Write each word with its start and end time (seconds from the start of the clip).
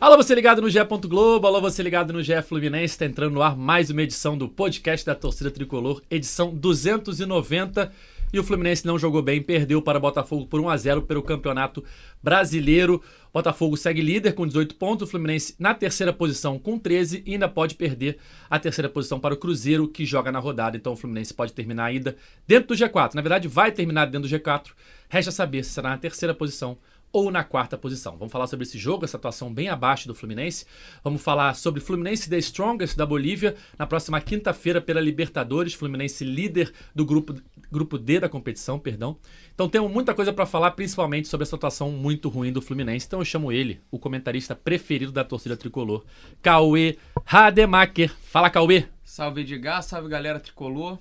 Alô, 0.00 0.16
você 0.16 0.34
ligado 0.34 0.62
no 0.62 0.70
GE. 0.70 0.78
Globo, 1.06 1.46
alô, 1.46 1.60
você 1.60 1.82
ligado 1.82 2.10
no 2.10 2.22
GE 2.22 2.40
Fluminense, 2.40 2.94
está 2.94 3.04
entrando 3.04 3.34
no 3.34 3.42
ar 3.42 3.54
mais 3.54 3.90
uma 3.90 4.00
edição 4.00 4.36
do 4.36 4.48
podcast 4.48 5.04
da 5.04 5.14
torcida 5.14 5.50
tricolor, 5.50 6.00
edição 6.10 6.54
290. 6.54 7.92
E 8.32 8.38
o 8.38 8.42
Fluminense 8.42 8.86
não 8.86 8.98
jogou 8.98 9.20
bem, 9.20 9.42
perdeu 9.42 9.82
para 9.82 9.98
o 9.98 10.00
Botafogo 10.00 10.46
por 10.46 10.58
1 10.58 10.70
a 10.70 10.76
0 10.78 11.02
pelo 11.02 11.22
Campeonato 11.22 11.84
Brasileiro. 12.22 13.02
Botafogo 13.30 13.76
segue 13.76 14.00
líder 14.00 14.32
com 14.32 14.46
18 14.46 14.74
pontos, 14.76 15.06
o 15.06 15.10
Fluminense 15.10 15.54
na 15.58 15.74
terceira 15.74 16.14
posição 16.14 16.58
com 16.58 16.78
13 16.78 17.22
e 17.26 17.34
ainda 17.34 17.46
pode 17.46 17.74
perder 17.74 18.16
a 18.48 18.58
terceira 18.58 18.88
posição 18.88 19.20
para 19.20 19.34
o 19.34 19.36
Cruzeiro, 19.36 19.86
que 19.86 20.06
joga 20.06 20.32
na 20.32 20.38
rodada. 20.38 20.78
Então 20.78 20.94
o 20.94 20.96
Fluminense 20.96 21.34
pode 21.34 21.52
terminar 21.52 21.84
ainda 21.84 22.16
dentro 22.46 22.68
do 22.68 22.74
G4. 22.74 23.12
Na 23.12 23.20
verdade, 23.20 23.48
vai 23.48 23.70
terminar 23.70 24.06
dentro 24.06 24.26
do 24.26 24.34
G4. 24.34 24.68
Resta 25.10 25.30
saber 25.30 25.62
se 25.62 25.72
será 25.72 25.90
na 25.90 25.98
terceira 25.98 26.32
posição 26.32 26.78
ou 27.12 27.30
na 27.30 27.42
quarta 27.42 27.76
posição. 27.76 28.16
Vamos 28.16 28.32
falar 28.32 28.46
sobre 28.46 28.64
esse 28.64 28.78
jogo, 28.78 29.04
essa 29.04 29.16
atuação 29.16 29.52
bem 29.52 29.68
abaixo 29.68 30.06
do 30.06 30.14
Fluminense. 30.14 30.64
Vamos 31.02 31.22
falar 31.22 31.54
sobre 31.54 31.80
Fluminense 31.80 32.28
The 32.28 32.38
Strongest 32.38 32.96
da 32.96 33.04
Bolívia 33.04 33.56
na 33.78 33.86
próxima 33.86 34.20
quinta-feira 34.20 34.80
pela 34.80 35.00
Libertadores, 35.00 35.74
Fluminense 35.74 36.24
líder 36.24 36.72
do 36.94 37.04
grupo, 37.04 37.34
grupo 37.70 37.98
D 37.98 38.20
da 38.20 38.28
competição, 38.28 38.78
perdão. 38.78 39.16
Então 39.54 39.68
temos 39.68 39.90
muita 39.90 40.14
coisa 40.14 40.32
para 40.32 40.46
falar, 40.46 40.72
principalmente 40.72 41.28
sobre 41.28 41.44
essa 41.44 41.56
atuação 41.56 41.90
muito 41.90 42.28
ruim 42.28 42.52
do 42.52 42.62
Fluminense. 42.62 43.06
Então 43.06 43.20
eu 43.20 43.24
chamo 43.24 43.50
ele, 43.50 43.80
o 43.90 43.98
comentarista 43.98 44.54
preferido 44.54 45.12
da 45.12 45.24
torcida 45.24 45.56
tricolor, 45.56 46.04
Cauê 46.40 46.96
Rademacher. 47.24 48.14
Fala, 48.22 48.50
Cauê! 48.50 48.86
Salve 49.04 49.40
Edgar, 49.40 49.82
salve 49.82 50.08
galera 50.08 50.38
tricolor. 50.38 50.98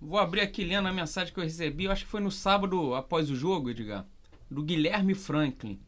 Vou 0.00 0.18
abrir 0.18 0.40
aqui 0.40 0.64
lendo 0.64 0.88
a 0.88 0.92
mensagem 0.92 1.32
que 1.32 1.38
eu 1.38 1.44
recebi, 1.44 1.84
eu 1.84 1.92
acho 1.92 2.06
que 2.06 2.10
foi 2.10 2.20
no 2.20 2.30
sábado 2.30 2.94
após 2.94 3.30
o 3.30 3.36
jogo, 3.36 3.68
Edgar 3.68 4.06
do 4.50 4.62
Guilherme 4.62 5.14
Franklin. 5.14 5.78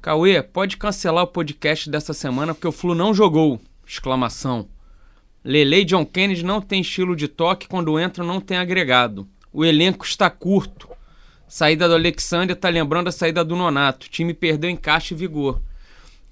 Cauê, 0.00 0.42
pode 0.42 0.76
cancelar 0.76 1.24
o 1.24 1.28
podcast 1.28 1.88
dessa 1.88 2.12
semana 2.12 2.54
porque 2.54 2.68
o 2.68 2.72
Flu 2.72 2.94
não 2.94 3.14
jogou! 3.14 3.60
Exclamação. 3.86 4.68
Lele 5.44 5.80
e 5.80 5.84
John 5.84 6.04
Kennedy 6.04 6.44
não 6.44 6.60
tem 6.60 6.80
estilo 6.80 7.16
de 7.16 7.28
toque, 7.28 7.68
quando 7.68 7.98
entra 7.98 8.24
não 8.24 8.40
tem 8.40 8.58
agregado. 8.58 9.28
O 9.52 9.64
elenco 9.64 10.04
está 10.04 10.28
curto. 10.28 10.88
Saída 11.48 11.88
do 11.88 11.94
Alexander 11.94 12.54
está 12.54 12.68
lembrando 12.68 13.08
a 13.08 13.12
saída 13.12 13.44
do 13.44 13.56
Nonato. 13.56 14.06
O 14.06 14.10
time 14.10 14.34
perdeu 14.34 14.68
encaixe 14.68 15.14
e 15.14 15.16
vigor. 15.16 15.60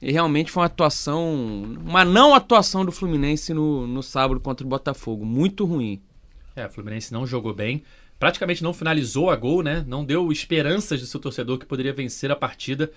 E 0.02 0.12
realmente 0.12 0.50
foi 0.50 0.60
uma 0.60 0.66
atuação, 0.66 1.34
uma 1.84 2.04
não 2.04 2.34
atuação 2.34 2.84
do 2.84 2.92
Fluminense 2.92 3.54
no, 3.54 3.86
no 3.86 4.02
sábado 4.02 4.38
contra 4.38 4.66
o 4.66 4.68
Botafogo. 4.68 5.24
Muito 5.24 5.64
ruim. 5.64 6.02
É, 6.54 6.66
o 6.66 6.70
Fluminense 6.70 7.12
não 7.12 7.26
jogou 7.26 7.54
bem 7.54 7.82
praticamente 8.18 8.62
não 8.62 8.72
finalizou 8.72 9.30
a 9.30 9.36
gol, 9.36 9.62
né? 9.62 9.84
Não 9.86 10.04
deu 10.04 10.30
esperanças 10.32 11.00
de 11.00 11.06
seu 11.06 11.20
torcedor 11.20 11.58
que 11.58 11.66
poderia 11.66 11.92
vencer 11.92 12.30
a 12.30 12.36
partida 12.36 12.90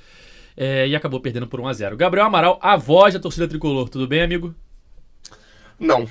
é, 0.55 0.87
e 0.87 0.95
acabou 0.95 1.19
perdendo 1.19 1.47
por 1.47 1.59
1 1.59 1.67
a 1.67 1.73
0 1.73 1.97
Gabriel 1.97 2.25
Amaral, 2.25 2.59
a 2.61 2.75
voz 2.75 3.13
da 3.13 3.19
torcida 3.19 3.47
tricolor, 3.47 3.89
tudo 3.89 4.07
bem, 4.07 4.21
amigo? 4.21 4.53
Não. 5.79 6.07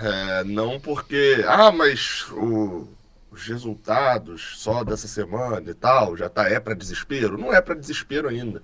É, 0.00 0.44
não 0.44 0.80
porque. 0.80 1.44
Ah, 1.46 1.70
mas 1.70 2.26
o, 2.30 2.88
os 3.30 3.46
resultados 3.46 4.54
só 4.56 4.82
dessa 4.82 5.06
semana 5.06 5.70
e 5.70 5.74
tal, 5.74 6.16
já 6.16 6.28
tá, 6.28 6.48
é 6.48 6.58
para 6.58 6.74
desespero? 6.74 7.36
Não 7.36 7.52
é 7.52 7.60
para 7.60 7.74
desespero 7.74 8.28
ainda. 8.28 8.62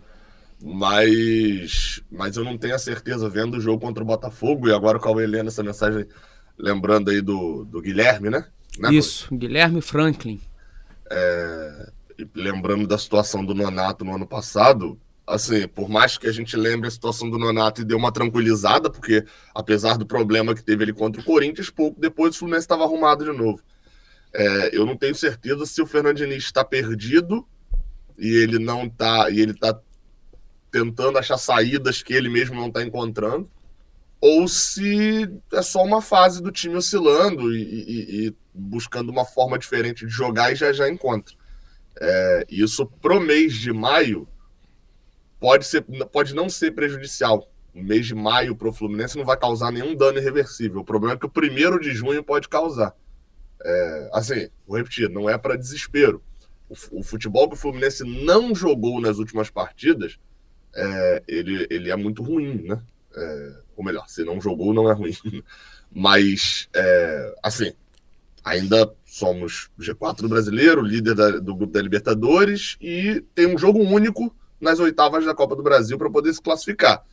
Mas, 0.62 2.02
mas 2.10 2.36
eu 2.38 2.44
não 2.44 2.56
tenho 2.56 2.74
a 2.74 2.78
certeza, 2.78 3.28
vendo 3.28 3.58
o 3.58 3.60
jogo 3.60 3.80
contra 3.80 4.02
o 4.02 4.06
Botafogo, 4.06 4.68
e 4.68 4.72
agora 4.72 4.98
com 4.98 5.18
a 5.18 5.22
Helena, 5.22 5.48
essa 5.48 5.62
mensagem, 5.62 6.06
lembrando 6.58 7.10
aí 7.10 7.20
do, 7.20 7.64
do 7.66 7.82
Guilherme, 7.82 8.30
né? 8.30 8.46
Né, 8.78 8.94
Isso, 8.94 9.34
Guilherme 9.34 9.80
Franklin. 9.80 10.40
É, 11.10 11.90
lembrando 12.34 12.86
da 12.86 12.98
situação 12.98 13.44
do 13.44 13.54
Nonato 13.54 14.04
no 14.04 14.14
ano 14.14 14.26
passado, 14.26 14.98
assim, 15.26 15.66
por 15.68 15.88
mais 15.88 16.16
que 16.16 16.26
a 16.26 16.32
gente 16.32 16.56
lembre 16.56 16.88
a 16.88 16.90
situação 16.90 17.28
do 17.28 17.38
Nonato 17.38 17.80
e 17.80 17.84
deu 17.84 17.98
uma 17.98 18.12
tranquilizada, 18.12 18.88
porque 18.88 19.24
apesar 19.54 19.98
do 19.98 20.06
problema 20.06 20.54
que 20.54 20.62
teve 20.62 20.84
ele 20.84 20.92
contra 20.92 21.20
o 21.20 21.24
Corinthians, 21.24 21.70
pouco 21.70 22.00
depois 22.00 22.34
o 22.34 22.38
Fluminense 22.38 22.64
estava 22.64 22.84
arrumado 22.84 23.24
de 23.24 23.36
novo. 23.36 23.60
É, 24.32 24.76
eu 24.76 24.84
não 24.84 24.96
tenho 24.96 25.14
certeza 25.14 25.64
se 25.66 25.80
o 25.80 25.86
Fernandinho 25.86 26.32
está 26.32 26.64
perdido 26.64 27.46
e 28.18 28.28
ele 28.28 28.58
não 28.58 28.84
está 28.84 29.30
e 29.30 29.40
ele 29.40 29.52
está 29.52 29.78
tentando 30.70 31.18
achar 31.18 31.38
saídas 31.38 32.02
que 32.02 32.12
ele 32.12 32.28
mesmo 32.28 32.54
não 32.54 32.68
está 32.68 32.82
encontrando, 32.82 33.48
ou 34.20 34.48
se 34.48 35.30
é 35.52 35.62
só 35.62 35.82
uma 35.84 36.00
fase 36.00 36.42
do 36.42 36.50
time 36.50 36.76
oscilando 36.76 37.54
e, 37.54 37.62
e, 37.62 38.26
e 38.26 38.36
buscando 38.54 39.10
uma 39.10 39.24
forma 39.24 39.58
diferente 39.58 40.06
de 40.06 40.12
jogar 40.12 40.52
e 40.52 40.56
já 40.56 40.72
já 40.72 40.88
encontra. 40.88 41.34
É, 42.00 42.46
isso 42.48 42.86
pro 42.86 43.20
mês 43.20 43.54
de 43.54 43.72
maio 43.72 44.28
pode, 45.38 45.66
ser, 45.66 45.82
pode 46.12 46.34
não 46.34 46.48
ser 46.48 46.72
prejudicial. 46.72 47.50
O 47.74 47.82
mês 47.82 48.06
de 48.06 48.14
maio 48.14 48.56
para 48.56 48.68
o 48.68 48.72
Fluminense 48.72 49.18
não 49.18 49.24
vai 49.24 49.36
causar 49.36 49.70
nenhum 49.70 49.94
dano 49.94 50.18
irreversível. 50.18 50.80
O 50.80 50.84
problema 50.84 51.14
é 51.14 51.18
que 51.18 51.26
o 51.26 51.30
primeiro 51.30 51.78
de 51.78 51.92
junho 51.92 52.22
pode 52.22 52.48
causar. 52.48 52.94
É, 53.62 54.10
assim, 54.12 54.48
vou 54.66 54.76
repetir, 54.76 55.08
não 55.10 55.28
é 55.28 55.36
para 55.36 55.56
desespero. 55.56 56.22
O, 56.68 57.00
o, 57.00 57.02
futebol 57.02 57.48
que 57.48 57.54
o 57.54 57.58
Fluminense 57.58 58.02
não 58.04 58.54
jogou 58.54 59.00
nas 59.00 59.18
últimas 59.18 59.50
partidas, 59.50 60.18
é, 60.74 61.22
ele, 61.28 61.66
ele 61.70 61.90
é 61.90 61.96
muito 61.96 62.22
ruim, 62.22 62.62
né? 62.62 62.82
É, 63.14 63.65
ou 63.76 63.84
melhor, 63.84 64.08
se 64.08 64.24
não 64.24 64.40
jogou, 64.40 64.72
não 64.72 64.90
é 64.90 64.94
ruim. 64.94 65.12
Mas, 65.92 66.68
é, 66.74 67.34
assim, 67.42 67.72
ainda 68.44 68.92
somos 69.04 69.70
G4 69.78 70.16
do 70.16 70.28
brasileiro, 70.28 70.80
líder 70.80 71.14
da, 71.14 71.30
do 71.32 71.54
grupo 71.54 71.72
da 71.72 71.82
Libertadores, 71.82 72.76
e 72.80 73.24
tem 73.34 73.46
um 73.46 73.58
jogo 73.58 73.80
único 73.80 74.34
nas 74.60 74.78
oitavas 74.78 75.24
da 75.24 75.34
Copa 75.34 75.56
do 75.56 75.62
Brasil 75.62 75.98
para 75.98 76.10
poder 76.10 76.32
se 76.32 76.40
classificar. 76.40 77.04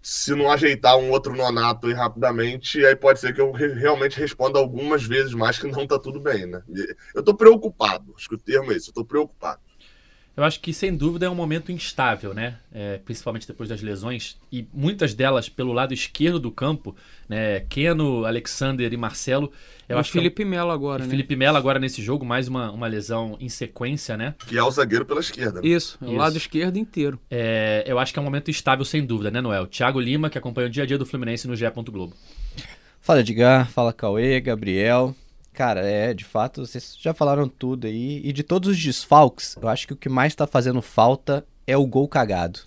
Se 0.00 0.34
não 0.34 0.50
ajeitar 0.50 0.96
um 0.96 1.10
outro 1.10 1.36
nonato 1.36 1.86
aí 1.86 1.92
rapidamente, 1.92 2.84
aí 2.84 2.96
pode 2.96 3.20
ser 3.20 3.34
que 3.34 3.40
eu 3.40 3.52
re 3.52 3.68
realmente 3.68 4.18
responda 4.18 4.58
algumas 4.58 5.02
vezes 5.02 5.34
mais 5.34 5.58
que 5.58 5.66
não 5.66 5.82
está 5.82 5.98
tudo 5.98 6.20
bem, 6.20 6.46
né? 6.46 6.62
Eu 7.14 7.20
estou 7.20 7.34
preocupado, 7.34 8.14
acho 8.16 8.28
que 8.28 8.36
o 8.36 8.38
termo 8.38 8.72
é 8.72 8.76
isso, 8.76 8.88
eu 8.88 8.92
estou 8.92 9.04
preocupado. 9.04 9.60
Eu 10.38 10.44
acho 10.44 10.60
que, 10.60 10.72
sem 10.72 10.94
dúvida, 10.96 11.26
é 11.26 11.28
um 11.28 11.34
momento 11.34 11.72
instável, 11.72 12.32
né? 12.32 12.58
É, 12.72 13.00
principalmente 13.04 13.44
depois 13.44 13.68
das 13.68 13.82
lesões, 13.82 14.36
e 14.52 14.64
muitas 14.72 15.12
delas 15.12 15.48
pelo 15.48 15.72
lado 15.72 15.92
esquerdo 15.92 16.38
do 16.38 16.52
campo, 16.52 16.94
né? 17.28 17.58
Keno, 17.68 18.24
Alexander 18.24 18.92
e 18.92 18.96
Marcelo. 18.96 19.50
Eu 19.88 19.96
e 19.96 20.00
acho 20.00 20.12
Felipe 20.12 20.36
que 20.36 20.42
é... 20.42 20.44
Melo 20.44 20.70
agora, 20.70 21.02
né? 21.02 21.10
Felipe 21.10 21.34
Melo 21.34 21.56
agora 21.56 21.80
nesse 21.80 22.00
jogo, 22.00 22.24
mais 22.24 22.46
uma, 22.46 22.70
uma 22.70 22.86
lesão 22.86 23.36
em 23.40 23.48
sequência, 23.48 24.16
né? 24.16 24.36
Que 24.46 24.56
é 24.56 24.62
o 24.62 24.70
zagueiro 24.70 25.04
pela 25.04 25.18
esquerda. 25.18 25.60
Né? 25.60 25.66
Isso, 25.70 25.98
o 26.00 26.12
lado 26.12 26.36
esquerdo 26.36 26.76
inteiro. 26.76 27.18
É, 27.28 27.82
eu 27.84 27.98
acho 27.98 28.12
que 28.12 28.20
é 28.20 28.22
um 28.22 28.24
momento 28.24 28.48
instável, 28.48 28.84
sem 28.84 29.04
dúvida, 29.04 29.32
né, 29.32 29.40
Noel? 29.40 29.66
Thiago 29.66 29.98
Lima, 29.98 30.30
que 30.30 30.38
acompanha 30.38 30.68
o 30.68 30.70
dia 30.70 30.84
a 30.84 30.86
dia 30.86 30.96
do 30.96 31.04
Fluminense 31.04 31.48
no 31.48 31.56
GE. 31.56 31.64
Globo. 31.90 32.14
Fala 33.00 33.18
Edgar, 33.18 33.68
fala 33.72 33.92
Cauê, 33.92 34.40
Gabriel. 34.40 35.16
Cara, 35.58 35.80
é, 35.80 36.14
de 36.14 36.24
fato, 36.24 36.64
vocês 36.64 36.96
já 37.00 37.12
falaram 37.12 37.48
tudo 37.48 37.88
aí. 37.88 38.20
E 38.22 38.32
de 38.32 38.44
todos 38.44 38.68
os 38.68 38.80
desfalques, 38.80 39.56
eu 39.60 39.68
acho 39.68 39.88
que 39.88 39.92
o 39.92 39.96
que 39.96 40.08
mais 40.08 40.32
tá 40.32 40.46
fazendo 40.46 40.80
falta 40.80 41.44
é 41.66 41.76
o 41.76 41.84
gol 41.84 42.06
cagado. 42.06 42.60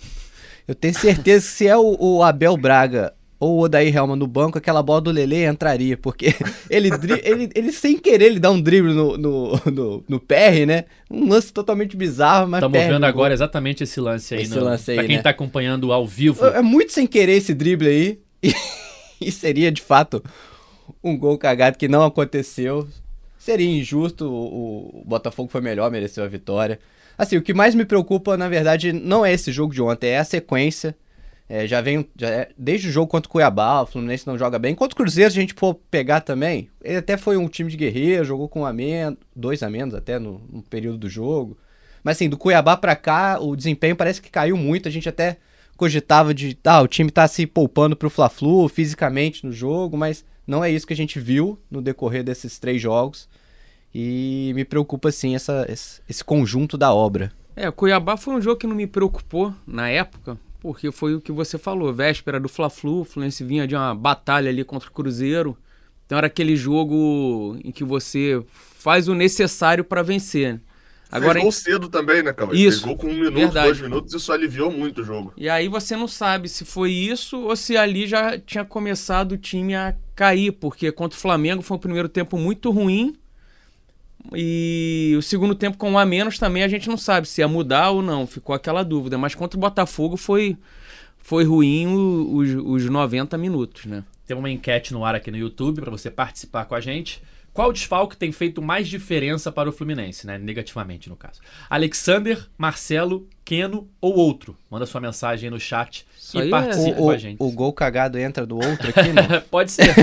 Eu 0.67 0.75
tenho 0.75 0.93
certeza 0.93 1.45
que 1.45 1.53
se 1.53 1.67
é 1.69 1.77
o, 1.77 1.95
o 1.97 2.21
Abel 2.21 2.57
Braga 2.57 3.13
ou 3.39 3.59
o 3.59 3.61
Odair 3.61 3.95
Helma 3.95 4.17
no 4.17 4.27
banco, 4.27 4.57
aquela 4.57 4.83
bola 4.83 4.99
do 4.99 5.09
Lele 5.09 5.45
entraria, 5.45 5.95
porque 5.95 6.35
ele, 6.69 6.89
ele, 7.23 7.49
ele 7.55 7.71
sem 7.71 7.97
querer 7.97 8.25
ele 8.25 8.41
dá 8.41 8.51
um 8.51 8.61
drible 8.61 8.93
no, 8.93 9.17
no, 9.17 9.61
no, 9.71 10.03
no 10.09 10.19
PR, 10.19 10.65
né? 10.67 10.83
Um 11.09 11.29
lance 11.29 11.53
totalmente 11.53 11.95
bizarro, 11.95 12.49
mas 12.49 12.61
Estamos 12.61 12.77
vendo 12.77 13.05
agora 13.05 13.33
exatamente 13.33 13.85
esse 13.85 14.01
lance 14.01 14.35
aí. 14.35 14.41
Esse 14.41 14.55
no, 14.55 14.65
lance 14.65 14.91
aí, 14.91 14.97
pra 14.97 15.07
quem 15.07 15.15
né? 15.15 15.23
tá 15.23 15.29
acompanhando 15.29 15.93
ao 15.93 16.05
vivo. 16.05 16.45
É 16.45 16.61
muito 16.61 16.91
sem 16.91 17.07
querer 17.07 17.37
esse 17.37 17.53
drible 17.53 17.87
aí. 17.87 18.19
E, 18.43 18.53
e 19.21 19.31
seria, 19.31 19.71
de 19.71 19.81
fato, 19.81 20.21
um 21.03 21.17
gol 21.17 21.37
cagado 21.37 21.77
que 21.77 21.87
não 21.87 22.03
aconteceu. 22.03 22.87
Seria 23.37 23.69
injusto, 23.69 24.29
o, 24.29 25.01
o 25.01 25.03
Botafogo 25.05 25.49
foi 25.49 25.61
melhor, 25.61 25.89
mereceu 25.89 26.23
a 26.23 26.27
vitória. 26.27 26.79
Assim, 27.17 27.37
o 27.37 27.41
que 27.41 27.53
mais 27.53 27.75
me 27.75 27.85
preocupa, 27.85 28.37
na 28.37 28.47
verdade, 28.47 28.93
não 28.93 29.25
é 29.25 29.33
esse 29.33 29.51
jogo 29.51 29.73
de 29.73 29.81
ontem, 29.81 30.09
é 30.09 30.19
a 30.19 30.23
sequência. 30.23 30.95
É, 31.49 31.67
já 31.67 31.81
vem 31.81 32.07
já 32.15 32.29
é, 32.29 32.49
desde 32.57 32.87
o 32.87 32.91
jogo 32.91 33.07
contra 33.07 33.27
o 33.27 33.31
Cuiabá, 33.31 33.81
o 33.81 33.85
Fluminense 33.85 34.25
não 34.25 34.37
joga 34.37 34.57
bem. 34.57 34.73
Contra 34.73 34.93
o 34.93 34.95
Cruzeiro, 34.95 35.31
se 35.31 35.37
a 35.37 35.41
gente 35.41 35.53
for 35.53 35.75
pegar 35.91 36.21
também, 36.21 36.69
ele 36.81 36.97
até 36.97 37.17
foi 37.17 37.35
um 37.35 37.47
time 37.47 37.69
de 37.69 37.75
guerreiro, 37.75 38.23
jogou 38.23 38.47
com 38.47 38.61
um 38.61 38.65
a 38.65 38.71
menos, 38.71 39.19
dois 39.35 39.61
a 39.61 39.69
menos 39.69 39.93
até 39.93 40.17
no, 40.17 40.41
no 40.49 40.61
período 40.61 40.97
do 40.97 41.09
jogo. 41.09 41.57
Mas 42.03 42.17
assim, 42.17 42.29
do 42.29 42.37
Cuiabá 42.37 42.77
para 42.77 42.95
cá, 42.95 43.37
o 43.39 43.55
desempenho 43.55 43.95
parece 43.95 44.21
que 44.21 44.29
caiu 44.29 44.55
muito. 44.55 44.87
A 44.87 44.91
gente 44.91 45.09
até 45.09 45.37
cogitava 45.75 46.33
de, 46.33 46.57
ah, 46.63 46.81
o 46.81 46.87
time 46.87 47.11
tá 47.11 47.27
se 47.27 47.45
poupando 47.45 47.95
pro 47.95 48.09
Fla-Flu 48.09 48.69
fisicamente 48.69 49.45
no 49.45 49.51
jogo, 49.51 49.97
mas 49.97 50.23
não 50.45 50.63
é 50.63 50.69
isso 50.71 50.87
que 50.87 50.93
a 50.93 50.97
gente 50.97 51.19
viu 51.19 51.59
no 51.69 51.81
decorrer 51.81 52.23
desses 52.23 52.59
três 52.59 52.81
jogos. 52.81 53.29
E 53.93 54.51
me 54.55 54.63
preocupa, 54.63 55.11
sim, 55.11 55.35
essa, 55.35 55.65
esse 55.69 56.23
conjunto 56.23 56.77
da 56.77 56.93
obra. 56.93 57.31
É, 57.55 57.67
o 57.67 57.73
Cuiabá 57.73 58.15
foi 58.15 58.33
um 58.33 58.41
jogo 58.41 58.57
que 58.57 58.67
não 58.67 58.75
me 58.75 58.87
preocupou 58.87 59.53
na 59.67 59.89
época, 59.89 60.37
porque 60.61 60.91
foi 60.91 61.15
o 61.15 61.21
que 61.21 61.31
você 61.31 61.57
falou, 61.57 61.93
véspera 61.93 62.39
do 62.39 62.47
Fla-Flu, 62.47 63.01
o 63.01 63.03
Fluminense 63.03 63.43
vinha 63.43 63.67
de 63.67 63.75
uma 63.75 63.93
batalha 63.93 64.49
ali 64.49 64.63
contra 64.63 64.87
o 64.87 64.91
Cruzeiro. 64.91 65.57
Então 66.05 66.17
era 66.17 66.27
aquele 66.27 66.55
jogo 66.55 67.57
em 67.63 67.71
que 67.71 67.83
você 67.83 68.41
faz 68.51 69.07
o 69.07 69.15
necessário 69.15 69.83
para 69.83 70.01
vencer. 70.01 70.59
Agora, 71.11 71.33
Fez 71.33 71.43
gol 71.43 71.51
cedo 71.51 71.89
também, 71.89 72.23
né, 72.23 72.31
Cauê? 72.31 72.55
Isso, 72.55 72.79
Fez 72.79 72.81
gol 72.81 72.95
com 72.95 73.07
um 73.07 73.13
minuto, 73.13 73.33
verdade. 73.35 73.67
dois 73.67 73.81
minutos, 73.81 74.13
isso 74.13 74.31
aliviou 74.31 74.71
muito 74.71 75.01
o 75.01 75.03
jogo. 75.03 75.33
E 75.35 75.49
aí 75.49 75.67
você 75.67 75.95
não 75.95 76.07
sabe 76.07 76.47
se 76.47 76.63
foi 76.63 76.91
isso 76.91 77.37
ou 77.41 77.55
se 77.55 77.75
ali 77.75 78.07
já 78.07 78.39
tinha 78.39 78.63
começado 78.63 79.33
o 79.33 79.37
time 79.37 79.75
a 79.75 79.93
cair, 80.15 80.51
porque 80.53 80.91
contra 80.91 81.17
o 81.17 81.21
Flamengo 81.21 81.61
foi 81.61 81.75
um 81.75 81.79
primeiro 81.79 82.07
tempo 82.07 82.37
muito 82.37 82.71
ruim. 82.71 83.13
E 84.33 85.15
o 85.17 85.21
segundo 85.21 85.55
tempo 85.55 85.77
com 85.77 85.91
um 85.91 85.97
a 85.97 86.05
menos 86.05 86.37
também 86.37 86.63
a 86.63 86.67
gente 86.67 86.87
não 86.87 86.97
sabe 86.97 87.27
se 87.27 87.41
ia 87.41 87.47
mudar 87.47 87.89
ou 87.89 88.01
não, 88.01 88.27
ficou 88.27 88.53
aquela 88.53 88.83
dúvida. 88.83 89.17
Mas 89.17 89.33
contra 89.35 89.57
o 89.57 89.59
Botafogo 89.61 90.15
foi, 90.15 90.55
foi 91.17 91.43
ruim 91.43 91.87
o- 91.87 92.35
os, 92.35 92.83
os 92.83 92.89
90 92.89 93.37
minutos, 93.37 93.85
né? 93.85 94.03
Tem 94.27 94.37
uma 94.37 94.49
enquete 94.49 94.93
no 94.93 95.03
ar 95.03 95.15
aqui 95.15 95.31
no 95.31 95.37
YouTube 95.37 95.81
para 95.81 95.91
você 95.91 96.09
participar 96.11 96.65
com 96.65 96.75
a 96.75 96.79
gente. 96.79 97.21
Qual 97.53 97.73
desfalque 97.73 98.15
tem 98.15 98.31
feito 98.31 98.61
mais 98.61 98.87
diferença 98.87 99.51
para 99.51 99.67
o 99.69 99.73
Fluminense, 99.73 100.25
né? 100.25 100.37
Negativamente, 100.37 101.09
no 101.09 101.15
caso. 101.17 101.41
Alexander, 101.69 102.47
Marcelo, 102.57 103.27
Keno 103.43 103.89
ou 103.99 104.15
outro? 104.15 104.55
Manda 104.69 104.85
sua 104.85 105.01
mensagem 105.01 105.47
aí 105.47 105.51
no 105.51 105.59
chat 105.59 106.05
Isso 106.17 106.37
aí 106.39 106.45
e 106.45 106.47
é- 106.47 106.51
participa 106.51 106.91
O, 107.01 107.03
com 107.05 107.09
a 107.09 107.17
gente. 107.17 107.37
o 107.39 107.51
gol 107.51 107.73
cagado 107.73 108.17
entra 108.17 108.45
do 108.45 108.55
outro 108.55 108.87
aqui, 108.89 109.09
não? 109.11 109.41
Pode 109.51 109.71
ser. 109.71 109.93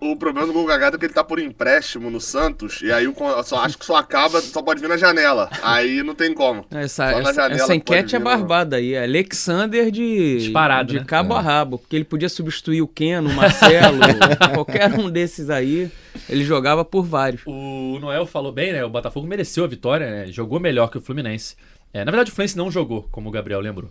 O, 0.00 0.12
o 0.12 0.16
problema 0.16 0.46
do 0.48 0.52
gol 0.52 0.66
cagado 0.66 0.96
é 0.96 0.98
que 0.98 1.04
ele 1.06 1.12
tá 1.12 1.22
por 1.22 1.38
empréstimo 1.38 2.10
no 2.10 2.20
Santos, 2.20 2.80
e 2.82 2.90
aí 2.90 3.06
con- 3.12 3.42
só, 3.44 3.60
acho 3.60 3.78
que 3.78 3.84
só 3.84 3.94
acaba, 3.96 4.40
só 4.40 4.60
pode 4.62 4.80
vir 4.80 4.88
na 4.88 4.96
janela. 4.96 5.48
Aí 5.62 6.02
não 6.02 6.14
tem 6.16 6.34
como. 6.34 6.66
Essa, 6.70 7.10
Só 7.12 7.20
na 7.22 7.30
essa, 7.30 7.32
janela 7.34 7.62
essa 7.62 7.74
enquete 7.76 8.16
é 8.16 8.18
barbada 8.18 8.76
aí. 8.76 8.94
É 8.94 9.04
Alexander 9.04 9.90
de, 9.92 10.38
Disparado, 10.38 10.92
de 10.94 10.98
né? 10.98 11.04
cabo 11.06 11.34
É. 11.34 11.38
a 11.38 11.40
rabo. 11.40 11.78
Porque 11.78 11.94
ele 11.94 12.04
podia 12.04 12.28
substituir 12.28 12.82
o 12.82 12.88
Keno, 12.88 13.30
o 13.30 13.34
Marcelo, 13.34 13.98
qualquer 14.54 14.92
um 14.98 15.08
desses 15.08 15.48
aí. 15.50 15.90
Ele 16.28 16.44
jogava 16.44 16.84
por 16.84 17.04
vários. 17.04 17.42
O 17.46 17.98
Noel 18.00 18.26
falou 18.26 18.52
bem, 18.52 18.72
né? 18.72 18.84
O 18.84 18.90
Botafogo 18.90 19.26
mereceu 19.26 19.64
a 19.64 19.66
vitória, 19.66 20.10
né? 20.10 20.26
Jogou 20.32 20.60
melhor 20.60 20.88
que 20.88 20.98
o 20.98 21.00
Fluminense. 21.00 21.56
É, 21.92 22.04
na 22.04 22.10
verdade, 22.10 22.30
o 22.30 22.34
Fluminense 22.34 22.56
não 22.56 22.70
jogou, 22.70 23.08
como 23.10 23.28
o 23.28 23.32
Gabriel 23.32 23.60
lembrou. 23.60 23.90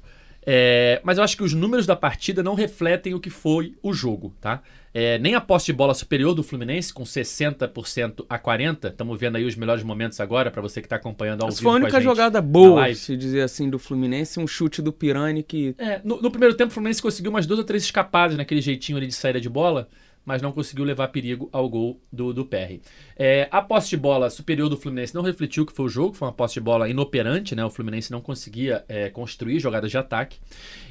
É, 0.50 1.02
mas 1.04 1.18
eu 1.18 1.26
acho 1.26 1.36
que 1.36 1.44
os 1.44 1.54
números 1.54 1.86
da 1.86 1.94
partida 1.94 2.42
não 2.42 2.56
refletem 2.56 3.14
o 3.14 3.20
que 3.20 3.30
foi 3.30 3.76
o 3.84 3.92
jogo, 3.92 4.34
tá? 4.40 4.62
É, 4.94 5.20
nem 5.20 5.36
a 5.36 5.42
posse 5.42 5.66
de 5.66 5.74
bola 5.74 5.94
superior 5.94 6.34
do 6.34 6.42
Fluminense, 6.42 6.94
com 6.94 7.04
60% 7.04 8.26
a 8.30 8.40
40%. 8.40 8.92
Estamos 8.92 9.20
vendo 9.20 9.36
aí 9.36 9.44
os 9.44 9.58
melhores 9.58 9.84
momentos 9.84 10.22
agora, 10.22 10.50
para 10.50 10.62
você 10.62 10.80
que 10.80 10.86
está 10.86 10.96
acompanhando 10.96 11.42
ao 11.42 11.50
Essa 11.50 11.58
vivo 11.58 11.70
foi 11.70 11.72
a 11.74 11.84
única 11.84 12.00
gente 12.00 12.10
jogada 12.10 12.42
boa, 12.42 12.94
se 12.94 13.18
dizer 13.18 13.42
assim, 13.42 13.70
do 13.70 13.78
Fluminense. 13.78 14.40
Um 14.40 14.48
chute 14.48 14.82
do 14.82 14.94
Pirani 14.94 15.44
que 15.44 15.76
É, 15.78 16.00
no, 16.02 16.22
no 16.22 16.32
primeiro 16.32 16.56
tempo, 16.56 16.72
o 16.72 16.74
Fluminense 16.74 17.02
conseguiu 17.02 17.30
umas 17.30 17.46
duas 17.46 17.60
ou 17.60 17.66
três 17.66 17.84
escapadas 17.84 18.38
naquele 18.38 18.62
jeitinho 18.62 18.98
ali 18.98 19.08
de 19.08 19.16
saída 19.16 19.42
de 19.42 19.50
bola, 19.50 19.90
mas 20.28 20.42
não 20.42 20.52
conseguiu 20.52 20.84
levar 20.84 21.08
perigo 21.08 21.48
ao 21.54 21.70
gol 21.70 22.02
do, 22.12 22.34
do 22.34 22.46
PR. 22.46 22.82
É, 23.16 23.48
a 23.50 23.62
posse 23.62 23.92
de 23.92 23.96
bola 23.96 24.30
superior 24.30 24.68
do 24.68 24.76
Fluminense 24.76 25.16
não 25.16 25.22
refletiu 25.22 25.66
que 25.66 25.72
foi 25.72 25.86
o 25.86 25.90
jogo, 25.90 26.14
foi 26.14 26.28
uma 26.28 26.34
posse 26.34 26.56
de 26.56 26.60
bola 26.60 26.90
inoperante, 26.90 27.56
né? 27.56 27.64
O 27.64 27.70
Fluminense 27.70 28.12
não 28.12 28.20
conseguia 28.20 28.84
é, 28.90 29.10
construir 29.10 29.58
jogadas 29.62 29.90
de 29.90 29.98
ataque. 29.98 30.38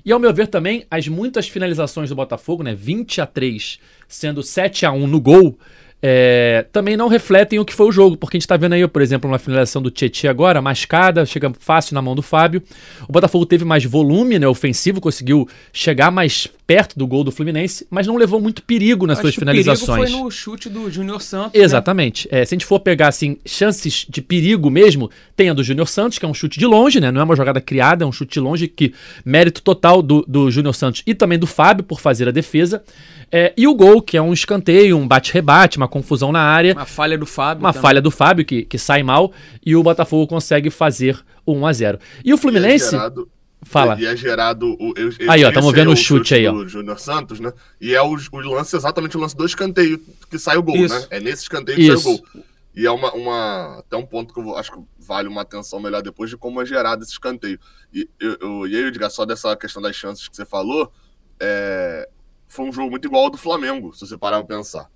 E 0.03 0.11
ao 0.11 0.19
meu 0.19 0.33
ver 0.33 0.47
também, 0.47 0.87
as 0.91 1.07
muitas 1.07 1.47
finalizações 1.47 2.09
do 2.09 2.17
Botafogo, 2.17 2.63
né? 2.63 2.75
20 2.75 3.21
a 3.21 3.27
3, 3.27 3.79
sendo 4.09 4.43
7 4.43 4.87
a 4.87 4.93
1 4.93 5.07
no 5.07 5.21
gol. 5.21 5.59
É, 6.03 6.67
também 6.73 6.97
não 6.97 7.09
refletem 7.09 7.59
o 7.59 7.65
que 7.65 7.73
foi 7.73 7.87
o 7.87 7.93
jogo, 7.93 8.17
porque 8.17 8.37
a 8.37 8.39
gente 8.39 8.47
tá 8.47 8.57
vendo 8.57 8.75
aí, 8.75 8.87
por 8.87 9.01
exemplo, 9.01 9.29
uma 9.31 9.39
finalização 9.39 9.81
do 9.81 9.91
Tietchan 9.91 10.31
agora, 10.31 10.61
mascada, 10.61 11.25
chega 11.25 11.53
fácil 11.59 11.95
na 11.95 12.03
mão 12.03 12.15
do 12.15 12.23
Fábio. 12.23 12.63
O 13.09 13.13
Botafogo 13.13 13.47
teve 13.47 13.65
mais 13.65 13.85
volume, 13.85 14.39
né, 14.39 14.47
ofensivo, 14.47 15.01
conseguiu 15.01 15.49
chegar 15.73 16.11
mais 16.11 16.49
perto 16.67 16.99
do 16.99 17.07
gol 17.07 17.23
do 17.25 17.31
Fluminense, 17.31 17.87
mas 17.89 18.07
não 18.07 18.17
levou 18.17 18.41
muito 18.41 18.63
perigo 18.63 19.07
nas 19.07 19.19
Acho 19.19 19.29
suas 19.29 19.35
finalizações. 19.37 19.89
O 19.89 19.93
perigo 19.95 20.19
foi 20.19 20.25
no 20.25 20.31
chute 20.31 20.69
do 20.69 20.91
Júnior 20.91 21.23
Santos. 21.23 21.59
né? 21.59 21.65
Exatamente. 21.65 22.29
É, 22.31 22.45
se 22.45 22.55
a 22.55 22.57
gente 22.57 22.67
for 22.67 22.81
pegar 22.81 23.09
assim, 23.09 23.39
chances 23.47 24.05
de 24.09 24.21
perigo 24.21 24.69
mesmo, 24.69 25.11
tem 25.37 25.49
a 25.49 25.55
do 25.55 25.63
Júnior 25.63 25.89
Santos, 25.89 26.19
que 26.19 26.25
é 26.25 26.29
um 26.29 26.35
chute 26.35 26.59
de 26.59 26.67
longe, 26.67 27.01
né? 27.01 27.11
Não 27.11 27.21
é 27.21 27.25
uma 27.25 27.37
jogada 27.37 27.61
criada, 27.61 28.05
é 28.05 28.07
um 28.07 28.13
chute 28.13 28.35
de 28.35 28.41
longe 28.41 28.67
que 28.67 28.93
mérito 29.25 29.63
total 29.63 30.03
do, 30.03 30.25
do 30.27 30.51
Júnior 30.51 30.75
Santos 30.75 31.03
e 31.07 31.15
também 31.15 31.39
do 31.39 31.47
Fábio 31.47 31.85
por 31.85 32.01
fazer 32.01 32.29
a 32.29 32.33
defesa. 32.33 32.83
É, 33.31 33.53
e 33.57 33.67
o 33.67 33.75
gol, 33.75 34.01
que 34.01 34.17
é 34.17 34.23
um 34.23 34.33
escanteio, 34.33 34.97
um 34.97 35.07
bate-rebate, 35.07 35.77
uma 35.79 35.89
confusão 35.89 36.31
na 36.31 36.41
área. 36.41 36.73
Uma 36.75 36.87
falha 36.87 37.19
do 37.19 37.27
Fábio. 37.27 37.63
Uma 37.65 37.73
também. 37.73 37.83
falha 37.83 38.01
do 38.03 38.11
Fábio, 38.11 38.45
que, 38.45 38.65
que 38.65 38.79
sai 38.79 39.03
mal, 39.03 39.33
e 39.65 39.75
o 39.75 39.83
Botafogo 39.83 40.27
consegue 40.27 40.71
fazer 40.71 41.19
o 41.45 41.55
1x0. 41.55 41.99
E 42.25 42.33
o 42.33 42.39
Fluminense. 42.39 42.85
E 42.85 42.89
é 42.89 42.91
gerado, 42.93 43.31
Fala. 43.63 43.97
E 44.01 44.07
é 44.07 44.17
gerado. 44.17 44.77
O, 44.79 44.93
eu- 44.97 45.11
Aí, 45.29 45.43
ó, 45.45 45.49
esse 45.49 45.53
tamo 45.55 45.71
é 45.71 45.73
vendo 45.73 45.91
o 45.91 45.97
chute 45.97 46.35
aí, 46.35 46.47
ó. 46.47 46.67
Júnior 46.69 47.01
Santos, 47.01 47.41
né? 47.41 47.53
E 47.81 47.95
é 47.95 48.01
o, 48.03 48.15
o 48.15 48.39
lance, 48.39 48.77
exatamente 48.77 49.17
o 49.17 49.21
lance 49.21 49.37
do 49.37 49.45
escanteio 49.45 50.01
que 50.31 50.39
sai 50.39 50.57
o 50.57 50.63
gol, 50.63 50.77
Isso. 50.77 50.95
né? 50.95 51.07
É 51.11 51.19
nesse 51.19 51.43
escanteio 51.43 51.77
que 51.77 51.85
sai 51.87 51.95
o 51.97 51.99
Isso. 51.99 52.05
gol. 52.33 52.45
E 52.77 52.87
é 52.87 52.91
uma, 52.91 53.11
uma. 53.13 53.79
Até 53.81 53.97
um 53.97 54.07
ponto 54.07 54.33
que 54.33 54.39
eu 54.39 54.45
vou- 54.45 54.57
acho 54.57 54.71
que 54.71 54.79
vale 55.01 55.27
uma 55.29 55.41
atenção 55.43 55.81
melhor 55.81 56.01
depois 56.03 56.31
de 56.31 56.37
como 56.37 56.63
é 56.63 56.67
gerado 56.67 57.03
esse 57.03 57.13
escanteio. 57.13 57.59
E 57.93 58.09
eu, 58.21 58.37
eu, 58.41 58.67
e 58.69 58.77
aí, 58.77 58.85
Edgar, 58.85 59.11
só 59.11 59.25
dessa 59.25 59.57
questão 59.57 59.83
das 59.83 59.97
chances 59.97 60.29
que 60.29 60.37
você 60.37 60.45
falou, 60.45 60.93
é, 61.41 62.09
foi 62.49 62.65
um 62.69 62.73
jogo 62.73 62.91
muito 62.91 63.07
igual 63.07 63.25
ao 63.25 63.31
do 63.31 63.37
Flamengo, 63.37 63.93
se 63.95 64.07
você 64.07 64.17
parar 64.17 64.43
pra 64.45 64.57
pensar. 64.57 64.89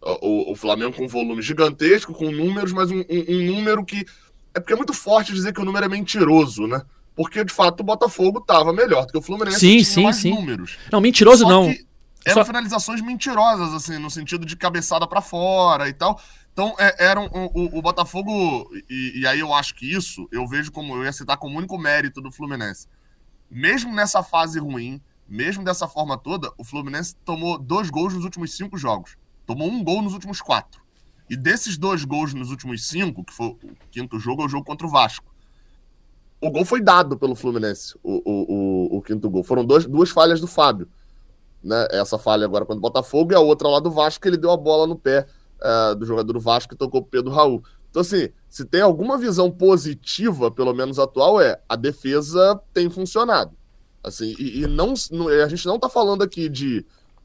O, 0.00 0.52
o- 0.52 0.54
Flamengo 0.56 0.94
com 0.96 1.04
um 1.04 1.08
volume 1.08 1.42
gigantesco, 1.42 2.14
com 2.14 2.30
números, 2.30 2.72
mas 2.72 2.90
um, 2.90 2.98
um- 3.00 3.24
um 3.28 3.46
número 3.56 3.84
que. 3.84 4.04
É 4.54 4.60
porque 4.60 4.72
é 4.72 4.76
muito 4.76 4.92
forte 4.94 5.32
dizer 5.32 5.52
que 5.52 5.60
o 5.60 5.64
número 5.64 5.84
é 5.84 5.88
mentiroso, 5.88 6.66
né? 6.66 6.82
Porque, 7.16 7.44
de 7.44 7.52
fato, 7.52 7.80
o 7.80 7.84
Botafogo 7.84 8.38
estava 8.38 8.72
melhor 8.72 9.06
do 9.06 9.12
que 9.12 9.18
o 9.18 9.22
Fluminense. 9.22 9.58
Sim, 9.58 9.72
tinha 9.78 9.84
sim, 9.84 10.02
mais 10.04 10.16
sim. 10.16 10.30
números. 10.30 10.78
Não, 10.92 11.00
mentiroso 11.00 11.42
Só 11.42 11.48
não. 11.48 11.64
Eram 12.24 12.34
Só- 12.42 12.44
finalizações 12.44 13.00
mentirosas, 13.00 13.74
assim, 13.74 13.98
no 13.98 14.08
sentido 14.10 14.46
de 14.46 14.56
cabeçada 14.56 15.06
pra 15.06 15.20
fora 15.20 15.88
e 15.88 15.92
tal. 15.92 16.20
Então, 16.52 16.74
é, 16.78 17.06
era 17.06 17.18
um- 17.20 17.28
o, 17.54 17.78
o 17.78 17.82
Botafogo, 17.82 18.70
e, 18.88 19.20
e 19.20 19.26
aí 19.26 19.40
eu 19.40 19.52
acho 19.52 19.74
que 19.74 19.92
isso, 19.92 20.28
eu 20.30 20.46
vejo 20.46 20.70
como, 20.70 20.94
eu 20.94 21.04
ia 21.04 21.12
citar 21.12 21.36
como 21.36 21.58
único 21.58 21.76
mérito 21.76 22.20
do 22.20 22.30
Fluminense. 22.30 22.86
Mesmo 23.50 23.92
nessa 23.94 24.22
fase 24.22 24.58
ruim, 24.60 25.00
mesmo 25.28 25.64
dessa 25.64 25.86
forma 25.86 26.16
toda, 26.16 26.52
o 26.56 26.64
Fluminense 26.64 27.14
tomou 27.24 27.58
dois 27.58 27.90
gols 27.90 28.14
nos 28.14 28.24
últimos 28.24 28.56
cinco 28.56 28.78
jogos. 28.78 29.16
Tomou 29.46 29.68
um 29.68 29.82
gol 29.82 30.02
nos 30.02 30.14
últimos 30.14 30.40
quatro. 30.40 30.82
E 31.28 31.36
desses 31.36 31.76
dois 31.76 32.04
gols 32.04 32.32
nos 32.32 32.50
últimos 32.50 32.86
cinco, 32.86 33.24
que 33.24 33.32
foi 33.32 33.48
o 33.48 33.58
quinto 33.90 34.18
jogo, 34.18 34.42
é 34.42 34.46
o 34.46 34.48
jogo 34.48 34.64
contra 34.64 34.86
o 34.86 34.90
Vasco. 34.90 35.34
O 36.40 36.50
gol 36.50 36.64
foi 36.64 36.80
dado 36.80 37.18
pelo 37.18 37.34
Fluminense, 37.34 37.94
o, 38.02 38.22
o, 38.24 38.54
o, 38.94 38.98
o 38.98 39.02
quinto 39.02 39.28
gol. 39.28 39.42
Foram 39.42 39.64
dois, 39.64 39.86
duas 39.86 40.10
falhas 40.10 40.40
do 40.40 40.46
Fábio 40.46 40.88
né? 41.62 41.86
Essa 41.90 42.18
falha 42.18 42.44
agora 42.44 42.64
contra 42.64 42.78
o 42.78 42.82
Botafogo 42.82 43.32
e 43.32 43.34
a 43.34 43.40
outra 43.40 43.68
lá 43.68 43.80
do 43.80 43.90
Vasco, 43.90 44.22
que 44.22 44.28
ele 44.28 44.36
deu 44.36 44.50
a 44.50 44.56
bola 44.56 44.86
no 44.86 44.96
pé 44.96 45.26
eh, 45.60 45.94
do 45.94 46.06
jogador 46.06 46.32
do 46.32 46.40
Vasco 46.40 46.70
que 46.70 46.78
tocou 46.78 47.02
pro 47.02 47.10
Pedro 47.10 47.32
Raul. 47.32 47.62
Então, 47.90 48.02
assim, 48.02 48.28
se 48.48 48.64
tem 48.64 48.80
alguma 48.80 49.16
visão 49.16 49.50
positiva, 49.50 50.50
pelo 50.50 50.74
menos 50.74 50.98
atual, 50.98 51.40
é 51.40 51.60
a 51.68 51.74
defesa 51.74 52.60
tem 52.72 52.88
funcionado. 52.90 53.56
Assim, 54.02 54.34
e, 54.38 54.62
e 54.62 54.66
não, 54.66 54.94
a 55.44 55.48
gente 55.48 55.66
não 55.66 55.78
tá 55.78 55.88
falando 55.88 56.22
aqui 56.22 56.48
de 56.48 56.84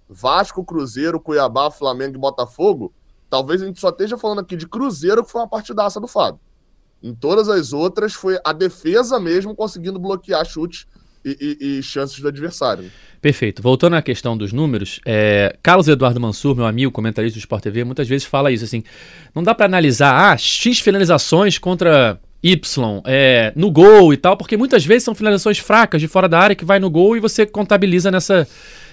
Vasco, 0.10 0.63
Cruzeiro, 0.65 1.20
Cuiabá, 1.20 1.70
Flamengo 1.72 2.15
e 2.15 2.20
Botafogo. 2.20 2.94
Talvez 3.30 3.62
a 3.62 3.65
gente 3.65 3.80
só 3.80 3.89
esteja 3.89 4.18
falando 4.18 4.39
aqui 4.39 4.56
de 4.56 4.68
Cruzeiro, 4.68 5.24
que 5.24 5.32
foi 5.32 5.42
uma 5.42 5.48
partidaça 5.50 6.00
do 6.00 6.08
Fábio. 6.08 6.39
Em 7.01 7.13
todas 7.13 7.50
as 7.50 7.74
outras, 7.74 8.13
foi 8.13 8.39
a 8.46 8.53
defesa 8.53 9.20
mesmo 9.20 9.56
conseguindo 9.56 10.00
bloquear 10.00 10.46
chutes 10.46 10.86
e, 11.25 11.58
e- 11.62 11.80
e 11.80 11.84
chances 11.84 12.20
do 12.20 12.27
adversário. 12.27 12.92
Perfeito. 13.22 13.62
Voltando 13.62 13.96
à 13.96 14.01
questão 14.01 14.38
dos 14.38 14.51
números, 14.53 15.00
é, 15.06 15.58
Carlos 15.63 15.88
Eduardo 15.88 16.20
Mansur, 16.20 16.56
meu 16.56 16.65
amigo, 16.65 16.92
comentarista 16.92 17.38
do 17.38 17.42
Sport 17.42 17.63
TV, 17.63 17.84
muitas 17.84 18.08
vezes 18.08 18.25
fala 18.27 18.51
isso 18.51 18.63
assim: 18.65 18.84
não 19.34 19.42
dá 19.44 19.56
pra 19.56 19.65
analisar 19.65 20.32
ah, 20.34 20.38
X 20.38 20.80
finalizações 20.80 21.58
contra 21.58 22.20
Y 22.44 22.60
é, 23.06 23.54
no 23.56 23.72
gol 23.72 24.14
e 24.14 24.18
tal, 24.18 24.36
porque 24.36 24.58
muitas 24.58 24.86
vezes 24.86 25.04
são 25.04 25.16
finalizações 25.16 25.60
fracas 25.60 26.02
de 26.02 26.10
fora 26.10 26.28
da 26.28 26.38
área 26.38 26.56
que 26.56 26.66
vai 26.66 26.78
no 26.78 26.90
gol 26.90 27.16
e 27.16 27.20
você 27.22 27.46
contabiliza 27.46 28.12
nessa, 28.12 28.46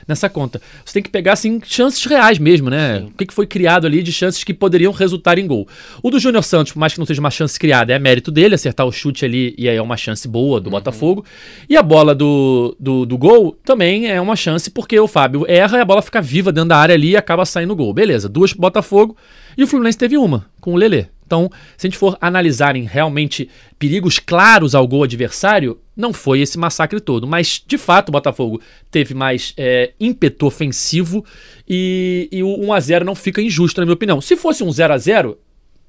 nessa 0.06 0.28
conta. 0.28 0.60
Você 0.84 0.94
tem 0.94 1.02
que 1.02 1.08
pegar 1.08 1.32
assim 1.32 1.60
chances 1.64 2.04
reais 2.04 2.38
mesmo, 2.38 2.70
né? 2.70 3.00
O 3.00 3.10
que, 3.10 3.26
que 3.26 3.34
foi 3.34 3.46
criado 3.46 3.86
ali 3.86 4.02
de 4.02 4.12
chances 4.12 4.44
que 4.44 4.54
poderiam 4.54 4.92
resultar 4.92 5.36
em 5.36 5.46
gol. 5.46 5.66
O 6.00 6.10
do 6.10 6.20
Júnior 6.20 6.44
Santos, 6.44 6.72
por 6.72 6.78
mais 6.78 6.92
que 6.92 7.00
não 7.00 7.06
seja 7.06 7.20
uma 7.20 7.30
chance 7.30 7.58
criada, 7.58 7.92
é 7.92 7.98
mérito 7.98 8.30
dele 8.30 8.54
acertar 8.54 8.86
o 8.86 8.92
chute 8.92 9.24
ali 9.24 9.54
e 9.58 9.68
aí 9.68 9.76
é 9.76 9.82
uma 9.82 9.96
chance 9.96 10.28
boa 10.28 10.60
do 10.60 10.70
Botafogo. 10.70 11.24
E 11.68 11.76
a 11.76 11.82
bola 11.82 12.14
do, 12.14 12.76
do, 12.78 13.04
do 13.04 13.18
gol 13.18 13.58
também 13.64 14.08
é 14.08 14.20
uma 14.20 14.36
chance 14.36 14.70
porque 14.70 14.98
o 14.98 15.08
Fábio 15.08 15.44
erra 15.48 15.78
e 15.78 15.80
a 15.80 15.84
bola 15.84 16.02
fica 16.02 16.20
viva 16.20 16.52
dentro 16.52 16.68
da 16.68 16.76
área 16.76 16.94
ali 16.94 17.10
e 17.10 17.16
acaba 17.16 17.44
saindo 17.44 17.74
gol. 17.74 17.92
Beleza, 17.92 18.28
duas 18.28 18.52
pro 18.52 18.62
Botafogo 18.62 19.16
e 19.56 19.64
o 19.64 19.66
Fluminense 19.66 19.98
teve 19.98 20.16
uma 20.16 20.46
com 20.60 20.72
o 20.74 20.76
Lelê. 20.76 21.06
Então, 21.30 21.48
se 21.76 21.86
a 21.86 21.88
gente 21.88 21.96
for 21.96 22.18
analisarem 22.20 22.82
realmente 22.82 23.48
perigos 23.78 24.18
claros 24.18 24.74
ao 24.74 24.88
gol 24.88 25.04
adversário, 25.04 25.78
não 25.96 26.12
foi 26.12 26.40
esse 26.40 26.58
massacre 26.58 26.98
todo. 26.98 27.24
Mas, 27.24 27.62
de 27.64 27.78
fato, 27.78 28.08
o 28.08 28.12
Botafogo 28.12 28.60
teve 28.90 29.14
mais 29.14 29.54
é, 29.56 29.92
ímpeto 30.00 30.44
ofensivo 30.44 31.24
e, 31.68 32.28
e 32.32 32.42
o 32.42 32.48
1x0 32.48 33.04
não 33.04 33.14
fica 33.14 33.40
injusto, 33.40 33.80
na 33.80 33.84
minha 33.84 33.94
opinião. 33.94 34.20
Se 34.20 34.36
fosse 34.36 34.64
um 34.64 34.70
0x0, 34.70 35.36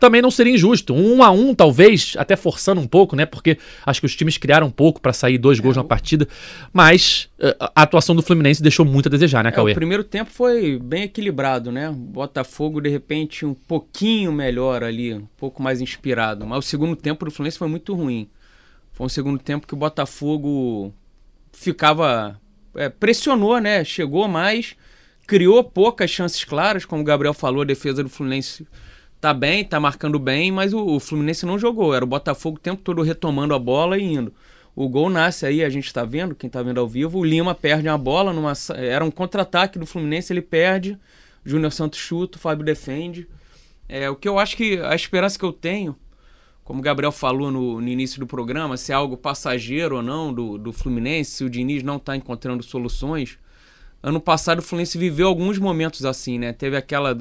também 0.01 0.20
não 0.22 0.31
seria 0.31 0.53
injusto. 0.53 0.96
Um, 0.96 1.22
a 1.24 1.29
um, 1.29 1.53
talvez, 1.53 2.15
até 2.17 2.36
forçando 2.36 2.81
um 2.81 2.88
pouco, 2.88 3.15
né? 3.15 3.25
Porque 3.25 3.58
acho 3.86 4.00
que 4.01 4.05
os 4.08 4.15
times 4.15 4.36
criaram 4.38 4.65
um 4.67 4.72
pouco 4.72 5.00
para 5.00 5.13
sair 5.13 5.38
dois 5.38 5.60
gols 5.60 5.77
na 5.77 5.84
partida. 5.84 6.27
Mas 6.74 7.29
uh, 7.39 7.55
a 7.75 7.84
atuação 7.84 8.15
do 8.15 8.24
Fluminense 8.24 8.63
deixou 8.63 8.84
muito 8.84 9.08
a 9.08 9.10
desejar, 9.12 9.43
né, 9.43 9.50
É, 9.50 9.53
Cauê? 9.53 9.72
o 9.74 9.75
primeiro 9.75 10.03
tempo 10.03 10.31
foi 10.31 10.79
bem 10.79 11.03
equilibrado, 11.03 11.72
né? 11.72 11.91
Botafogo, 11.96 12.81
de 12.81 12.89
repente, 12.89 13.46
um 13.46 13.53
pouquinho 13.53 14.31
melhor 14.31 14.84
ali, 14.84 15.13
um 15.13 15.27
pouco 15.38 15.62
mais 15.62 15.79
inspirado. 15.79 16.46
Mas 16.48 16.65
o 16.65 16.67
segundo 16.67 16.96
tempo 16.96 17.24
do 17.24 17.29
Fluminense 17.31 17.60
foi 17.60 17.67
muito 17.67 17.93
ruim. 17.93 18.27
Foi 18.91 19.05
um 19.05 19.10
segundo 19.10 19.38
tempo 19.38 19.67
que 19.67 19.74
o 19.75 19.77
Botafogo 19.77 20.91
ficava. 21.53 22.39
é, 22.75 22.89
pressionou, 22.89 23.60
né? 23.60 23.84
Chegou 23.84 24.27
mais, 24.27 24.75
criou 25.27 25.63
poucas 25.63 26.10
chances 26.10 26.43
claras, 26.43 26.86
como 26.86 27.01
o 27.03 27.05
Gabriel 27.05 27.34
falou, 27.34 27.62
a 27.62 27.65
defesa 27.65 28.01
do 28.03 28.10
Fluminense 28.10 28.65
tá 29.22 29.36
bem, 29.36 29.63
tá 29.63 29.80
marcando 29.80 30.18
bem, 30.18 30.51
mas 30.51 30.74
o, 30.74 30.84
o 30.84 31.00
Fluminense 31.00 31.46
não 31.46 31.60
jogou. 31.60 31.94
Era 31.94 32.04
o 32.04 32.08
Botafogo 32.08 32.58
o 32.58 32.60
tempo 32.60 32.82
todo 32.82 33.04
retomando 33.04 33.54
a 33.54 33.60
bola 33.60 33.98
e 33.98 34.04
indo. 34.04 34.34
O 34.75 34.90
gol 34.90 35.10
nasce 35.10 35.46
aí, 35.46 35.63
a 35.63 35.70
gente 35.70 35.94
tá 35.94 36.04
vendo, 36.04 36.34
quem 36.34 36.50
tá 36.50 36.63
vendo 36.63 36.80
ao 36.80 36.88
vivo, 36.88 37.20
o 37.20 37.24
Lima 37.24 37.54
perde 37.54 37.88
uma 37.88 37.98
bola, 37.98 38.34
numa, 38.34 38.54
era 38.75 39.04
um 39.04 39.12
contra-ataque 39.12 39.78
do 39.78 39.86
Fluminense, 39.86 40.32
ele 40.32 40.42
perde, 40.42 40.98
Júnior 41.46 41.72
Santos 41.72 42.00
chuta, 42.00 42.38
o 42.38 42.42
Fábio 42.42 42.66
defende. 42.66 43.28
É, 43.88 44.10
o 44.10 44.16
que 44.16 44.28
eu 44.28 44.40
acho 44.40 44.56
que 44.56 44.80
a 44.80 44.96
esperança 44.96 45.38
que 45.38 45.44
eu 45.44 45.51
tenho, 45.51 45.96
como 46.63 46.80
o 46.80 46.82
Gabriel 46.82 47.12
falou 47.12 47.51
no, 47.51 47.82
no 47.82 47.88
início 47.88 48.20
do 48.20 48.25
programa, 48.25 48.78
se 48.78 48.94
é 48.94 48.96
algo 48.96 49.18
passageiro 49.18 49.98
ou 49.98 50.01
não 50.01 50.34
do, 50.34 50.58
do 50.58 50.72
Fluminense, 50.72 51.32
se 51.32 51.44
o 51.44 51.50
Diniz 51.50 51.84
não 51.84 52.00
tá 52.00 52.16
encontrando 52.16 52.63
soluções. 52.63 53.38
Ano 54.01 54.22
passado 54.22 54.60
o 54.60 54.62
Fluminense 54.63 54.98
viveu 54.98 55.28
alguns 55.28 55.60
momentos 55.60 56.06
assim, 56.06 56.40
né? 56.40 56.54
Teve 56.54 56.78
aquela 56.78 57.16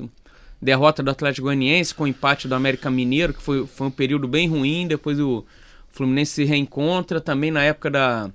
derrota 0.61 1.03
do 1.03 1.11
Atlético 1.11 1.47
Goianiense 1.47 1.95
com 1.95 2.05
o 2.05 2.09
empate 2.09 2.47
do 2.47 2.55
América 2.55 2.91
Mineiro, 2.91 3.33
que 3.33 3.43
foi, 3.43 3.67
foi 3.67 3.87
um 3.87 3.91
período 3.91 4.29
bem 4.29 4.49
ruim. 4.49 4.87
Depois 4.87 5.19
o 5.19 5.45
Fluminense 5.89 6.33
se 6.33 6.45
reencontra. 6.45 7.21
Também 7.21 7.51
na 7.51 7.63
época 7.63 7.91
da, 7.91 8.31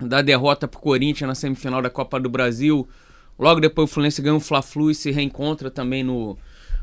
da 0.00 0.20
derrota 0.22 0.66
pro 0.66 0.80
Corinthians 0.80 1.28
na 1.28 1.34
semifinal 1.34 1.80
da 1.80 1.90
Copa 1.90 2.18
do 2.18 2.28
Brasil. 2.28 2.88
Logo 3.38 3.60
depois 3.60 3.90
o 3.90 3.92
Fluminense 3.92 4.22
ganha 4.22 4.34
um 4.34 4.40
Fla-Flu 4.40 4.90
e 4.90 4.94
se 4.94 5.10
reencontra 5.10 5.70
também 5.70 6.02
no, 6.02 6.36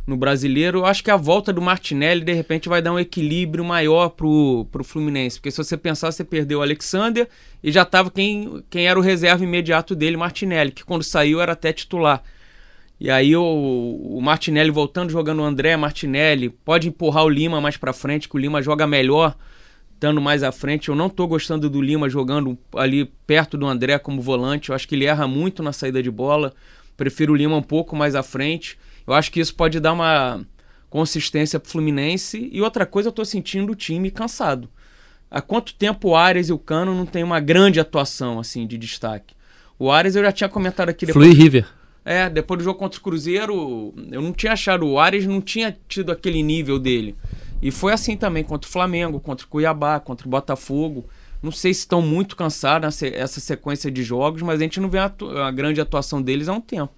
no 0.05 0.17
Brasileiro. 0.17 0.79
Eu 0.79 0.85
acho 0.85 1.03
que 1.03 1.11
a 1.11 1.17
volta 1.17 1.53
do 1.53 1.61
Martinelli, 1.61 2.23
de 2.23 2.33
repente, 2.33 2.67
vai 2.67 2.81
dar 2.81 2.93
um 2.93 2.99
equilíbrio 2.99 3.63
maior 3.63 4.09
pro, 4.09 4.65
pro 4.71 4.83
Fluminense. 4.83 5.37
Porque 5.37 5.51
se 5.51 5.57
você 5.57 5.77
pensar, 5.77 6.11
você 6.11 6.23
perdeu 6.23 6.59
o 6.59 6.61
Alexander 6.61 7.27
e 7.63 7.71
já 7.71 7.85
tava 7.85 8.09
quem, 8.09 8.63
quem 8.69 8.87
era 8.87 8.99
o 8.99 9.03
reserva 9.03 9.43
imediato 9.43 9.95
dele, 9.95 10.17
Martinelli, 10.17 10.71
que 10.71 10.83
quando 10.83 11.03
saiu 11.03 11.41
era 11.41 11.53
até 11.53 11.71
titular. 11.71 12.23
E 13.01 13.10
aí 13.10 13.36
o, 13.36 13.41
o 13.43 14.22
Martinelli 14.22 14.70
voltando 14.70 15.10
jogando 15.10 15.39
o 15.39 15.43
André 15.43 15.75
Martinelli, 15.75 16.51
pode 16.51 16.88
empurrar 16.88 17.25
o 17.25 17.29
Lima 17.29 17.60
mais 17.60 17.75
pra 17.75 17.93
frente, 17.93 18.29
que 18.29 18.36
o 18.36 18.38
Lima 18.38 18.62
joga 18.62 18.86
melhor 18.86 19.36
estando 19.96 20.22
mais 20.22 20.43
à 20.43 20.51
frente. 20.51 20.89
Eu 20.89 20.96
não 20.96 21.10
tô 21.10 21.25
gostando 21.25 21.67
do 21.67 21.81
Lima 21.81 22.08
jogando 22.08 22.55
ali 22.75 23.05
perto 23.25 23.58
do 23.58 23.65
André 23.65 23.98
como 23.98 24.22
volante. 24.22 24.70
Eu 24.70 24.75
acho 24.75 24.88
que 24.88 24.93
ele 24.93 25.05
erra 25.05 25.27
muito 25.27 25.63
na 25.63 25.74
saída 25.74 26.03
de 26.03 26.12
bola. 26.12 26.53
Prefiro 26.96 27.34
o 27.34 27.36
Lima 27.36 27.55
um 27.55 27.63
pouco 27.63 27.96
mais 27.96 28.13
à 28.13 28.22
frente. 28.22 28.77
Eu 29.08 29.15
acho 29.15 29.31
que 29.31 29.39
isso 29.39 29.55
pode 29.55 29.79
dar 29.79 29.93
uma 29.93 30.46
consistência 30.88 31.60
pro 31.60 31.72
Fluminense. 31.72 32.50
E 32.53 32.62
outra 32.62 32.86
coisa, 32.86 33.10
eu 33.10 33.13
tô 33.13 33.25
sentindo 33.25 33.72
o 33.72 33.75
time 33.75 34.12
cansado. 34.12 34.70
Há 35.31 35.41
quanto 35.41 35.74
tempo 35.74 36.10
o 36.10 36.15
Ares 36.15 36.50
e 36.50 36.53
o 36.53 36.60
Cano 36.60 36.93
não 36.93 37.08
tem 37.08 37.24
uma 37.24 37.39
grande 37.39 37.79
atuação 37.79 38.39
assim 38.39 38.67
de 38.67 38.77
destaque? 38.77 39.34
O 39.79 39.89
Ares 39.89 40.15
eu 40.15 40.22
já 40.24 40.31
tinha 40.31 40.48
comentado 40.48 40.89
aqui 40.89 41.08
depois. 41.08 41.25
Flui 41.25 41.36
River. 41.36 41.80
É, 42.03 42.29
depois 42.29 42.58
do 42.58 42.63
jogo 42.63 42.79
contra 42.79 43.00
o 43.00 43.03
Cruzeiro, 43.03 43.93
eu 44.12 44.22
não 44.22 44.34
tinha 44.34 44.53
achado. 44.53 44.88
O 44.88 45.00
Ares 45.00 45.25
não 45.25 45.39
tinha 45.39 45.77
tido 45.88 46.12
aquele 46.12 46.41
nível 46.41 46.79
dele. 46.79 47.15
E 47.62 47.70
foi 47.70 47.93
assim 47.93 48.17
também 48.17 48.43
contra 48.43 48.67
o 48.67 48.72
Flamengo, 48.72 49.20
contra 49.20 49.46
o 49.46 49.50
Cuiabá, 49.50 50.00
contra 50.00 50.27
o 50.27 50.29
Botafogo. 50.29 51.05
Não 51.43 51.51
sei 51.51 51.74
se 51.74 51.81
estão 51.81 52.01
muito 52.01 52.36
cansados 52.36 52.86
nessa 52.86 53.08
essa 53.08 53.39
sequência 53.39 53.91
de 53.91 54.03
jogos, 54.03 54.41
mas 54.41 54.60
a 54.60 54.63
gente 54.63 54.79
não 54.79 54.89
vê 54.89 54.98
a, 55.00 55.12
a 55.46 55.51
grande 55.51 55.79
atuação 55.79 56.22
deles 56.22 56.48
há 56.48 56.53
um 56.53 56.62
tempo. 56.62 56.93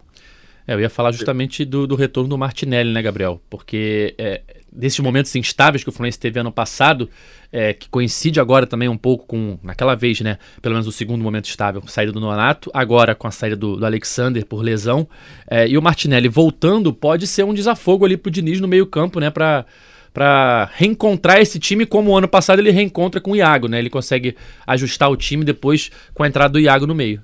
É, 0.65 0.73
eu 0.73 0.79
ia 0.79 0.89
falar 0.89 1.11
justamente 1.11 1.65
do, 1.65 1.85
do 1.85 1.95
retorno 1.95 2.29
do 2.29 2.37
Martinelli, 2.37 2.91
né, 2.93 3.01
Gabriel? 3.01 3.41
Porque 3.49 4.15
é, 4.17 4.41
desses 4.75 4.99
momentos 4.99 5.35
instáveis 5.35 5.83
que 5.83 5.89
o 5.89 5.91
Fluminense 5.91 6.19
teve 6.19 6.39
ano 6.39 6.51
passado, 6.51 7.09
é, 7.51 7.73
que 7.73 7.87
coincide 7.89 8.39
agora 8.39 8.65
também 8.65 8.89
um 8.89 8.97
pouco 8.97 9.25
com, 9.25 9.57
naquela 9.61 9.95
vez, 9.95 10.19
né, 10.21 10.37
pelo 10.61 10.73
menos 10.73 10.87
o 10.87 10.91
segundo 10.91 11.21
momento 11.21 11.45
estável, 11.45 11.81
com 11.81 11.87
a 11.87 11.91
saída 11.91 12.11
do 12.11 12.19
Nonato, 12.19 12.71
agora 12.73 13.13
com 13.13 13.27
a 13.27 13.31
saída 13.31 13.55
do, 13.55 13.77
do 13.77 13.85
Alexander 13.85 14.45
por 14.45 14.61
lesão, 14.61 15.07
é, 15.49 15.67
e 15.67 15.77
o 15.77 15.81
Martinelli 15.81 16.27
voltando 16.27 16.91
pode 16.91 17.27
ser 17.27 17.43
um 17.43 17.53
desafogo 17.53 18.05
ali 18.05 18.17
pro 18.17 18.31
Diniz 18.31 18.59
no 18.59 18.67
meio 18.67 18.87
campo, 18.87 19.19
né, 19.19 19.29
pra, 19.29 19.65
pra 20.13 20.69
reencontrar 20.73 21.39
esse 21.39 21.59
time 21.59 21.85
como 21.85 22.11
o 22.11 22.17
ano 22.17 22.27
passado 22.27 22.59
ele 22.59 22.71
reencontra 22.71 23.21
com 23.21 23.31
o 23.31 23.35
Iago, 23.35 23.67
né, 23.67 23.79
ele 23.79 23.89
consegue 23.89 24.35
ajustar 24.65 25.09
o 25.09 25.15
time 25.15 25.45
depois 25.45 25.91
com 26.13 26.23
a 26.23 26.27
entrada 26.27 26.53
do 26.53 26.59
Iago 26.59 26.87
no 26.87 26.95
meio. 26.95 27.21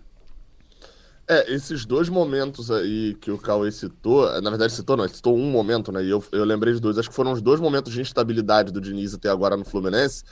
É, 1.32 1.54
esses 1.54 1.86
dois 1.86 2.10
momentos 2.10 2.72
aí 2.72 3.14
que 3.22 3.30
o 3.30 3.38
Cauê 3.38 3.72
citou, 3.72 4.28
eh, 4.28 4.42
na 4.42 4.50
verdade 4.50 4.74
citou 4.74 4.98
não, 4.98 5.08
citou 5.08 5.38
um 5.38 5.52
momento, 5.52 5.92
né? 5.92 6.04
E 6.04 6.10
eu, 6.10 6.24
eu 6.32 6.44
lembrei 6.44 6.74
de 6.74 6.80
dois, 6.80 6.98
acho 6.98 7.08
que 7.08 7.16
foram 7.16 7.32
os 7.32 7.40
dois 7.40 7.60
momentos 7.60 7.94
de 7.94 8.02
instabilidade 8.02 8.74
do 8.74 8.82
Diniz 8.82 9.14
até 9.14 9.30
agora 9.30 9.56
no 9.56 9.64
Fluminense. 9.64 10.24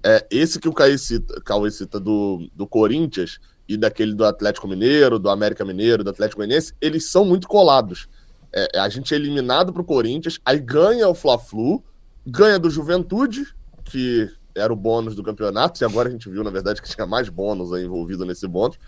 É, 0.00 0.24
esse 0.30 0.60
que 0.60 0.68
o 0.68 0.72
Cauê 0.72 0.96
cita, 0.96 1.40
Cauê 1.40 1.72
cita 1.72 1.98
do, 1.98 2.48
do 2.54 2.68
Corinthians 2.68 3.40
e 3.68 3.76
daquele 3.76 4.14
do 4.14 4.24
Atlético 4.24 4.68
Mineiro, 4.68 5.18
do 5.18 5.28
América 5.28 5.64
Mineiro, 5.64 6.04
do 6.04 6.10
Atlético 6.10 6.38
Goianiense, 6.38 6.72
eles 6.80 7.10
são 7.10 7.24
muito 7.24 7.48
colados. 7.48 8.06
É, 8.52 8.78
a 8.78 8.88
gente 8.88 9.12
é 9.12 9.16
eliminado 9.16 9.72
pro 9.72 9.82
Corinthians, 9.82 10.38
aí 10.44 10.60
ganha 10.60 11.08
o 11.08 11.14
Fla-Flu, 11.16 11.82
ganha 12.24 12.60
do 12.60 12.70
Juventude, 12.70 13.44
que 13.82 14.30
era 14.54 14.72
o 14.72 14.76
bônus 14.76 15.16
do 15.16 15.22
campeonato, 15.24 15.82
e 15.82 15.84
agora 15.84 16.08
a 16.08 16.12
gente 16.12 16.28
viu, 16.28 16.44
na 16.44 16.50
verdade, 16.50 16.80
que 16.80 16.88
tinha 16.88 17.06
mais 17.08 17.28
bônus 17.28 17.72
aí 17.72 17.82
envolvido 17.82 18.24
nesse 18.24 18.46
bônus. 18.46 18.78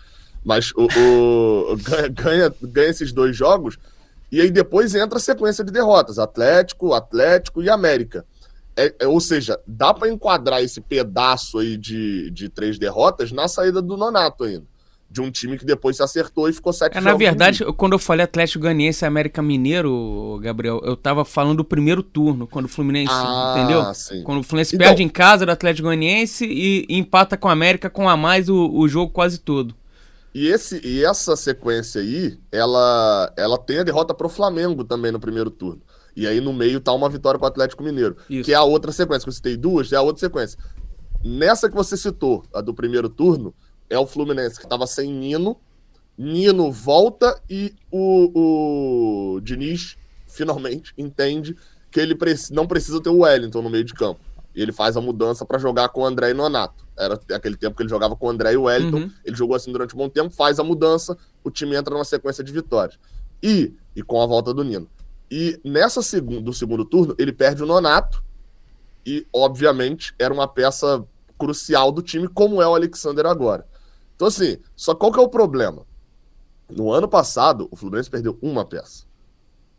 Mas 0.47 0.71
o, 0.77 0.85
o- 1.71 1.75
ganha, 1.77 2.07
ganha, 2.07 2.53
ganha 2.61 2.89
esses 2.89 3.11
dois 3.11 3.35
jogos 3.35 3.77
e 4.31 4.39
aí 4.39 4.49
depois 4.49 4.95
entra 4.95 5.17
a 5.17 5.21
sequência 5.21 5.61
de 5.61 5.73
derrotas: 5.73 6.17
Atlético, 6.17 6.93
Atlético 6.93 7.61
e 7.61 7.69
América. 7.69 8.25
É- 8.77 8.95
é- 9.01 9.07
ou 9.07 9.19
seja, 9.19 9.59
dá 9.67 9.93
para 9.93 10.07
enquadrar 10.09 10.63
esse 10.63 10.79
pedaço 10.79 11.59
aí 11.59 11.75
de, 11.75 12.31
de 12.31 12.47
três 12.47 12.79
derrotas 12.79 13.33
na 13.33 13.49
saída 13.49 13.81
do 13.81 13.97
Nonato 13.97 14.45
ainda. 14.45 14.63
De 15.09 15.21
um 15.21 15.29
time 15.31 15.57
que 15.57 15.65
depois 15.65 15.95
se 15.97 16.03
acertou 16.03 16.47
e 16.49 16.53
ficou 16.53 16.71
sete 16.71 16.97
É, 16.97 17.01
na 17.01 17.13
verdade, 17.13 17.63
quando 17.77 17.93
eu 17.93 17.99
falei 17.99 18.23
Atlético 18.25 18.59
Goianiense 18.63 19.03
e 19.03 19.07
América 19.07 19.41
Mineiro, 19.41 20.37
Gabriel, 20.41 20.81
eu 20.83 20.95
tava 20.97 21.23
falando 21.25 21.57
do 21.57 21.63
primeiro 21.65 22.03
turno, 22.03 22.45
quando 22.45 22.65
o 22.65 22.69
Fluminense, 22.69 23.11
Ah, 23.13 23.55
entendeu? 23.57 23.93
sim. 23.93 24.21
Quando 24.23 24.39
o 24.39 24.43
Fluminense 24.43 24.75
Então- 24.75 24.85
perde 24.87 25.03
em 25.03 25.09
casa 25.09 25.45
do 25.45 25.51
Atlético 25.51 25.87
Goianiense 25.87 26.45
e, 26.45 26.85
e 26.89 26.97
empata 26.97 27.35
com 27.37 27.47
a 27.47 27.53
América 27.53 27.89
com 27.89 28.07
a 28.09 28.15
mais 28.17 28.47
o, 28.49 28.69
o 28.73 28.87
jogo 28.87 29.11
quase 29.11 29.39
todo. 29.39 29.73
E, 30.37 30.49
esse, 30.49 30.79
e 30.85 31.03
essa 31.03 31.35
sequência 31.35 31.99
aí, 31.99 32.37
ela, 32.51 33.33
ela 33.35 33.57
tem 33.57 33.79
a 33.79 33.83
derrota 33.83 34.13
pro 34.13 34.29
Flamengo 34.29 34.83
também 34.83 35.11
no 35.11 35.19
primeiro 35.19 35.49
turno. 35.49 35.81
E 36.15 36.27
aí 36.27 36.39
no 36.39 36.53
meio 36.53 36.79
tá 36.79 36.93
uma 36.93 37.09
vitória 37.09 37.39
pro 37.39 37.47
Atlético 37.47 37.81
Mineiro. 37.81 38.15
Isso. 38.29 38.45
Que 38.45 38.53
é 38.53 38.55
a 38.55 38.61
outra 38.61 38.91
sequência, 38.91 39.23
que 39.23 39.29
eu 39.29 39.33
citei 39.33 39.57
duas, 39.57 39.91
é 39.91 39.95
a 39.95 40.01
outra 40.03 40.19
sequência. 40.19 40.59
Nessa 41.25 41.67
que 41.67 41.75
você 41.75 41.97
citou, 41.97 42.43
a 42.53 42.61
do 42.61 42.71
primeiro 42.71 43.09
turno, 43.09 43.51
é 43.89 43.97
o 43.97 44.05
Fluminense 44.05 44.59
que 44.59 44.67
tava 44.67 44.85
sem 44.85 45.11
Nino. 45.11 45.57
Nino 46.15 46.71
volta 46.71 47.41
e 47.49 47.73
o, 47.91 49.37
o 49.37 49.41
Diniz 49.41 49.97
finalmente 50.27 50.93
entende 50.95 51.55
que 51.89 51.99
ele 51.99 52.15
não 52.51 52.67
precisa 52.67 53.01
ter 53.01 53.09
o 53.09 53.21
Wellington 53.21 53.63
no 53.63 53.71
meio 53.71 53.83
de 53.83 53.95
campo. 53.95 54.19
E 54.57 54.61
ele 54.63 54.71
faz 54.71 54.97
a 54.97 55.01
mudança 55.01 55.45
para 55.45 55.59
jogar 55.59 55.89
com 55.89 56.01
o 56.01 56.05
André 56.05 56.31
e 56.31 56.33
Nonato. 56.33 56.83
Era 56.97 57.13
aquele 57.31 57.55
tempo 57.55 57.77
que 57.77 57.83
ele 57.83 57.89
jogava 57.89 58.15
com 58.15 58.25
o 58.25 58.29
André 58.31 58.53
e 58.53 58.57
o 58.57 58.63
Wellington. 58.63 58.97
Uhum. 58.97 59.11
Ele 59.23 59.35
jogou 59.35 59.55
assim 59.55 59.71
durante 59.71 59.93
um 59.93 59.99
bom 59.99 60.09
tempo, 60.09 60.31
faz 60.31 60.59
a 60.59 60.63
mudança, 60.63 61.15
o 61.43 61.51
time 61.51 61.75
entra 61.75 61.93
numa 61.93 62.03
sequência 62.03 62.43
de 62.43 62.51
vitórias. 62.51 62.97
E, 63.41 63.75
e 63.95 64.01
com 64.01 64.19
a 64.19 64.25
volta 64.25 64.55
do 64.55 64.63
Nino. 64.63 64.89
E 65.29 65.61
nessa 65.63 66.01
segundo, 66.01 66.41
do 66.41 66.53
segundo 66.53 66.83
turno, 66.83 67.13
ele 67.19 67.31
perde 67.31 67.61
o 67.61 67.67
Nonato. 67.67 68.23
E, 69.05 69.27
obviamente, 69.31 70.15
era 70.17 70.33
uma 70.33 70.47
peça 70.47 71.05
crucial 71.37 71.91
do 71.91 72.01
time, 72.01 72.27
como 72.27 72.59
é 72.59 72.67
o 72.67 72.73
Alexander 72.73 73.27
agora. 73.27 73.63
Então, 74.15 74.27
assim, 74.27 74.57
só 74.75 74.95
qual 74.95 75.11
que 75.11 75.19
é 75.19 75.21
o 75.21 75.29
problema? 75.29 75.85
No 76.67 76.91
ano 76.91 77.07
passado, 77.07 77.67
o 77.69 77.75
Fluminense 77.75 78.09
perdeu 78.09 78.39
uma 78.41 78.65
peça. 78.65 79.05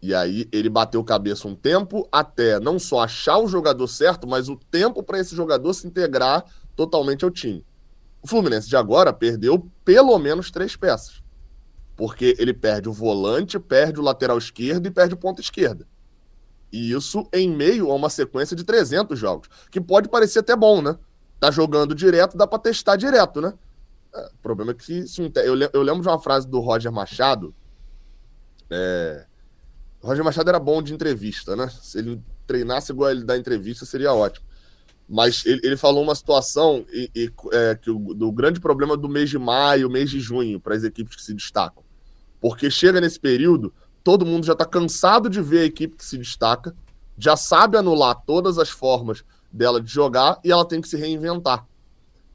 E 0.00 0.14
aí 0.14 0.48
ele 0.52 0.68
bateu 0.68 1.02
cabeça 1.02 1.48
um 1.48 1.56
tempo 1.56 2.08
até 2.12 2.60
não 2.60 2.78
só 2.78 3.00
achar 3.00 3.38
o 3.38 3.48
jogador 3.48 3.86
certo, 3.88 4.28
mas 4.28 4.48
o 4.48 4.56
tempo 4.56 5.02
para 5.02 5.18
esse 5.18 5.34
jogador 5.34 5.74
se 5.74 5.86
integrar 5.86 6.44
totalmente 6.76 7.24
ao 7.24 7.30
time. 7.30 7.64
O 8.22 8.28
Fluminense 8.28 8.68
de 8.68 8.76
agora 8.76 9.12
perdeu 9.12 9.68
pelo 9.84 10.16
menos 10.18 10.50
três 10.50 10.76
peças. 10.76 11.22
Porque 11.96 12.36
ele 12.38 12.54
perde 12.54 12.88
o 12.88 12.92
volante, 12.92 13.58
perde 13.58 13.98
o 13.98 14.02
lateral 14.02 14.38
esquerdo 14.38 14.86
e 14.86 14.90
perde 14.90 15.14
o 15.14 15.16
ponta 15.16 15.40
esquerda. 15.40 15.86
E 16.72 16.92
isso 16.92 17.26
em 17.32 17.48
meio 17.50 17.90
a 17.90 17.94
uma 17.94 18.10
sequência 18.10 18.54
de 18.54 18.62
300 18.62 19.18
jogos. 19.18 19.48
Que 19.70 19.80
pode 19.80 20.08
parecer 20.08 20.40
até 20.40 20.54
bom, 20.54 20.80
né? 20.80 20.96
Tá 21.40 21.50
jogando 21.50 21.94
direto, 21.94 22.36
dá 22.36 22.46
pra 22.46 22.58
testar 22.58 22.96
direto, 22.96 23.40
né? 23.40 23.54
É, 24.14 24.26
o 24.26 24.38
problema 24.42 24.72
é 24.72 24.74
que 24.74 25.06
se 25.06 25.20
eu, 25.20 25.56
eu 25.72 25.82
lembro 25.82 26.02
de 26.02 26.08
uma 26.08 26.18
frase 26.18 26.46
do 26.46 26.60
Roger 26.60 26.92
Machado. 26.92 27.54
É... 28.70 29.26
Roger 30.00 30.24
Machado 30.24 30.48
era 30.48 30.60
bom 30.60 30.80
de 30.80 30.94
entrevista, 30.94 31.56
né? 31.56 31.68
Se 31.82 31.98
ele 31.98 32.22
treinasse 32.46 32.92
igual 32.92 33.10
ele 33.10 33.24
da 33.24 33.36
entrevista, 33.36 33.84
seria 33.84 34.12
ótimo. 34.12 34.46
Mas 35.08 35.44
ele, 35.46 35.60
ele 35.64 35.76
falou 35.76 36.02
uma 36.02 36.14
situação 36.14 36.84
e, 36.92 37.10
e, 37.14 37.32
é, 37.52 37.74
que 37.74 37.90
o, 37.90 38.14
do 38.14 38.30
grande 38.30 38.60
problema 38.60 38.96
do 38.96 39.08
mês 39.08 39.30
de 39.30 39.38
maio, 39.38 39.90
mês 39.90 40.10
de 40.10 40.20
junho, 40.20 40.60
para 40.60 40.74
as 40.74 40.84
equipes 40.84 41.16
que 41.16 41.22
se 41.22 41.34
destacam. 41.34 41.82
Porque 42.40 42.70
chega 42.70 43.00
nesse 43.00 43.18
período, 43.18 43.72
todo 44.04 44.26
mundo 44.26 44.46
já 44.46 44.52
está 44.52 44.64
cansado 44.64 45.28
de 45.28 45.40
ver 45.40 45.60
a 45.60 45.64
equipe 45.64 45.96
que 45.96 46.04
se 46.04 46.16
destaca, 46.16 46.74
já 47.16 47.36
sabe 47.36 47.76
anular 47.76 48.22
todas 48.24 48.58
as 48.58 48.68
formas 48.68 49.24
dela 49.50 49.80
de 49.80 49.90
jogar 49.90 50.38
e 50.44 50.52
ela 50.52 50.64
tem 50.64 50.80
que 50.80 50.88
se 50.88 50.96
reinventar. 50.96 51.66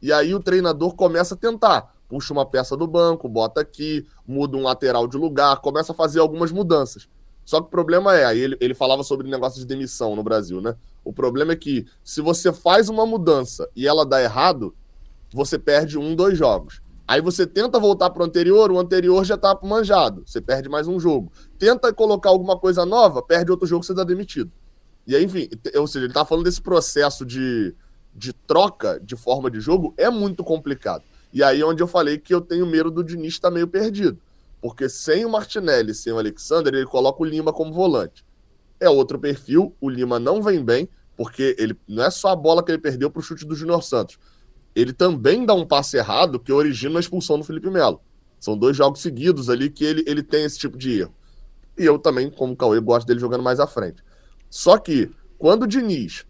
E 0.01 0.11
aí 0.11 0.35
o 0.35 0.39
treinador 0.39 0.95
começa 0.95 1.35
a 1.35 1.37
tentar. 1.37 1.93
Puxa 2.09 2.33
uma 2.33 2.45
peça 2.45 2.75
do 2.75 2.85
banco, 2.85 3.29
bota 3.29 3.61
aqui, 3.61 4.05
muda 4.27 4.57
um 4.57 4.63
lateral 4.63 5.07
de 5.07 5.15
lugar, 5.15 5.61
começa 5.61 5.93
a 5.93 5.95
fazer 5.95 6.19
algumas 6.19 6.51
mudanças. 6.51 7.07
Só 7.45 7.59
que 7.59 7.67
o 7.67 7.69
problema 7.69 8.15
é, 8.15 8.25
aí 8.25 8.39
ele, 8.39 8.57
ele 8.59 8.73
falava 8.73 9.03
sobre 9.03 9.29
negócio 9.29 9.59
de 9.59 9.65
demissão 9.65 10.15
no 10.15 10.23
Brasil, 10.23 10.61
né? 10.61 10.75
O 11.03 11.11
problema 11.11 11.53
é 11.53 11.55
que 11.55 11.85
se 12.03 12.21
você 12.21 12.53
faz 12.53 12.87
uma 12.89 13.05
mudança 13.05 13.69
e 13.75 13.87
ela 13.87 14.05
dá 14.05 14.21
errado, 14.21 14.73
você 15.33 15.59
perde 15.59 15.97
um, 15.97 16.15
dois 16.15 16.37
jogos. 16.37 16.81
Aí 17.05 17.19
você 17.19 17.45
tenta 17.45 17.79
voltar 17.79 18.09
para 18.11 18.21
o 18.21 18.25
anterior, 18.25 18.71
o 18.71 18.79
anterior 18.79 19.25
já 19.25 19.35
está 19.35 19.57
manjado, 19.61 20.23
você 20.25 20.39
perde 20.39 20.69
mais 20.69 20.87
um 20.87 20.99
jogo. 20.99 21.31
Tenta 21.59 21.91
colocar 21.91 22.29
alguma 22.29 22.57
coisa 22.57 22.85
nova, 22.85 23.21
perde 23.21 23.51
outro 23.51 23.67
jogo, 23.67 23.83
você 23.83 23.91
está 23.91 24.05
demitido. 24.05 24.49
E 25.05 25.15
aí, 25.15 25.25
enfim, 25.25 25.49
ou 25.75 25.85
seja, 25.85 26.05
ele 26.05 26.11
está 26.11 26.23
falando 26.23 26.45
desse 26.45 26.61
processo 26.61 27.25
de, 27.25 27.75
de 28.15 28.31
troca 28.31 29.01
de 29.03 29.17
forma 29.17 29.51
de 29.51 29.59
jogo 29.59 29.93
é 29.97 30.09
muito 30.09 30.45
complicado. 30.45 31.03
E 31.33 31.43
aí 31.43 31.59
é 31.59 31.65
onde 31.65 31.83
eu 31.83 31.87
falei 31.87 32.17
que 32.17 32.33
eu 32.33 32.39
tenho 32.39 32.65
medo 32.65 32.89
do 32.89 33.03
Diniz 33.03 33.33
estar 33.33 33.49
tá 33.49 33.53
meio 33.53 33.67
perdido. 33.67 34.17
Porque 34.63 34.87
sem 34.87 35.25
o 35.25 35.29
Martinelli, 35.29 35.93
sem 35.93 36.13
o 36.13 36.17
Alexander, 36.17 36.73
ele 36.73 36.85
coloca 36.85 37.21
o 37.21 37.25
Lima 37.25 37.51
como 37.51 37.73
volante. 37.73 38.25
É 38.79 38.89
outro 38.89 39.19
perfil, 39.19 39.75
o 39.81 39.89
Lima 39.89 40.21
não 40.21 40.41
vem 40.41 40.63
bem, 40.63 40.87
porque 41.17 41.53
ele 41.59 41.77
não 41.85 42.05
é 42.05 42.09
só 42.09 42.29
a 42.29 42.35
bola 42.35 42.63
que 42.63 42.71
ele 42.71 42.77
perdeu 42.77 43.11
para 43.11 43.19
o 43.19 43.21
chute 43.21 43.45
do 43.45 43.55
Júnior 43.55 43.83
Santos. 43.83 44.17
Ele 44.73 44.93
também 44.93 45.45
dá 45.45 45.53
um 45.53 45.67
passe 45.67 45.97
errado 45.97 46.39
que 46.39 46.49
origina 46.49 46.97
a 46.97 47.01
expulsão 47.01 47.37
do 47.37 47.43
Felipe 47.43 47.69
Melo. 47.69 47.99
São 48.39 48.57
dois 48.57 48.77
jogos 48.77 49.01
seguidos 49.01 49.49
ali 49.49 49.69
que 49.69 49.83
ele, 49.83 50.01
ele 50.07 50.23
tem 50.23 50.45
esse 50.45 50.57
tipo 50.57 50.77
de 50.77 51.01
erro. 51.01 51.13
E 51.77 51.83
eu 51.83 51.99
também, 51.99 52.29
como 52.29 52.55
Cauê, 52.55 52.79
gosto 52.79 53.05
dele 53.05 53.19
jogando 53.19 53.43
mais 53.43 53.59
à 53.59 53.67
frente. 53.67 54.01
Só 54.49 54.77
que, 54.77 55.11
quando 55.37 55.63
o 55.63 55.67
Diniz 55.67 56.25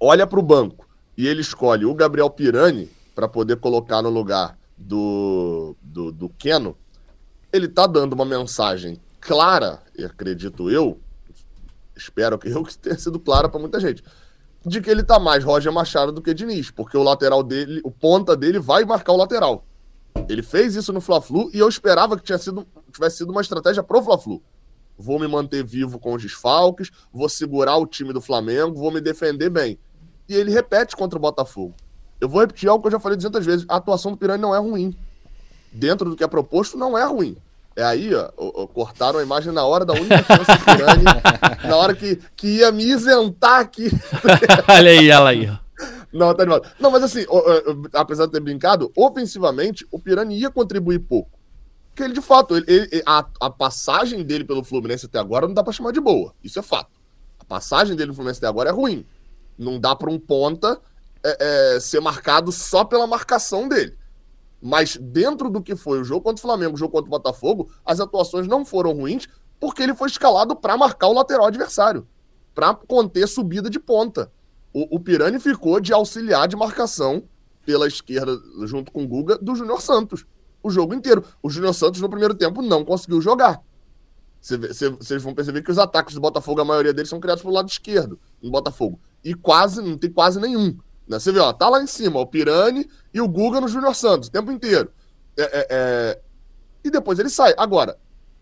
olha 0.00 0.26
para 0.26 0.40
o 0.40 0.42
banco 0.42 0.88
e 1.14 1.26
ele 1.26 1.42
escolhe 1.42 1.84
o 1.84 1.94
Gabriel 1.94 2.30
Pirani 2.30 2.88
para 3.14 3.28
poder 3.28 3.56
colocar 3.56 4.00
no 4.00 4.08
lugar 4.08 4.58
do, 4.78 5.76
do, 5.82 6.10
do 6.10 6.30
Keno, 6.30 6.74
ele 7.52 7.66
está 7.66 7.86
dando 7.86 8.12
uma 8.12 8.24
mensagem 8.24 9.00
clara, 9.20 9.82
acredito 10.04 10.70
eu, 10.70 11.00
espero 11.96 12.38
que 12.38 12.48
eu 12.48 12.62
que 12.62 12.76
tenha 12.76 12.98
sido 12.98 13.18
clara 13.18 13.48
para 13.48 13.60
muita 13.60 13.80
gente, 13.80 14.02
de 14.64 14.80
que 14.80 14.90
ele 14.90 15.02
está 15.02 15.18
mais 15.18 15.44
Roger 15.44 15.72
Machado 15.72 16.12
do 16.12 16.20
que 16.20 16.34
Diniz, 16.34 16.70
porque 16.70 16.96
o 16.96 17.02
lateral 17.02 17.42
dele, 17.42 17.80
o 17.84 17.90
ponta 17.90 18.36
dele 18.36 18.58
vai 18.58 18.84
marcar 18.84 19.12
o 19.12 19.16
lateral. 19.16 19.64
Ele 20.28 20.42
fez 20.42 20.74
isso 20.74 20.92
no 20.92 21.00
Fla-Flu 21.00 21.50
e 21.52 21.58
eu 21.58 21.68
esperava 21.68 22.18
que 22.18 22.38
sido, 22.38 22.66
tivesse 22.92 23.18
sido 23.18 23.30
uma 23.30 23.40
estratégia 23.40 23.82
pro 23.82 24.02
Fla-Flu. 24.02 24.42
Vou 24.98 25.20
me 25.20 25.28
manter 25.28 25.62
vivo 25.62 25.98
com 25.98 26.14
os 26.14 26.22
desfalques, 26.22 26.90
vou 27.12 27.28
segurar 27.28 27.76
o 27.76 27.86
time 27.86 28.12
do 28.12 28.20
Flamengo, 28.20 28.78
vou 28.78 28.90
me 28.90 29.00
defender 29.00 29.50
bem. 29.50 29.78
E 30.28 30.34
ele 30.34 30.50
repete 30.50 30.96
contra 30.96 31.18
o 31.18 31.22
Botafogo. 31.22 31.74
Eu 32.20 32.28
vou 32.28 32.40
repetir 32.40 32.68
algo 32.68 32.82
que 32.82 32.88
eu 32.88 32.92
já 32.92 32.98
falei 32.98 33.16
200 33.16 33.44
vezes: 33.44 33.66
a 33.68 33.76
atuação 33.76 34.10
do 34.10 34.16
Piranha 34.16 34.38
não 34.38 34.54
é 34.54 34.58
ruim. 34.58 34.96
Dentro 35.76 36.08
do 36.08 36.16
que 36.16 36.24
é 36.24 36.26
proposto, 36.26 36.78
não 36.78 36.96
é 36.96 37.04
ruim. 37.04 37.36
É 37.76 37.84
aí, 37.84 38.14
ó, 38.14 38.30
ó, 38.38 38.66
cortaram 38.66 39.18
a 39.18 39.22
imagem 39.22 39.52
na 39.52 39.62
hora 39.62 39.84
da 39.84 39.92
única 39.92 40.22
chance 40.22 40.50
do 40.50 40.64
Pirani, 40.64 41.04
na 41.68 41.76
hora 41.76 41.94
que, 41.94 42.16
que 42.34 42.46
ia 42.58 42.72
me 42.72 42.84
isentar 42.84 43.60
aqui. 43.60 43.90
olha 44.66 44.90
aí, 44.90 45.10
ela 45.10 45.28
aí, 45.28 45.50
ó. 45.50 45.58
Não, 46.10 46.34
tá 46.34 46.44
animado. 46.44 46.66
Não, 46.80 46.90
mas 46.90 47.02
assim, 47.02 47.26
apesar 47.92 48.24
de 48.24 48.32
ter 48.32 48.40
brincado, 48.40 48.90
ofensivamente, 48.96 49.86
o 49.90 49.98
Pirani 49.98 50.38
ia 50.38 50.50
contribuir 50.50 51.00
pouco. 51.00 51.38
Porque 51.88 52.02
ele, 52.02 52.14
de 52.14 52.22
fato, 52.22 52.56
ele, 52.56 52.64
ele, 52.68 53.02
a, 53.04 53.26
a 53.40 53.50
passagem 53.50 54.22
dele 54.22 54.44
pelo 54.44 54.64
Fluminense 54.64 55.04
até 55.04 55.18
agora 55.18 55.46
não 55.46 55.52
dá 55.52 55.62
pra 55.62 55.72
chamar 55.74 55.92
de 55.92 56.00
boa. 56.00 56.34
Isso 56.42 56.58
é 56.58 56.62
fato. 56.62 56.90
A 57.38 57.44
passagem 57.44 57.94
dele 57.94 58.08
no 58.08 58.14
Fluminense 58.14 58.38
até 58.38 58.46
agora 58.46 58.70
é 58.70 58.72
ruim. 58.72 59.04
Não 59.58 59.78
dá 59.78 59.94
pra 59.94 60.10
um 60.10 60.18
ponta 60.18 60.80
é, 61.22 61.74
é, 61.76 61.80
ser 61.80 62.00
marcado 62.00 62.50
só 62.50 62.84
pela 62.84 63.06
marcação 63.06 63.68
dele. 63.68 63.96
Mas 64.60 64.96
dentro 64.96 65.50
do 65.50 65.62
que 65.62 65.76
foi 65.76 66.00
o 66.00 66.04
jogo 66.04 66.22
contra 66.22 66.38
o 66.38 66.42
Flamengo, 66.42 66.74
o 66.74 66.78
jogo 66.78 66.92
contra 66.92 67.06
o 67.06 67.10
Botafogo, 67.10 67.70
as 67.84 68.00
atuações 68.00 68.46
não 68.46 68.64
foram 68.64 68.92
ruins 68.92 69.26
porque 69.60 69.82
ele 69.82 69.94
foi 69.94 70.08
escalado 70.08 70.54
para 70.56 70.76
marcar 70.76 71.08
o 71.08 71.12
lateral 71.12 71.46
adversário, 71.46 72.06
para 72.54 72.74
conter 72.74 73.26
subida 73.26 73.70
de 73.70 73.78
ponta. 73.78 74.30
O, 74.72 74.96
o 74.96 75.00
Pirani 75.00 75.38
ficou 75.38 75.80
de 75.80 75.92
auxiliar 75.92 76.46
de 76.48 76.56
marcação 76.56 77.24
pela 77.64 77.86
esquerda, 77.86 78.38
junto 78.64 78.92
com 78.92 79.04
o 79.04 79.08
Guga, 79.08 79.38
do 79.38 79.54
Júnior 79.54 79.80
Santos. 79.80 80.24
O 80.62 80.70
jogo 80.70 80.94
inteiro. 80.94 81.24
O 81.42 81.50
Júnior 81.50 81.74
Santos, 81.74 82.00
no 82.00 82.08
primeiro 82.08 82.34
tempo, 82.34 82.62
não 82.62 82.84
conseguiu 82.84 83.20
jogar. 83.20 83.62
Vocês 84.40 85.22
vão 85.22 85.34
perceber 85.34 85.62
que 85.62 85.70
os 85.70 85.78
ataques 85.78 86.14
do 86.14 86.20
Botafogo, 86.20 86.60
a 86.60 86.64
maioria 86.64 86.92
deles 86.94 87.08
são 87.08 87.18
criados 87.18 87.42
pelo 87.42 87.54
lado 87.54 87.68
esquerdo, 87.68 88.18
no 88.40 88.50
Botafogo. 88.50 89.00
E 89.24 89.34
quase, 89.34 89.82
não 89.82 89.98
tem 89.98 90.10
quase 90.10 90.40
nenhum. 90.40 90.76
Né? 91.08 91.18
Você 91.18 91.32
vê, 91.32 91.38
ó, 91.38 91.52
tá 91.52 91.68
lá 91.68 91.82
em 91.82 91.86
cima, 91.86 92.20
o 92.20 92.26
Pirani 92.26 92.88
e 93.12 93.20
o 93.20 93.28
Guga 93.28 93.60
no 93.60 93.68
Júnior 93.68 93.94
Santos, 93.94 94.28
o 94.28 94.32
tempo 94.32 94.50
inteiro. 94.50 94.90
É, 95.36 95.42
é, 95.42 95.66
é... 95.70 96.20
E 96.84 96.90
depois 96.90 97.18
ele 97.18 97.30
sai. 97.30 97.54
Agora, 97.56 97.96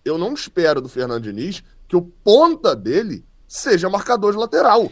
eu 0.04 0.18
não 0.18 0.32
espero 0.34 0.80
do 0.80 0.88
Fernando 0.88 1.22
Diniz 1.22 1.62
que 1.88 1.96
o 1.96 2.02
ponta 2.02 2.74
dele 2.74 3.24
seja 3.46 3.88
marcador 3.88 4.32
de 4.32 4.38
lateral. 4.38 4.90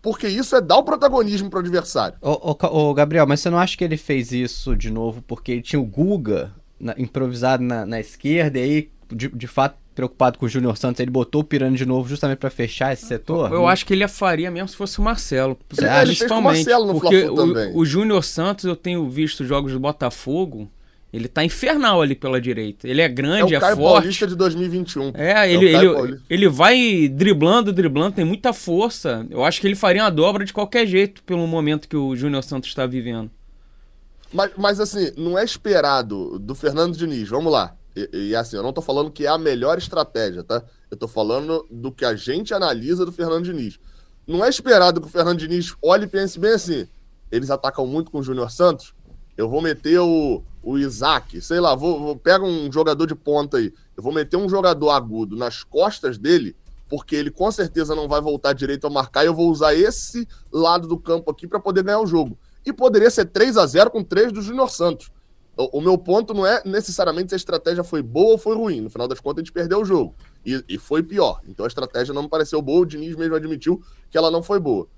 Porque 0.00 0.28
isso 0.28 0.54
é 0.54 0.60
dar 0.60 0.76
o 0.76 0.82
protagonismo 0.82 1.48
para 1.48 1.58
o 1.58 1.60
adversário. 1.60 2.18
Ô, 2.20 2.50
ô, 2.50 2.66
ô, 2.90 2.94
Gabriel, 2.94 3.26
mas 3.26 3.40
você 3.40 3.48
não 3.48 3.58
acha 3.58 3.76
que 3.76 3.82
ele 3.82 3.96
fez 3.96 4.32
isso 4.32 4.76
de 4.76 4.90
novo 4.90 5.22
porque 5.22 5.52
ele 5.52 5.62
tinha 5.62 5.80
o 5.80 5.84
Guga 5.86 6.52
na, 6.78 6.94
improvisado 6.98 7.62
na, 7.62 7.86
na, 7.86 7.98
esquerda 7.98 8.58
e 8.58 8.62
aí, 8.62 8.90
de, 9.10 9.28
de 9.28 9.46
fato, 9.46 9.78
preocupado 9.94 10.38
com 10.38 10.46
o 10.46 10.48
Júnior 10.48 10.76
Santos, 10.76 11.00
ele 11.00 11.10
botou 11.10 11.40
o 11.42 11.44
Pirani 11.44 11.76
de 11.76 11.86
novo 11.86 12.08
justamente 12.08 12.38
para 12.38 12.50
fechar 12.50 12.92
esse 12.92 13.06
setor? 13.06 13.52
Eu 13.52 13.66
acho 13.66 13.86
que 13.86 13.92
ele 13.92 14.06
faria 14.08 14.50
mesmo 14.50 14.68
se 14.68 14.76
fosse 14.76 14.98
o 14.98 15.02
Marcelo. 15.02 15.56
Ele, 15.78 15.86
é, 15.86 16.02
principalmente. 16.02 16.56
Marcelo 16.66 16.86
no 16.86 17.00
porque 17.00 17.24
o, 17.24 17.78
o 17.78 17.84
Júnior 17.84 18.24
Santos, 18.24 18.64
eu 18.64 18.76
tenho 18.76 19.08
visto 19.08 19.44
jogos 19.44 19.72
do 19.72 19.80
Botafogo. 19.80 20.68
Ele 21.12 21.28
tá 21.28 21.44
infernal 21.44 22.02
ali 22.02 22.16
pela 22.16 22.40
direita. 22.40 22.88
Ele 22.88 23.00
é 23.00 23.08
grande, 23.08 23.54
é, 23.54 23.56
o 23.56 23.58
é 23.58 23.60
Caio 23.60 23.76
forte. 23.76 24.00
Paulista 24.00 24.26
de 24.26 24.34
2021. 24.34 25.12
É, 25.14 25.52
ele, 25.52 25.68
é 25.68 25.78
ele, 25.78 26.20
ele 26.28 26.48
vai 26.48 27.08
driblando, 27.08 27.72
driblando, 27.72 28.16
tem 28.16 28.24
muita 28.24 28.52
força. 28.52 29.24
Eu 29.30 29.44
acho 29.44 29.60
que 29.60 29.66
ele 29.68 29.76
faria 29.76 30.02
uma 30.02 30.10
dobra 30.10 30.44
de 30.44 30.52
qualquer 30.52 30.84
jeito 30.88 31.22
pelo 31.22 31.46
momento 31.46 31.88
que 31.88 31.96
o 31.96 32.16
Júnior 32.16 32.42
Santos 32.42 32.68
está 32.68 32.84
vivendo. 32.84 33.30
Mas, 34.32 34.50
mas 34.56 34.80
assim, 34.80 35.12
não 35.16 35.38
é 35.38 35.44
esperado 35.44 36.36
do 36.40 36.52
Fernando 36.52 36.96
Diniz, 36.96 37.28
vamos 37.28 37.52
lá. 37.52 37.76
E, 37.96 38.30
e, 38.30 38.36
assim, 38.36 38.56
eu 38.56 38.62
não 38.62 38.72
tô 38.72 38.82
falando 38.82 39.10
que 39.10 39.26
é 39.26 39.28
a 39.28 39.38
melhor 39.38 39.78
estratégia, 39.78 40.42
tá? 40.42 40.62
Eu 40.90 40.96
tô 40.96 41.06
falando 41.06 41.66
do 41.70 41.92
que 41.92 42.04
a 42.04 42.14
gente 42.14 42.52
analisa 42.52 43.06
do 43.06 43.12
Fernando 43.12 43.44
Diniz. 43.44 43.78
Não 44.26 44.44
é 44.44 44.48
esperado 44.48 45.00
que 45.00 45.06
o 45.06 45.10
Fernando 45.10 45.38
Diniz 45.38 45.74
olhe 45.82 46.04
e 46.04 46.08
pense 46.08 46.38
bem 46.38 46.52
assim. 46.52 46.88
Eles 47.30 47.50
atacam 47.50 47.86
muito 47.86 48.10
com 48.10 48.18
o 48.18 48.22
Júnior 48.22 48.50
Santos. 48.50 48.94
Eu 49.36 49.48
vou 49.48 49.60
meter 49.60 49.98
o, 49.98 50.42
o 50.62 50.78
Isaac, 50.78 51.40
sei 51.40 51.60
lá, 51.60 51.74
vou, 51.74 52.00
vou 52.00 52.16
pega 52.16 52.44
um 52.44 52.70
jogador 52.72 53.06
de 53.06 53.14
ponta 53.14 53.58
aí. 53.58 53.72
Eu 53.96 54.02
vou 54.02 54.12
meter 54.12 54.36
um 54.36 54.48
jogador 54.48 54.90
agudo 54.90 55.36
nas 55.36 55.62
costas 55.62 56.16
dele, 56.16 56.56
porque 56.88 57.14
ele 57.14 57.30
com 57.30 57.50
certeza 57.50 57.94
não 57.94 58.08
vai 58.08 58.20
voltar 58.20 58.52
direito 58.52 58.86
a 58.86 58.90
marcar 58.90 59.24
e 59.24 59.26
eu 59.26 59.34
vou 59.34 59.50
usar 59.50 59.74
esse 59.74 60.26
lado 60.52 60.88
do 60.88 60.98
campo 60.98 61.30
aqui 61.30 61.46
para 61.46 61.60
poder 61.60 61.82
ganhar 61.82 62.00
o 62.00 62.06
jogo. 62.06 62.38
E 62.64 62.72
poderia 62.72 63.10
ser 63.10 63.26
3 63.26 63.56
a 63.56 63.66
0 63.66 63.90
com 63.90 64.02
3 64.02 64.32
do 64.32 64.40
Júnior 64.40 64.70
Santos. 64.70 65.10
O, 65.56 65.78
o, 65.78 65.80
meu 65.80 65.96
ponto 65.96 66.34
não 66.34 66.46
é 66.46 66.62
necessariamente 66.64 67.28
se 67.28 67.34
a 67.34 67.36
estratégia 67.36 67.84
foi 67.84 68.02
boa 68.02 68.32
ou 68.32 68.38
foi 68.38 68.56
ruim. 68.56 68.80
No 68.80 68.90
final 68.90 69.06
das 69.06 69.20
contas, 69.20 69.42
a 69.42 69.44
gente 69.44 69.52
perdeu 69.52 69.80
o 69.80 69.84
jogo. 69.84 70.14
E, 70.44 70.64
e 70.68 70.78
foi 70.78 71.02
pior. 71.02 71.40
Então 71.48 71.64
a 71.64 71.68
estratégia 71.68 72.12
não 72.12 72.24
me 72.24 72.28
pareceu 72.28 72.60
boa. 72.60 72.80
O 72.80 72.86
Diniz 72.86 73.14
mesmo 73.14 73.34
admitiu 73.34 73.82
que 74.10 74.18
ela 74.18 74.30
não 74.30 74.42
foi 74.42 74.58
boa. 74.58 74.88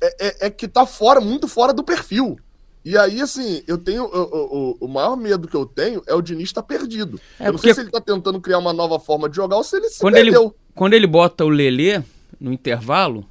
É, 0.00 0.26
é, 0.26 0.46
é 0.46 0.50
que 0.50 0.68
tá 0.68 0.84
fora, 0.84 1.20
muito 1.20 1.48
fora 1.48 1.72
do 1.72 1.82
perfil. 1.82 2.38
E 2.84 2.98
aí, 2.98 3.20
assim, 3.20 3.62
eu 3.66 3.78
tenho. 3.78 4.04
O, 4.04 4.72
o, 4.72 4.76
o 4.80 4.88
maior 4.88 5.16
medo 5.16 5.46
que 5.46 5.56
eu 5.56 5.64
tenho 5.64 6.02
é 6.06 6.14
o 6.14 6.20
Diniz 6.20 6.48
estar 6.48 6.62
tá 6.62 6.68
perdido. 6.68 7.20
É 7.38 7.44
eu 7.44 7.52
não 7.52 7.52
porque... 7.52 7.68
sei 7.68 7.74
se 7.74 7.80
ele 7.82 7.90
tá 7.90 8.00
tentando 8.00 8.40
criar 8.40 8.58
uma 8.58 8.72
nova 8.72 8.98
forma 8.98 9.28
de 9.28 9.36
jogar 9.36 9.56
ou 9.56 9.64
se 9.64 9.76
ele 9.76 9.88
se 9.88 10.00
quando 10.00 10.14
perdeu. 10.14 10.42
Ele, 10.42 10.52
quando 10.74 10.94
ele 10.94 11.06
bota 11.06 11.44
o 11.44 11.48
Lelê 11.48 12.02
no 12.40 12.52
intervalo, 12.52 13.24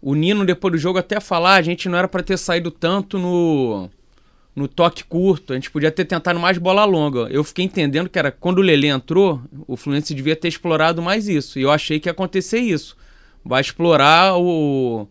o 0.00 0.14
Nino, 0.14 0.46
depois 0.46 0.72
do 0.72 0.78
jogo, 0.78 0.98
até 0.98 1.18
falar, 1.18 1.56
a 1.56 1.62
gente 1.62 1.88
não 1.88 1.98
era 1.98 2.06
para 2.06 2.22
ter 2.22 2.38
saído 2.38 2.70
tanto 2.70 3.18
no 3.18 3.90
no 4.56 4.66
toque 4.66 5.04
curto. 5.04 5.52
A 5.52 5.56
gente 5.56 5.70
podia 5.70 5.92
ter 5.92 6.06
tentado 6.06 6.40
mais 6.40 6.56
bola 6.56 6.84
longa. 6.86 7.28
Eu 7.30 7.44
fiquei 7.44 7.66
entendendo 7.66 8.08
que 8.08 8.18
era 8.18 8.32
quando 8.32 8.58
o 8.58 8.62
Lele 8.62 8.88
entrou, 8.88 9.42
o 9.68 9.76
Fluminense 9.76 10.14
devia 10.14 10.34
ter 10.34 10.48
explorado 10.48 11.02
mais 11.02 11.28
isso. 11.28 11.58
E 11.58 11.62
eu 11.62 11.70
achei 11.70 12.00
que 12.00 12.08
ia 12.08 12.12
acontecer 12.12 12.58
isso. 12.58 12.96
Vai 13.44 13.60
explorar 13.60 14.36
o, 14.38 15.06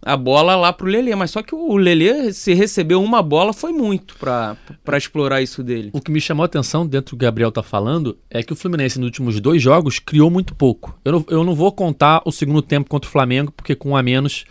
a 0.00 0.16
bola 0.16 0.56
lá 0.56 0.72
pro 0.72 0.88
Lelê. 0.88 1.14
Mas 1.14 1.30
só 1.30 1.42
que 1.42 1.54
o 1.54 1.76
Lelê, 1.76 2.32
se 2.32 2.54
recebeu 2.54 3.02
uma 3.02 3.22
bola, 3.22 3.52
foi 3.52 3.70
muito 3.70 4.16
pra 4.16 4.56
explorar 4.96 5.42
isso 5.42 5.62
dele. 5.62 5.90
O 5.92 6.00
que 6.00 6.10
me 6.10 6.20
chamou 6.20 6.42
a 6.42 6.46
atenção 6.46 6.86
dentro 6.86 7.10
do 7.14 7.18
que 7.18 7.24
o 7.24 7.26
Gabriel 7.26 7.52
tá 7.52 7.62
falando 7.62 8.16
é 8.30 8.42
que 8.42 8.52
o 8.54 8.56
Fluminense 8.56 8.98
nos 8.98 9.06
últimos 9.06 9.38
dois 9.40 9.60
jogos 9.60 9.98
criou 9.98 10.30
muito 10.30 10.54
pouco. 10.54 10.98
Eu 11.04 11.12
não, 11.12 11.24
eu 11.28 11.44
não 11.44 11.54
vou 11.54 11.70
contar 11.70 12.22
o 12.24 12.32
segundo 12.32 12.62
tempo 12.62 12.88
contra 12.88 13.08
o 13.08 13.12
Flamengo, 13.12 13.52
porque 13.52 13.74
com 13.74 13.90
um 13.90 13.96
a 13.96 14.02
menos 14.02 14.46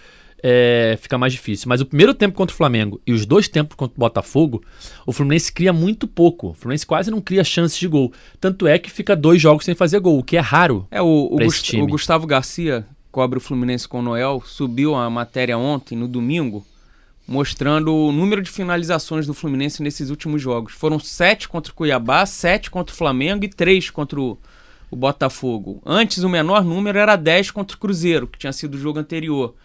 é, 0.47 0.95
fica 1.01 1.17
mais 1.17 1.33
difícil. 1.33 1.67
Mas 1.67 1.81
o 1.81 1.85
primeiro 1.87 2.13
tempo 2.13 2.35
contra 2.37 2.53
o 2.53 2.57
Flamengo 2.57 3.01
e 3.07 3.11
os 3.11 3.25
dois 3.25 3.47
tempos 3.47 3.75
contra 3.75 3.95
o 3.95 3.99
Botafogo, 3.99 4.61
o 5.03 5.11
Fluminense 5.11 5.51
cria 5.51 5.73
muito 5.73 6.07
pouco. 6.07 6.49
O 6.49 6.53
Fluminense 6.53 6.85
quase 6.85 7.09
não 7.09 7.19
cria 7.19 7.43
chances 7.43 7.79
de 7.79 7.87
gol. 7.87 8.13
Tanto 8.39 8.67
é 8.67 8.77
que 8.77 8.91
fica 8.91 9.15
dois 9.15 9.41
jogos 9.41 9.65
sem 9.65 9.73
fazer 9.73 9.99
gol, 9.99 10.19
o 10.19 10.23
que 10.23 10.37
é 10.37 10.39
raro. 10.39 10.85
É, 10.91 11.01
o, 11.01 11.05
o, 11.31 11.37
Gust- 11.37 11.73
o 11.83 11.87
Gustavo 11.87 12.27
Garcia, 12.27 12.85
cobre 13.11 13.39
o 13.39 13.41
Fluminense 13.41 13.87
com 13.87 13.99
o 13.99 14.03
Noel, 14.03 14.43
subiu 14.45 14.93
a 14.93 15.09
matéria 15.09 15.57
ontem, 15.57 15.97
no 15.97 16.07
domingo, 16.07 16.63
mostrando 17.27 17.91
o 17.91 18.11
número 18.11 18.41
de 18.41 18.51
finalizações 18.51 19.25
do 19.25 19.33
Fluminense 19.33 19.81
nesses 19.81 20.11
últimos 20.11 20.41
jogos. 20.41 20.73
Foram 20.73 20.99
sete 20.99 21.47
contra 21.49 21.71
o 21.71 21.75
Cuiabá, 21.75 22.23
sete 22.25 22.69
contra 22.69 22.93
o 22.93 22.97
Flamengo 22.97 23.43
e 23.45 23.49
três 23.49 23.89
contra 23.89 24.19
o, 24.21 24.37
o 24.91 24.95
Botafogo. 24.95 25.81
Antes, 25.83 26.23
o 26.23 26.29
menor 26.29 26.63
número 26.63 26.99
era 26.99 27.15
10 27.15 27.49
contra 27.51 27.75
o 27.75 27.79
Cruzeiro, 27.79 28.27
que 28.27 28.37
tinha 28.37 28.53
sido 28.53 28.75
o 28.75 28.79
jogo 28.79 28.99
anterior. 28.99 29.55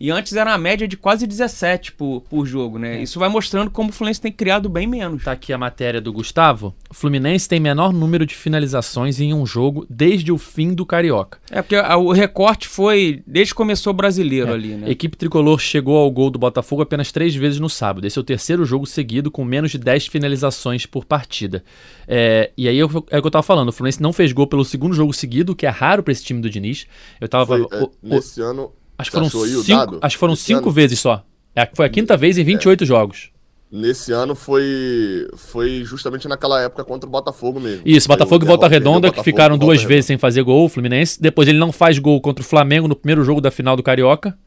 E 0.00 0.10
antes 0.12 0.32
era 0.34 0.54
a 0.54 0.58
média 0.58 0.86
de 0.86 0.96
quase 0.96 1.26
17 1.26 1.92
por, 1.92 2.20
por 2.30 2.46
jogo, 2.46 2.78
né? 2.78 3.02
Isso 3.02 3.18
vai 3.18 3.28
mostrando 3.28 3.68
como 3.70 3.90
o 3.90 3.92
Fluminense 3.92 4.20
tem 4.20 4.30
criado 4.30 4.68
bem 4.68 4.86
menos. 4.86 5.24
Tá 5.24 5.32
aqui 5.32 5.52
a 5.52 5.58
matéria 5.58 6.00
do 6.00 6.12
Gustavo. 6.12 6.72
O 6.88 6.94
Fluminense 6.94 7.48
tem 7.48 7.58
menor 7.58 7.92
número 7.92 8.24
de 8.24 8.34
finalizações 8.34 9.18
em 9.20 9.34
um 9.34 9.44
jogo 9.44 9.84
desde 9.90 10.30
o 10.30 10.38
fim 10.38 10.72
do 10.72 10.86
Carioca. 10.86 11.38
É 11.50 11.60
porque 11.62 11.76
o 11.76 12.12
recorte 12.12 12.68
foi 12.68 13.22
desde 13.26 13.52
que 13.52 13.56
começou 13.56 13.92
o 13.92 13.96
brasileiro 13.96 14.50
É, 14.50 14.54
ali, 14.54 14.68
né? 14.74 14.86
A 14.86 14.90
equipe 14.90 15.16
tricolor 15.16 15.58
chegou 15.58 15.96
ao 15.96 16.10
gol 16.10 16.30
do 16.30 16.38
Botafogo 16.38 16.82
apenas 16.82 17.10
três 17.10 17.34
vezes 17.34 17.58
no 17.58 17.68
sábado. 17.68 18.06
Esse 18.06 18.18
é 18.18 18.20
o 18.20 18.24
terceiro 18.24 18.64
jogo 18.64 18.86
seguido 18.86 19.30
com 19.32 19.44
menos 19.44 19.72
de 19.72 19.78
10 19.78 20.06
finalizações 20.06 20.86
por 20.86 21.04
partida. 21.04 21.64
É, 22.06 22.50
e 22.56 22.68
aí 22.68 22.78
eu- 22.78 23.04
é 23.10 23.18
o 23.18 23.20
que 23.20 23.26
eu 23.26 23.30
tava 23.30 23.42
falando. 23.42 23.68
O 23.68 23.72
Fluminense 23.72 24.00
não 24.02 24.12
fez 24.12 24.32
gol 24.32 24.46
pelo 24.46 24.64
segundo 24.64 24.94
jogo 24.94 25.12
seguido, 25.12 25.52
o 25.52 25.56
que 25.56 25.66
é 25.66 25.70
raro 25.70 26.02
pra 26.02 26.12
esse 26.12 26.22
time 26.24 26.40
do 26.40 26.48
Diniz. 26.48 26.86
Eu 27.20 27.28
tava. 27.28 27.46
Foi, 27.46 27.62
o- 27.62 27.68
é, 27.72 27.82
o- 27.82 27.90
nesse 28.02 28.40
ano. 28.40 28.70
Acho 28.98 29.10
que 29.10 29.16
foram 29.16 29.30
cinco, 29.30 29.98
acho 30.02 30.16
que 30.16 30.20
foram 30.20 30.36
cinco 30.36 30.64
ano? 30.64 30.70
vezes 30.70 31.00
só. 31.00 31.24
É, 31.54 31.68
foi 31.74 31.86
a 31.86 31.88
quinta 31.88 32.16
vez 32.16 32.36
em 32.38 32.44
28 32.44 32.84
jogos. 32.84 33.30
Nesse 33.70 34.12
ano 34.12 34.34
foi, 34.34 35.28
foi 35.36 35.82
justamente 35.84 36.26
naquela 36.26 36.62
época 36.62 36.82
contra 36.84 37.06
o 37.06 37.10
Botafogo 37.10 37.60
mesmo. 37.60 37.82
Isso, 37.84 38.08
Botafogo 38.08 38.44
e 38.44 38.48
Volta 38.48 38.66
Redonda, 38.66 38.92
perdeu 38.92 39.10
que 39.10 39.16
Botafogo 39.16 39.24
ficaram 39.24 39.58
duas 39.58 39.82
vezes 39.82 40.06
sem 40.06 40.16
fazer 40.16 40.42
gol, 40.42 40.64
o 40.64 40.68
Fluminense. 40.70 41.20
Depois 41.20 41.46
ele 41.48 41.58
não 41.58 41.70
faz 41.70 41.98
gol 41.98 42.18
contra 42.20 42.42
o 42.42 42.46
Flamengo 42.46 42.88
no 42.88 42.96
primeiro 42.96 43.22
jogo 43.22 43.40
da 43.42 43.50
final 43.50 43.76
do 43.76 43.82
Carioca. 43.82 44.38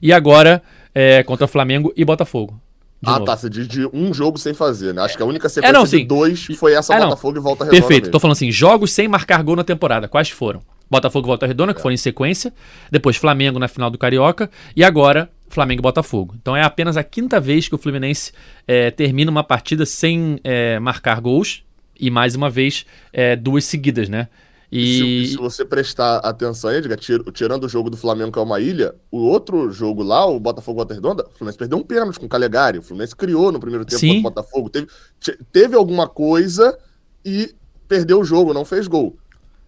E 0.00 0.12
agora 0.12 0.62
é, 0.94 1.22
contra 1.22 1.46
Flamengo 1.46 1.92
e 1.94 2.04
Botafogo. 2.04 2.58
Ah, 3.04 3.14
novo. 3.14 3.24
tá. 3.26 3.36
Você 3.36 3.50
diz 3.50 3.66
de 3.68 3.86
um 3.92 4.14
jogo 4.14 4.38
sem 4.38 4.54
fazer, 4.54 4.94
né? 4.94 5.02
Acho 5.02 5.16
que 5.16 5.22
a 5.22 5.26
única 5.26 5.48
sequência 5.48 5.70
É, 5.70 5.78
não, 5.78 5.84
de 5.84 6.04
dois 6.04 6.46
foi 6.56 6.72
essa 6.72 6.94
É. 6.94 7.00
Botafogo 7.00 7.36
e 7.36 7.40
Volta 7.40 7.64
Redonda. 7.64 7.80
Perfeito, 7.80 8.04
mesmo. 8.04 8.12
tô 8.12 8.20
falando 8.20 8.36
assim, 8.36 8.50
jogos 8.50 8.92
sem 8.92 9.08
marcar 9.08 9.42
gol 9.42 9.56
na 9.56 9.64
temporada, 9.64 10.08
quais 10.08 10.30
foram? 10.30 10.62
Botafogo 10.90 11.26
e 11.26 11.28
Volta 11.28 11.46
Redonda, 11.46 11.72
que 11.72 11.80
foram 11.80 11.94
em 11.94 11.98
sequência, 11.98 12.52
depois 12.90 13.16
Flamengo 13.16 13.58
na 13.58 13.68
final 13.68 13.90
do 13.90 13.96
Carioca, 13.98 14.50
e 14.74 14.82
agora 14.82 15.30
Flamengo 15.48 15.80
e 15.80 15.82
Botafogo. 15.82 16.34
Então 16.40 16.56
é 16.56 16.62
apenas 16.62 16.96
a 16.96 17.04
quinta 17.04 17.38
vez 17.40 17.68
que 17.68 17.74
o 17.74 17.78
Fluminense 17.78 18.32
é, 18.66 18.90
termina 18.90 19.30
uma 19.30 19.44
partida 19.44 19.86
sem 19.86 20.40
é, 20.42 20.78
marcar 20.78 21.20
gols, 21.20 21.62
e 21.98 22.10
mais 22.10 22.34
uma 22.34 22.48
vez 22.48 22.86
é, 23.12 23.36
duas 23.36 23.64
seguidas, 23.64 24.08
né? 24.08 24.28
E 24.72 24.78
E, 25.22 25.26
se, 25.26 25.32
se 25.32 25.36
você 25.36 25.64
prestar 25.64 26.18
atenção, 26.18 26.72
Edgar, 26.72 26.96
tir- 26.96 27.22
tirando 27.32 27.64
o 27.64 27.68
jogo 27.68 27.90
do 27.90 27.96
Flamengo, 27.96 28.30
que 28.32 28.38
é 28.38 28.42
uma 28.42 28.60
ilha, 28.60 28.94
o 29.10 29.18
outro 29.18 29.70
jogo 29.72 30.02
lá, 30.02 30.24
o 30.24 30.38
Botafogo 30.38 30.76
Volta 30.76 30.94
Redonda, 30.94 31.24
o 31.26 31.30
Fluminense 31.36 31.58
perdeu 31.58 31.76
um 31.76 31.82
pênalti 31.82 32.18
com 32.20 32.26
o 32.26 32.28
Calegari. 32.28 32.78
O 32.78 32.82
Fluminense 32.82 33.14
criou 33.14 33.50
no 33.50 33.58
primeiro 33.60 33.84
tempo 33.84 33.98
Sim. 33.98 34.22
contra 34.22 34.28
o 34.30 34.44
Botafogo. 34.44 34.70
Teve, 34.70 34.86
te- 35.18 35.38
teve 35.52 35.74
alguma 35.76 36.08
coisa 36.08 36.78
e 37.24 37.52
perdeu 37.88 38.20
o 38.20 38.24
jogo, 38.24 38.54
não 38.54 38.64
fez 38.64 38.86
gol. 38.86 39.18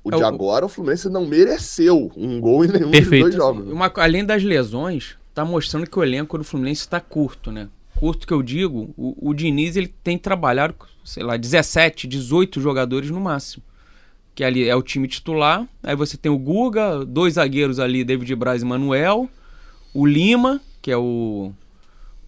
O 0.04 0.10
É 0.12 0.16
de 0.16 0.22
o- 0.22 0.26
agora, 0.26 0.66
o 0.66 0.68
Fluminense 0.68 1.08
não 1.08 1.26
mereceu 1.26 2.10
um 2.16 2.40
gol 2.40 2.64
em 2.64 2.68
nenhum 2.68 2.90
Perfeito. 2.90 3.26
dos 3.26 3.34
dois 3.34 3.34
jogos. 3.34 3.72
Uma 3.72 3.92
além 3.96 4.24
das 4.24 4.42
lesões, 4.42 5.16
tá 5.34 5.44
mostrando 5.44 5.88
que 5.88 5.98
o 5.98 6.02
elenco 6.02 6.36
do 6.36 6.44
Fluminense 6.44 6.80
está 6.80 7.00
curto, 7.00 7.52
né? 7.52 7.68
Curto 7.96 8.26
que 8.26 8.32
eu 8.32 8.42
digo, 8.42 8.92
o, 8.96 9.30
o 9.30 9.32
Diniz 9.32 9.76
ele 9.76 9.86
tem 10.02 10.18
trabalhado, 10.18 10.74
sei 11.04 11.22
lá, 11.22 11.36
17, 11.36 12.08
18 12.08 12.60
jogadores 12.60 13.10
no 13.10 13.20
máximo. 13.20 13.62
Que 14.34 14.42
ali 14.42 14.68
é 14.68 14.74
o 14.74 14.82
time 14.82 15.06
titular. 15.06 15.68
Aí 15.82 15.94
você 15.94 16.16
tem 16.16 16.32
o 16.32 16.38
Guga, 16.38 17.04
dois 17.04 17.34
zagueiros 17.34 17.78
ali, 17.78 18.02
David 18.02 18.34
Braz 18.34 18.62
e 18.62 18.64
Manuel. 18.64 19.28
O 19.94 20.04
Lima, 20.06 20.60
que 20.80 20.90
é 20.90 20.96
o 20.96 21.52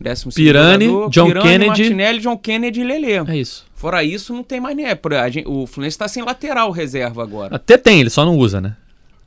décimo 0.01 0.33
Pirani, 0.33 0.87
jogador, 0.87 1.11
John 1.11 1.33
Kennedy. 1.43 1.67
Martinelli, 1.67 2.19
John 2.21 2.37
Kennedy 2.37 2.81
e 2.81 2.85
Lelê. 2.85 3.13
é 3.31 3.37
isso. 3.37 3.65
Fora 3.75 4.03
isso, 4.03 4.33
não 4.33 4.43
tem 4.43 4.61
mais 4.61 4.75
nem. 4.77 4.87
é, 4.87 4.95
por- 4.95 5.15
a 5.15 5.29
gente- 5.29 5.47
O 5.49 5.67
Fluminense 5.67 5.99
tá 5.99 6.09
sem 6.09 6.23
lateral 6.23 6.71
reserva 6.71 7.23
agora. 7.23 7.55
Até 7.57 7.77
tem, 7.77 8.01
ele 8.01 8.11
só 8.11 8.25
não 8.25 8.37
usa, 8.37 8.61
né? 8.61 8.77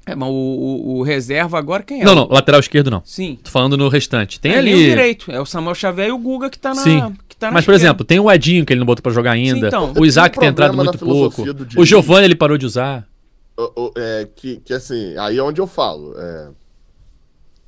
É, 0.05 0.15
mas 0.15 0.29
o, 0.29 0.31
o- 0.33 0.97
o 0.99 1.03
reserva 1.03 1.57
agora 1.59 1.83
quem 1.83 2.01
é? 2.01 2.05
Não, 2.05 2.15
não, 2.15 2.27
lateral 2.29 2.59
esquerdo 2.61 2.89
não. 2.89 3.01
Sim. 3.03 3.37
Tô 3.43 3.51
falando 3.51 3.75
no 3.77 3.89
restante. 3.89 4.39
Tem 4.39 4.53
é, 4.53 4.57
ali. 4.57 4.73
o 4.73 4.77
direito. 4.77 5.29
É 5.31 5.39
o 5.41 5.45
Samuel 5.45 5.75
Xavier 5.75 6.07
e 6.07 6.11
o 6.11 6.17
Guga 6.17 6.49
que 6.49 6.57
tá 6.57 6.73
na. 6.73 6.81
Sim. 6.81 7.13
Que 7.27 7.35
tá 7.35 7.47
na 7.47 7.53
Mas, 7.53 7.65
por 7.65 7.71
esquerda. 7.73 7.89
exemplo, 7.89 8.05
tem 8.05 8.17
o 8.19 8.31
Edinho 8.31 8.65
que 8.65 8.71
ele 8.71 8.79
não 8.79 8.85
botou 8.85 9.03
pra 9.03 9.11
jogar 9.11 9.31
ainda. 9.31 9.67
então. 9.67 9.93
o 9.97 10.05
Isaac 10.05 10.33
Tem 10.33 10.39
tem 10.41 10.49
um 10.49 10.51
entrado 10.51 10.75
muito 10.77 10.97
pouco. 10.97 11.43
O. 11.75 11.85
Giovanni 11.85 12.23
ele 12.25 12.35
parou 12.35 12.57
de 12.57 12.65
usar. 12.65 13.05
O- 13.57 13.87
o- 13.87 13.91
é, 13.97 14.27
que, 14.35 14.61
que 14.63 14.73
assim, 14.73 15.13
aí 15.17 15.37
é 15.37 15.43
onde 15.43 15.59
eu 15.59 15.67
falo. 15.67 16.13
é, 16.17 16.47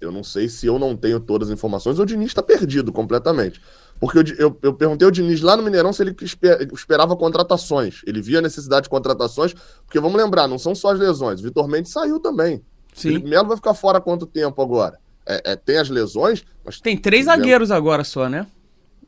eu 0.02 0.12
não 0.12 0.24
sei 0.24 0.48
se 0.50 0.66
eu 0.68 0.78
não 0.80 0.96
tenho 0.96 1.20
todas 1.20 1.50
as 1.50 1.54
informações 1.54 1.98
ou 2.00 2.04
o 2.04 2.06
Diniz 2.06 2.28
está 2.28 2.42
perdido 2.44 2.92
completamente. 2.92 3.62
Porque 4.00 4.18
eu, 4.20 4.24
eu, 4.38 4.58
eu 4.62 4.74
perguntei 4.74 5.06
ao 5.06 5.12
Diniz 5.12 5.42
lá 5.42 5.58
no 5.58 5.64
Mineirão 5.64 5.92
se 5.92 6.02
ele 6.02 6.16
espe- 6.22 6.70
esperava 6.74 7.16
contratações. 7.18 8.02
Ele 8.08 8.22
via 8.22 8.40
a 8.40 8.42
necessidade 8.42 8.84
de 8.84 8.90
contratações, 8.90 9.54
porque 9.86 10.00
vamos 10.00 10.18
lembrar, 10.22 10.48
não 10.48 10.58
são 10.58 10.74
só 10.74 10.92
as 10.94 11.00
lesões. 11.00 11.42
Vitor 11.42 11.68
Mendes 11.68 11.92
saiu 11.92 12.18
também. 12.20 12.62
Sim. 12.94 13.10
Felipe 13.10 13.30
Melo 13.30 13.48
vai 13.50 13.58
ficar 13.58 13.74
fora 13.74 13.98
há 13.98 14.02
quanto 14.02 14.26
tempo 14.26 14.62
agora? 14.62 14.98
É, 15.26 15.52
é, 15.52 15.56
tem 15.58 15.78
as 15.78 15.90
lesões, 15.90 16.44
mas 16.66 16.80
Tem 16.80 16.96
três 16.98 17.26
zagueiros 17.26 17.72
agora 17.72 18.04
só, 18.06 18.30
né? 18.30 18.48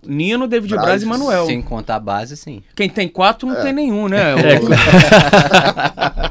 Nino, 0.05 0.47
David 0.47 0.73
Braz, 0.73 0.85
Braz 0.85 1.03
e 1.03 1.05
Manuel. 1.05 1.45
Sem 1.45 1.61
contar 1.61 1.95
a 1.95 1.99
base, 1.99 2.35
sim. 2.35 2.61
Quem 2.75 2.89
tem 2.89 3.07
quatro 3.07 3.47
não 3.47 3.55
É. 3.55 3.61
tem 3.61 3.71
nenhum, 3.73 4.07
né? 4.07 4.33
É, 4.35 6.30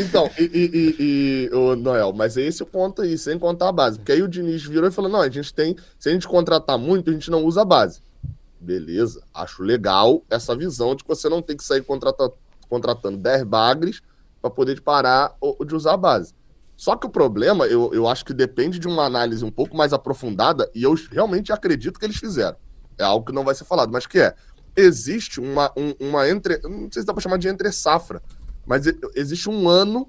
Então, 0.00 0.30
e, 0.38 0.42
e, 0.44 0.70
e, 0.72 1.48
e, 1.50 1.54
ô, 1.54 1.74
Noel, 1.74 2.12
mas 2.12 2.36
é 2.36 2.42
esse 2.42 2.62
o 2.62 2.66
ponto 2.66 3.02
aí, 3.02 3.16
sem 3.18 3.38
contar 3.38 3.68
a 3.68 3.72
base. 3.72 3.98
Porque 3.98 4.12
aí 4.12 4.22
o 4.22 4.28
Diniz 4.28 4.62
virou 4.64 4.88
e 4.88 4.92
falou: 4.92 5.10
não, 5.10 5.20
a 5.20 5.28
gente 5.30 5.52
tem. 5.52 5.76
Se 5.98 6.08
a 6.08 6.12
gente 6.12 6.28
contratar 6.28 6.78
muito, 6.78 7.10
a 7.10 7.12
gente 7.12 7.30
não 7.30 7.44
usa 7.44 7.62
a 7.62 7.64
base. 7.64 8.00
Beleza, 8.60 9.22
acho 9.32 9.62
legal 9.62 10.22
essa 10.28 10.54
visão 10.56 10.94
de 10.94 11.02
que 11.04 11.08
você 11.08 11.28
não 11.28 11.40
tem 11.40 11.56
que 11.56 11.64
sair 11.64 11.82
contrata- 11.82 12.32
contratando 12.68 13.16
10 13.18 13.44
bagres 13.44 14.00
para 14.42 14.50
poder 14.50 14.80
parar 14.80 15.36
o- 15.40 15.64
de 15.64 15.74
usar 15.74 15.94
a 15.94 15.96
base. 15.96 16.34
Só 16.76 16.96
que 16.96 17.06
o 17.06 17.10
problema, 17.10 17.66
eu, 17.66 17.92
eu 17.92 18.06
acho 18.08 18.24
que 18.24 18.32
depende 18.34 18.78
de 18.78 18.86
uma 18.86 19.04
análise 19.04 19.44
um 19.44 19.50
pouco 19.50 19.76
mais 19.76 19.92
aprofundada, 19.92 20.70
e 20.74 20.82
eu 20.84 20.94
realmente 21.10 21.52
acredito 21.52 21.98
que 21.98 22.06
eles 22.06 22.16
fizeram. 22.18 22.56
É 22.96 23.04
algo 23.04 23.24
que 23.26 23.32
não 23.32 23.44
vai 23.44 23.54
ser 23.54 23.64
falado, 23.64 23.90
mas 23.92 24.06
que 24.06 24.18
é: 24.18 24.34
existe 24.76 25.40
uma, 25.40 25.72
um- 25.76 25.94
uma 26.08 26.28
entre. 26.28 26.60
Não 26.62 26.90
sei 26.90 27.02
se 27.02 27.06
dá 27.06 27.12
para 27.12 27.22
chamar 27.22 27.38
de 27.38 27.48
entre 27.48 27.70
safra, 27.72 28.20
mas 28.68 28.84
existe 29.16 29.48
um 29.50 29.68
ano 29.68 30.06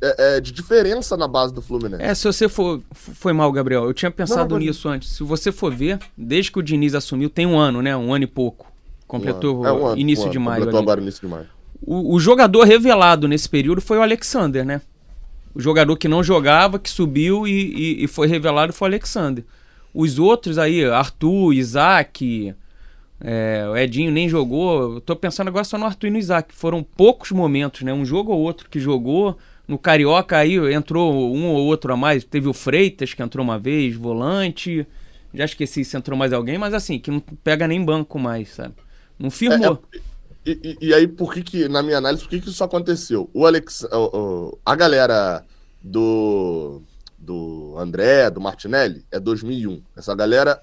é, 0.00 0.36
é, 0.36 0.40
de 0.40 0.52
diferença 0.52 1.16
na 1.16 1.28
base 1.28 1.52
do 1.52 1.60
Fluminense. 1.60 2.02
É, 2.02 2.14
se 2.14 2.24
você 2.24 2.48
for. 2.48 2.80
Foi 2.92 3.32
mal, 3.32 3.50
Gabriel. 3.52 3.84
Eu 3.84 3.92
tinha 3.94 4.10
pensado 4.10 4.50
Não, 4.50 4.56
mas- 4.58 4.66
nisso 4.66 4.88
antes. 4.88 5.10
Se 5.10 5.22
você 5.22 5.52
for 5.52 5.74
ver, 5.74 5.98
desde 6.16 6.50
que 6.50 6.58
o 6.58 6.62
Diniz 6.62 6.94
assumiu, 6.94 7.28
tem 7.28 7.46
um 7.46 7.58
ano, 7.58 7.82
né? 7.82 7.96
Um 7.96 8.14
ano 8.14 8.24
e 8.24 8.26
pouco. 8.26 8.70
Completou 9.06 9.60
Um. 9.60 9.66
É, 9.66 9.72
um 9.72 9.86
ano, 9.88 9.98
início 10.00 10.26
um 10.26 10.30
de 10.30 10.38
maio. 10.38 10.58
Completou 10.60 10.80
agora 10.80 11.00
início 11.00 11.20
de 11.20 11.26
maio. 11.28 11.46
O, 11.84 12.14
o 12.14 12.20
jogador 12.20 12.64
revelado 12.64 13.26
nesse 13.28 13.48
período 13.48 13.80
foi 13.80 13.98
o 13.98 14.02
Alexander, 14.02 14.64
né? 14.64 14.80
O 15.54 15.60
jogador 15.60 15.96
que 15.96 16.08
não 16.08 16.22
jogava, 16.24 16.78
que 16.78 16.88
subiu 16.88 17.46
e, 17.46 17.50
e- 17.52 18.04
e 18.04 18.06
foi 18.08 18.26
revelado 18.26 18.72
foi 18.72 18.88
o 18.88 18.90
Alexander. 18.90 19.44
Os 19.92 20.18
outros 20.18 20.56
aí, 20.58 20.84
Arthur, 20.86 21.52
Isaac, 21.52 22.54
é, 23.24 23.64
o 23.70 23.76
Edinho 23.76 24.10
nem 24.10 24.28
jogou. 24.28 24.94
Eu 24.94 25.00
tô 25.00 25.14
pensando 25.14 25.48
agora 25.48 25.64
só 25.64 25.78
no 25.78 25.86
Arthur 25.86 26.08
e 26.08 26.10
no 26.10 26.18
Isaac. 26.18 26.52
Foram 26.54 26.82
poucos 26.82 27.30
momentos, 27.30 27.82
né? 27.82 27.92
Um 27.92 28.04
jogo 28.04 28.32
ou 28.32 28.40
outro 28.40 28.68
que 28.68 28.80
jogou. 28.80 29.38
No 29.68 29.78
Carioca 29.78 30.36
aí 30.36 30.56
entrou 30.74 31.12
um 31.34 31.46
ou 31.46 31.64
outro 31.66 31.92
a 31.92 31.96
mais. 31.96 32.24
Teve 32.24 32.48
o 32.48 32.52
Freitas 32.52 33.14
que 33.14 33.22
entrou 33.22 33.44
uma 33.44 33.58
vez, 33.58 33.94
volante. 33.94 34.86
Já 35.32 35.44
esqueci 35.44 35.84
se 35.84 35.96
entrou 35.96 36.18
mais 36.18 36.32
alguém, 36.32 36.58
mas 36.58 36.74
assim, 36.74 36.98
que 36.98 37.10
não 37.10 37.20
pega 37.20 37.66
nem 37.68 37.82
banco 37.82 38.18
mais, 38.18 38.50
sabe? 38.54 38.74
Não 39.18 39.30
firmou. 39.30 39.82
E, 40.44 40.58
e- 40.80 40.88
e 40.88 40.92
aí, 40.94 41.06
por 41.06 41.32
que 41.32 41.42
que, 41.42 41.68
na 41.68 41.82
minha 41.82 41.98
análise, 41.98 42.24
por 42.24 42.30
que 42.30 42.40
que 42.40 42.48
isso 42.50 42.64
aconteceu? 42.64 43.30
O 43.32 43.46
Alex, 43.46 43.82
o- 43.92 44.18
o- 44.18 44.58
a 44.66 44.74
galera 44.74 45.44
do, 45.80 46.82
do 47.16 47.74
André, 47.78 48.28
do 48.30 48.40
Martinelli, 48.40 49.04
é 49.10 49.20
2001. 49.20 49.80
Essa 49.96 50.14
galera 50.14 50.60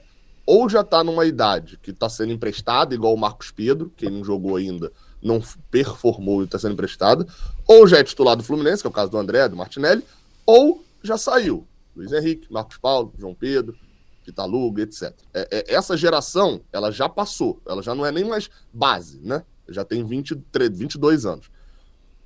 ou 0.50 0.68
já 0.68 0.84
tá 0.84 1.04
numa 1.04 1.28
idade 1.28 1.78
que 1.78 1.94
tá 1.94 2.10
sendo 2.10 2.34
emprestada, 2.34 2.96
igual 2.96 3.14
o 3.14 3.20
Marcos 3.20 3.52
Pedro, 3.52 3.94
que 3.96 4.10
não 4.10 4.24
jogou 4.24 4.56
ainda, 4.56 4.92
não 5.22 5.40
performou 5.70 6.42
e 6.42 6.48
tá 6.48 6.58
sendo 6.58 6.74
emprestado, 6.74 7.28
ou 7.68 7.88
já 7.88 8.00
é 8.00 8.04
titular 8.04 8.36
do 8.36 8.42
Fluminense, 8.42 8.82
que 8.82 8.88
é 8.88 8.90
o 8.90 8.92
caso 8.92 9.12
do 9.12 9.18
André, 9.20 9.48
do 9.48 9.56
Martinelli, 9.56 10.04
ou 10.48 10.84
já 11.04 11.20
saiu. 11.20 11.68
Luiz 11.96 12.12
Henrique, 12.12 12.52
Marcos 12.52 12.80
Paulo, 12.80 13.14
João 13.16 13.36
Pedro, 13.36 13.78
Pitaluga, 14.26 14.82
etc. 14.82 15.14
É, 15.32 15.48
é, 15.52 15.76
essa 15.76 15.96
geração, 15.96 16.62
ela 16.74 16.90
já 16.90 17.08
passou, 17.08 17.62
ela 17.68 17.84
já 17.84 17.94
não 17.94 18.04
é 18.04 18.12
nem 18.12 18.24
mais 18.24 18.50
base, 18.74 19.20
né? 19.22 19.44
Já 19.68 19.86
tem 19.86 20.04
23, 20.04 20.76
22 20.76 21.28
anos. 21.28 21.52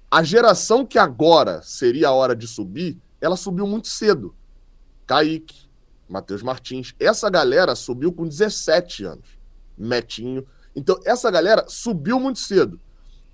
A 0.10 0.24
geração 0.24 0.86
que 0.86 0.98
agora 0.98 1.62
seria 1.62 2.08
a 2.08 2.14
hora 2.14 2.34
de 2.34 2.48
subir, 2.48 2.98
ela 3.20 3.36
subiu 3.36 3.68
muito 3.68 3.90
cedo. 3.90 4.34
Kaique, 5.06 5.73
Matheus 6.08 6.44
Martins, 6.44 6.94
essa 7.00 7.30
galera 7.30 7.76
subiu 7.76 8.12
com 8.12 8.28
17 8.28 9.06
anos. 9.06 9.28
Metinho. 9.78 10.46
Então, 10.76 11.00
essa 11.06 11.30
galera 11.32 11.66
subiu 11.68 12.20
muito 12.20 12.40
cedo. 12.40 12.80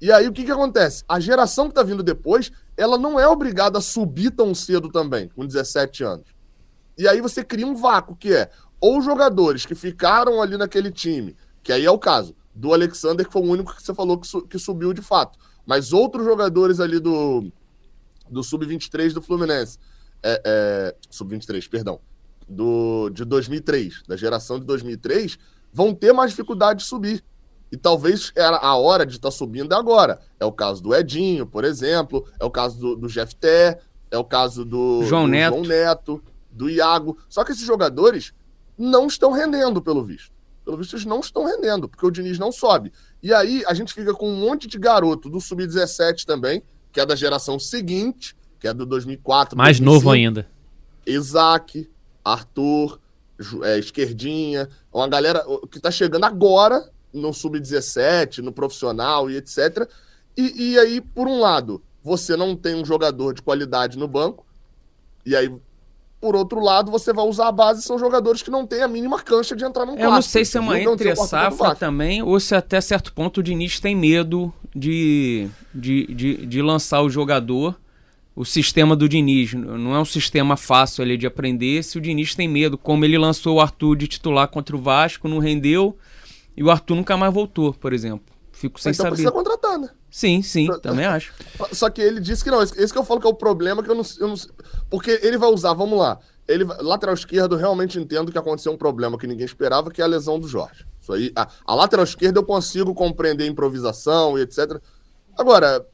E 0.01 0.11
aí, 0.11 0.27
o 0.27 0.31
que, 0.31 0.45
que 0.45 0.51
acontece? 0.51 1.03
A 1.07 1.19
geração 1.19 1.67
que 1.67 1.75
tá 1.75 1.83
vindo 1.83 2.01
depois, 2.01 2.51
ela 2.77 2.97
não 2.97 3.19
é 3.19 3.27
obrigada 3.27 3.79
a 3.79 3.81
subir 3.81 4.31
tão 4.31 4.55
cedo 4.55 4.89
também, 4.89 5.27
com 5.29 5.45
17 5.45 6.03
anos. 6.03 6.27
E 6.97 7.07
aí 7.07 7.21
você 7.21 7.43
cria 7.43 7.67
um 7.67 7.75
vácuo, 7.75 8.15
que 8.15 8.33
é 8.33 8.49
ou 8.79 9.01
jogadores 9.01 9.65
que 9.65 9.75
ficaram 9.75 10.41
ali 10.41 10.57
naquele 10.57 10.91
time, 10.91 11.35
que 11.61 11.73
aí 11.73 11.85
é 11.85 11.91
o 11.91 11.99
caso 11.99 12.35
do 12.55 12.73
Alexander, 12.73 13.25
que 13.25 13.31
foi 13.31 13.41
o 13.41 13.45
único 13.45 13.75
que 13.75 13.83
você 13.83 13.93
falou 13.93 14.17
que, 14.17 14.27
su 14.27 14.41
que 14.41 14.57
subiu 14.57 14.93
de 14.93 15.01
fato. 15.01 15.37
Mas 15.65 15.93
outros 15.93 16.25
jogadores 16.25 16.79
ali 16.79 16.99
do, 16.99 17.51
do 18.29 18.43
Sub-23 18.43 19.13
do 19.13 19.21
Fluminense, 19.21 19.77
é, 20.23 20.41
é, 20.45 20.95
Sub-23, 21.09 21.69
perdão, 21.69 21.99
do, 22.49 23.09
de 23.09 23.23
2003, 23.23 24.03
da 24.07 24.17
geração 24.17 24.59
de 24.59 24.65
2003, 24.65 25.37
vão 25.71 25.93
ter 25.93 26.11
mais 26.11 26.31
dificuldade 26.31 26.79
de 26.79 26.85
subir. 26.85 27.23
E 27.71 27.77
talvez 27.77 28.31
era 28.35 28.57
a 28.57 28.75
hora 28.75 29.05
de 29.05 29.13
estar 29.13 29.27
tá 29.27 29.31
subindo 29.31 29.73
agora. 29.73 30.19
É 30.39 30.45
o 30.45 30.51
caso 30.51 30.81
do 30.81 30.95
Edinho, 30.95 31.45
por 31.45 31.63
exemplo, 31.63 32.25
é 32.39 32.45
o 32.45 32.49
caso 32.49 32.79
do, 32.79 32.95
do 32.95 33.07
Jeff 33.07 33.35
Té, 33.35 33.79
é 34.09 34.17
o 34.17 34.23
caso 34.23 34.65
do 34.65 35.03
João, 35.03 35.25
do 35.25 35.31
Neto. 35.31 35.53
João 35.53 35.65
Neto, 35.67 36.23
do 36.49 36.69
Iago. 36.69 37.17
Só 37.29 37.43
que 37.43 37.51
esses 37.51 37.65
jogadores 37.65 38.33
não 38.77 39.05
estão 39.05 39.31
rendendo, 39.31 39.81
pelo 39.81 40.03
visto. 40.03 40.31
Pelo 40.65 40.77
visto, 40.77 40.95
eles 40.95 41.05
não 41.05 41.19
estão 41.19 41.45
rendendo, 41.45 41.87
porque 41.87 42.05
o 42.05 42.11
Diniz 42.11 42.39
não 42.39 42.51
sobe. 42.51 42.91
E 43.21 43.33
aí 43.33 43.63
a 43.67 43.73
gente 43.73 43.93
fica 43.93 44.13
com 44.13 44.29
um 44.29 44.35
monte 44.35 44.67
de 44.67 44.79
garoto 44.79 45.29
do 45.29 45.39
Sub-17 45.39 46.25
também, 46.25 46.63
que 46.91 46.99
é 46.99 47.05
da 47.05 47.15
geração 47.15 47.59
seguinte, 47.59 48.35
que 48.59 48.67
é 48.67 48.73
do 48.73 48.85
2004. 48.85 49.57
Mais 49.57 49.79
2005. 49.79 49.93
novo 49.93 50.11
ainda. 50.11 50.47
Isaac, 51.05 51.89
Arthur, 52.33 52.99
é, 53.63 53.79
Esquerdinha, 53.79 54.67
uma 54.93 55.07
galera 55.07 55.43
que 55.71 55.79
tá 55.79 55.89
chegando 55.89 56.25
agora 56.25 56.89
no 57.13 57.33
sub-17, 57.33 58.39
no 58.39 58.51
profissional 58.51 59.29
e 59.29 59.37
etc. 59.37 59.87
E, 60.37 60.71
e, 60.71 60.79
aí, 60.79 61.01
por 61.01 61.27
um 61.27 61.39
lado, 61.39 61.81
você 62.03 62.35
não 62.35 62.55
tem 62.55 62.75
um 62.75 62.85
jogador 62.85 63.33
de 63.33 63.41
qualidade 63.41 63.97
no 63.97 64.07
banco, 64.07 64.45
e 65.25 65.35
aí, 65.35 65.51
por 66.21 66.35
outro 66.35 66.59
lado, 66.59 66.91
você 66.91 67.13
vai 67.13 67.25
usar 67.25 67.47
a 67.47 67.51
base, 67.51 67.81
são 67.81 67.97
jogadores 67.97 68.41
que 68.41 68.51
não 68.51 68.65
têm 68.65 68.81
a 68.81 68.87
mínima 68.87 69.21
cancha 69.21 69.55
de 69.55 69.63
entrar 69.63 69.85
no 69.85 69.97
Eu 69.97 70.11
não 70.11 70.21
sei 70.21 70.43
se 70.45 70.57
é 70.57 70.59
uma 70.59 70.79
entre 70.79 71.15
safra 71.15 71.75
também, 71.75 72.21
ou 72.21 72.39
se 72.39 72.55
até 72.55 72.79
certo 72.81 73.13
ponto 73.13 73.39
o 73.39 73.43
Diniz 73.43 73.79
tem 73.79 73.95
medo 73.95 74.53
de, 74.75 75.49
de, 75.73 76.07
de, 76.07 76.45
de 76.45 76.61
lançar 76.61 77.01
o 77.01 77.09
jogador 77.09 77.75
o 78.39 78.45
sistema 78.45 78.95
do 78.95 79.09
Diniz. 79.09 79.53
Não 79.53 79.93
é 79.93 79.99
um 79.99 80.05
sistema 80.05 80.55
fácil 80.55 81.03
ali 81.03 81.17
de 81.17 81.27
aprender 81.27 81.83
se 81.83 81.97
o 81.97 82.01
Diniz 82.01 82.33
tem 82.33 82.47
medo. 82.47 82.77
Como 82.77 83.03
ele 83.03 83.17
lançou 83.17 83.57
o 83.57 83.59
Arthur 83.59 83.97
de 83.97 84.07
titular 84.07 84.47
contra 84.47 84.77
o 84.77 84.81
Vasco, 84.81 85.27
não 85.27 85.39
rendeu. 85.39 85.97
E 86.55 86.63
o 86.63 86.71
Arthur 86.71 86.95
nunca 86.95 87.17
mais 87.17 87.33
voltou, 87.33 87.73
por 87.73 87.91
exemplo. 87.91 88.33
Fico 88.53 88.79
sem 88.79 88.93
então 88.93 89.03
saber. 89.03 89.15
precisa 89.15 89.31
contratar, 89.33 89.77
né? 89.77 89.89
Sim, 90.09 90.41
sim, 90.41 90.69
também 90.81 91.03
acho. 91.05 91.33
Só 91.73 91.89
que 91.89 92.01
ele 92.01 92.21
disse 92.21 92.41
que 92.41 92.49
não. 92.49 92.63
Esse 92.63 92.93
que 92.93 92.97
eu 92.97 93.03
falo 93.03 93.19
que 93.19 93.27
é 93.27 93.29
o 93.29 93.33
problema, 93.33 93.83
que 93.83 93.89
eu 93.89 93.95
não, 93.95 94.05
eu 94.21 94.29
não 94.29 94.35
Porque 94.89 95.19
ele 95.21 95.37
vai 95.37 95.49
usar, 95.49 95.73
vamos 95.73 95.99
lá. 95.99 96.17
Ele, 96.47 96.63
lateral 96.63 97.15
esquerdo, 97.15 97.57
realmente 97.57 97.99
entendo 97.99 98.31
que 98.31 98.37
aconteceu 98.37 98.71
um 98.71 98.77
problema 98.77 99.17
que 99.17 99.27
ninguém 99.27 99.45
esperava, 99.45 99.91
que 99.91 100.01
é 100.01 100.05
a 100.05 100.07
lesão 100.07 100.39
do 100.39 100.47
Jorge. 100.47 100.85
Isso 101.01 101.11
aí. 101.11 101.29
A, 101.35 101.45
a 101.65 101.75
lateral 101.75 102.05
esquerda 102.05 102.39
eu 102.39 102.45
consigo 102.45 102.93
compreender 102.93 103.45
improvisação 103.47 104.39
e 104.39 104.43
etc. 104.43 104.79
Agora, 105.37 105.85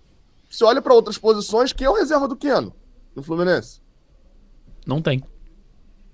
se 0.55 0.63
olha 0.63 0.81
para 0.81 0.93
outras 0.93 1.17
posições, 1.17 1.73
quem 1.73 1.85
é 1.85 1.89
o 1.89 1.95
reserva 1.95 2.29
do 2.29 2.35
Keno 2.35 2.73
no 3.13 3.21
Fluminense? 3.21 3.81
Não 4.87 5.01
tem. 5.01 5.21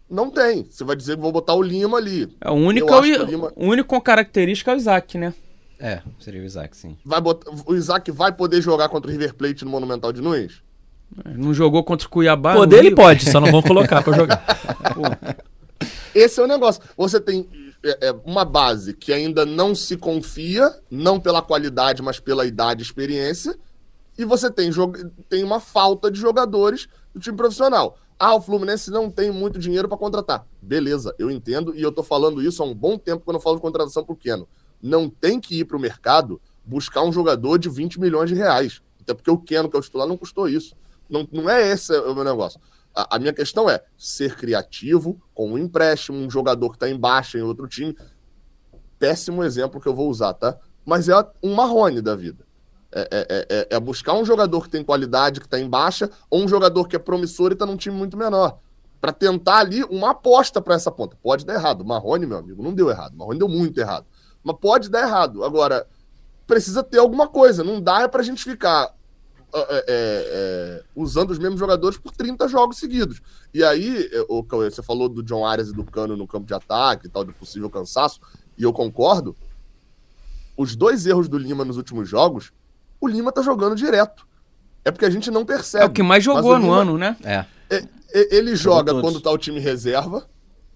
Não 0.10 0.32
tem. 0.32 0.65
Você 0.69 0.84
vai 0.84 0.95
dizer 0.95 1.15
que 1.15 1.21
vou 1.21 1.32
botar 1.32 1.54
o 1.54 1.62
Lima 1.62 1.97
ali. 1.97 2.27
É, 2.41 2.49
o 2.49 2.56
único, 2.56 2.89
é 2.89 2.99
o, 2.99 3.23
Lima... 3.23 3.54
o 3.56 3.65
único 3.67 3.89
com 3.89 4.01
característica 4.01 4.71
é 4.71 4.75
o 4.75 4.77
Isaac, 4.77 5.17
né? 5.17 5.34
É, 5.80 6.01
seria 6.19 6.41
o 6.41 6.45
Isaac, 6.45 6.75
sim. 6.75 6.97
Vai 7.06 7.21
botar... 7.21 7.51
O 7.67 7.75
Isaac 7.75 8.12
vai 8.12 8.32
poder 8.32 8.62
jogar 8.62 8.89
contra 8.89 9.10
o 9.10 9.12
River 9.12 9.36
Plate 9.36 9.63
no 9.63 9.69
Monumental 9.69 10.12
de 10.12 10.21
Nunes? 10.21 10.63
Não 11.23 11.54
jogou 11.54 11.84
contra 11.84 12.08
o 12.08 12.10
Cuiabá? 12.10 12.56
Poder 12.56 12.80
ele 12.80 12.95
pode, 12.95 13.30
só 13.30 13.39
não 13.39 13.51
vão 13.51 13.62
colocar 13.63 14.01
para 14.01 14.17
jogar. 14.17 14.45
Esse 16.15 16.39
é 16.39 16.43
o 16.43 16.47
negócio. 16.47 16.82
Você 16.97 17.19
tem 17.19 17.47
é, 17.84 18.08
é, 18.08 18.12
uma 18.25 18.43
base 18.43 18.93
que 18.93 19.13
ainda 19.13 19.45
não 19.45 19.75
se 19.75 19.97
confia, 19.97 20.73
não 20.89 21.19
pela 21.19 21.41
qualidade, 21.43 22.01
mas 22.01 22.19
pela 22.19 22.45
idade 22.45 22.82
e 22.82 22.86
experiência, 22.86 23.56
e 24.21 24.25
você 24.25 24.51
tem, 24.51 24.69
tem 25.27 25.43
uma 25.43 25.60
falta 25.60 26.12
de 26.12 26.19
jogadores 26.19 26.88
do 27.13 27.19
time 27.19 27.36
profissional. 27.36 27.97
Ah, 28.19 28.36
o 28.36 28.41
Fluminense 28.41 28.91
não 28.91 29.10
tem 29.10 29.31
muito 29.31 29.57
dinheiro 29.57 29.89
para 29.89 29.97
contratar. 29.97 30.45
Beleza, 30.62 31.15
eu 31.17 31.31
entendo 31.31 31.75
e 31.75 31.81
eu 31.81 31.91
tô 31.91 32.03
falando 32.03 32.39
isso 32.39 32.62
há 32.62 32.65
um 32.65 32.75
bom 32.75 32.97
tempo 32.99 33.25
quando 33.25 33.38
eu 33.38 33.41
falo 33.41 33.55
de 33.55 33.63
contratação 33.63 34.05
pro 34.05 34.15
Keno. 34.15 34.47
Não 34.79 35.10
tem 35.10 35.39
que 35.39 35.60
ir 35.60 35.65
pro 35.65 35.79
mercado 35.79 36.39
buscar 36.63 37.01
um 37.01 37.12
jogador 37.12 37.57
de 37.57 37.67
20 37.67 37.99
milhões 37.99 38.29
de 38.29 38.36
reais. 38.36 38.79
Até 39.01 39.15
porque 39.15 39.31
o 39.31 39.39
Keno, 39.39 39.67
que 39.67 39.75
é 39.75 39.79
o 39.79 39.81
titular, 39.81 40.07
não 40.07 40.17
custou 40.17 40.47
isso. 40.47 40.75
Não, 41.10 41.27
não 41.31 41.49
é 41.49 41.67
esse 41.71 41.91
o 41.97 42.13
meu 42.13 42.23
negócio. 42.23 42.62
A, 42.93 43.15
a 43.15 43.19
minha 43.19 43.34
questão 43.34 43.67
é 43.67 43.84
ser 43.97 44.36
criativo 44.36 45.19
com 45.34 45.53
um 45.53 45.57
empréstimo, 45.57 46.19
um 46.19 46.29
jogador 46.29 46.69
que 46.69 46.75
está 46.75 46.88
em 46.88 46.97
baixa 46.97 47.39
em 47.39 47.41
outro 47.41 47.67
time. 47.67 47.97
Péssimo 48.99 49.43
exemplo 49.43 49.81
que 49.81 49.88
eu 49.88 49.95
vou 49.95 50.07
usar, 50.07 50.36
tá? 50.36 50.60
Mas 50.86 51.10
é 51.10 51.15
um 51.41 51.55
marrone 51.55 52.01
da 52.01 52.15
vida. 52.15 52.45
É, 52.93 53.08
é, 53.10 53.47
é, 53.49 53.67
é, 53.75 53.80
buscar 53.80 54.13
um 54.13 54.25
jogador 54.25 54.63
que 54.63 54.69
tem 54.69 54.84
qualidade, 54.84 55.39
que 55.39 55.45
está 55.45 55.58
em 55.58 55.69
baixa, 55.69 56.10
ou 56.30 56.43
um 56.43 56.47
jogador 56.47 56.88
que 56.89 56.95
é 56.95 56.99
promissor 56.99 57.51
e 57.51 57.54
está 57.54 57.65
num 57.65 57.77
time 57.77 57.95
muito 57.95 58.17
menor. 58.17 58.60
Para 58.99 59.13
tentar 59.13 59.60
ali 59.60 59.84
uma 59.86 60.12
aposta 60.12 60.62
para 60.62 60.75
essa 60.75 60.91
ponta. 60.91 61.17
Pode 61.23 61.45
dar 61.45 61.54
errado. 61.54 61.86
Marrone, 61.86 62.25
meu 62.25 62.38
amigo, 62.38 62.62
não 62.62 62.73
deu 62.73 62.89
errado. 62.89 63.15
Marrone 63.15 63.39
deu 63.39 63.47
muito 63.47 63.80
errado. 63.80 64.06
Mas 64.43 64.58
pode 64.60 64.89
dar 64.89 65.08
errado. 65.08 65.43
Agora, 65.43 65.88
precisa 66.45 66.84
ter 66.84 66.99
alguma 66.99 67.27
coisa. 67.27 67.63
Não 67.63 67.82
dá 67.82 68.01
é 68.01 68.08
para 68.08 68.21
a 68.21 68.25
gente 68.25 68.43
ficar 68.43 68.93
é, 69.54 69.86
é, 69.88 70.84
usando 70.93 71.32
os 71.32 71.39
mesmos 71.39 71.60
jogadores 71.60 71.97
por 71.97 72.12
30 72.12 72.47
jogos 72.49 72.77
seguidos. 72.77 73.21
E 73.54 73.63
aí, 73.63 74.10
o, 74.27 74.43
você 74.43 74.84
falou 74.84 75.08
do 75.08 75.23
John 75.23 75.45
Arias 75.45 75.69
e 75.69 75.73
do 75.73 75.84
Cano 75.86 76.17
no 76.17 76.27
campo 76.27 76.45
de 76.45 76.54
ataque 76.54 77.08
e 77.08 77.10
tal, 77.10 77.23
de 77.23 77.32
possível 77.32 77.69
cansaço, 77.69 78.19
e 78.58 78.63
eu 78.63 78.73
concordo. 78.73 79.36
Os 80.58 80.75
dois 80.75 81.06
erros 81.08 81.27
do 81.27 81.38
Lima 81.38 81.65
nos 81.65 81.77
últimos 81.77 82.08
jogos 82.08 82.51
o 83.02 83.08
Lima 83.08 83.32
tá 83.32 83.42
jogando 83.42 83.76
direto. 83.76 84.26
É 84.86 84.92
porque 84.92 85.06
a 85.06 85.10
gente 85.10 85.30
não 85.30 85.44
percebe. 85.44 85.84
É 85.84 85.88
o 85.88 85.92
que 85.92 86.04
mais 86.04 86.24
jogou 86.24 86.58
no 86.58 86.72
ano, 86.72 86.98
né? 86.98 87.18
É. 87.24 87.46
é, 87.70 87.84
é 88.14 88.36
ele 88.36 88.56
joga 88.56 88.94
quando 89.02 89.20
tá 89.20 89.32
o 89.32 89.38
time 89.38 89.60
reserva, 89.60 90.28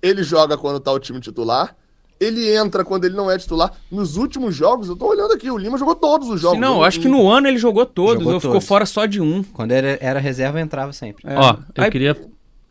ele 0.01 0.23
joga 0.23 0.57
quando 0.57 0.79
tá 0.79 0.91
o 0.91 0.99
time 0.99 1.19
titular, 1.19 1.75
ele 2.19 2.55
entra 2.55 2.83
quando 2.83 3.05
ele 3.05 3.15
não 3.15 3.29
é 3.29 3.37
titular. 3.37 3.71
Nos 3.91 4.17
últimos 4.17 4.55
jogos, 4.55 4.89
eu 4.89 4.95
tô 4.95 5.07
olhando 5.07 5.33
aqui, 5.33 5.49
o 5.49 5.57
Lima 5.57 5.77
jogou 5.77 5.95
todos 5.95 6.29
os 6.29 6.41
jogos. 6.41 6.57
Sim, 6.57 6.61
não, 6.61 6.83
acho 6.83 6.99
que 6.99 7.07
no 7.07 7.29
ano 7.29 7.47
ele 7.47 7.57
jogou 7.57 7.85
todos, 7.85 8.23
jogou 8.23 8.39
ficou 8.39 8.61
fora 8.61 8.85
só 8.85 9.05
de 9.05 9.21
um. 9.21 9.43
Quando 9.43 9.71
era, 9.71 9.97
era 10.01 10.19
reserva, 10.19 10.59
entrava 10.59 10.93
sempre. 10.93 11.23
É. 11.27 11.37
Ó, 11.37 11.57
eu 11.75 11.83
Aí... 11.83 11.91
queria 11.91 12.15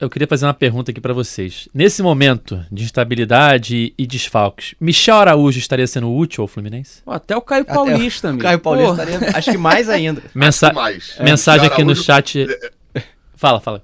eu 0.05 0.11
queria 0.11 0.29
fazer 0.29 0.45
uma 0.47 0.55
pergunta 0.55 0.91
aqui 0.91 1.01
para 1.01 1.15
vocês. 1.15 1.69
Nesse 1.73 2.03
momento 2.03 2.65
de 2.71 2.85
instabilidade 2.85 3.95
e 3.97 4.07
desfalques, 4.07 4.75
Michel 4.79 5.17
Araújo 5.17 5.59
estaria 5.59 5.87
sendo 5.87 6.13
útil 6.13 6.43
ao 6.43 6.49
Fluminense? 6.49 7.03
Até 7.07 7.37
o 7.37 7.41
Caio 7.41 7.65
Paulista, 7.65 8.29
amigo. 8.29 8.43
Caio 8.43 8.61
Paulista 8.61 9.03
estaria, 9.03 9.37
acho 9.37 9.51
que 9.51 9.59
mais 9.59 9.89
ainda. 9.89 10.23
Mensa 10.35 10.73
mais. 10.73 11.17
Mensagem 11.21 11.67
aqui 11.67 11.83
no 11.83 11.97
chat. 11.97 12.47
Fala, 13.35 13.61
fala. 13.61 13.83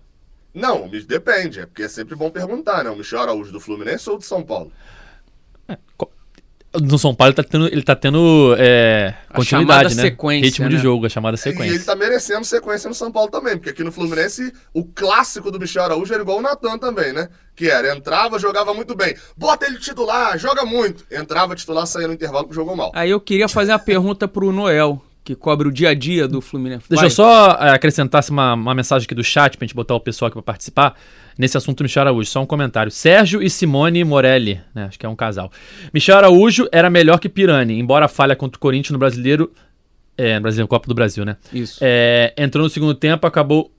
Não, 0.53 0.89
depende, 0.89 1.61
é 1.61 1.67
porque 1.67 1.85
é 1.85 1.89
sempre 1.89 2.15
bom 2.15 2.31
perguntar, 2.31 2.85
né? 2.85 2.91
O 2.91 2.97
Michel 2.97 3.21
Araújo 3.21 3.53
do 3.53 3.61
Fluminense 3.61 4.11
ou 4.11 4.19
do 4.19 4.25
São 4.25 4.43
Paulo? 4.43 4.73
É, 5.69 5.79
no 6.79 6.99
São 6.99 7.15
Paulo 7.15 7.31
ele 7.31 7.37
tá 7.37 7.43
tendo, 7.43 7.67
ele 7.67 7.83
tá 7.83 7.97
tendo 7.97 8.55
é, 8.57 9.15
continuidade, 9.35 9.95
né? 9.97 10.03
Sequência, 10.03 10.47
Ritmo 10.47 10.69
né? 10.69 10.77
de 10.77 10.79
jogo, 10.79 11.07
a 11.07 11.09
chamada 11.09 11.37
sequência. 11.37 11.73
E 11.73 11.75
ele 11.75 11.85
tá 11.85 11.97
merecendo 11.97 12.45
sequência 12.45 12.89
no 12.89 12.95
São 12.95 13.11
Paulo 13.11 13.29
também, 13.29 13.57
porque 13.57 13.71
aqui 13.71 13.83
no 13.83 13.91
Fluminense 13.91 14.53
o 14.73 14.85
clássico 14.85 15.51
do 15.51 15.59
Michel 15.59 15.83
Araújo 15.83 16.13
era 16.13 16.23
igual 16.23 16.39
o 16.39 16.43
Natan 16.43 16.79
também, 16.79 17.13
né? 17.13 17.29
Que 17.57 17.69
era, 17.69 17.95
entrava, 17.95 18.39
jogava 18.39 18.73
muito 18.73 18.95
bem. 18.95 19.17
Bota 19.37 19.67
ele 19.67 19.79
titular, 19.79 20.39
joga 20.39 20.65
muito. 20.65 21.05
Entrava 21.11 21.57
titular, 21.57 21.87
saía 21.87 22.07
no 22.07 22.15
intervalo 22.15 22.49
que 22.49 22.55
jogou 22.55 22.77
mal. 22.77 22.93
Aí 22.95 23.11
eu 23.11 23.21
queria 23.21 23.49
fazer 23.49 23.73
uma 23.73 23.79
pergunta 23.79 24.29
pro 24.29 24.53
Noel, 24.53 25.03
que 25.25 25.35
cobre 25.35 25.67
o 25.67 25.73
dia 25.73 25.89
a 25.89 25.95
dia 25.95 26.29
do 26.29 26.41
Fluminense. 26.41 26.85
Deixa 26.89 27.03
Vai. 27.03 27.07
eu 27.07 27.11
só 27.11 27.59
é, 27.61 27.71
acrescentar 27.71 28.25
uma, 28.31 28.55
uma 28.55 28.75
mensagem 28.77 29.07
aqui 29.07 29.15
do 29.15 29.25
chat 29.25 29.57
pra 29.57 29.67
gente 29.67 29.75
botar 29.75 29.97
o 29.97 30.01
pessoal 30.01 30.29
aqui 30.29 30.35
pra 30.35 30.43
participar 30.43 30.97
nesse 31.41 31.57
assunto 31.57 31.83
Michel 31.83 32.03
Araújo. 32.03 32.31
Só 32.31 32.43
um 32.43 32.47
comentário. 32.47 32.93
Sérgio 32.93 33.43
e 33.43 33.51
Simone 33.51 34.05
Morelli, 34.05 34.61
né? 34.75 34.85
Acho 34.85 34.99
que 34.99 35.07
é 35.07 35.09
um 35.09 35.17
casal. 35.17 35.51
Michel 35.93 36.19
Araújo 36.19 36.69
era 36.71 36.89
melhor 36.89 37.19
que 37.19 37.29
Pirani, 37.29 37.79
embora 37.79 38.05
a 38.05 38.09
falha 38.09 38.37
contra 38.37 38.57
o 38.57 38.61
Corinthians 38.61 38.93
no 38.93 38.99
Brasileiro. 38.99 39.51
É, 40.17 40.35
no 40.35 40.43
Brasileiro, 40.43 40.69
Copa 40.69 40.87
do 40.87 40.95
Brasil, 40.95 41.25
né? 41.25 41.37
Isso. 41.53 41.79
É, 41.81 42.35
entrou 42.37 42.63
no 42.63 42.71
segundo 42.71 42.95
tempo, 42.95 43.27
acabou 43.27 43.73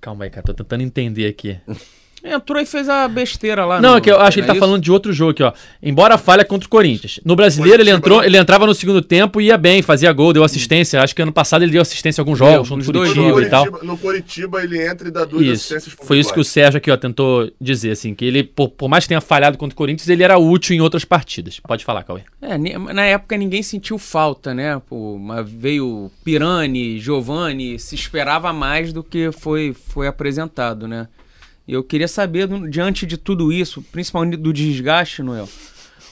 Calma 0.00 0.24
aí, 0.24 0.30
cara, 0.30 0.42
tô 0.46 0.54
tentando 0.54 0.82
entender 0.82 1.26
aqui. 1.26 1.58
Entrou 2.22 2.60
e 2.60 2.66
fez 2.66 2.88
a 2.88 3.08
besteira 3.08 3.64
lá. 3.64 3.80
Não, 3.80 3.92
no- 3.92 3.96
é 3.96 4.00
que 4.00 4.10
eu 4.10 4.20
acho 4.20 4.34
que 4.34 4.40
ele 4.40 4.46
tá 4.46 4.52
é 4.52 4.56
isso? 4.56 4.60
falando 4.60 4.82
de 4.82 4.92
outro 4.92 5.12
jogo 5.12 5.30
aqui, 5.30 5.42
ó. 5.42 5.52
Embora 5.82 6.14
a 6.14 6.18
falha 6.18 6.44
contra 6.44 6.66
o 6.66 6.70
Corinthians. 6.70 7.18
No 7.24 7.34
brasileiro, 7.34 7.80
ele 7.82 7.90
Curitiba, 7.90 7.98
entrou, 8.14 8.24
ele 8.24 8.36
entrava 8.36 8.66
no 8.66 8.74
segundo 8.74 9.00
tempo 9.00 9.40
e 9.40 9.46
ia 9.46 9.56
bem, 9.56 9.80
fazia 9.80 10.12
gol, 10.12 10.32
deu 10.32 10.44
assistência. 10.44 11.00
Acho 11.02 11.14
que 11.14 11.22
ano 11.22 11.32
passado 11.32 11.62
ele 11.62 11.72
deu 11.72 11.80
assistência 11.80 12.20
em 12.20 12.22
alguns 12.22 12.38
jogos, 12.38 12.68
contra 12.68 12.74
o 12.74 12.76
nos 12.78 12.86
dois 12.88 13.08
Curitiba 13.12 13.40
no, 13.40 13.42
e 13.42 13.48
tal. 13.48 13.66
No 13.82 13.96
Coritiba 13.98 14.62
ele 14.62 14.86
entra 14.86 15.08
e 15.08 15.10
dá 15.10 15.24
duas 15.24 15.42
Isso. 15.42 15.74
assistências 15.74 16.06
Foi 16.06 16.18
isso 16.18 16.32
que 16.32 16.40
o 16.40 16.44
Sérgio 16.44 16.78
aqui, 16.78 16.90
ó, 16.90 16.96
tentou 16.96 17.50
dizer, 17.60 17.92
assim, 17.92 18.14
que 18.14 18.24
ele, 18.24 18.42
por, 18.44 18.68
por 18.68 18.88
mais 18.88 19.04
que 19.04 19.08
tenha 19.08 19.20
falhado 19.20 19.56
contra 19.56 19.72
o 19.72 19.76
Corinthians, 19.76 20.08
ele 20.08 20.22
era 20.22 20.38
útil 20.38 20.76
em 20.76 20.80
outras 20.80 21.04
partidas. 21.04 21.58
Pode 21.60 21.84
falar, 21.84 22.02
Cauê. 22.04 22.20
É, 22.42 22.58
na 22.58 23.04
época 23.04 23.36
ninguém 23.36 23.62
sentiu 23.62 23.96
falta, 23.98 24.52
né? 24.52 24.80
Pô, 24.88 25.18
mas 25.18 25.48
veio 25.48 26.10
Pirani, 26.24 26.98
Giovani, 26.98 27.78
se 27.78 27.94
esperava 27.94 28.52
mais 28.52 28.92
do 28.92 29.02
que 29.02 29.30
foi, 29.32 29.74
foi 29.74 30.06
apresentado, 30.06 30.86
né? 30.86 31.08
E 31.66 31.72
eu 31.72 31.84
queria 31.84 32.08
saber, 32.08 32.48
diante 32.68 33.06
de 33.06 33.16
tudo 33.16 33.52
isso, 33.52 33.82
principalmente 33.92 34.36
do 34.36 34.52
desgaste, 34.52 35.22
Noel, 35.22 35.48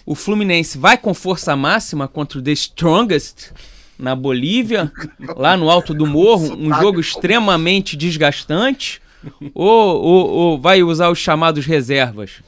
o 0.07 0.15
Fluminense 0.15 0.79
vai 0.79 0.97
com 0.97 1.13
força 1.13 1.55
máxima 1.57 2.07
contra 2.07 2.39
o 2.39 2.43
The 2.43 2.53
Strongest 2.53 3.53
na 3.99 4.15
Bolívia, 4.15 4.93
lá 5.37 5.57
no 5.57 5.69
alto 5.69 5.93
do 5.93 6.07
morro, 6.07 6.55
um 6.57 6.73
jogo 6.75 7.01
extremamente 7.01 7.97
desgastante, 7.97 9.03
ou, 9.53 10.01
ou, 10.01 10.31
ou 10.31 10.61
vai 10.61 10.83
usar 10.83 11.11
os 11.11 11.19
chamados 11.19 11.67
reservas? 11.67 12.41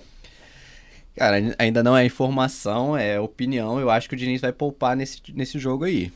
Cara, 1.17 1.55
ainda 1.59 1.83
não 1.83 1.97
é 1.97 2.05
informação, 2.07 2.97
é 2.97 3.21
opinião. 3.21 3.79
Eu 3.79 3.91
acho 3.91 4.09
que 4.09 4.15
o 4.15 4.19
Diniz 4.19 4.41
vai 4.41 4.53
poupar 4.53 4.97
nesse, 4.97 5.21
nesse 5.35 5.59
jogo 5.59 5.85
aí. 5.85 6.11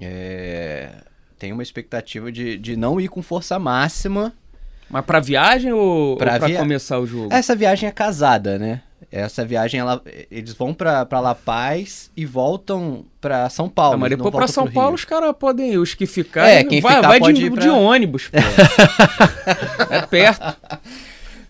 É, 0.00 0.90
Tem 1.38 1.52
uma 1.52 1.62
expectativa 1.62 2.30
de, 2.30 2.58
de 2.58 2.76
não 2.76 3.00
ir 3.00 3.08
com 3.08 3.22
força 3.22 3.58
máxima. 3.58 4.34
Mas 4.90 5.04
pra 5.04 5.20
viagem 5.20 5.72
ou 5.72 6.16
Pra 6.16 6.26
pra, 6.26 6.34
ou 6.34 6.38
pra 6.40 6.48
via- 6.48 6.58
começar 6.58 6.98
o 6.98 7.06
jogo? 7.06 7.32
Essa 7.32 7.54
viagem 7.54 7.88
é 7.88 7.92
casada, 7.92 8.58
né? 8.58 8.82
Essa 9.12 9.44
viagem, 9.44 9.80
ela, 9.80 10.00
eles 10.30 10.52
vão 10.52 10.72
pra, 10.72 11.04
pra 11.04 11.18
La 11.20 11.34
Paz 11.34 12.10
e 12.16 12.24
voltam 12.24 13.04
pra 13.20 13.48
São 13.48 13.68
Paulo. 13.68 13.94
Ah, 13.94 13.98
mas 13.98 14.10
depois 14.10 14.32
pra 14.34 14.46
São 14.46 14.70
Paulo 14.70 14.90
Rio. 14.90 14.94
os 14.96 15.04
caras 15.04 15.34
podem 15.38 15.72
ir. 15.72 15.78
Os 15.78 15.94
que 15.94 16.06
ficarem. 16.06 16.56
É, 16.58 16.64
quem 16.64 16.80
vai, 16.80 16.96
ficar 16.96 17.08
vai 17.08 17.20
de, 17.32 17.50
pra- 17.50 17.60
de 17.62 17.68
ônibus, 17.68 18.28
pô. 18.28 18.36
é 19.90 20.02
perto. 20.06 20.56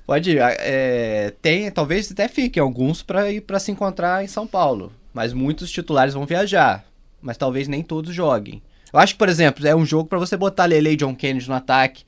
Pode 0.06 0.30
ir. 0.30 0.38
é, 0.40 1.32
tem, 1.42 1.70
talvez 1.70 2.10
até 2.10 2.28
fiquem 2.28 2.62
alguns 2.62 3.02
pra 3.02 3.30
ir 3.30 3.40
para 3.42 3.58
se 3.58 3.70
encontrar 3.70 4.24
em 4.24 4.28
São 4.28 4.46
Paulo. 4.46 4.92
Mas 5.12 5.32
muitos 5.32 5.70
titulares 5.70 6.14
vão 6.14 6.24
viajar. 6.26 6.84
Mas 7.20 7.36
talvez 7.36 7.68
nem 7.68 7.82
todos 7.82 8.14
joguem. 8.14 8.62
Eu 8.92 8.98
acho 8.98 9.12
que, 9.14 9.18
por 9.18 9.28
exemplo, 9.28 9.66
é 9.66 9.74
um 9.74 9.84
jogo 9.84 10.08
pra 10.08 10.18
você 10.18 10.36
botar 10.36 10.64
Lele 10.64 10.90
e 10.90 10.96
John 10.96 11.14
Kennedy 11.14 11.48
no 11.48 11.54
ataque, 11.54 12.04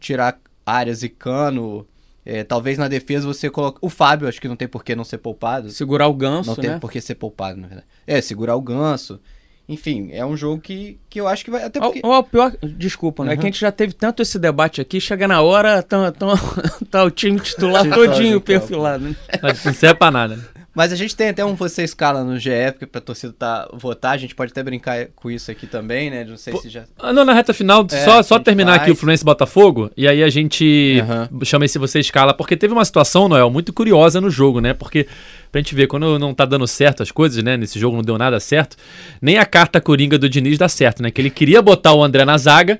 tirar 0.00 0.36
áreas 0.66 1.02
e 1.04 1.08
cano. 1.08 1.86
é, 2.24 2.42
talvez 2.42 2.76
na 2.76 2.88
defesa 2.88 3.26
você 3.26 3.48
coloque. 3.48 3.78
O 3.80 3.88
Fábio, 3.88 4.28
acho 4.28 4.40
que 4.40 4.48
não 4.48 4.56
tem 4.56 4.66
por 4.66 4.82
que 4.84 4.96
não 4.96 5.04
ser 5.04 5.18
poupado. 5.18 5.70
Segurar 5.70 6.08
o 6.08 6.12
ganso, 6.14 6.50
Não 6.50 6.56
tem 6.56 6.70
né? 6.70 6.78
por 6.80 6.90
que 6.90 7.00
ser 7.00 7.14
poupado, 7.14 7.60
na 7.60 7.68
verdade. 7.68 7.86
É, 8.06 8.20
segurar 8.20 8.56
o 8.56 8.60
ganso. 8.60 9.20
Enfim, 9.68 10.10
é 10.12 10.24
um 10.24 10.36
jogo 10.36 10.60
que, 10.60 10.96
que 11.10 11.20
eu 11.20 11.26
acho 11.26 11.44
que 11.44 11.50
vai. 11.50 11.64
Até 11.64 11.80
porque. 11.80 12.00
ó, 12.04 12.18
o 12.20 12.22
pior, 12.22 12.52
desculpa, 12.62 13.24
né? 13.24 13.32
Uhum. 13.32 13.36
Que 13.38 13.42
a 13.42 13.46
gente 13.50 13.60
já 13.60 13.72
teve 13.72 13.92
tanto 13.92 14.22
esse 14.22 14.38
debate 14.38 14.80
aqui, 14.80 15.00
chega 15.00 15.26
na 15.26 15.40
hora, 15.42 15.82
tá, 15.82 16.12
tá, 16.12 16.26
tá 16.88 17.04
o 17.04 17.10
time 17.10 17.40
titular 17.40 17.84
todinho 17.88 18.40
perfilado. 18.40 19.08
Né? 19.08 19.16
Não 19.64 19.74
serve 19.74 19.94
pra 19.96 20.10
nada. 20.10 20.36
né? 20.36 20.44
Mas 20.76 20.92
a 20.92 20.96
gente 20.96 21.16
tem 21.16 21.30
até 21.30 21.42
um 21.42 21.54
você 21.54 21.84
escala 21.84 22.22
no 22.22 22.38
GE, 22.38 22.50
porque 22.72 22.84
pra 22.84 23.00
torcida 23.00 23.32
tá, 23.32 23.66
votar, 23.72 24.12
a 24.12 24.16
gente 24.18 24.34
pode 24.34 24.52
até 24.52 24.62
brincar 24.62 25.06
com 25.16 25.30
isso 25.30 25.50
aqui 25.50 25.66
também, 25.66 26.10
né? 26.10 26.22
Não 26.22 26.36
sei 26.36 26.52
Pô, 26.52 26.60
se 26.60 26.68
já. 26.68 26.84
Ah, 26.98 27.14
não, 27.14 27.24
na 27.24 27.32
reta 27.32 27.54
final, 27.54 27.86
É, 27.90 28.04
só, 28.04 28.22
só 28.22 28.38
terminar 28.38 28.74
aqui 28.74 28.90
o 28.90 28.94
faz. 28.94 28.98
Fluminense 28.98 29.24
Botafogo, 29.24 29.90
e 29.96 30.06
aí 30.06 30.22
a 30.22 30.28
gente 30.28 31.00
Aham. 31.00 31.30
chama 31.44 31.64
esse 31.64 31.78
você 31.78 31.98
escala, 31.98 32.34
porque 32.34 32.58
teve 32.58 32.74
uma 32.74 32.84
situação, 32.84 33.26
Noel, 33.26 33.48
muito 33.48 33.72
curiosa 33.72 34.20
no 34.20 34.28
jogo, 34.28 34.60
né? 34.60 34.74
Porque, 34.74 35.06
pra 35.50 35.62
gente 35.62 35.74
ver, 35.74 35.86
quando 35.86 36.18
não 36.18 36.34
tá 36.34 36.44
dando 36.44 36.66
certo 36.66 37.02
as 37.02 37.10
coisas, 37.10 37.42
né? 37.42 37.56
Nesse 37.56 37.78
jogo 37.78 37.96
não 37.96 38.04
deu 38.04 38.18
nada 38.18 38.38
certo, 38.38 38.76
nem 39.22 39.38
a 39.38 39.46
carta 39.46 39.80
coringa 39.80 40.18
do 40.18 40.28
Diniz 40.28 40.58
dá 40.58 40.68
certo, 40.68 41.02
né? 41.02 41.10
Que 41.10 41.22
ele 41.22 41.30
queria 41.30 41.62
botar 41.62 41.94
o 41.94 42.04
André 42.04 42.26
na 42.26 42.36
zaga, 42.36 42.78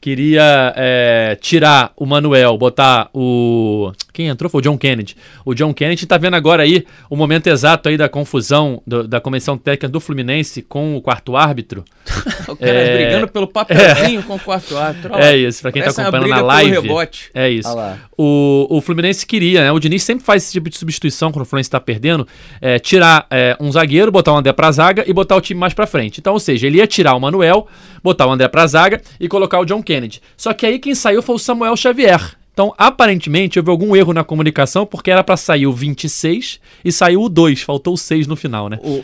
queria 0.00 0.74
é, 0.76 1.38
tirar 1.40 1.92
o 1.96 2.04
Manuel, 2.06 2.58
botar 2.58 3.08
o. 3.14 3.92
Quem 4.16 4.28
entrou 4.28 4.48
foi 4.48 4.60
o 4.60 4.62
John 4.62 4.78
Kennedy. 4.78 5.14
O 5.44 5.52
John 5.54 5.74
Kennedy 5.74 6.06
tá 6.06 6.16
vendo 6.16 6.34
agora 6.34 6.62
aí 6.62 6.86
o 7.10 7.14
momento 7.16 7.48
exato 7.48 7.88
aí 7.90 7.98
da 7.98 8.08
confusão 8.08 8.82
do- 8.86 9.06
da 9.06 9.20
comissão 9.20 9.58
técnica 9.58 9.88
do 9.88 10.00
Fluminense 10.00 10.62
com 10.62 10.96
o 10.96 11.02
quarto 11.02 11.36
árbitro. 11.36 11.84
O 12.48 12.54
cara 12.56 12.70
É. 12.70 12.96
brigando 12.96 13.26
pelo 13.28 13.48
papelzinho 13.48 14.22
com 14.22 14.36
o 14.36 14.38
quarto 14.38 14.76
árbitro. 14.76 15.12
É 15.16 15.36
isso, 15.36 15.60
pra 15.60 15.72
quem 15.72 15.82
tá 15.82 15.88
Essa 15.88 16.02
é 16.02 16.04
acompanhando 16.04 16.28
na 16.30 16.40
live. 16.42 16.70
pelo 16.70 16.82
rebote. 16.82 17.30
É 17.34 17.50
isso. 17.50 17.68
O, 18.16 18.66
o 18.70 18.80
Fluminense 18.80 19.26
queria, 19.26 19.64
né? 19.64 19.72
O 19.72 19.78
Diniz 19.80 20.04
sempre 20.04 20.24
faz 20.24 20.44
esse 20.44 20.52
tipo 20.52 20.70
de 20.70 20.78
substituição 20.78 21.32
quando 21.32 21.42
o 21.42 21.44
Fluminense 21.44 21.68
tá 21.70 21.80
perdendo. 21.80 22.26
é, 22.62 22.78
tirar 22.78 23.26
é, 23.30 23.56
um 23.60 23.70
zagueiro, 23.72 24.12
botar 24.12 24.32
o 24.32 24.36
André 24.36 24.52
pra 24.52 24.70
zaga 24.70 25.04
e 25.06 25.12
botar 25.12 25.34
o 25.36 25.40
time 25.40 25.58
mais 25.58 25.74
pra 25.74 25.86
frente. 25.86 26.20
Então, 26.20 26.32
ou 26.34 26.38
seja, 26.40 26.66
ele 26.68 26.78
ia 26.78 26.86
tirar 26.86 27.14
o 27.16 27.20
Manuel, 27.20 27.66
botar 28.02 28.26
o 28.26 28.30
André 28.32 28.46
pra 28.48 28.66
zaga 28.66 29.00
e 29.18 29.26
colocar 29.28 29.58
o 29.58 29.64
John 29.66 29.82
Kennedy. 29.82 30.22
Só 30.36 30.52
que 30.52 30.64
aí 30.64 30.78
quem 30.78 30.94
saiu 30.94 31.20
foi 31.22 31.34
o 31.34 31.38
Samuel 31.38 31.76
Xavier. 31.76 32.20
Então, 32.56 32.72
aparentemente, 32.78 33.58
houve 33.58 33.70
algum 33.70 33.94
erro 33.94 34.14
na 34.14 34.24
comunicação, 34.24 34.86
porque 34.86 35.10
era 35.10 35.22
pra 35.22 35.36
sair 35.36 35.66
o 35.66 35.74
26 35.74 36.58
e 36.82 36.90
saiu 36.90 37.20
o 37.20 37.28
2. 37.28 37.60
Faltou 37.60 37.92
o 37.92 37.98
6 37.98 38.26
no 38.26 38.34
final, 38.34 38.70
né? 38.70 38.78
O- 38.82 39.02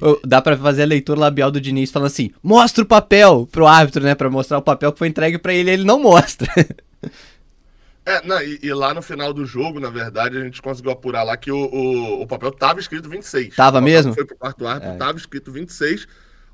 o- 0.00 0.20
dá 0.24 0.40
pra 0.40 0.56
fazer 0.56 0.84
a 0.84 0.86
leitura 0.86 1.20
labial 1.20 1.50
do 1.50 1.60
Diniz 1.60 1.90
falando 1.90 2.06
assim: 2.06 2.30
mostra 2.42 2.82
o 2.82 2.86
papel 2.86 3.46
pro 3.52 3.66
árbitro, 3.66 4.02
né? 4.02 4.14
Pra 4.14 4.30
mostrar 4.30 4.56
o 4.56 4.62
papel 4.62 4.90
que 4.90 4.98
foi 4.98 5.08
entregue 5.08 5.36
pra 5.36 5.52
ele, 5.52 5.70
ele 5.70 5.84
não 5.84 6.00
mostra. 6.00 6.48
É, 8.06 8.26
não, 8.26 8.40
e, 8.40 8.58
e 8.62 8.72
lá 8.72 8.94
no 8.94 9.02
final 9.02 9.34
do 9.34 9.44
jogo, 9.44 9.78
na 9.78 9.90
verdade, 9.90 10.38
a 10.38 10.40
gente 10.44 10.62
conseguiu 10.62 10.90
apurar 10.92 11.24
lá 11.24 11.36
que 11.36 11.52
o, 11.52 11.58
o, 11.58 12.22
o 12.22 12.26
papel 12.26 12.50
tava 12.52 12.80
escrito 12.80 13.06
26. 13.06 13.54
Tava 13.54 13.76
O 13.76 13.80
papel 13.82 13.94
mesmo? 13.94 14.14
Foi 14.14 14.24
pro 14.24 14.34
quarto 14.34 14.66
árbitro, 14.66 14.94
É. 14.94 14.96
tava 14.96 15.18
escrito 15.18 15.52
26. 15.52 16.06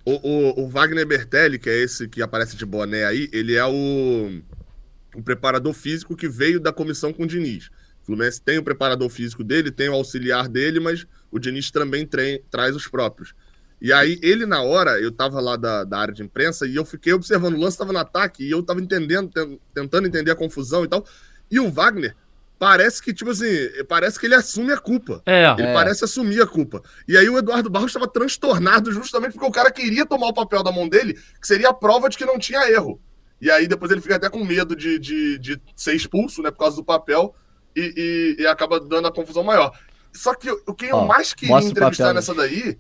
O, 0.05 0.13
o, 0.61 0.65
o 0.65 0.69
Wagner 0.69 1.07
Bertelli, 1.07 1.61
que 1.61 1.71
é 1.71 1.79
esse 1.85 2.09
que 2.09 2.21
aparece 2.21 2.57
de 2.57 2.67
boné 2.67 3.05
aí, 3.05 3.29
ele 3.33 3.55
é 3.55 3.65
o, 3.65 4.41
o 5.15 5.23
preparador 5.23 5.73
físico 5.73 6.17
que 6.17 6.29
veio 6.29 6.59
da 6.61 6.73
comissão 6.73 7.13
com 7.13 7.25
o 7.25 7.27
Diniz. 7.27 7.67
O 8.03 8.07
Fluminense 8.07 8.41
tem 8.43 8.59
o 8.59 8.63
preparador 8.63 9.09
físico 9.09 9.43
dele, 9.43 9.71
tem 9.71 9.89
o 9.89 9.95
auxiliar 9.95 10.49
dele, 10.49 10.79
mas 10.81 11.07
o 11.31 11.39
Diniz 11.39 11.71
também 11.71 12.07
tre- 12.07 12.43
traz 12.51 12.77
os 12.77 12.87
próprios. 12.87 13.35
E 13.81 13.93
aí, 13.93 14.19
ele, 14.23 14.47
na 14.47 14.63
hora, 14.63 14.99
eu 15.01 15.11
tava 15.13 15.41
lá 15.41 15.57
da, 15.57 15.85
da 15.85 15.99
área 15.99 16.15
de 16.15 16.23
imprensa 16.23 16.67
e 16.67 16.77
eu 16.77 16.85
fiquei 16.85 17.13
observando 17.13 17.55
o 17.55 17.59
lance, 17.61 17.77
tava 17.79 17.93
no 17.93 17.99
ataque, 17.99 18.45
e 18.45 18.51
eu 18.51 18.63
tava 18.63 18.81
entendendo, 18.81 19.31
ten- 19.31 19.59
tentando 19.75 20.07
entender 20.07 20.31
a 20.31 20.35
confusão 20.37 20.85
e 20.85 20.89
tal. 20.89 21.05
E 21.51 21.59
o 21.61 21.71
Wagner 21.71 22.15
parece 22.59 23.03
que, 23.03 23.13
tipo 23.13 23.31
assim, 23.31 23.47
parece 23.89 24.19
que 24.19 24.27
ele 24.27 24.35
assume 24.35 24.73
a 24.73 24.79
culpa. 24.79 25.23
É, 25.27 25.51
Ele 25.59 25.63
É. 25.69 25.73
parece 25.75 26.05
assumir 26.05 26.41
a 26.41 26.47
culpa. 26.47 26.83
E 27.07 27.17
aí 27.17 27.29
o 27.29 27.37
Eduardo 27.37 27.69
Barros 27.69 27.91
estava 27.91 28.09
transtornado 28.09 28.91
justamente 28.93 29.33
porque 29.33 29.47
o 29.47 29.51
cara 29.53 29.71
queria 29.71 30.07
tomar 30.07 30.29
o 30.29 30.33
papel 30.35 30.63
da 30.63 30.73
mão 30.73 30.89
dele, 30.89 31.15
que 31.41 31.47
seria 31.47 31.69
a 31.71 31.75
prova 31.75 32.09
de 32.09 32.17
que 32.17 32.25
não 32.25 32.39
tinha 32.39 32.71
erro. 32.71 32.99
E 33.41 33.51
aí 33.51 33.67
depois 33.67 33.91
ele 33.91 34.01
fica 34.01 34.17
até 34.17 34.29
com 34.31 34.45
medo 34.45 34.75
de, 34.75 34.99
de, 34.99 35.39
de 35.39 35.61
ser 35.77 35.95
expulso, 35.95 36.41
né, 36.43 36.51
por 36.51 36.59
causa 36.59 36.77
do 36.77 36.85
papel, 36.85 37.35
e, 37.77 38.37
e- 38.39 38.43
e 38.43 38.47
acaba 38.47 38.79
dando 38.81 39.09
a 39.09 39.13
confusão 39.13 39.43
maior. 39.43 39.73
Só 40.13 40.33
que 40.35 40.49
o 40.51 40.73
quem 40.75 40.91
eu 40.91 40.97
Ó, 40.97 41.07
mais 41.07 41.35
queria 41.35 41.59
entrevistar 41.59 42.05
papel. 42.05 42.15
nessa 42.15 42.33
daí 42.35 42.79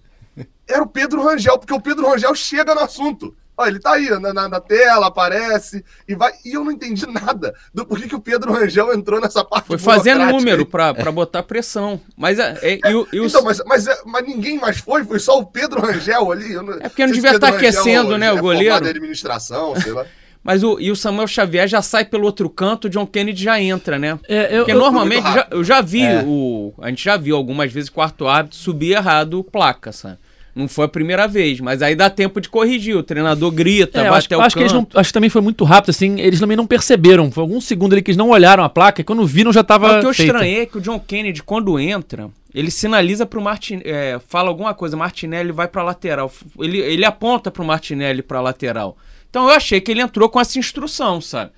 era 0.68 0.82
o 0.82 0.86
Pedro 0.88 1.22
Rangel, 1.22 1.58
porque 1.58 1.74
o 1.74 1.80
Pedro 1.80 2.08
Rangel 2.08 2.34
chega 2.34 2.74
no 2.74 2.80
assunto. 2.80 3.36
Ó, 3.56 3.66
ele 3.66 3.78
tá 3.78 3.92
aí 3.92 4.08
na, 4.18 4.32
na- 4.32 4.48
na 4.48 4.60
tela, 4.60 5.06
aparece, 5.06 5.84
e 6.08 6.14
vai. 6.16 6.32
E 6.44 6.54
eu 6.54 6.64
não 6.64 6.72
entendi 6.72 7.06
nada 7.06 7.54
do 7.72 7.86
porquê 7.86 8.08
que 8.08 8.14
o 8.16 8.20
Pedro 8.20 8.52
Rangel 8.52 8.92
entrou 8.92 9.20
nessa 9.20 9.44
parte 9.44 9.66
Foi 9.66 9.78
fazendo 9.78 10.18
burocrática 10.24 10.38
número 10.50 10.66
pra, 10.66 10.92
pra 10.94 11.12
botar 11.12 11.42
pressão. 11.44 12.00
Mas 12.16 12.38
é, 12.40 12.58
é- 12.62 12.90
e, 12.90 12.94
o- 12.94 13.06
e 13.12 13.20
o- 13.20 13.26
Então, 13.26 13.42
mas, 13.44 13.60
mas, 13.66 13.86
é- 13.86 14.00
mas 14.06 14.26
ninguém 14.26 14.58
mais 14.58 14.78
foi, 14.78 15.04
foi 15.04 15.20
só 15.20 15.38
o 15.38 15.46
Pedro 15.46 15.80
Rangel 15.80 16.32
ali. 16.32 16.52
Eu 16.52 16.62
É 16.80 16.88
porque 16.88 17.06
não 17.06 17.12
devia 17.12 17.30
Pedro 17.32 17.48
tá 17.48 17.54
aquecendo, 17.54 18.18
né, 18.18 18.32
o 18.32 18.38
é 18.38 18.40
goleiro. 18.40 18.84
em 18.86 18.88
administração, 18.88 19.74
sei 19.80 19.92
lá. 19.92 20.04
Mas 20.44 20.62
o, 20.62 20.78
e 20.78 20.90
o 20.90 20.96
Samuel 20.96 21.26
Xavier 21.26 21.66
já 21.66 21.80
sai 21.80 22.04
pelo 22.04 22.26
outro 22.26 22.50
canto, 22.50 22.84
o 22.84 22.90
John 22.90 23.06
Kennedy 23.06 23.42
já 23.42 23.58
entra, 23.58 23.98
né? 23.98 24.18
É, 24.28 24.54
eu, 24.54 24.58
Porque 24.58 24.72
eu- 24.72 24.78
normalmente 24.78 25.22
muito 25.24 25.34
já- 25.34 25.46
eu 25.50 25.64
já 25.64 25.80
vi 25.80 26.02
É. 26.02 26.22
o. 26.22 26.74
A 26.82 26.90
gente 26.90 27.02
já 27.02 27.16
viu 27.16 27.34
algumas 27.34 27.72
vezes 27.72 27.88
o 27.88 27.92
quarto 27.92 28.28
árbitro 28.28 28.58
subir 28.58 28.92
errado 28.92 29.42
placa, 29.42 29.90
sabe? 29.90 30.18
Não 30.54 30.68
foi 30.68 30.84
a 30.84 30.88
primeira 30.88 31.26
vez, 31.26 31.58
mas 31.60 31.82
aí 31.82 31.96
dá 31.96 32.08
tempo 32.10 32.40
de 32.40 32.48
corrigir. 32.50 32.94
O 32.94 33.02
treinador 33.02 33.50
grita, 33.50 33.98
É, 33.98 34.02
eu 34.06 34.10
vai 34.10 34.18
acho, 34.18 34.26
até 34.26 34.36
o 34.36 34.40
acho 34.42 34.54
que 34.54 34.62
eles 34.62 34.72
não, 34.72 34.84
canto. 34.84 35.00
acho 35.00 35.08
que 35.08 35.12
também 35.14 35.30
foi 35.30 35.40
muito 35.40 35.64
rápido, 35.64 35.90
assim, 35.90 36.20
eles 36.20 36.38
também 36.38 36.56
não 36.56 36.66
perceberam. 36.66 37.28
Foi 37.32 37.40
alguns 37.42 37.64
segundos 37.64 37.94
ali 37.94 38.02
que 38.02 38.10
eles 38.10 38.16
não 38.18 38.28
olharam 38.28 38.62
a 38.62 38.68
placa 38.68 39.00
e 39.00 39.04
quando 39.04 39.26
viram 39.26 39.52
já 39.52 39.64
tava 39.64 39.88
Mas 39.88 39.96
o 39.96 40.00
que 40.00 40.06
eu 40.06 40.14
feita. 40.14 40.32
estranhei 40.32 40.60
é 40.60 40.66
que 40.66 40.78
o 40.78 40.80
John 40.80 41.00
Kennedy, 41.00 41.42
quando 41.42 41.76
entra, 41.80 42.28
ele 42.54 42.70
sinaliza 42.70 43.24
pro 43.26 43.40
Martinelli, 43.42 43.88
fala 44.28 44.48
alguma 44.50 44.74
coisa, 44.74 44.96
Martinelli 44.96 45.50
vai 45.50 45.66
pra 45.66 45.82
lateral. 45.82 46.30
Ele, 46.60 46.78
ele 46.78 47.04
aponta 47.04 47.50
pro 47.50 47.64
Martinelli 47.64 48.22
pra 48.22 48.40
lateral. 48.40 48.96
Então 49.34 49.48
eu 49.48 49.50
achei 49.50 49.80
que 49.80 49.90
ele 49.90 50.00
entrou 50.00 50.28
com 50.28 50.38
essa 50.38 50.60
instrução, 50.60 51.20
sabe? 51.20 51.50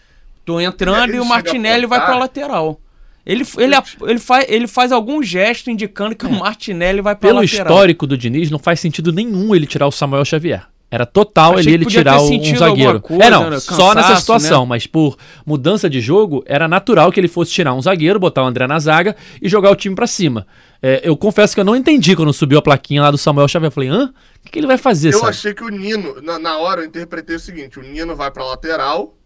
Tô 0.46 0.58
entrando 0.58 1.10
Ele 1.10 1.18
e 1.18 1.20
o 1.20 1.26
Martinelli 1.26 1.84
vai 1.84 2.02
pra 2.02 2.16
lateral. 2.16 2.80
Ele, 3.26 3.44
ele, 3.58 3.74
ele, 4.06 4.18
faz, 4.18 4.46
ele 4.48 4.66
faz 4.66 4.92
algum 4.92 5.22
gesto 5.22 5.70
indicando 5.70 6.16
que 6.16 6.24
o 6.24 6.30
Martinelli 6.30 7.02
vai 7.02 7.14
pra 7.14 7.28
Pelo 7.28 7.40
lateral. 7.40 7.66
histórico 7.66 8.06
do 8.06 8.16
Diniz, 8.16 8.50
não 8.50 8.58
faz 8.58 8.80
sentido 8.80 9.12
nenhum 9.12 9.54
ele 9.54 9.66
tirar 9.66 9.86
o 9.86 9.92
Samuel 9.92 10.24
Xavier. 10.24 10.66
Era 10.88 11.04
total 11.04 11.54
Achei 11.58 11.74
ele, 11.74 11.82
ele 11.84 11.90
tirar 11.90 12.20
o- 12.20 12.30
um 12.30 12.44
zagueiro. 12.56 12.64
alguma 12.64 13.00
coisa, 13.00 13.24
é, 13.24 13.30
não, 13.30 13.50
né? 13.50 13.58
só 13.58 13.92
nessa 13.92 14.08
Cansaço, 14.08 14.20
situação, 14.20 14.62
né? 14.62 14.68
mas 14.68 14.86
por 14.86 15.16
mudança 15.44 15.90
de 15.90 16.00
jogo, 16.00 16.44
era 16.46 16.68
natural 16.68 17.10
que 17.10 17.18
ele 17.18 17.26
fosse 17.26 17.50
tirar 17.50 17.74
um 17.74 17.82
zagueiro, 17.82 18.20
botar 18.20 18.44
o 18.44 18.46
André 18.46 18.68
na 18.68 18.78
zaga 18.78 19.16
e 19.42 19.48
jogar 19.48 19.72
o 19.72 19.76
time 19.76 19.96
pra 19.96 20.06
cima. 20.06 20.46
É, 20.80 21.00
eu 21.02 21.16
confesso 21.16 21.54
que 21.54 21.60
eu 21.60 21.64
não 21.64 21.74
entendi 21.74 22.14
quando 22.14 22.32
subiu 22.32 22.58
a 22.58 22.62
plaquinha 22.62 23.02
lá 23.02 23.10
do 23.10 23.18
Samuel 23.18 23.48
Xavier. 23.48 23.66
Eu 23.68 23.72
falei, 23.72 23.88
hã? 23.88 24.04
O 24.04 24.44
que, 24.44 24.52
que 24.52 24.58
ele 24.60 24.66
vai 24.68 24.78
fazer, 24.78 25.08
Eu 25.12 25.18
sabe? 25.18 25.30
achei 25.30 25.52
que 25.54 25.64
o 25.64 25.68
Nino, 25.68 26.20
na, 26.22 26.38
na 26.38 26.56
hora 26.58 26.82
eu 26.82 26.86
interpretei 26.86 27.34
o 27.34 27.40
seguinte: 27.40 27.80
o 27.80 27.82
Nino 27.82 28.14
vai 28.14 28.30
pra 28.30 28.44
lateral 28.44 29.16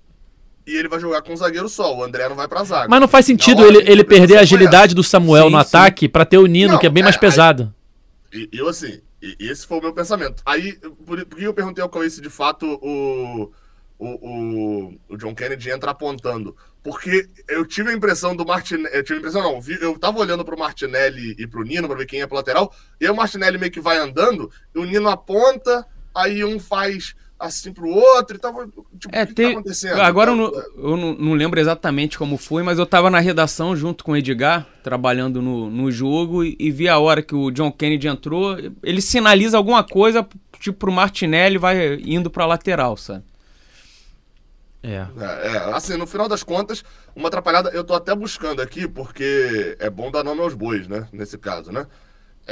e 0.66 0.74
ele 0.74 0.88
vai 0.88 0.98
jogar 0.98 1.20
com 1.20 1.34
o 1.34 1.36
zagueiro 1.36 1.68
só. 1.68 1.94
O 1.94 2.02
André 2.02 2.26
não 2.26 2.36
vai 2.36 2.48
pra 2.48 2.64
zaga. 2.64 2.88
Mas 2.88 3.00
não 3.00 3.08
faz 3.08 3.26
sentido 3.26 3.62
hora, 3.62 3.68
ele, 3.76 3.90
ele 3.90 4.02
perder 4.04 4.38
a 4.38 4.40
agilidade 4.40 4.94
do 4.94 5.02
Samuel 5.02 5.44
Sim, 5.46 5.50
no 5.50 5.58
sim. 5.58 5.66
ataque 5.68 6.08
pra 6.08 6.24
ter 6.24 6.38
o 6.38 6.46
Nino, 6.46 6.72
Não, 6.72 6.78
que 6.78 6.86
é 6.86 6.90
bem 6.90 7.02
mais 7.02 7.16
é, 7.16 7.18
aí- 7.18 7.20
pesado. 7.20 7.74
E 8.32 8.48
eu, 8.52 8.66
assim, 8.68 9.00
e- 9.20 9.36
esse 9.40 9.66
foi 9.66 9.78
o 9.78 9.82
meu 9.82 9.92
pensamento. 9.92 10.42
Aí, 10.44 10.78
por, 11.04 11.24
por 11.26 11.38
que 11.38 11.44
eu 11.44 11.54
perguntei 11.54 11.82
ao 11.82 11.88
Cauê 11.88 12.08
se 12.08 12.20
de 12.20 12.30
fato 12.30 12.66
o, 12.82 13.52
o, 13.98 14.94
o, 15.08 15.16
John 15.16 15.34
Kennedy 15.34 15.70
entra 15.70 15.90
apontando? 15.90 16.56
Porque 16.82 17.28
eu 17.46 17.66
tive 17.66 17.90
a 17.90 17.92
impressão 17.92 18.34
do 18.34 18.46
Martinelli. 18.46 18.94
Eu 18.94 19.02
tive 19.02 19.16
a 19.16 19.18
impressão, 19.18 19.42
não. 19.42 19.60
Eu 19.80 19.98
tava 19.98 20.18
olhando 20.18 20.44
pro 20.44 20.58
Martinelli 20.58 21.36
e 21.38 21.46
pro 21.46 21.62
Nino 21.62 21.86
pra 21.86 21.96
ver 21.96 22.06
quem 22.06 22.20
ia 22.20 22.26
pro 22.26 22.36
lateral. 22.36 22.74
E 22.98 23.04
aí 23.04 23.10
o 23.10 23.16
Martinelli 23.16 23.58
meio 23.58 23.72
que 23.72 23.80
vai 23.80 23.98
andando, 23.98 24.50
e 24.74 24.78
o 24.78 24.84
Nino 24.84 25.08
aponta, 25.08 25.86
aí 26.14 26.42
um 26.42 26.58
faz 26.58 27.14
assim 27.40 27.72
pro 27.72 27.88
outro 27.88 28.36
e 28.36 28.38
tava. 28.38 28.66
Tipo, 28.66 29.16
É, 29.16 29.24
o 29.24 29.26
que, 29.26 29.34
tem- 29.34 29.46
tá 29.46 29.52
acontecendo? 29.58 30.00
Agora 30.00 30.30
eu, 30.30 30.36
não, 30.36 30.52
eu 30.76 30.96
não, 30.96 31.14
não 31.14 31.32
lembro 31.32 31.58
exatamente 31.58 32.18
como 32.18 32.36
foi, 32.36 32.62
mas 32.62 32.78
eu 32.78 32.86
tava 32.86 33.08
na 33.10 33.18
redação 33.18 33.74
junto 33.74 34.04
com 34.04 34.12
o 34.12 34.16
Edgar, 34.16 34.66
trabalhando 34.82 35.40
no, 35.40 35.70
no 35.70 35.90
jogo, 35.90 36.44
e, 36.44 36.56
e 36.58 36.70
vi 36.70 36.88
a 36.88 36.98
hora 36.98 37.22
que 37.22 37.34
o 37.34 37.50
John 37.50 37.72
Kennedy 37.72 38.06
entrou. 38.06 38.56
Ele 38.82 39.00
sinaliza 39.00 39.56
alguma 39.56 39.82
coisa, 39.82 40.26
tipo, 40.60 40.78
pro 40.78 40.92
Martinelli 40.92 41.56
vai 41.58 41.94
indo 42.04 42.30
pra 42.30 42.46
lateral, 42.46 42.96
sabe? 42.96 43.24
É. 44.82 45.06
É, 45.18 45.46
é, 45.48 45.56
assim, 45.74 45.96
no 45.96 46.06
final 46.06 46.26
das 46.26 46.42
contas, 46.42 46.82
uma 47.14 47.28
atrapalhada, 47.28 47.68
eu 47.70 47.84
tô 47.84 47.92
até 47.94 48.14
buscando 48.14 48.62
aqui, 48.62 48.88
porque 48.88 49.76
é 49.78 49.90
bom 49.90 50.10
dar 50.10 50.24
nome 50.24 50.40
aos 50.40 50.54
bois, 50.54 50.88
né? 50.88 51.06
Nesse 51.12 51.36
caso, 51.36 51.70
né? 51.70 51.86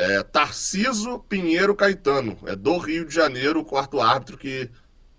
É 0.01 0.23
Tarciso 0.23 1.19
Pinheiro 1.29 1.75
Caetano, 1.75 2.39
é 2.47 2.55
do 2.55 2.79
Rio 2.79 3.05
de 3.05 3.13
Janeiro, 3.15 3.61
o 3.61 3.65
quarto 3.65 4.01
árbitro 4.01 4.39
que, 4.39 4.71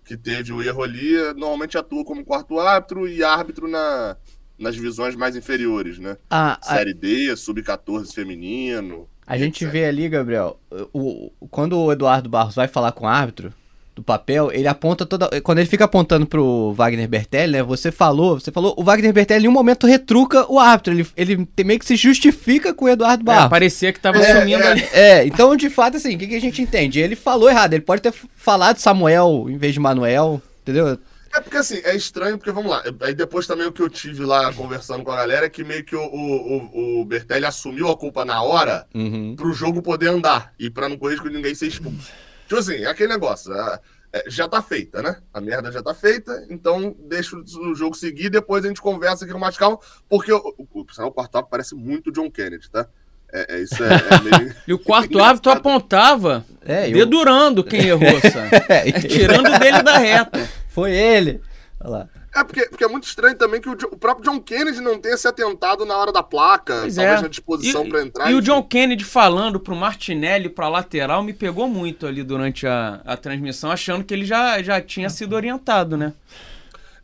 que 0.04 0.16
teve 0.16 0.52
o 0.52 0.62
erro 0.62 0.82
ali, 0.82 1.12
normalmente 1.36 1.76
atua 1.76 2.02
como 2.04 2.24
quarto 2.24 2.58
árbitro 2.58 3.06
e 3.06 3.22
árbitro 3.22 3.68
na, 3.68 4.16
nas 4.58 4.74
divisões 4.74 5.14
mais 5.14 5.36
inferiores, 5.36 5.98
né? 5.98 6.16
A, 6.30 6.58
a, 6.60 6.74
Série 6.76 6.94
D, 6.94 7.36
Sub-14 7.36 8.12
feminino. 8.14 9.06
a 9.26 9.36
gente 9.36 9.64
etc. 9.64 9.72
vê 9.72 9.84
ali, 9.84 10.08
Gabriel, 10.08 10.58
o- 10.94 11.30
quando 11.50 11.78
o 11.78 11.92
Eduardo 11.92 12.30
Barros 12.30 12.54
vai 12.54 12.66
falar 12.66 12.92
com 12.92 13.04
o 13.04 13.08
árbitro 13.08 13.52
do 14.00 14.04
papel, 14.04 14.50
ele 14.52 14.66
aponta 14.66 15.04
toda. 15.04 15.40
Quando 15.42 15.58
ele 15.58 15.68
fica 15.68 15.84
apontando 15.84 16.26
pro 16.26 16.72
Wagner 16.72 17.06
Bertelli, 17.06 17.52
né? 17.52 17.62
Você 17.62 17.92
falou, 17.92 18.40
você 18.40 18.50
falou, 18.50 18.74
o 18.76 18.82
Wagner 18.82 19.12
Bertelli 19.12 19.44
em 19.44 19.48
um 19.48 19.52
momento 19.52 19.86
retruca 19.86 20.50
o 20.50 20.58
árbitro. 20.58 20.92
Ele, 20.94 21.06
ele 21.16 21.46
tem- 21.54 21.66
meio 21.66 21.78
que 21.78 21.84
se 21.86 21.96
justifica 21.96 22.72
com 22.74 22.86
o 22.86 22.88
Eduardo 22.88 23.22
É, 23.22 23.24
Barros. 23.24 23.50
parecia 23.50 23.92
que 23.92 24.00
tava 24.00 24.18
É, 24.18 24.40
sumindo 24.40 24.62
é. 24.62 24.66
ali. 24.66 24.88
É, 24.92 25.26
então 25.26 25.54
de 25.54 25.68
fato, 25.70 25.96
assim, 25.98 26.16
o 26.16 26.18
que, 26.18 26.26
que 26.26 26.34
a 26.34 26.40
gente 26.40 26.60
entende? 26.62 26.98
Ele 26.98 27.14
falou 27.14 27.48
errado, 27.50 27.74
ele 27.74 27.82
pode 27.82 28.02
ter 28.02 28.12
falado 28.34 28.78
Samuel 28.78 29.46
em 29.48 29.56
vez 29.58 29.74
de 29.74 29.80
Manuel, 29.80 30.40
entendeu? 30.62 30.98
É 31.32 31.40
porque 31.40 31.58
assim, 31.58 31.80
é 31.84 31.94
estranho, 31.94 32.36
porque 32.38 32.50
vamos 32.50 32.70
lá. 32.70 32.82
Aí 33.02 33.14
depois 33.14 33.46
também 33.46 33.64
o 33.66 33.70
que 33.70 33.80
eu 33.80 33.88
tive 33.88 34.24
lá 34.24 34.52
conversando 34.52 35.04
com 35.04 35.12
a 35.12 35.16
galera 35.16 35.46
é 35.46 35.48
que 35.48 35.62
meio 35.62 35.84
que 35.84 35.94
o, 35.94 36.00
o, 36.02 37.00
o- 37.02 37.04
Bertelli 37.04 37.44
assumiu 37.44 37.88
a 37.88 37.96
culpa 37.96 38.24
na 38.24 38.42
hora 38.42 38.84
Uhum. 38.94 39.34
pro 39.36 39.52
jogo 39.52 39.80
poder 39.80 40.08
andar 40.08 40.52
e 40.58 40.68
pra 40.70 40.88
não 40.88 40.96
correr 40.96 41.12
risco 41.14 41.28
de 41.28 41.36
ninguém 41.36 41.54
ser 41.54 41.68
expulso. 41.68 42.08
Tipo 42.50 42.58
assim, 42.58 42.74
é 42.82 42.86
aquele 42.86 43.12
negócio. 43.12 43.54
é, 43.54 43.78
é, 44.12 44.24
já 44.26 44.48
tá 44.48 44.60
feita, 44.60 45.00
né? 45.00 45.18
A 45.32 45.40
merda 45.40 45.70
já 45.70 45.80
tá 45.80 45.94
feita, 45.94 46.44
então 46.50 46.96
deixa 47.08 47.36
o 47.36 47.74
jogo 47.76 47.94
seguir, 47.94 48.28
depois 48.28 48.64
a 48.64 48.68
gente 48.68 48.80
conversa 48.82 49.24
aqui 49.24 49.32
no 49.32 49.38
mais 49.38 49.56
calmo, 49.56 49.78
porque 50.08 50.32
o, 50.32 50.38
o, 50.58 50.80
o, 50.80 50.80
o 50.80 51.12
quarto 51.12 51.36
árbitro 51.36 51.46
parece 51.48 51.76
muito 51.76 52.10
John 52.10 52.28
Kennedy, 52.28 52.68
tá? 52.68 52.88
É, 53.32 53.54
é, 53.54 53.62
isso 53.62 53.76
é, 53.84 53.86
é 53.86 54.38
meio. 54.40 54.54
E 54.66 54.72
o 54.74 54.78
quarto 54.80 55.20
árbitro 55.20 55.52
apontava, 55.52 56.44
É, 56.66 56.88
eu- 56.88 56.92
dedurando 56.94 57.62
quem 57.62 57.86
errou, 57.86 58.20
sabe? 58.20 58.50
É, 58.68 58.90
Tirando 59.00 59.56
dele 59.60 59.82
da 59.84 59.96
reta. 59.98 60.48
Foi 60.70 60.90
ele. 60.92 61.40
Olha 61.80 61.90
lá. 61.90 62.08
É 62.32 62.44
porque, 62.44 62.66
porque 62.68 62.84
é 62.84 62.88
muito 62.88 63.04
estranho 63.04 63.36
também 63.36 63.60
que 63.60 63.68
o, 63.68 63.72
o 63.72 63.96
próprio 63.98 64.24
John 64.30 64.40
Kennedy 64.40 64.80
não 64.80 65.00
tenha 65.00 65.16
se 65.16 65.26
atentado 65.26 65.84
na 65.84 65.96
hora 65.96 66.12
da 66.12 66.22
placa, 66.22 66.74
Pois 66.82 66.94
talvez 66.94 67.20
é. 67.20 67.22
na 67.22 67.28
disposição 67.28 67.88
pra 67.88 68.02
entrar. 68.02 68.30
e 68.30 68.34
o 68.34 68.38
enfim. 68.38 68.46
John 68.46 68.62
Kennedy 68.62 69.04
falando 69.04 69.58
pro 69.58 69.74
Martinelli 69.74 70.48
pra 70.48 70.68
lateral 70.68 71.22
me 71.24 71.32
pegou 71.32 71.68
muito 71.68 72.06
ali 72.06 72.22
durante 72.22 72.66
a, 72.66 73.00
a 73.04 73.16
transmissão, 73.16 73.70
achando 73.70 74.04
que 74.04 74.14
ele 74.14 74.24
já, 74.24 74.62
já 74.62 74.80
tinha 74.80 75.10
sido 75.10 75.34
orientado, 75.34 75.96
né? 75.96 76.12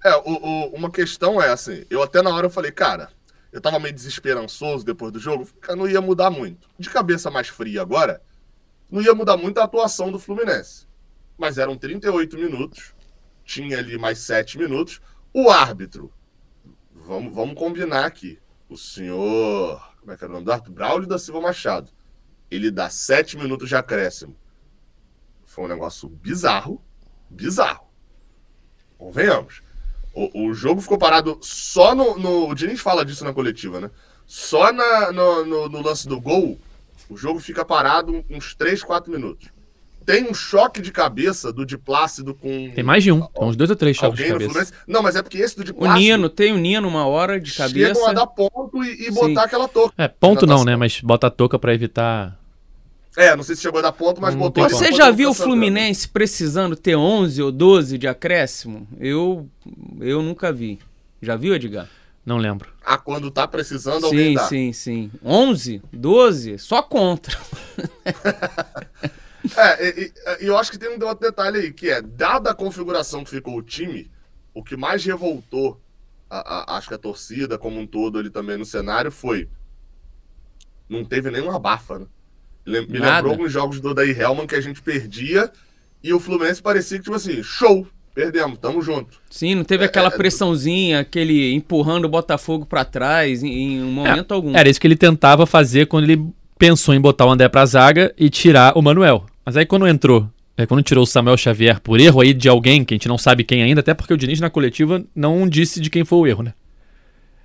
É, 0.04 0.14
o, 0.16 0.22
o- 0.24 0.68
uma 0.74 0.90
questão 0.90 1.40
é 1.40 1.48
assim, 1.50 1.84
eu 1.90 2.02
até 2.02 2.22
na 2.22 2.30
hora 2.34 2.46
eu 2.46 2.50
falei, 2.50 2.70
cara, 2.70 3.10
eu 3.52 3.60
tava 3.60 3.78
meio 3.80 3.94
desesperançoso 3.94 4.84
depois 4.84 5.12
do 5.12 5.18
jogo, 5.18 5.48
não 5.70 5.88
ia 5.88 6.00
mudar 6.00 6.30
muito. 6.30 6.68
De 6.78 6.88
cabeça 6.90 7.30
mais 7.30 7.48
fria 7.48 7.82
agora, 7.82 8.20
não 8.90 9.02
ia 9.02 9.14
mudar 9.14 9.36
muito 9.36 9.58
a 9.58 9.64
atuação 9.64 10.12
do 10.12 10.18
Fluminense. 10.18 10.86
Mas 11.38 11.58
eram 11.58 11.76
38 11.76 12.36
minutos, 12.38 12.94
tinha 13.44 13.78
ali 13.78 13.98
mais 13.98 14.18
7 14.18 14.58
minutos. 14.58 15.00
O 15.38 15.50
árbitro, 15.50 16.10
vamos, 16.94 17.34
vamos 17.34 17.56
combinar 17.58 18.06
aqui, 18.06 18.38
o 18.70 18.76
senhor, 18.78 19.78
como 20.00 20.10
é 20.10 20.16
que 20.16 20.24
era 20.24 20.30
o 20.30 20.32
nome 20.32 20.46
do 20.46 20.50
árbitro? 20.50 20.72
Braulio 20.72 21.06
da 21.06 21.18
Silva 21.18 21.42
Machado. 21.42 21.90
Ele 22.50 22.70
dá 22.70 22.88
7 22.88 23.36
minutos 23.36 23.68
de 23.68 23.76
acréscimo. 23.76 24.34
Foi 25.44 25.66
um 25.66 25.68
negócio 25.68 26.08
bizarro, 26.08 26.80
bizarro. 27.28 27.86
Convenhamos. 28.96 29.60
O, 30.14 30.48
o 30.48 30.54
jogo 30.54 30.80
ficou 30.80 30.96
parado 30.96 31.38
só 31.42 31.94
no, 31.94 32.18
no. 32.18 32.48
O 32.48 32.54
Diniz 32.54 32.80
fala 32.80 33.04
disso 33.04 33.22
na 33.22 33.34
coletiva, 33.34 33.78
né? 33.78 33.90
Só 34.24 34.72
na, 34.72 35.12
no, 35.12 35.44
no- 35.44 35.68
no 35.68 35.82
lance 35.82 36.08
do 36.08 36.18
gol, 36.18 36.58
o 37.10 37.16
jogo 37.18 37.40
fica 37.40 37.62
parado 37.62 38.24
uns 38.30 38.54
3, 38.54 38.82
4 38.82 39.12
minutos. 39.12 39.50
Tem 40.06 40.24
um 40.30 40.32
choque 40.32 40.80
de 40.80 40.92
cabeça 40.92 41.52
do 41.52 41.66
Di 41.66 41.76
Plácido 41.76 42.32
com. 42.32 42.70
Tem 42.72 42.84
mais 42.84 43.02
de 43.02 43.10
um. 43.10 43.20
Tem 43.22 43.44
uns 43.44 43.56
dois 43.56 43.68
ou 43.68 43.74
três 43.76 43.96
choques 43.96 44.16
de 44.24 44.32
cabeça. 44.32 44.72
Não, 44.86 45.02
mas 45.02 45.16
é 45.16 45.22
porque 45.22 45.38
esse 45.38 45.56
do 45.56 45.68
O 45.68 45.74
Plácido. 45.74 45.98
Nino, 45.98 46.28
tem 46.30 46.52
o 46.52 46.56
Nino 46.56 46.86
uma 46.86 47.04
hora 47.06 47.40
de 47.40 47.50
Chegam 47.50 47.68
cabeça. 47.72 48.10
a 48.10 48.12
dar 48.12 48.26
ponto 48.28 48.84
e, 48.84 48.88
e 48.92 49.04
Sim. 49.06 49.10
botar 49.12 49.42
aquela 49.42 49.66
touca. 49.66 49.92
É, 49.98 50.06
ponto 50.06 50.46
não, 50.46 50.58
Natação. 50.58 50.64
né? 50.64 50.76
Mas 50.76 51.00
bota 51.00 51.26
a 51.26 51.30
touca 51.30 51.58
pra 51.58 51.74
evitar. 51.74 52.38
É, 53.16 53.34
não 53.34 53.42
sei 53.42 53.56
se 53.56 53.62
chegou 53.62 53.80
a 53.80 53.82
dar 53.82 53.92
ponto, 53.92 54.20
mas 54.20 54.34
Não 54.34 54.42
botou 54.42 54.62
ali 54.62 54.72
Você 54.74 54.92
já 54.92 55.10
viu 55.10 55.30
o. 55.30 55.34
Fluminense 55.34 56.06
precisando 56.06 56.76
ter 56.76 56.94
11 56.94 57.42
ou 57.42 57.50
12 57.50 57.98
de 57.98 58.06
acréscimo? 58.06 58.86
Eu, 59.00 59.48
eu 60.00 60.22
nunca 60.22 60.52
vi. 60.52 60.78
Já 61.20 61.34
viu, 61.34 61.54
Edgar? 61.54 61.88
Não 62.24 62.36
lembro. 62.36 62.68
Ah, 62.84 62.98
quando 62.98 63.30
tá 63.30 63.48
precisando, 63.48 64.04
alguém 64.04 64.28
Sim, 64.28 64.34
dá. 64.34 64.44
sim, 64.44 64.72
sim. 64.72 65.10
11, 65.24 65.82
12, 65.92 66.58
só 66.58 66.82
contra. 66.82 67.36
É, 69.56 69.88
e, 69.88 70.04
e- 70.04 70.46
eu 70.46 70.56
acho 70.56 70.70
que 70.70 70.78
tem 70.78 70.88
um 70.90 71.04
outro 71.04 71.20
detalhe 71.26 71.58
aí, 71.58 71.72
que 71.72 71.88
é, 71.90 72.00
dada 72.02 72.50
a 72.50 72.54
configuração 72.54 73.22
que 73.24 73.30
ficou 73.30 73.56
o 73.56 73.62
time, 73.62 74.10
o 74.54 74.62
que 74.62 74.76
mais 74.76 75.04
revoltou, 75.04 75.80
a, 76.30 76.72
a- 76.74 76.76
acho 76.78 76.88
que 76.88 76.94
a 76.94 76.98
torcida 76.98 77.58
como 77.58 77.78
um 77.80 77.86
todo 77.86 78.18
ali 78.18 78.30
também 78.30 78.56
no 78.56 78.64
cenário 78.64 79.10
foi. 79.12 79.48
Não 80.88 81.04
teve 81.04 81.30
nenhuma 81.30 81.56
abafa, 81.56 81.98
né? 81.98 82.06
Lem- 82.64 82.86
Me 82.86 82.98
Nada. 82.98 83.16
lembrou 83.16 83.32
alguns 83.32 83.52
jogos 83.52 83.80
do 83.80 83.94
Daí 83.94 84.10
Helman 84.10 84.46
que 84.46 84.54
a 84.54 84.60
gente 84.60 84.82
perdia 84.82 85.50
e 86.02 86.12
o 86.12 86.20
Fluminense 86.20 86.62
parecia 86.62 86.98
que, 86.98 87.04
tipo 87.04 87.14
assim, 87.16 87.42
show, 87.42 87.86
perdemos, 88.14 88.58
tamo 88.58 88.80
junto. 88.82 89.18
Sim, 89.30 89.54
não 89.56 89.64
teve 89.64 89.84
É, 89.84 89.86
aquela 89.86 90.08
é, 90.08 90.16
pressãozinha, 90.16 91.00
aquele 91.00 91.52
empurrando 91.54 92.04
o 92.06 92.08
Botafogo 92.08 92.66
pra 92.66 92.84
trás 92.84 93.42
em, 93.42 93.48
em 93.74 93.82
um 93.82 93.90
momento 93.92 94.32
algum. 94.32 94.56
Era 94.56 94.68
isso 94.68 94.80
que 94.80 94.86
ele 94.86 94.96
tentava 94.96 95.46
fazer 95.46 95.86
quando 95.86 96.04
ele 96.10 96.28
pensou 96.58 96.94
em 96.94 97.00
botar 97.00 97.26
o 97.26 97.30
André 97.30 97.48
pra 97.48 97.66
zaga 97.66 98.12
e 98.16 98.30
tirar 98.30 98.76
o 98.76 98.82
Manuel. 98.82 99.26
Mas 99.46 99.56
aí 99.56 99.64
quando 99.64 99.86
entrou, 99.86 100.28
é, 100.56 100.66
quando 100.66 100.82
tirou 100.82 101.04
o 101.04 101.06
Samuel 101.06 101.36
Xavier 101.36 101.80
por 101.80 102.00
erro 102.00 102.20
aí 102.20 102.34
de 102.34 102.48
alguém, 102.48 102.84
que 102.84 102.92
a 102.92 102.96
gente 102.96 103.06
não 103.08 103.16
sabe 103.16 103.44
quem 103.44 103.62
ainda, 103.62 103.80
até 103.80 103.94
porque 103.94 104.12
o 104.12 104.16
Diniz 104.16 104.40
na 104.40 104.50
coletiva 104.50 105.04
não 105.14 105.48
disse 105.48 105.80
de 105.80 105.88
quem 105.88 106.04
foi 106.04 106.18
o 106.18 106.26
erro, 106.26 106.42
né? 106.42 106.52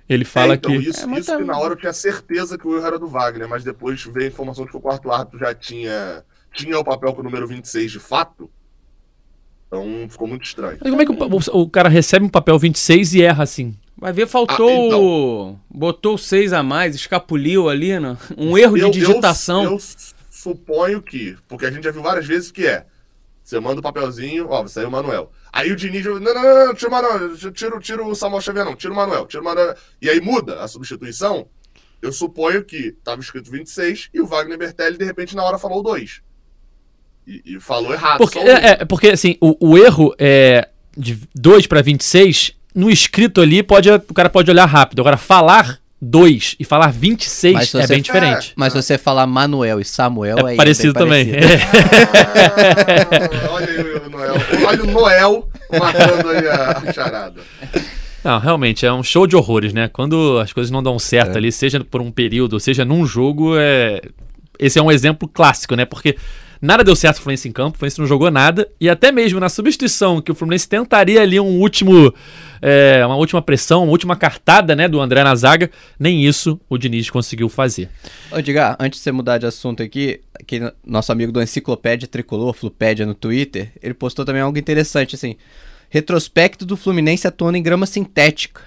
Ele 0.08 0.24
fala 0.24 0.54
É, 0.54 0.56
então, 0.56 0.72
que. 0.72 0.88
Isso, 0.88 1.02
É, 1.04 1.06
mas 1.06 1.20
isso 1.20 1.30
tá- 1.30 1.38
que 1.38 1.44
na 1.44 1.56
hora 1.56 1.74
eu 1.74 1.78
tinha 1.78 1.92
certeza 1.92 2.58
que 2.58 2.66
o 2.66 2.76
erro 2.76 2.86
era 2.86 2.98
do 2.98 3.06
Wagner, 3.06 3.48
mas 3.48 3.62
depois 3.62 4.02
veio 4.04 4.26
a 4.26 4.28
informação 4.28 4.64
de 4.64 4.70
que 4.72 4.76
o 4.76 4.80
quarto 4.80 5.10
árbitro 5.12 5.38
já 5.38 5.54
tinha, 5.54 6.24
tinha 6.52 6.76
o 6.78 6.84
papel 6.84 7.12
com 7.14 7.20
o 7.20 7.24
número 7.24 7.46
26 7.46 7.92
de 7.92 8.00
fato. 8.00 8.50
Então 9.68 9.86
ficou 10.10 10.26
muito 10.28 10.44
estranho. 10.44 10.76
Mas 10.80 10.90
como 10.90 11.00
é 11.02 11.06
que 11.06 11.12
o, 11.12 11.16
o- 11.58 11.62
o 11.62 11.68
cara 11.70 11.88
recebe 11.88 12.26
um 12.26 12.28
papel 12.28 12.58
26 12.58 13.14
e 13.14 13.22
erra 13.22 13.44
assim? 13.44 13.74
Vai 13.96 14.12
ver, 14.12 14.26
faltou. 14.26 14.68
Ah, 14.68 14.72
então. 14.86 15.02
o- 15.02 15.58
Botou 15.70 16.18
seis 16.18 16.52
a 16.52 16.62
mais, 16.62 16.94
escapuliu 16.94 17.68
ali, 17.68 17.98
né? 17.98 18.16
Um 18.36 18.58
erro 18.58 18.74
de 18.74 18.80
Eu- 18.82 18.86
eu- 18.88 18.90
digitação. 18.92 19.64
Eu, 19.64 19.78
suponho 20.42 21.00
que, 21.00 21.36
porque 21.46 21.66
a 21.66 21.70
gente 21.70 21.84
já 21.84 21.92
viu 21.92 22.02
várias 22.02 22.26
vezes 22.26 22.50
que 22.50 22.66
é. 22.66 22.84
Você 23.44 23.60
manda 23.60 23.78
o 23.78 23.82
papelzinho, 23.82 24.48
ó, 24.48 24.66
sair 24.66 24.84
o 24.84 24.90
Manuel. 24.90 25.30
Aí 25.52 25.70
o 25.70 25.76
Diniz, 25.76 26.04
não, 26.04 26.18
não, 26.18 26.34
não, 26.34 26.66
não, 26.66 26.74
tira 26.74 26.88
o 26.88 26.92
Manuel, 26.92 27.36
tira, 27.52 27.80
tira 27.80 28.04
o 28.04 28.14
Samuel 28.14 28.40
Xavier, 28.40 28.64
não, 28.64 28.74
tira 28.74 28.92
o 28.92 28.96
Manuel, 28.96 29.26
tira 29.26 29.40
o 29.40 29.44
Manuel. 29.44 29.74
E 30.00 30.10
aí 30.10 30.20
muda 30.20 30.60
a 30.60 30.68
substituição. 30.68 31.46
Eu 32.00 32.12
suponho 32.12 32.64
que 32.64 32.92
tava 33.04 33.20
escrito 33.20 33.50
26 33.50 34.10
e 34.12 34.20
o 34.20 34.26
Wagner 34.26 34.58
Bertelli, 34.58 34.98
de 34.98 35.04
repente, 35.04 35.36
na 35.36 35.44
hora 35.44 35.58
falou 35.58 35.82
2. 35.82 36.22
E, 37.26 37.42
e 37.44 37.60
falou 37.60 37.92
errado. 37.92 38.18
Porque, 38.18 38.38
é, 38.38 38.66
é, 38.70 38.84
porque 38.84 39.08
assim, 39.10 39.36
o, 39.40 39.56
o 39.60 39.78
erro 39.78 40.12
é 40.18 40.68
de 40.96 41.20
2 41.34 41.68
para 41.68 41.82
26, 41.82 42.56
no 42.74 42.90
escrito 42.90 43.40
ali, 43.40 43.62
pode, 43.62 43.88
o 43.90 44.14
cara 44.14 44.28
pode 44.28 44.50
olhar 44.50 44.66
rápido. 44.66 45.00
Agora, 45.00 45.16
falar 45.16 45.81
2 46.04 46.56
e 46.58 46.64
falar 46.64 46.90
26 46.92 47.54
Mas 47.54 47.70
se 47.70 47.78
é 47.78 47.82
você- 47.82 47.92
bem 47.94 48.02
diferente. 48.02 48.52
Mas 48.56 48.72
se 48.72 48.82
você 48.82 48.98
falar 48.98 49.24
Manuel 49.24 49.78
e 49.78 49.84
Samuel, 49.84 50.48
É 50.48 50.50
aí 50.50 50.56
parecido 50.56 50.92
também. 50.92 51.30
Ah, 51.32 51.38
olha 53.52 53.66
aí 53.68 53.80
o 53.80 54.10
Noel. 54.10 54.34
Olha 54.66 54.82
o 54.82 54.86
Noel 54.90 55.48
matando 55.78 56.28
aí 56.30 56.48
a 56.48 56.92
charada. 56.92 57.40
Não, 58.24 58.38
realmente, 58.38 58.86
é 58.86 58.92
um 58.92 59.02
show 59.02 59.26
de 59.26 59.34
horrores, 59.36 59.72
né? 59.72 59.88
Quando 59.92 60.38
as 60.38 60.52
coisas 60.52 60.70
não 60.70 60.82
dão 60.82 60.98
certo 60.98 61.34
É. 61.34 61.38
ali, 61.38 61.50
seja 61.52 61.82
por 61.84 62.00
um 62.00 62.10
período, 62.10 62.58
seja 62.60 62.84
num 62.84 63.04
jogo, 63.06 63.54
é... 63.56 64.00
esse 64.58 64.78
é 64.78 64.82
um 64.82 64.90
exemplo 64.92 65.28
clássico, 65.28 65.74
né? 65.74 65.84
Porque 65.84 66.16
nada 66.62 66.84
deu 66.84 66.94
certo 66.94 67.16
pro 67.16 67.24
Fluminense 67.24 67.48
em 67.48 67.52
campo, 67.52 67.74
o 67.74 67.78
Fluminense 67.78 68.00
não 68.00 68.06
jogou 68.06 68.30
nada, 68.30 68.68
e 68.80 68.88
até 68.88 69.10
mesmo 69.10 69.40
na 69.40 69.48
substituição, 69.48 70.22
que 70.22 70.30
o 70.30 70.34
Fluminense 70.34 70.68
tentaria 70.68 71.20
ali 71.20 71.40
um 71.40 71.60
último, 71.60 72.14
é, 72.62 73.04
uma 73.04 73.16
última 73.16 73.42
pressão, 73.42 73.82
uma 73.82 73.90
última 73.90 74.14
cartada, 74.14 74.76
né, 74.76 74.86
do 74.86 75.00
André 75.00 75.24
na 75.24 75.34
zaga, 75.34 75.68
nem 75.98 76.24
isso 76.24 76.60
o 76.70 76.78
Diniz 76.78 77.10
conseguiu 77.10 77.48
fazer. 77.48 77.90
Ô, 78.30 78.40
Diga, 78.40 78.76
antes 78.78 79.00
de 79.00 79.02
você 79.02 79.10
mudar 79.10 79.38
de 79.38 79.46
assunto 79.46 79.82
aqui, 79.82 80.20
aquele 80.32 80.72
nosso 80.86 81.10
amigo 81.10 81.32
do 81.32 81.42
Enciclopédia 81.42 82.06
Tricolor, 82.06 82.54
Flupédia 82.54 83.04
no 83.04 83.14
Twitter, 83.14 83.72
ele 83.82 83.94
postou 83.94 84.24
também 84.24 84.40
algo 84.40 84.56
interessante, 84.56 85.16
assim. 85.16 85.34
Retrospecto 85.90 86.64
do 86.64 86.76
Fluminense 86.76 87.26
atuando 87.26 87.58
em 87.58 87.62
grama 87.62 87.84
sintética. 87.84 88.62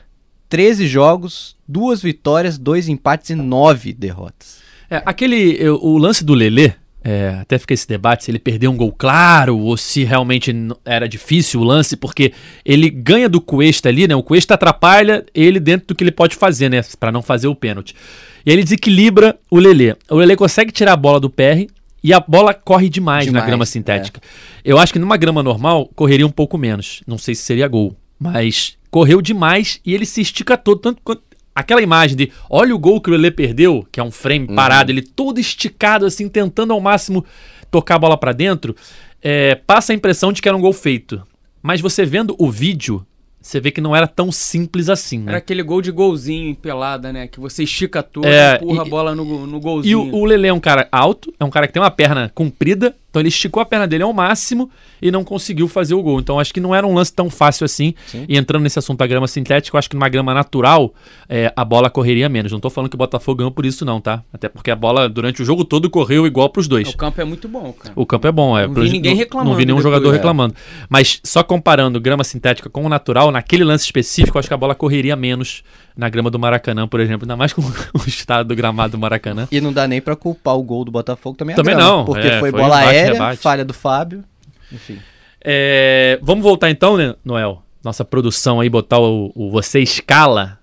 13 0.49 0.85
jogos, 0.85 1.55
duas 1.67 2.01
vitórias, 2.01 2.57
dois 2.57 2.87
empates 2.87 3.31
e 3.31 3.35
nove 3.35 3.93
derrotas. 3.93 4.59
É, 4.89 5.01
aquele, 5.05 5.67
o 5.69 5.97
lance 5.97 6.23
do 6.23 6.35
Lelê, 6.35 6.73
é, 7.07 7.37
até 7.39 7.59
fica 7.59 7.71
esse 7.71 7.87
debate 7.87 8.23
se 8.23 8.31
ele 8.31 8.39
perdeu 8.39 8.71
um 8.71 8.75
gol 8.75 8.91
claro 8.91 9.55
ou 9.55 9.77
se 9.77 10.03
realmente 10.03 10.51
era 10.83 11.07
difícil 11.07 11.61
o 11.61 11.63
lance, 11.63 11.95
porque 11.95 12.33
ele 12.65 12.89
ganha 12.89 13.29
do 13.29 13.39
Cuesta 13.39 13.89
ali, 13.89 14.07
né? 14.07 14.15
O 14.15 14.23
Cuesta 14.23 14.55
atrapalha 14.55 15.23
ele 15.31 15.59
dentro 15.59 15.89
do 15.89 15.95
que 15.95 16.03
ele 16.03 16.11
pode 16.11 16.35
fazer, 16.35 16.67
né? 16.67 16.81
Pra 16.99 17.11
não 17.11 17.21
fazer 17.21 17.47
o 17.47 17.53
pênalti. 17.53 17.95
E 18.43 18.49
aí 18.49 18.55
ele 18.55 18.63
desequilibra 18.63 19.37
o 19.51 19.59
Lelê. 19.59 19.95
O 20.09 20.15
Lelê 20.15 20.35
consegue 20.35 20.71
tirar 20.71 20.93
a 20.93 20.97
bola 20.97 21.19
do 21.19 21.29
PR 21.29 21.67
e 22.03 22.11
a 22.11 22.19
bola 22.19 22.55
corre 22.55 22.89
demais, 22.89 23.27
na 23.27 23.33
Demais, 23.33 23.45
grama 23.45 23.65
sintética. 23.67 24.19
Eu 24.63 24.79
acho 24.79 24.91
que 24.91 24.97
numa 24.97 25.15
grama 25.15 25.43
normal 25.43 25.87
correria 25.95 26.25
um 26.25 26.31
pouco 26.31 26.57
menos. 26.57 27.03
Não 27.05 27.19
sei 27.19 27.35
se 27.35 27.43
seria 27.43 27.67
gol, 27.67 27.95
mas 28.19 28.77
correu 28.89 29.21
demais 29.21 29.79
e 29.85 29.93
ele 29.93 30.07
se 30.07 30.21
estica 30.21 30.57
todo. 30.57 30.79
Tanto 30.79 31.01
quanto 31.03 31.21
aquela 31.55 31.81
imagem 31.81 32.17
de 32.17 32.31
olha 32.49 32.75
o 32.75 32.79
gol 32.79 32.99
que 33.01 33.09
o 33.09 33.13
Lelê 33.13 33.31
perdeu, 33.31 33.87
que 33.91 33.99
é 33.99 34.03
um 34.03 34.11
frame 34.11 34.47
parado, 34.53 34.91
ele 34.91 35.01
todo 35.01 35.39
esticado, 35.39 36.05
assim, 36.05 36.27
tentando 36.27 36.73
ao 36.73 36.81
máximo 36.81 37.25
tocar 37.71 37.95
a 37.95 37.99
bola 37.99 38.17
pra 38.17 38.33
dentro, 38.33 38.75
é, 39.21 39.55
passa 39.55 39.93
a 39.93 39.95
impressão 39.95 40.31
de 40.33 40.41
que 40.41 40.47
era 40.47 40.57
um 40.57 40.61
gol 40.61 40.73
feito. 40.73 41.25
Mas 41.63 41.81
você 41.81 42.05
vendo 42.05 42.35
o 42.37 42.49
vídeo, 42.51 43.05
você 43.41 43.59
vê 43.59 43.71
que 43.71 43.81
não 43.81 43.95
era 43.95 44.07
tão 44.07 44.31
simples 44.31 44.87
assim, 44.89 45.19
né? 45.19 45.31
Era 45.31 45.37
aquele 45.37 45.63
gol 45.63 45.81
de 45.81 45.91
golzinho 45.91 46.49
em 46.49 46.53
pelada, 46.53 47.11
né? 47.13 47.27
Que 47.27 47.39
você 47.39 47.63
estica 47.63 48.03
todo, 48.03 48.25
É, 48.27 48.55
empurra 48.55 48.77
e- 48.83 48.87
a 48.87 48.89
bola 48.89 49.15
no, 49.15 49.47
no 49.47 49.57
E 49.57 49.61
golzinho. 49.61 49.99
o, 50.13 50.21
o 50.21 50.25
Lele 50.25 50.47
é 50.47 50.53
um 50.53 50.59
cara 50.59 50.87
alto, 50.91 51.33
é 51.39 51.43
um 51.45 51.49
cara 51.49 51.65
que 51.67 51.73
tem 51.73 51.81
uma 51.81 51.89
perna 51.91 52.31
comprida, 52.35 52.95
então 53.15 53.21
ele 53.21 53.29
esticou 53.29 53.61
a 53.61 53.65
perna 53.65 53.87
dele 53.87 54.03
ao 54.03 54.11
máximo 54.11 54.69
e 55.01 55.09
não 55.09 55.23
conseguiu 55.23 55.69
fazer 55.69 55.95
o 55.95 56.03
gol. 56.03 56.19
Então 56.19 56.37
acho 56.37 56.53
que 56.53 56.59
não 56.59 56.75
era 56.75 56.85
um 56.85 56.93
lance 56.93 57.13
tão 57.13 57.29
fácil 57.29 57.63
assim. 57.63 57.93
Sim. 58.07 58.25
E 58.27 58.37
entrando 58.37 58.63
nesse 58.63 58.77
assunto 58.77 58.99
da 58.99 59.07
grama 59.07 59.25
sintética, 59.25 59.75
eu 59.75 59.79
acho 59.79 59.89
que 59.89 59.95
numa 59.95 60.09
grama 60.09 60.33
natural 60.33 60.93
é, 61.29 61.53
a 61.55 61.63
bola 61.63 61.89
correria 61.89 62.27
menos. 62.27 62.51
Não 62.51 62.59
tô 62.59 62.69
falando 62.69 62.89
que 62.89 62.95
o 62.95 62.97
Botafogo 62.97 63.37
ganhou 63.37 63.51
por 63.51 63.65
isso, 63.65 63.85
não, 63.85 64.01
tá? 64.01 64.21
Até 64.33 64.49
porque 64.49 64.69
a 64.69 64.75
bola 64.75 65.07
durante 65.07 65.41
o 65.41 65.45
jogo 65.45 65.63
todo 65.63 65.89
correu 65.89 66.27
igual 66.27 66.49
pros 66.49 66.67
dois. 66.67 66.89
O 66.89 66.97
campo 66.97 67.21
é 67.21 67.23
muito 67.23 67.47
bom, 67.47 67.71
cara. 67.71 67.93
O 67.95 68.05
campo 68.05 68.27
é 68.27 68.31
bom, 68.33 68.57
é. 68.57 68.67
Não 68.67 68.73
vi 68.73 68.89
ninguém 68.89 69.15
reclamando 69.15 69.51
Não 69.51 69.57
vi 69.57 69.65
nenhum 69.65 69.77
depois, 69.77 69.93
jogador 69.93 70.13
é. 70.13 70.17
reclamando. 70.17 70.55
Mas 70.89 71.21
só 71.23 71.41
comparando 71.41 72.01
grama 72.01 72.23
sintética 72.23 72.69
com 72.69 72.83
o 72.85 72.89
natural, 72.89 73.31
naquele 73.31 73.63
lance 73.63 73.85
específico, 73.85 74.37
eu 74.37 74.39
acho 74.39 74.49
que 74.49 74.53
a 74.53 74.57
bola 74.57 74.75
correria 74.75 75.15
menos 75.15 75.63
na 75.95 76.09
grama 76.09 76.29
do 76.29 76.37
Maracanã, 76.39 76.87
por 76.87 76.99
exemplo. 76.99 77.25
Ainda 77.25 77.37
mais 77.37 77.53
com 77.53 77.61
o 77.93 78.07
estado 78.07 78.47
do 78.47 78.55
gramado 78.55 78.91
do 78.91 78.97
Maracanã. 78.97 79.47
E 79.51 79.61
não 79.61 79.71
dá 79.71 79.87
nem 79.87 80.01
pra 80.01 80.15
culpar 80.15 80.57
o 80.57 80.63
gol 80.63 80.83
do 80.83 80.91
Botafogo 80.91 81.37
também. 81.37 81.55
Também 81.55 81.75
grama, 81.75 81.89
não, 81.89 82.05
Porque 82.05 82.27
é, 82.27 82.39
foi 82.39 82.51
foi 82.51 82.61
bola 82.61 82.77
aérea, 82.77 83.04
rebate. 83.13 83.41
falha 83.41 83.65
do 83.65 83.73
Fábio. 83.73 84.23
Enfim. 84.71 84.99
É, 85.41 86.19
vamos 86.21 86.43
voltar 86.43 86.69
então, 86.69 86.97
né, 86.97 87.15
Noel? 87.23 87.61
Nossa 87.83 88.03
produção 88.03 88.59
aí, 88.59 88.69
botar 88.69 88.99
o, 88.99 89.31
o 89.35 89.51
Você 89.51 89.79
Escala 89.79 90.59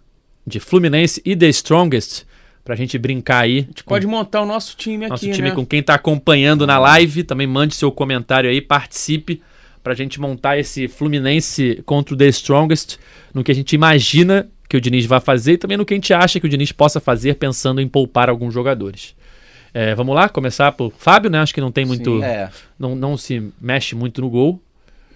de 0.47 0.59
Fluminense 0.59 1.23
e 1.25 1.37
The 1.37 1.49
Strongest 1.49 2.25
pra 2.65 2.75
gente 2.75 2.99
brincar 2.99 3.45
aí. 3.45 3.59
A 3.59 3.63
gente 3.63 3.85
pode 3.85 4.07
montar 4.07 4.43
o 4.43 4.47
nosso 4.47 4.77
time 4.77 5.09
nosso 5.09 5.25
aqui, 5.25 5.35
time 5.35 5.51
né? 5.51 5.55
com 5.55 5.65
quem 5.65 5.83
tá 5.83 5.95
acompanhando 5.95 6.67
na 6.67 6.79
live. 6.79 7.23
Também 7.23 7.47
mande 7.47 7.75
seu 7.75 7.93
comentário 7.93 8.51
aí, 8.51 8.61
participe 8.61 9.41
pra 9.83 9.95
gente 9.95 10.21
montar 10.21 10.59
esse 10.59 10.89
Fluminense 10.89 11.83
contra 11.85 12.15
o 12.15 12.17
The 12.17 12.29
Strongest 12.29 12.99
no 13.35 13.43
que 13.43 13.51
a 13.51 13.55
gente 13.55 13.73
imagina 13.73 14.49
que 14.69 14.77
o 14.77 14.81
Diniz 14.81 15.05
vai 15.07 15.21
fazer 15.21 15.53
e 15.53 15.59
também 15.59 15.77
no 15.77 15.85
que 15.85 15.93
a 15.93 15.97
gente 15.97 16.15
acha 16.15 16.41
que 16.41 16.47
o 16.47 16.49
Diniz 16.49 16.73
possa 16.73 17.01
fazer 17.01 17.35
pensando 17.35 17.81
em 17.81 17.89
poupar 17.89 18.29
alguns 18.31 18.55
jogadores. 18.55 19.15
É, 19.75 19.95
vamos 19.95 20.15
lá, 20.15 20.29
começar 20.29 20.71
por 20.73 20.93
Fábio, 20.93 21.31
né? 21.31 21.39
Acho 21.41 21.55
que 21.55 21.61
não 21.61 21.73
tem 21.73 21.85
muito. 21.85 22.23
É. 22.23 22.51
Não, 22.79 22.95
não 22.95 23.17
se 23.17 23.53
mexe 23.61 23.95
muito 23.95 24.21
no 24.21 24.29
gol. 24.29 24.61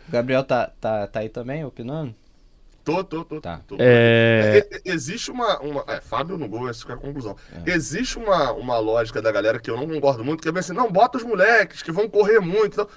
O 0.09 0.13
Gabriel 0.13 0.43
tá, 0.45 0.71
tá, 0.81 1.07
tá 1.07 1.21
aí 1.21 1.29
também, 1.29 1.65
opinando? 1.65 2.15
Tô, 2.85 3.03
tô, 3.03 3.25
tô. 3.25 3.41
Tá. 3.41 3.61
tô. 3.67 3.77
É, 3.81 4.67
e- 4.85 4.93
Existe 4.93 5.31
uma. 5.31 5.59
uma 5.61 5.85
é, 5.89 6.01
Fábio 6.01 6.39
no 6.39 6.49
gol, 6.49 6.69
essa 6.71 6.89
é 6.89 6.95
a 6.95 6.97
conclusão. 6.97 7.37
Existe 7.67 8.17
uma, 8.17 8.53
uma 8.53 8.79
lógica 8.79 9.21
da 9.21 9.33
galera 9.33 9.59
que 9.59 9.69
eu 9.71 9.77
não 9.77 9.89
concordo 9.89 10.25
muito, 10.25 10.41
que 10.43 10.49
é 10.49 10.53
bem 10.53 10.61
assim, 10.61 10.73
não, 10.73 10.91
bota 10.91 11.19
os 11.19 11.25
moleques 11.25 11.83
que 11.83 11.91
vão 11.93 12.09
correr 12.09 12.39
muito. 12.41 12.75
Então, 12.75 12.89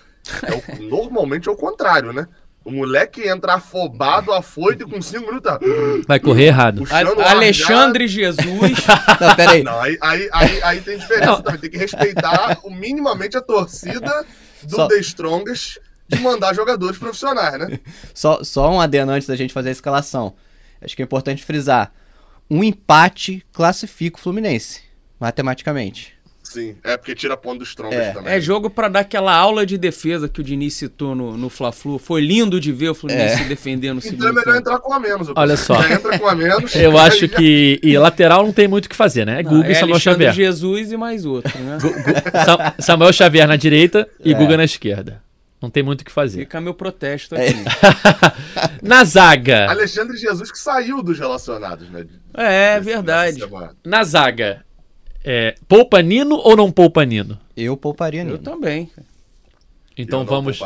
é 0.43 0.77
o- 0.77 0.81
normalmente 0.89 1.49
é 1.49 1.51
o 1.51 1.55
contrário, 1.55 2.13
né? 2.13 2.27
O 2.69 2.71
moleque 2.71 3.27
entra 3.27 3.55
afobado, 3.55 4.31
afoito 4.31 4.83
e 4.83 4.89
com 4.89 5.01
5 5.01 5.25
minutos. 5.25 5.51
tá, 5.51 5.59
vai 6.07 6.19
correr 6.19 6.45
errado. 6.45 6.83
A- 6.91 7.31
Alexandre 7.31 8.07
Jesus. 8.07 8.45
Não, 9.19 9.35
pera 9.35 9.51
aí. 9.51 9.57
já. 9.63 9.71
Não, 9.71 9.79
aí, 9.81 9.97
aí, 10.01 10.29
aí, 10.31 10.63
aí 10.63 10.81
tem 10.81 10.97
diferença 10.97 11.41
também. 11.41 11.59
Tem 11.59 11.69
que 11.69 11.77
respeitar 11.77 12.59
o, 12.63 12.69
minimamente 12.69 13.35
a 13.35 13.41
torcida 13.41 14.25
do 14.63 14.75
Só- 14.75 14.87
The 14.87 14.97
Strongest 14.99 15.77
de 16.07 16.19
mandar 16.19 16.53
jogadores 16.55 16.97
profissionais, 16.97 17.59
né? 17.59 17.79
Só, 18.13 18.43
só 18.43 18.71
um 18.71 18.79
adendo 18.79 19.11
antes 19.11 19.27
da 19.27 19.35
gente 19.35 19.53
fazer 19.53 19.69
a 19.69 19.71
escalação. 19.73 20.35
Acho 20.81 20.95
que 20.95 21.01
é 21.01 21.05
importante 21.05 21.43
frisar. 21.43 21.91
Um 22.49 22.63
empate 22.63 23.45
classifica 23.51 24.17
o 24.17 24.21
Fluminense, 24.21 24.81
matematicamente. 25.19 26.13
Sim, 26.51 26.75
é 26.83 26.97
porque 26.97 27.13
tira 27.13 27.37
ponto 27.37 27.59
do 27.59 27.63
Strongest 27.63 28.01
É, 28.01 28.11
também. 28.11 28.33
É 28.33 28.41
jogo 28.41 28.71
pra 28.71 28.87
dar 28.89 29.01
aquela 29.01 29.35
aula 29.35 29.67
de 29.67 29.77
defesa 29.77 30.27
que 30.27 30.41
o 30.41 30.43
Diniz 30.43 30.73
citou 30.73 31.13
no, 31.13 31.37
no 31.37 31.47
Fla-Flu. 31.47 31.99
Foi 31.99 32.21
lindo 32.21 32.59
de 32.59 32.71
ver 32.71 32.89
o 32.89 32.95
Fluminense 32.95 33.37
se 33.37 33.43
defender 33.43 33.93
no 33.93 33.99
Então 34.03 34.27
é 34.29 34.31
melhor 34.31 34.43
tempo. 34.45 34.57
entrar 34.57 34.79
com 34.79 34.91
a 34.91 34.99
menos. 34.99 35.27
eu 35.27 35.35
Olha 35.37 35.55
só. 35.55 35.75
Entra 35.87 36.17
com 36.17 36.27
a 36.27 36.33
menos. 36.33 36.73
Eu 36.75 36.97
acho 36.97 37.27
que. 37.29 37.79
E 37.83 37.95
lateral 37.99 38.43
não 38.43 38.51
tem 38.51 38.67
muito 38.67 38.87
o 38.87 38.89
que 38.89 38.95
fazer, 38.95 39.25
né? 39.27 39.39
É 39.39 39.43
Guga 39.43 39.67
e 39.67 39.71
é 39.73 39.75
Samuel 39.75 39.93
Alexandre 39.93 40.25
Xavier. 40.25 40.33
Jesus 40.33 40.91
e 40.91 40.97
mais 40.97 41.23
outro, 41.23 41.55
né? 41.59 41.77
Sa- 42.43 42.73
Samuel 42.79 43.13
Xavier 43.13 43.47
na 43.47 43.55
direita 43.55 44.07
e 44.25 44.33
É. 44.33 44.35
Guga 44.35 44.57
na 44.57 44.63
esquerda. 44.63 45.21
Não 45.61 45.69
tem 45.69 45.83
muito 45.83 46.01
o 46.01 46.05
que 46.05 46.11
fazer. 46.11 46.39
Fica 46.39 46.59
meu 46.59 46.73
protesto 46.73 47.35
É. 47.35 47.49
aqui. 47.49 47.63
Na 48.81 49.03
zaga. 49.03 49.69
Alexandre 49.69 50.17
Jesus 50.17 50.51
que 50.51 50.57
saiu 50.57 51.03
dos 51.03 51.19
relacionados, 51.19 51.89
né? 51.89 52.05
É, 52.33 52.79
verdade. 52.79 53.43
Na 53.85 54.03
zaga. 54.03 54.63
É, 55.23 55.55
poupa 55.67 56.01
Nino 56.01 56.35
ou 56.35 56.55
não 56.55 56.71
poupa 56.71 57.05
Nino? 57.05 57.39
Eu 57.55 57.75
pouparia 57.75 58.21
Eu 58.21 58.25
Nino. 58.25 58.37
também. 58.37 58.89
Então 59.97 60.21
Eu 60.21 60.25
vamos. 60.25 60.59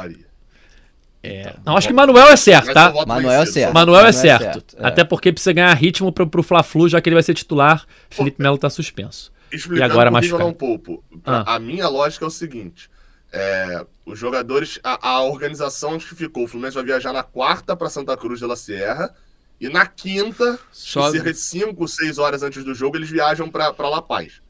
É, 1.26 1.56
não, 1.66 1.78
acho 1.78 1.88
que 1.88 1.94
Manuel 1.94 2.28
é 2.28 2.36
certo, 2.36 2.74
tá? 2.74 2.88
eu 2.88 2.94
voto 2.94 3.08
Manuel 3.08 3.42
é 3.42 3.46
certo. 3.46 3.74
Manuel 3.74 4.00
é 4.02 4.04
Manuel 4.04 4.10
é 4.10 4.12
certo. 4.12 4.76
é. 4.78 4.86
Até 4.86 5.06
porque 5.06 5.32
precisa 5.32 5.54
ganhar 5.54 5.74
ritmo 5.74 6.12
pro, 6.12 6.28
pro 6.28 6.44
Fla-Flu, 6.44 6.90
já 6.90 7.00
que 7.00 7.08
ele 7.08 7.16
vai 7.16 7.24
ser 7.24 7.34
titular. 7.34 7.86
Felipe 8.10 8.42
Melo 8.42 8.58
tá 8.58 8.70
suspenso. 8.70 9.32
Explicando 9.50 9.80
E 9.80 9.84
agora 9.84 10.22
que 10.22 10.28
eu 10.30 10.40
não 10.40 10.52
poupo. 10.54 11.02
Ah. 11.24 11.56
A 11.56 11.60
minha 11.60 11.88
lógica 11.88 12.26
é 12.26 12.28
o 12.28 12.32
seguinte: 12.32 12.90
é, 13.32 13.86
os 14.06 14.20
jogadores, 14.20 14.80
a, 14.84 15.10
a 15.12 15.24
organização 15.24 15.94
onde 15.94 16.06
que 16.06 16.14
ficou, 16.14 16.44
o 16.44 16.48
Fluminense 16.48 16.76
vai 16.76 16.84
viajar 16.84 17.14
na 17.14 17.24
quarta 17.24 17.76
para 17.76 17.90
Santa 17.90 18.18
Cruz 18.18 18.40
de 18.40 18.46
la 18.46 18.58
Sierra 18.58 19.16
e 19.62 19.70
na 19.70 19.86
quinta, 19.86 20.60
Só- 20.72 21.10
cerca 21.10 21.32
de 21.32 21.40
5, 21.40 21.88
6 21.88 22.18
horas 22.18 22.44
antes 22.44 22.66
do 22.66 22.76
jogo, 22.76 22.98
eles 22.98 23.10
viajam 23.10 23.50
para 23.50 23.74
La 23.90 24.02
Paz. 24.02 24.43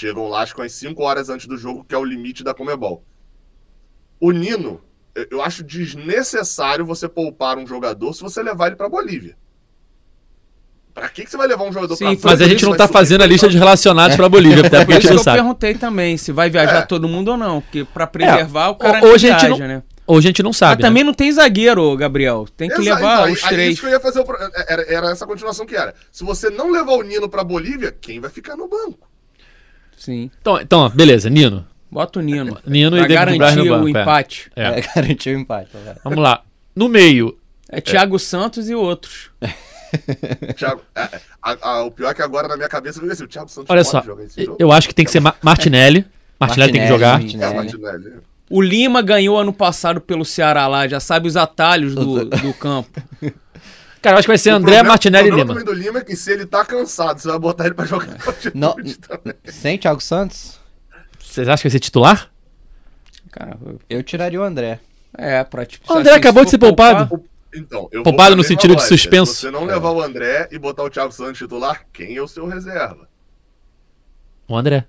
Chegam 0.00 0.28
lá, 0.28 0.42
acho 0.42 0.54
que 0.54 0.60
umas 0.60 0.70
5 0.74 1.02
horas 1.02 1.28
antes 1.28 1.48
do 1.48 1.56
jogo, 1.56 1.82
que 1.84 1.92
é 1.92 1.98
o 1.98 2.04
limite 2.04 2.44
da 2.44 2.54
Comebol. 2.54 3.02
O 4.20 4.30
Nino, 4.30 4.80
eu- 5.12 5.26
eu 5.32 5.42
acho 5.42 5.64
desnecessário 5.64 6.86
você 6.86 7.08
poupar 7.08 7.58
um 7.58 7.66
jogador 7.66 8.12
se 8.12 8.22
você 8.22 8.40
levar 8.40 8.68
ele 8.68 8.76
para 8.76 8.88
Bolívia. 8.88 9.36
Pra 10.94 11.08
que, 11.08 11.24
que 11.24 11.30
você 11.30 11.36
vai 11.36 11.48
levar 11.48 11.64
um 11.64 11.72
jogador 11.72 11.96
Sim, 11.96 12.04
pra 12.04 12.16
foi- 12.16 12.30
Mas 12.30 12.42
a 12.42 12.46
gente 12.48 12.64
não 12.64 12.76
tá 12.76 12.86
fazendo 12.86 13.22
a 13.22 13.24
pra- 13.24 13.32
lista 13.32 13.48
de 13.48 13.58
relacionados 13.58 14.14
pra 14.16 14.28
Bolívia, 14.28 14.60
até 14.66 14.78
Por 14.78 14.86
porque 14.86 14.92
a 14.94 14.98
isso 14.98 15.02
gente 15.02 15.08
que 15.08 15.14
não 15.14 15.20
eu 15.20 15.24
sabe. 15.24 15.36
perguntei 15.38 15.74
também 15.74 16.16
se 16.16 16.30
vai 16.30 16.48
viajar 16.48 16.78
É. 16.78 16.86
todo 16.86 17.08
mundo 17.08 17.32
ou 17.32 17.36
não. 17.36 17.60
Porque 17.60 17.84
pra 17.84 18.06
preservar 18.06 18.68
o 18.68 18.76
cara 18.76 19.04
Ou- 19.04 19.18
gente 19.18 19.30
viaja, 19.30 19.48
não- 19.48 19.58
né? 19.58 19.82
Ou 20.06 20.18
a 20.18 20.20
gente 20.20 20.44
não 20.44 20.50
Mas 20.50 20.56
sabe. 20.58 20.80
né? 20.80 20.88
também 20.88 21.02
não 21.02 21.12
tem 21.12 21.32
zagueiro, 21.32 21.96
Gabriel. 21.96 22.46
Tem 22.56 22.68
que 22.68 22.80
Exato, 22.80 23.00
levar 23.00 23.20
então, 23.22 23.32
os 23.32 23.42
aí- 23.42 23.48
aí 23.48 23.54
três. 23.56 23.72
Isso 23.72 23.80
que 23.80 23.86
eu 23.88 23.90
ia 23.90 24.00
fazer 24.00 24.20
o 24.20 24.24
pro- 24.24 24.38
era, 24.68 24.82
era 24.94 25.10
essa 25.10 25.26
continuação 25.26 25.66
que 25.66 25.74
era. 25.74 25.92
Se 26.12 26.22
você 26.22 26.50
não 26.50 26.70
levar 26.70 26.92
o 26.92 27.02
Nino 27.02 27.28
pra 27.28 27.42
Bolívia, 27.42 27.90
quem 28.00 28.20
vai 28.20 28.30
ficar 28.30 28.54
no 28.56 28.68
banco? 28.68 29.07
Sim. 29.98 30.30
Então, 30.40 30.60
então, 30.60 30.80
ó, 30.80 30.88
beleza, 30.88 31.28
Nino. 31.28 31.66
Bota 31.90 32.18
o 32.18 32.22
Nino. 32.22 32.58
Nino 32.66 32.96
e 32.96 33.00
pra 33.06 33.08
David 33.24 33.38
Braz 33.38 33.56
no 33.56 33.64
garantir 33.64 33.70
o 33.70 33.74
banco. 33.84 33.98
é. 33.98 34.02
empate. 34.02 34.50
É. 34.56 34.62
É, 34.66 34.80
garantiu 34.94 35.36
o 35.36 35.40
empate. 35.40 35.70
tá? 35.72 35.96
Vamos 36.04 36.18
lá. 36.20 36.42
No 36.76 36.88
meio, 36.88 37.36
É 37.68 37.80
Thiago 37.80 38.18
Santos 38.18 38.68
e 38.68 38.74
outros. 38.74 39.30
Thiago, 40.56 40.82
é, 40.94 41.08
a- 41.42 41.56
a- 41.62 41.82
o 41.84 41.90
pior 41.90 42.10
é 42.10 42.14
que 42.14 42.22
agora 42.22 42.46
na 42.46 42.56
minha 42.56 42.68
cabeça 42.68 43.00
veio 43.00 43.12
assim, 43.12 43.24
o 43.24 43.28
Thiago 43.28 43.48
Santos 43.48 43.70
olha 43.70 43.80
pode 43.82 43.88
só. 43.90 44.02
jogar 44.02 44.24
esse 44.24 44.44
jogo? 44.44 44.56
Eu 44.60 44.70
acho 44.70 44.86
que 44.88 44.94
tem 44.94 45.04
que 45.04 45.10
ser 45.10 45.20
Ma- 45.20 45.34
Martinelli. 45.42 46.04
Martinelli 46.38 46.72
tem 46.72 46.82
que 46.82 46.88
Martinelli, 46.90 47.28
jogar. 47.30 47.52
Martinelli. 47.52 47.52
É, 47.52 47.56
Martinelli. 47.96 48.16
O 48.50 48.62
Lima 48.62 49.02
ganhou 49.02 49.38
ano 49.38 49.52
passado 49.52 50.00
pelo 50.00 50.24
Ceará 50.24 50.66
lá, 50.66 50.86
já 50.88 51.00
sabe 51.00 51.26
os 51.28 51.36
atalhos 51.36 51.94
do, 51.94 52.24
do 52.24 52.54
campo. 52.54 53.02
Cara, 54.02 54.14
eu 54.14 54.18
acho 54.18 54.26
que 54.26 54.30
vai 54.30 54.38
ser 54.38 54.52
O 54.52 54.56
André, 54.56 54.72
problema- 54.72 54.88
Martinelli 54.90 55.28
e 55.28 55.32
O 55.32 55.34
Lima. 55.34 55.46
problema 55.54 55.64
do 55.64 55.72
Lima 55.78 55.98
é 55.98 56.04
que 56.04 56.14
se 56.16 56.30
ele 56.32 56.46
tá 56.46 56.64
cansado, 56.64 57.18
você 57.20 57.28
vai 57.28 57.38
botar 57.38 57.66
ele 57.66 57.74
pra 57.74 57.84
jogar 57.84 58.16
altitude 58.26 58.52
Não. 58.56 58.76
Sem 59.46 59.76
Thiago 59.78 60.00
Santos, 60.00 60.58
Vocês 61.18 61.48
acham 61.48 61.62
que 61.62 61.68
vai 61.68 61.72
ser 61.72 61.80
titular? 61.80 62.30
Cara, 63.30 63.56
eu 63.90 64.02
tiraria 64.02 64.40
o 64.40 64.44
André. 64.44 64.80
é, 65.16 65.42
pra 65.44 65.66
tipo. 65.66 65.92
O 65.92 65.96
André 65.96 66.10
assim, 66.12 66.20
acabou 66.20 66.44
de 66.44 66.50
ser 66.50 66.58
poupar- 66.58 67.08
poupado. 67.08 67.24
Então, 67.54 67.88
eu 67.90 68.02
Poupado 68.02 68.30
vou 68.30 68.36
no 68.36 68.44
sentido 68.44 68.76
de 68.76 68.82
suspenso. 68.82 69.32
Se 69.34 69.40
você 69.40 69.50
não 69.50 69.64
levar 69.64 69.90
o 69.90 70.02
André 70.02 70.48
e 70.52 70.58
botar 70.58 70.82
o 70.84 70.90
Thiago 70.90 71.10
Santos 71.12 71.38
titular, 71.38 71.82
quem 71.92 72.14
é 72.16 72.20
o 72.22 72.28
seu 72.28 72.46
reserva? 72.46 73.08
O 74.46 74.56
André. 74.56 74.84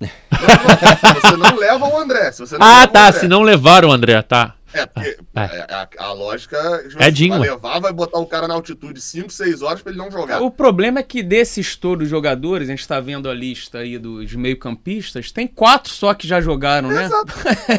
Não, 0.00 0.08
não, 0.32 1.20
você 1.20 1.36
não 1.36 1.56
leva 1.56 1.86
o 1.86 1.96
André. 1.98 2.32
Se 2.32 2.40
você 2.40 2.56
não 2.58 2.66
Ah, 2.66 2.86
tá. 2.86 3.08
André. 3.08 3.20
Se 3.20 3.28
não 3.28 3.42
levaram 3.42 3.88
o 3.90 3.92
André, 3.92 4.20
tá. 4.22 4.54
É, 4.74 4.86
porque 4.86 5.18
Ah, 5.34 5.44
a, 5.44 5.82
a- 5.82 6.08
a 6.08 6.12
lógica 6.12 6.56
É 6.98 7.10
Dinho, 7.10 7.38
vai 7.38 7.48
levar, 7.50 7.78
vai 7.80 7.92
botar 7.92 8.18
o 8.18 8.26
cara 8.26 8.48
na 8.48 8.54
altitude 8.54 9.00
5, 9.00 9.30
6 9.30 9.62
horas 9.62 9.82
pra 9.82 9.90
ele 9.92 9.98
não 9.98 10.10
jogar. 10.10 10.40
O 10.42 10.50
problema 10.50 11.00
é 11.00 11.02
que 11.02 11.22
desses 11.22 11.76
todos 11.76 12.04
os 12.04 12.10
jogadores, 12.10 12.68
a 12.68 12.72
gente 12.72 12.86
tá 12.88 12.98
vendo 13.00 13.28
a 13.28 13.34
lista 13.34 13.78
aí 13.78 13.98
dos 13.98 14.34
meio-campistas, 14.34 15.30
tem 15.30 15.46
quatro 15.46 15.92
só 15.92 16.14
que 16.14 16.26
já 16.26 16.40
jogaram, 16.40 16.88
né? 16.88 17.04
Exato. 17.04 17.32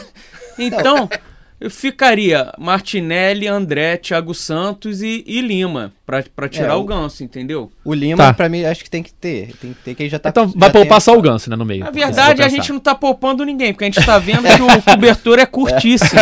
Então, 0.57 1.09
eu 1.11 1.19
ficaria 1.69 2.51
Martinelli, 2.57 3.47
André, 3.47 3.97
Thiago 3.97 4.33
Santos 4.33 5.01
e, 5.01 5.23
e 5.27 5.41
Lima, 5.41 5.93
pra, 6.05 6.23
pra 6.35 6.47
tirar 6.49 6.73
É, 6.73 6.75
o 6.75 6.79
o- 6.81 6.83
ganso, 6.85 7.23
entendeu? 7.23 7.71
O 7.83 7.93
Lima, 7.93 8.17
Tá. 8.17 8.33
pra 8.33 8.49
mim, 8.49 8.63
acho 8.65 8.83
que 8.83 8.89
tem 8.89 9.01
que 9.03 9.13
ter. 9.13 9.53
Tem 9.61 9.73
que 9.73 9.79
ter, 9.83 9.95
que 9.95 10.09
já 10.09 10.19
tá. 10.19 10.29
Então 10.29 10.47
já 10.47 10.53
vai 10.55 10.71
poupar 10.71 11.01
só 11.01 11.17
o 11.17 11.21
Ganso, 11.21 11.49
né, 11.49 11.55
no 11.55 11.65
meio. 11.65 11.81
Na 11.81 11.87
Se 11.87 11.99
verdade, 11.99 12.41
a 12.41 12.47
gente 12.49 12.71
não 12.71 12.79
tá 12.79 12.93
poupando 12.95 13.43
ninguém, 13.45 13.73
porque 13.73 13.85
a 13.85 13.87
gente 13.91 14.05
tá 14.05 14.17
vendo 14.19 14.43
que 14.43 14.61
o 14.61 14.81
cobertor 14.83 15.39
é 15.39 15.45
curtíssimo. 15.45 16.19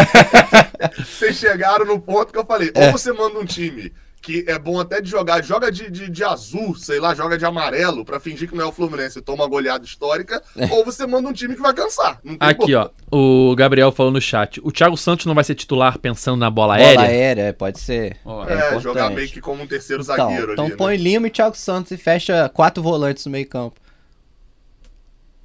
Vocês 1.06 1.38
chegaram 1.38 1.86
no 1.86 2.00
ponto 2.00 2.32
que 2.32 2.38
eu 2.39 2.46
falei: 2.46 2.72
É. 2.74 2.88
ou 2.88 2.92
você 2.92 3.12
manda 3.12 3.38
um 3.39 3.46
time 3.46 3.92
que 4.22 4.45
é 4.47 4.59
bom 4.59 4.80
até 4.80 5.01
de 5.01 5.09
jogar, 5.09 5.43
joga 5.43 5.72
de, 5.72 5.89
de, 5.89 6.09
de 6.09 6.24
azul, 6.24 6.76
sei 6.76 6.99
lá, 6.99 7.15
joga 7.15 7.38
de 7.38 7.45
amarelo, 7.45 8.05
pra 8.05 8.19
fingir 8.19 8.47
que 8.49 8.55
não 8.55 8.65
é 8.65 8.67
o 8.67 8.72
Fluminense 8.72 9.17
e 9.19 9.22
toma 9.22 9.43
uma 9.43 9.49
goleada 9.49 9.84
histórica, 9.84 10.41
ou 10.69 10.86
você 10.86 11.07
manda 11.07 11.28
um 11.28 11.34
time 11.34 11.55
que 11.55 11.61
vai 11.61 11.74
cansar. 11.74 12.19
Não 12.24 12.38
tem 12.38 12.47
Aqui, 12.49 12.76
ó. 12.76 12.89
O 13.11 13.55
Gabriel 13.55 13.91
falou 13.91 14.11
no 14.11 14.22
chat. 14.22 14.61
O 14.63 14.72
Thiago 14.72 14.95
Santos 14.95 15.26
não 15.26 15.34
vai 15.34 15.43
ser 15.43 15.55
titular 15.55 15.97
pensando 15.97 16.38
na 16.38 16.49
bola, 16.49 16.76
Bola 16.76 16.86
aérea? 16.88 17.01
aérea, 17.05 17.53
pode 17.53 17.80
ser. 17.80 18.17
Ó, 18.24 18.45
é 18.47 18.76
É, 18.76 18.80
jogar 18.80 19.09
meio 19.09 19.28
que 19.28 19.41
como 19.41 19.63
um 19.63 19.67
terceiro 19.67 20.03
Então, 20.03 20.15
zagueiro 20.17 20.53
então 20.53 20.65
ali. 20.65 20.76
põe 20.78 20.97
né? 20.97 21.03
Lima 21.03 21.28
e 21.28 21.30
Thiago 21.32 21.57
Santos 21.57 21.91
e 21.91 21.97
fecha 21.97 22.47
quatro 22.49 22.84
volantes 22.84 23.26
no 23.26 23.32
meio 23.32 23.47
campo. 23.47 23.80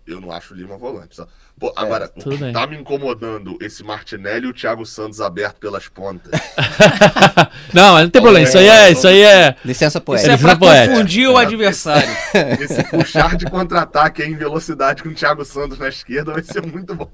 Eu 0.06 0.20
não 0.20 0.30
acho 0.30 0.54
o 0.54 0.56
Lima 0.56 0.76
volante. 0.76 1.16
Só. 1.16 1.26
Pô, 1.58 1.72
agora, 1.74 2.10
o 2.14 2.20
tudo 2.20 2.36
que 2.38 2.52
tá 2.52 2.66
me 2.66 2.76
incomodando 2.76 3.56
esse 3.60 3.82
Martinelli 3.82 4.46
e 4.46 4.50
o 4.50 4.52
Thiago 4.54 4.86
Santos 4.86 5.20
aberto 5.20 5.56
pelas 5.56 5.88
pontas. 5.88 6.30
não, 7.72 7.94
mas 7.94 8.04
não 8.04 8.10
tem 8.10 8.22
problema. 8.22 8.46
Isso 8.46 8.58
aí 8.58 8.68
é. 8.68 8.90
Isso 8.90 9.08
aí 9.08 9.20
é. 9.22 9.56
Licença 9.64 9.98
Isso 9.98 10.04
poética. 10.04 10.30
é 10.30 10.32
Eles 10.34 10.42
pra 10.42 10.52
não 10.52 10.58
poéticos. 10.60 10.94
confundir 10.98 11.28
o 11.28 11.36
adversário. 11.36 12.08
Esse 12.60 12.84
puxar 12.84 13.36
de 13.36 13.46
contra-ataque 13.46 14.22
em 14.22 14.36
velocidade 14.36 15.02
com 15.02 15.08
o 15.08 15.14
Thiago 15.14 15.44
Santos 15.44 15.78
na 15.78 15.88
esquerda 15.88 16.32
vai 16.32 16.42
ser 16.42 16.64
muito 16.64 16.94
bom. 16.94 17.10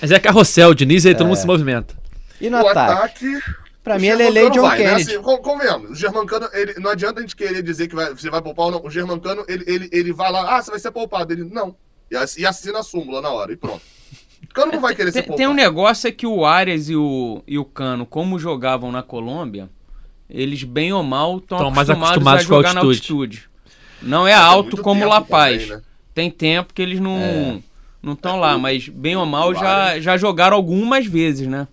Mas 0.00 0.10
é 0.10 0.18
carrossel, 0.18 0.70
o 0.70 0.74
Diniz 0.74 1.04
aí 1.06 1.14
todo 1.14 1.26
mundo 1.26 1.36
se 1.36 1.46
movimenta. 1.46 1.94
E 2.40 2.48
no 2.48 2.62
o 2.62 2.68
ataque? 2.68 2.92
ataque. 2.92 3.38
Pra 3.82 3.96
o 3.96 4.00
mim, 4.00 4.08
ele 4.08 4.22
é 4.22 4.30
lei 4.30 4.50
John 4.50 4.62
vai, 4.62 4.78
né? 4.78 4.84
Kennedy. 4.90 5.10
Assim, 5.12 5.22
con- 5.22 5.38
convenhamos, 5.38 5.90
o 5.90 5.94
Germancano, 5.94 6.48
ele, 6.52 6.74
não 6.78 6.90
adianta 6.90 7.20
a 7.20 7.22
gente 7.22 7.34
querer 7.34 7.62
dizer 7.62 7.88
que 7.88 7.94
vai- 7.94 8.10
você 8.14 8.28
vai 8.28 8.42
poupar 8.42 8.66
ou 8.66 8.72
não. 8.72 8.84
O 8.84 8.90
Germancano, 8.90 9.44
ele, 9.48 9.64
ele, 9.66 9.88
ele 9.92 10.12
vai 10.12 10.30
lá, 10.30 10.56
ah, 10.56 10.62
você 10.62 10.70
vai 10.70 10.78
ser 10.80 10.90
poupado. 10.90 11.32
Ele, 11.32 11.44
não. 11.44 11.74
E, 12.10 12.16
ass- 12.16 12.38
assina 12.44 12.78
a 12.80 12.82
súmula 12.82 13.20
na 13.20 13.30
hora, 13.30 13.52
e 13.52 13.56
pronto. 13.56 13.82
O 14.44 14.54
Cano 14.54 14.72
não 14.72 14.80
vai 14.80 14.94
querer 14.94 15.12
ser 15.12 15.20
Tem, 15.20 15.22
poupado. 15.28 15.36
tem 15.38 15.46
um 15.48 15.54
negócio 15.54 16.08
é 16.08 16.12
que 16.12 16.26
o 16.26 16.44
Arias 16.44 16.88
e 16.88 16.96
o, 16.96 17.42
e 17.46 17.58
o 17.58 17.64
Cano, 17.64 18.06
como 18.06 18.38
jogavam 18.38 18.90
na 18.90 19.02
Colômbia, 19.02 19.68
eles 20.28 20.62
bem 20.64 20.92
ou 20.92 21.02
mal 21.02 21.38
estão 21.38 21.58
Tão 21.58 21.70
mais 21.70 21.88
acostumados, 21.90 22.16
acostumados 22.16 22.44
a 22.44 22.48
com 22.48 22.54
a 22.54 22.56
jogar 22.58 22.74
na 22.74 22.80
altitude. 22.80 23.38
altitude. 23.38 23.50
Não 24.02 24.26
é 24.26 24.34
Tem 24.34 24.42
alto 24.42 24.76
como 24.82 25.04
La 25.06 25.20
Paz. 25.20 25.62
também, 25.62 25.76
né? 25.76 25.82
Tem 26.14 26.30
tempo 26.30 26.72
que 26.74 26.80
eles 26.82 26.98
não 27.00 27.16
É. 27.18 27.58
não 28.02 28.12
estão 28.14 28.38
lá, 28.38 28.56
mas 28.56 28.88
bem 28.88 29.16
ou 29.16 29.26
mal 29.26 29.54
já, 29.54 29.98
já 30.00 30.16
jogaram 30.16 30.56
algumas 30.56 31.06
vezes, 31.06 31.46
né? 31.46 31.66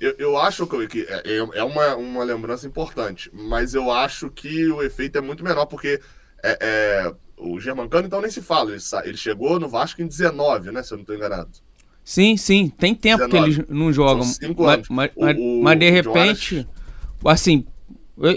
Eu, 0.00 0.14
eu 0.18 0.36
acho 0.38 0.66
que, 0.66 0.86
que 0.88 1.06
é, 1.08 1.36
é 1.54 1.64
uma, 1.64 1.94
uma 1.96 2.24
lembrança 2.24 2.66
importante, 2.66 3.30
mas 3.32 3.74
eu 3.74 3.90
acho 3.90 4.28
que 4.30 4.66
o 4.68 4.82
efeito 4.82 5.16
é 5.16 5.20
muito 5.20 5.42
menor, 5.44 5.66
porque 5.66 6.00
é, 6.42 6.58
é, 6.60 7.14
o 7.36 7.58
Germancano, 7.60 8.06
então, 8.06 8.20
nem 8.20 8.30
se 8.30 8.40
fala. 8.42 8.70
Ele, 8.70 8.80
sa- 8.80 9.02
ele 9.06 9.16
chegou 9.16 9.58
no 9.60 9.68
Vasco 9.68 10.00
em 10.02 10.06
19, 10.06 10.70
né? 10.72 10.82
Se 10.82 10.92
eu 10.92 10.96
não 10.96 11.02
estou 11.02 11.16
enganado. 11.16 11.50
Sim, 12.04 12.36
sim, 12.36 12.68
tem 12.68 12.94
tempo 12.94 13.24
que 13.24 13.30
19. 13.32 13.52
eles 13.60 13.68
não 13.68 13.92
jogam. 13.92 14.22
São 14.24 14.34
cinco 14.48 14.62
mas, 14.64 14.74
anos. 14.74 14.88
mas- 14.90 15.10
O- 15.16 15.20
mas- 15.24 15.36
o- 15.38 15.62
mas 15.62 15.78
de 15.78 15.90
repente, 15.90 16.68
assim, 17.24 17.64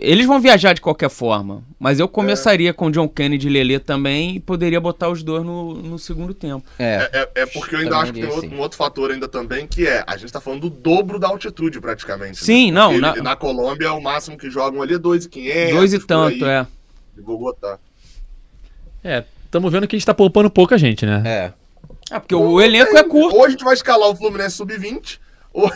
eles 0.01 0.25
vão 0.25 0.39
viajar 0.39 0.73
de 0.73 0.81
qualquer 0.81 1.09
forma. 1.09 1.63
Mas 1.77 1.99
eu 1.99 2.07
começaria 2.07 2.73
com 2.73 2.89
John 2.89 3.07
Kennedy 3.09 3.47
e 3.47 3.49
Lelê 3.51 3.77
também 3.77 4.37
e 4.37 4.39
poderia 4.39 4.79
botar 4.79 5.09
os 5.09 5.21
dois 5.21 5.43
no, 5.45 5.73
no 5.75 5.99
segundo 5.99 6.33
tempo. 6.33 6.65
É. 6.79 7.09
É, 7.13 7.19
é- 7.35 7.41
é 7.41 7.45
porque 7.45 7.75
eu 7.75 7.79
ainda 7.79 7.91
Também 7.91 8.03
acho 8.03 8.13
que 8.13 8.19
tem 8.21 8.29
outro, 8.29 8.47
assim. 8.47 8.55
um 8.55 8.59
outro 8.59 8.77
fator 8.77 9.11
ainda 9.11 9.27
também, 9.27 9.67
que 9.67 9.85
é, 9.85 10.03
a 10.07 10.17
gente 10.17 10.31
tá 10.33 10.39
falando 10.41 10.61
do 10.61 10.69
dobro 10.69 11.19
da 11.19 11.27
altitude, 11.27 11.79
praticamente. 11.81 12.37
Sim, 12.43 12.71
né? 12.71 12.79
não, 12.79 12.97
na- 12.97 13.15
na 13.17 13.35
Colômbia, 13.35 13.91
o 13.93 14.01
máximo 14.01 14.37
que 14.37 14.49
jogam 14.49 14.81
ali 14.81 14.95
é 14.95 14.97
2,500. 14.97 15.75
Dois 15.75 15.93
e 15.93 15.99
por 15.99 16.07
tanto, 16.07 16.43
aí, 16.45 16.51
é. 16.51 16.67
De 17.15 17.21
Bogotá. 17.21 17.77
É, 19.03 19.23
estamos 19.45 19.71
vendo 19.71 19.87
que 19.87 19.95
a 19.95 19.99
gente 19.99 20.05
tá 20.05 20.13
poupando 20.13 20.49
pouca 20.49 20.77
gente, 20.77 21.05
né? 21.05 21.23
É. 21.25 21.53
É, 22.11 22.19
porque 22.19 22.35
o 22.35 22.61
elenco 22.61 22.95
é 22.97 23.03
curto. 23.03 23.35
Ou 23.35 23.45
a 23.45 23.49
gente 23.49 23.63
vai 23.63 23.73
escalar 23.73 24.09
o 24.09 24.15
Fluminense 24.15 24.55
sub-20, 24.55 25.19
ou... 25.53 25.71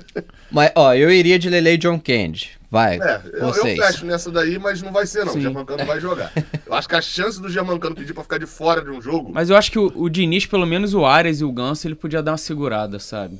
Mas, 0.50 0.72
ó, 0.74 0.94
eu 0.94 1.10
iria 1.10 1.38
de 1.38 1.48
Lele 1.50 1.70
e 1.72 1.76
John 1.76 2.00
Kennedy. 2.00 2.58
Vai, 2.70 2.98
É, 3.00 3.22
eu, 3.32 3.48
eu 3.48 3.54
fecho 3.54 4.04
nessa 4.04 4.30
daí, 4.30 4.58
mas 4.58 4.82
não 4.82 4.92
vai 4.92 5.06
ser 5.06 5.24
não, 5.24 5.32
Sim. 5.32 5.38
o 5.38 5.42
Germancano 5.42 5.86
vai 5.86 5.98
jogar. 5.98 6.30
Eu 6.66 6.74
acho 6.74 6.86
que 6.86 6.94
a 6.94 7.00
chance 7.00 7.40
do 7.40 7.48
Germancano 7.48 7.94
pedir 7.94 8.12
pra 8.12 8.22
ficar 8.22 8.36
de 8.36 8.44
fora 8.44 8.82
de 8.82 8.90
um 8.90 9.00
jogo... 9.00 9.30
Mas 9.32 9.48
eu 9.48 9.56
acho 9.56 9.70
que 9.70 9.78
o, 9.78 9.90
o 9.94 10.10
Diniz, 10.10 10.44
pelo 10.44 10.66
menos 10.66 10.92
o 10.92 11.06
Arias 11.06 11.40
e 11.40 11.44
o 11.44 11.52
Ganso, 11.52 11.86
ele 11.86 11.94
podia 11.94 12.22
dar 12.22 12.32
uma 12.32 12.38
segurada, 12.38 12.98
sabe? 12.98 13.38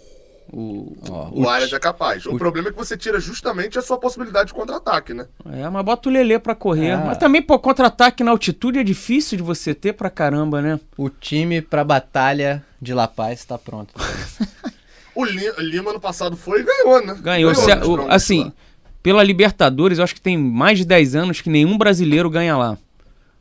O, 0.53 0.97
Ó, 1.11 1.29
O 1.33 1.49
Arias 1.49 1.73
é 1.73 1.79
capaz. 1.79 2.25
O, 2.27 2.37
problema 2.39 2.69
é 2.69 2.73
que 2.73 2.77
você 2.79 2.97
tira 2.97 3.21
justamente 3.21 3.79
a 3.79 3.83
sua 3.83 3.99
possibilidade 3.99 4.49
de 4.49 4.55
contra-ataque, 4.55 5.13
né? 5.13 5.27
é, 5.53 5.69
mas 5.69 5.85
bota 5.85 6.09
o 6.09 6.13
Lelê 6.13 6.39
pra 6.39 6.55
correr. 6.55 6.93
Ah. 6.93 7.05
Mas 7.07 7.19
também, 7.19 7.43
pô, 7.43 7.59
contra-ataque 7.59 8.25
na 8.25 8.31
altitude 8.31 8.79
é 8.79 8.83
difícil 8.85 9.37
de 9.37 9.43
você 9.43 9.75
ter 9.75 9.93
pra 9.93 10.09
caramba, 10.11 10.63
né? 10.63 10.81
o 10.97 11.11
time 11.11 11.61
pra 11.61 11.85
batalha 11.85 12.65
de 12.81 12.95
La 12.95 13.07
Paz 13.07 13.45
tá 13.45 13.59
pronto. 13.59 13.93
O 15.15 15.25
Li- 15.25 15.51
Lima 15.59 15.93
no 15.93 15.99
passado 15.99 16.37
foi 16.37 16.61
e 16.61 16.63
ganhou, 16.63 17.05
né? 17.05 17.19
Ganhou. 17.21 17.53
Se- 17.53 17.73
o- 17.73 17.81
troncos 17.81 18.07
assim, 18.09 18.45
lá. 18.45 18.53
pela 19.03 19.21
Libertadores, 19.25 19.99
eu 19.99 20.05
acho 20.05 20.15
que 20.15 20.21
tem 20.21 20.39
mais 20.39 20.79
de 20.79 20.85
10 20.85 21.17
anos 21.17 21.41
que 21.41 21.51
nenhum 21.51 21.77
brasileiro 21.77 22.31
ganha 22.31 22.57
lá. 22.57 22.79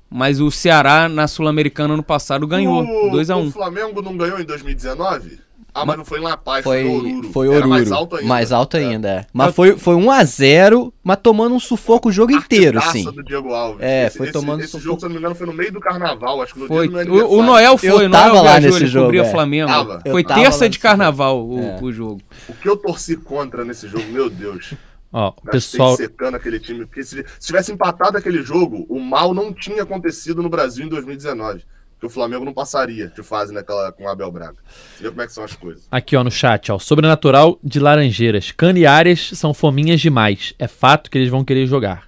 Mas 0.10 0.40
o 0.42 0.50
Ceará, 0.50 1.08
na 1.08 1.28
Sul-Americana, 1.28 1.94
ano 1.94 2.02
passado, 2.02 2.48
ganhou. 2.48 2.82
O- 2.84 3.12
2x1. 3.12 3.50
O 3.50 3.52
Flamengo 3.52 4.02
não 4.02 4.18
ganhou 4.18 4.40
em 4.40 4.44
2019? 4.44 5.40
Ah, 5.82 5.86
mas 5.86 5.98
não 5.98 6.06
foi 6.06 6.20
em 6.20 6.24
La 6.24 6.36
Paz, 6.38 6.64
Foi, 6.64 6.82
foi, 6.84 6.90
Oruro. 6.92 7.32
foi 7.32 7.48
Era 7.48 7.56
Oruro. 7.58 7.70
mais 7.70 7.92
alto 7.92 8.16
ainda. 8.16 8.28
Mais 8.28 8.52
alto 8.52 8.78
ainda, 8.78 9.10
é. 9.10 9.26
Mas 9.34 9.54
foi, 9.56 9.78
foi 9.78 9.96
1x0, 9.96 10.92
mas 11.04 11.18
tomando 11.22 11.56
um 11.56 11.60
sufoco 11.60 12.10
o 12.10 12.12
jogo 12.12 12.32
inteiro, 12.32 12.80
assim. 12.80 13.04
do 13.04 13.24
Diego 13.24 13.54
Alves. 13.54 13.82
É, 13.82 14.08
esse, 14.08 14.18
foi 14.18 14.28
esse- 14.28 14.34
tomando 14.34 14.60
Esse 14.62 14.72
sufoco. 14.72 14.84
jogo, 14.84 15.00
se 15.00 15.06
eu 15.06 15.10
não 15.10 15.14
me 15.16 15.20
engano, 15.20 15.36
foi 15.36 15.48
no 15.48 15.54
meio 15.54 15.72
do 15.72 15.80
carnaval, 15.80 16.42
acho 16.42 16.54
que 16.54 16.60
no 16.62 16.68
Foi. 16.68 16.88
dia 16.88 17.06
do 17.06 17.14
meu 17.14 17.28
O, 17.30 17.40
o. 17.40 17.44
Noel 17.44 17.78
foi, 17.78 17.90
Eu 17.90 17.96
o 18.08 18.10
tava 18.10 18.30
Noel 18.30 18.36
lá 18.44 18.52
viajou, 18.52 18.70
nesse 18.72 18.84
ele 18.84 18.88
jogo, 18.92 19.06
cobria 19.06 19.22
é. 19.22 19.32
Flamengo. 19.32 19.68
Tava. 19.68 20.02
Foi 20.10 20.24
tava 20.24 20.42
terça 20.42 20.66
lá 20.66 20.68
de 20.70 20.80
carnaval 20.80 21.46
o, 21.48 21.60
É. 21.60 21.80
o 21.82 21.92
jogo. 21.92 22.22
O 22.50 22.54
que 22.54 22.68
eu 22.68 22.78
torci 22.78 23.16
contra 23.16 23.64
nesse 23.64 23.88
jogo, 23.88 24.06
meu 24.12 24.30
Deus. 24.30 24.74
Ó, 25.14 25.30
o 25.30 25.34
Gastei 25.36 25.52
pessoal. 25.52 25.96
secando 25.96 26.36
aquele 26.36 26.60
time. 26.60 26.86
Porque 26.86 27.02
se, 27.04 27.24
se 27.40 27.48
tivesse 27.48 27.72
empatado 27.72 28.18
aquele 28.18 28.44
jogo, 28.44 28.86
o 28.90 29.00
mal 29.00 29.34
não 29.34 29.54
tinha 29.54 29.84
acontecido 29.84 30.44
no 30.44 30.50
Brasil 30.50 30.86
em 30.86 30.90
2019. 30.90 31.64
Que 32.00 32.06
o 32.06 32.10
Flamengo 32.10 32.46
não 32.46 32.54
passaria 32.54 33.08
de 33.08 33.24
fase 33.24 33.52
naquela 33.54 33.92
com 33.92 34.04
o 34.04 34.08
Abel 34.10 34.32
Braga. 34.32 34.58
Você 34.96 35.04
vê 35.04 35.10
como 35.10 35.22
é 35.24 35.26
que 35.28 35.34
são 35.34 35.44
as 35.44 35.54
coisas. 35.56 35.88
Aqui, 35.90 36.16
ó, 36.16 36.24
no 36.24 36.30
chat, 36.30 36.72
ó. 36.72 36.78
Sobrenatural 36.78 37.58
de 37.64 37.80
Laranjeiras. 37.80 38.52
Cano 38.52 38.78
e 38.78 38.86
Arias 38.86 39.32
são 39.34 39.52
fominhas 39.54 40.00
demais. 40.00 40.54
É 40.60 40.68
fato 40.68 41.10
que 41.10 41.18
eles 41.18 41.30
vão 41.30 41.44
querer 41.44 41.66
jogar. 41.66 42.08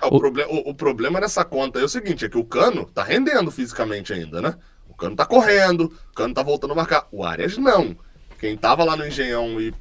Ah, 0.00 0.08
o, 0.08 0.16
O- 0.16 0.20
proble- 0.20 0.44
o- 0.46 0.70
o 0.70 0.74
problema 0.74 1.18
nessa 1.20 1.42
conta 1.44 1.78
é 1.80 1.84
o 1.84 1.88
seguinte: 1.88 2.24
é 2.24 2.28
que 2.28 2.36
o 2.36 2.44
Cano 2.44 2.84
tá 2.84 3.02
rendendo 3.02 3.50
fisicamente 3.50 4.12
ainda, 4.12 4.42
né? 4.42 4.54
O 4.88 4.94
Cano 4.94 5.16
tá 5.16 5.24
correndo, 5.24 5.84
o 6.10 6.14
Cano 6.14 6.34
tá 6.34 6.42
voltando 6.42 6.72
a 6.72 6.76
marcar. 6.76 7.06
O 7.10 7.24
Arias 7.24 7.56
não. 7.56 7.96
Quem 8.38 8.56
tava 8.58 8.84
lá 8.84 8.94
no 8.94 9.06
Engenhão 9.06 9.58
e, 9.60 9.72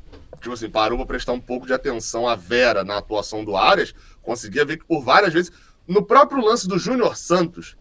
tipo 0.41 0.53
assim, 0.53 0.70
parou 0.70 0.97
pra 0.97 1.05
prestar 1.07 1.34
um 1.34 1.39
pouco 1.39 1.66
de 1.68 1.74
atenção 1.74 2.28
à 2.28 2.36
Vera 2.36 2.84
na 2.86 2.97
atuação 2.97 3.43
do 3.43 3.57
Arias, 3.57 3.93
conseguia 4.22 4.64
ver 4.64 4.78
que 4.78 4.86
por 4.86 5.01
várias 5.03 5.34
vezes. 5.34 5.51
No 5.88 6.05
próprio 6.05 6.41
lance 6.45 6.68
do 6.68 6.78
Júnior 6.78 7.18
Santos, 7.18 7.76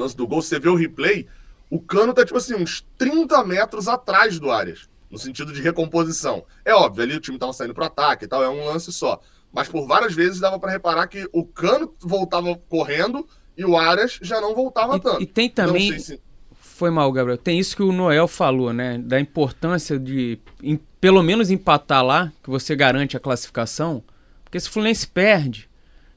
lance 0.00 0.16
do 0.16 0.26
gol, 0.26 0.42
você 0.42 0.58
vê 0.58 0.68
o 0.68 0.74
replay. 0.74 1.26
O 1.70 1.80
Cano 1.80 2.12
tá, 2.12 2.24
tipo 2.24 2.36
assim, 2.38 2.54
uns 2.54 2.86
30 2.98 3.42
metros 3.44 3.88
atrás 3.88 4.38
do 4.38 4.50
Arias, 4.50 4.88
no 5.10 5.18
sentido 5.18 5.52
de 5.52 5.62
recomposição. 5.62 6.44
É 6.64 6.74
óbvio, 6.74 7.02
ali 7.02 7.14
o 7.16 7.20
time 7.20 7.38
tava 7.38 7.52
saindo 7.52 7.74
pro 7.74 7.84
ataque 7.84 8.24
e 8.24 8.28
tal, 8.28 8.42
é 8.42 8.48
um 8.48 8.64
lance 8.66 8.92
só. 8.92 9.20
Mas 9.52 9.68
por 9.68 9.86
várias 9.86 10.14
vezes 10.14 10.40
dava 10.40 10.58
para 10.58 10.70
reparar 10.72 11.06
que 11.06 11.28
o 11.32 11.44
Cano 11.44 11.94
voltava 12.00 12.54
correndo 12.68 13.26
e 13.56 13.64
o 13.64 13.76
Arias 13.76 14.18
já 14.22 14.40
não 14.40 14.54
voltava 14.54 14.96
E, 14.96 15.00
tanto. 15.00 15.22
e 15.22 15.26
tem 15.26 15.48
também. 15.50 15.98
Se... 15.98 16.20
Foi 16.58 16.90
mal, 16.90 17.10
Gabriel. 17.12 17.36
Tem 17.38 17.58
isso 17.58 17.76
que 17.76 17.82
o 17.82 17.92
Noel 17.92 18.26
falou, 18.26 18.72
né? 18.72 18.98
Da 18.98 19.20
importância 19.20 19.98
de 19.98 20.38
em- 20.62 20.80
pelo 21.00 21.22
menos 21.22 21.50
empatar 21.50 22.02
lá, 22.04 22.32
que 22.42 22.48
você 22.50 22.74
garante 22.74 23.16
a 23.16 23.20
classificação. 23.20 24.02
Porque 24.42 24.58
se 24.58 24.68
o 24.68 24.72
Fluminense 24.72 25.06
perde, 25.06 25.68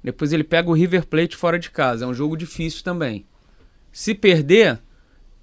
depois 0.03 0.31
ele 0.33 0.43
pega 0.43 0.69
o 0.69 0.73
River 0.73 1.05
Plate 1.05 1.35
fora 1.35 1.59
de 1.59 1.69
casa. 1.69 2.05
É 2.05 2.07
um 2.07 2.13
jogo 2.13 2.35
difícil 2.37 2.83
também. 2.83 3.25
Se 3.97 4.13
perder, 4.13 4.77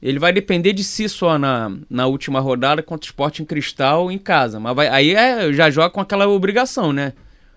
ele 0.03 0.19
vai 0.19 0.31
depender 0.31 0.75
de 0.75 0.85
si 0.85 1.09
só 1.09 1.39
na, 1.39 1.75
na 1.89 2.07
última 2.07 2.39
rodada 2.39 2.83
contra 2.83 3.07
o 3.07 3.09
Sport 3.09 3.39
em 3.41 3.47
Cristal 3.47 4.13
em 4.13 4.19
casa. 4.19 4.61
Mas 4.61 4.77
vai- 4.77 4.89
aí 4.89 5.15
é, 5.15 5.51
já 5.55 5.71
joga 5.71 5.89
com 5.89 6.03
aquela 6.03 6.29
obrigação, 6.29 6.93
né? 6.93 7.15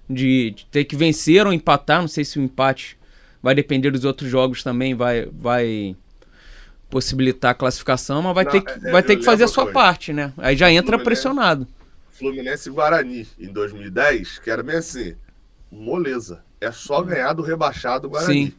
De, 0.09 0.51
de 0.51 0.65
ter 0.67 0.85
que 0.85 0.95
vencer 0.95 1.45
ou 1.45 1.51
empatar. 1.51 1.99
Não 1.99 2.07
sei 2.07 2.23
se 2.23 2.39
o 2.39 2.41
empate 2.41 2.97
vai 3.43 3.53
depender 3.53 3.91
dos 3.91 4.05
outros 4.05 4.29
jogos 4.29 4.63
também, 4.63 4.95
vai, 4.95 5.27
vai 5.33 5.97
possibilitar 6.89 7.51
a 7.51 7.55
classificação, 7.55 8.21
mas 8.21 8.33
vai 8.33 8.45
Não, 8.45 8.51
ter 8.53 8.61
que, 8.61 8.87
é, 8.87 8.91
vai 8.91 9.03
ter 9.03 9.17
que 9.17 9.25
fazer 9.25 9.43
a 9.43 9.47
sua 9.49 9.63
coisa. 9.65 9.73
parte, 9.77 10.13
né? 10.13 10.31
Aí 10.37 10.55
já 10.55 10.71
entra 10.71 10.97
Fluminense- 10.97 11.03
pressionado. 11.03 11.67
Fluminense 12.11 12.69
e 12.69 12.71
Guarani 12.71 13.27
em 13.37 13.51
2010, 13.51 14.39
que 14.39 14.49
era 14.49 14.63
bem 14.63 14.77
assim, 14.77 15.13
moleza. 15.69 16.41
É 16.61 16.71
só 16.71 17.01
ganhar 17.01 17.33
do 17.33 17.41
rebaixado 17.41 18.07
Guarani. 18.09 18.45
Sim. 18.47 18.53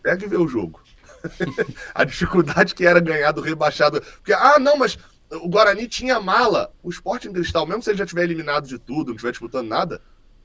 Pega 0.00 0.24
e 0.24 0.28
vê 0.28 0.36
o 0.36 0.46
jogo. 0.46 0.83
a 1.94 2.04
dificuldade 2.04 2.74
que 2.74 2.86
era 2.86 3.00
ganhar 3.00 3.32
do 3.32 3.40
rebaixado. 3.40 4.00
Porque, 4.00 4.32
ah, 4.32 4.58
não, 4.58 4.76
mas 4.76 4.98
o 5.30 5.48
Guarani 5.48 5.86
tinha 5.88 6.20
mala. 6.20 6.72
O 6.82 6.90
Sport 6.90 7.24
em 7.26 7.32
Cristal, 7.32 7.66
mesmo 7.66 7.82
se 7.82 7.90
ele 7.90 7.98
já 7.98 8.06
tiver 8.06 8.24
eliminado 8.24 8.66
de 8.66 8.78
tudo, 8.78 9.08
não 9.08 9.14
estiver 9.14 9.32
disputando 9.32 9.68
nada, 9.68 10.00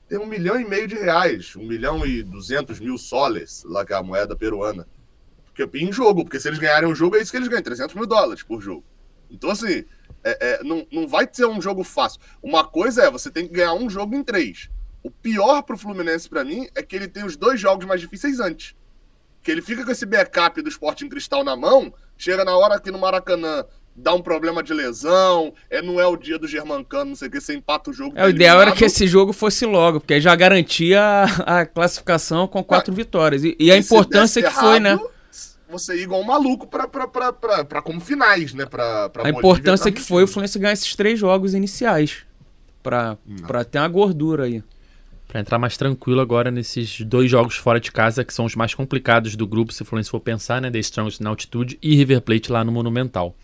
tem 0.08 0.18
um 0.18 0.26
milhão 0.26 0.60
e 0.60 0.68
meio 0.68 0.88
de 0.88 0.96
reais. 0.96 1.56
Um 1.56 1.66
milhão 1.68 2.06
e 2.06 2.24
duzentos 2.24 2.80
mil 2.80 2.98
soles, 2.98 3.64
lá 3.66 3.86
que 3.86 3.94
é 3.94 3.96
a 3.96 4.04
moeda 4.04 4.36
peruana. 4.36 4.88
Porque, 5.46 5.78
em 5.78 5.92
jogo, 5.92 6.24
porque 6.24 6.40
se 6.40 6.48
eles 6.48 6.60
ganharem 6.60 6.90
o 6.90 6.96
jogo, 6.96 7.16
é 7.16 7.22
isso 7.22 7.32
que 7.32 7.38
eles 7.38 7.50
ganham, 7.50 7.64
300 7.64 7.96
mil 7.96 8.08
dólares 8.08 8.44
por 8.44 8.62
jogo. 8.62 8.84
Então, 9.30 9.52
assim, 9.52 9.86
é- 10.24 10.60
é, 10.60 10.64
não, 10.64 10.88
não 10.92 11.08
vai 11.08 11.28
ser 11.32 11.46
um 11.46 11.62
jogo 11.62 11.84
fácil. 11.84 12.20
Uma 12.42 12.64
coisa 12.66 13.04
é, 13.04 13.12
você 13.12 13.30
tem 13.30 13.46
que 13.48 13.54
ganhar 13.54 13.74
um 13.74 13.90
jogo 13.90 14.16
em 14.16 14.24
três. 14.24 14.70
O 15.04 15.12
pior 15.12 15.62
pro 15.62 15.78
Fluminense, 15.78 16.28
pra 16.28 16.44
mim, 16.44 16.68
é 16.76 16.82
que 16.82 16.96
ele 16.96 17.08
tem 17.08 17.24
os 17.24 17.38
dois 17.38 17.60
jogos 17.60 17.86
mais 17.86 18.02
difíceis 18.02 18.40
antes. 18.40 18.76
Que 19.42 19.52
ele 19.52 19.62
fica 19.62 19.86
com 19.86 19.92
esse 19.92 20.06
backup 20.06 20.62
do 20.62 20.70
Sporting 20.70 21.10
Cristal 21.10 21.44
na 21.44 21.56
mão, 21.56 21.94
chega 22.18 22.44
na 22.44 22.56
hora 22.58 22.80
que 22.80 22.92
no 22.92 23.00
Maracanã 23.00 23.64
dá 23.96 24.14
um 24.14 24.22
problema 24.22 24.64
de 24.64 24.74
lesão, 24.74 25.54
é, 25.70 25.82
não 25.82 26.00
é 26.00 26.08
o 26.08 26.16
dia 26.16 26.40
do 26.40 26.48
Germancano, 26.48 27.10
não 27.10 27.16
sei 27.16 27.28
o 27.28 27.32
que, 27.32 27.42
você 27.42 27.54
empata 27.54 27.90
o 27.90 27.94
jogo. 27.94 28.14
É, 28.18 28.22
o 28.22 28.24
tá 28.26 28.30
ideal 28.30 28.62
era 28.62 28.72
que 28.72 28.86
esse 28.86 29.06
jogo 29.08 29.34
fosse 29.34 29.66
logo, 29.66 30.00
porque 30.00 30.16
aí 30.16 30.22
já 30.22 30.36
garantia 30.36 31.02
a, 31.02 31.60
a 31.60 31.66
classificação 31.66 32.48
com 32.48 32.64
quatro 32.64 32.94
vitórias. 32.94 33.44
E, 33.44 33.56
e 33.60 33.72
a 33.72 33.78
importância 33.78 34.42
que 34.42 34.48
desse 34.48 34.60
foi, 34.60 34.80
né? 34.80 34.92
errado, 34.92 35.10
Você 35.70 35.96
ir 35.98 36.04
igual 36.04 36.22
um 36.22 36.26
maluco 36.26 36.66
pra, 36.66 36.88
pra, 36.88 37.08
pra, 37.08 37.34
pra, 37.34 37.66
pra 37.66 37.82
como 37.82 38.00
finais, 38.00 38.54
né? 38.54 38.66
Pra, 38.66 39.10
pra 39.10 39.22
A 39.22 39.26
Bolívia 39.26 39.40
importância 39.40 39.92
pra 39.92 39.92
que 39.92 40.02
foi 40.02 40.24
o. 40.24 40.28
Fluminense 40.28 40.58
ganhar 40.58 40.74
esses 40.74 40.96
três 40.96 41.20
jogos 41.20 41.54
iniciais. 41.54 42.20
Pra, 42.82 43.18
pra 43.46 43.66
ter 43.66 43.78
uma 43.78 43.90
gordura 43.90 44.46
aí. 44.46 44.64
Pra 45.30 45.40
entrar 45.40 45.60
mais 45.60 45.78
tranquilo 45.78 46.20
agora 46.20 46.50
nesses 46.50 47.02
dois 47.02 47.30
jogos 47.30 47.56
fora 47.56 47.80
de 47.80 47.92
casa, 47.92 48.26
que 48.26 48.34
são 48.34 48.46
os 48.46 48.56
mais 48.56 48.74
complicados 48.74 49.36
do 49.36 49.46
grupo, 49.46 49.72
se 49.72 49.84
o 49.84 49.86
Fluminense 49.86 50.10
for 50.10 50.20
pensar, 50.20 50.60
né? 50.60 50.72
The 50.72 50.80
Strongest 50.80 51.22
na 51.22 51.30
altitude 51.30 51.78
e 51.84 51.96
River 51.96 52.20
Plate 52.22 52.52
lá 52.52 52.64
no 52.64 52.72
Monumental. 52.72 53.36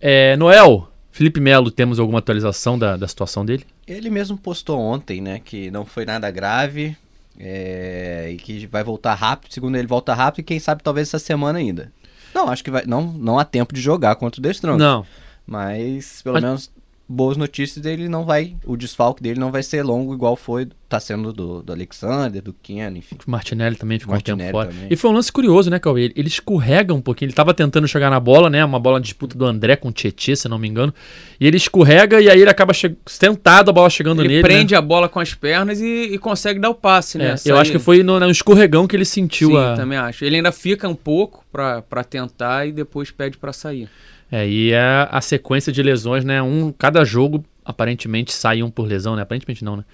É, 0.00 0.34
Noel, 0.38 0.90
Felipe 1.12 1.38
Melo, 1.38 1.70
temos 1.70 1.98
alguma 2.00 2.20
atualização 2.20 2.78
da, 2.78 2.96
da 2.96 3.06
situação 3.06 3.44
dele? 3.44 3.66
Ele 3.86 4.08
mesmo 4.08 4.38
postou 4.38 4.80
ontem, 4.80 5.20
né, 5.20 5.38
que 5.38 5.70
não 5.70 5.84
foi 5.84 6.06
nada 6.06 6.30
grave 6.30 6.96
é, 7.38 8.30
e 8.32 8.36
que 8.38 8.66
vai 8.66 8.82
voltar 8.82 9.14
rápido. 9.14 9.52
Segundo 9.52 9.76
ele, 9.76 9.86
volta 9.86 10.14
rápido 10.14 10.40
e 10.40 10.44
quem 10.44 10.58
sabe 10.58 10.82
talvez 10.82 11.08
essa 11.08 11.18
semana 11.18 11.58
ainda. 11.58 11.92
Não, 12.34 12.48
acho 12.48 12.64
que 12.64 12.70
vai, 12.70 12.84
não, 12.86 13.02
não 13.12 13.38
há 13.38 13.44
tempo 13.44 13.74
de 13.74 13.82
jogar 13.82 14.16
contra 14.16 14.40
o 14.40 14.42
The 14.42 14.50
Strong. 14.50 14.78
Não. 14.78 15.04
Mas 15.46 16.22
pelo 16.22 16.34
Mas- 16.34 16.42
menos 16.42 16.70
boas 17.08 17.36
notícias 17.38 17.82
dele 17.82 18.08
não 18.08 18.24
vai, 18.24 18.54
o 18.66 18.76
desfalque 18.76 19.22
dele 19.22 19.40
não 19.40 19.50
vai 19.50 19.62
ser 19.62 19.82
longo 19.82 20.12
igual 20.12 20.36
foi, 20.36 20.68
tá 20.88 21.00
sendo 21.00 21.32
do, 21.32 21.62
do 21.62 21.72
Alexander, 21.72 22.42
do 22.42 22.52
Ken, 22.52 22.90
enfim. 22.96 23.16
O 23.26 23.30
Martinelli 23.30 23.76
também 23.76 23.98
ficou 23.98 24.12
um 24.12 24.16
Martinelli 24.16 24.42
tempo 24.42 24.58
fora. 24.58 24.68
também. 24.68 24.88
E 24.90 24.96
foi 24.96 25.10
um 25.10 25.14
lance 25.14 25.32
curioso, 25.32 25.70
né, 25.70 25.78
Cauê? 25.78 26.04
Ele, 26.04 26.14
ele 26.16 26.28
escorrega 26.28 26.92
um 26.92 27.00
pouquinho. 27.00 27.28
Ele 27.28 27.34
tava 27.34 27.54
tentando 27.54 27.88
chegar 27.88 28.10
na 28.10 28.20
bola, 28.20 28.50
né? 28.50 28.62
Uma 28.64 28.78
bola 28.78 29.00
de 29.00 29.04
disputa 29.04 29.36
do 29.38 29.46
André 29.46 29.74
com 29.76 29.88
o 29.88 29.92
Tietchan, 29.92 30.36
se 30.36 30.48
não 30.48 30.58
me 30.58 30.68
engano. 30.68 30.92
E 31.40 31.46
ele 31.46 31.56
escorrega 31.56 32.20
e 32.20 32.28
aí 32.28 32.40
ele 32.40 32.50
acaba 32.50 32.72
sentado, 33.06 33.70
a 33.70 33.72
bola 33.72 33.88
chegando 33.88 34.20
Ele 34.20 34.28
nele. 34.28 34.42
prende 34.42 34.72
né? 34.74 34.78
a 34.78 34.82
bola 34.82 35.08
com 35.08 35.18
as 35.18 35.32
pernas 35.32 35.80
e, 35.80 36.10
e 36.12 36.18
consegue 36.18 36.60
dar 36.60 36.68
o 36.68 36.74
passe, 36.74 37.16
né? 37.16 37.34
É, 37.44 37.50
eu 37.50 37.56
acho 37.58 37.72
que 37.72 37.78
foi 37.78 38.02
no, 38.02 38.20
no 38.20 38.30
escorregão 38.30 38.86
que 38.86 38.94
ele 38.94 39.06
sentiu 39.06 39.50
Sim, 39.50 39.56
a. 39.56 39.74
também 39.74 39.96
acho. 39.98 40.24
Ele 40.24 40.36
ainda 40.36 40.52
fica 40.52 40.86
um 40.88 40.94
pouco 40.94 41.44
pra 41.50 42.04
tentar 42.04 42.66
e 42.66 42.72
depois 42.72 43.10
pede 43.10 43.38
pra 43.38 43.52
sair. 43.52 43.88
É, 44.30 44.46
e 44.46 44.72
é 44.72 45.08
a 45.10 45.20
sequência 45.20 45.72
de 45.72 45.82
lesões, 45.82 46.24
né? 46.24 46.42
Um, 46.42 46.72
cada 46.72 47.04
jogo, 47.04 47.44
aparentemente, 47.64 48.32
sai 48.32 48.62
um 48.62 48.70
por 48.70 48.86
lesão, 48.86 49.16
né? 49.16 49.22
Aparentemente 49.22 49.64
não, 49.64 49.76
né? 49.76 49.84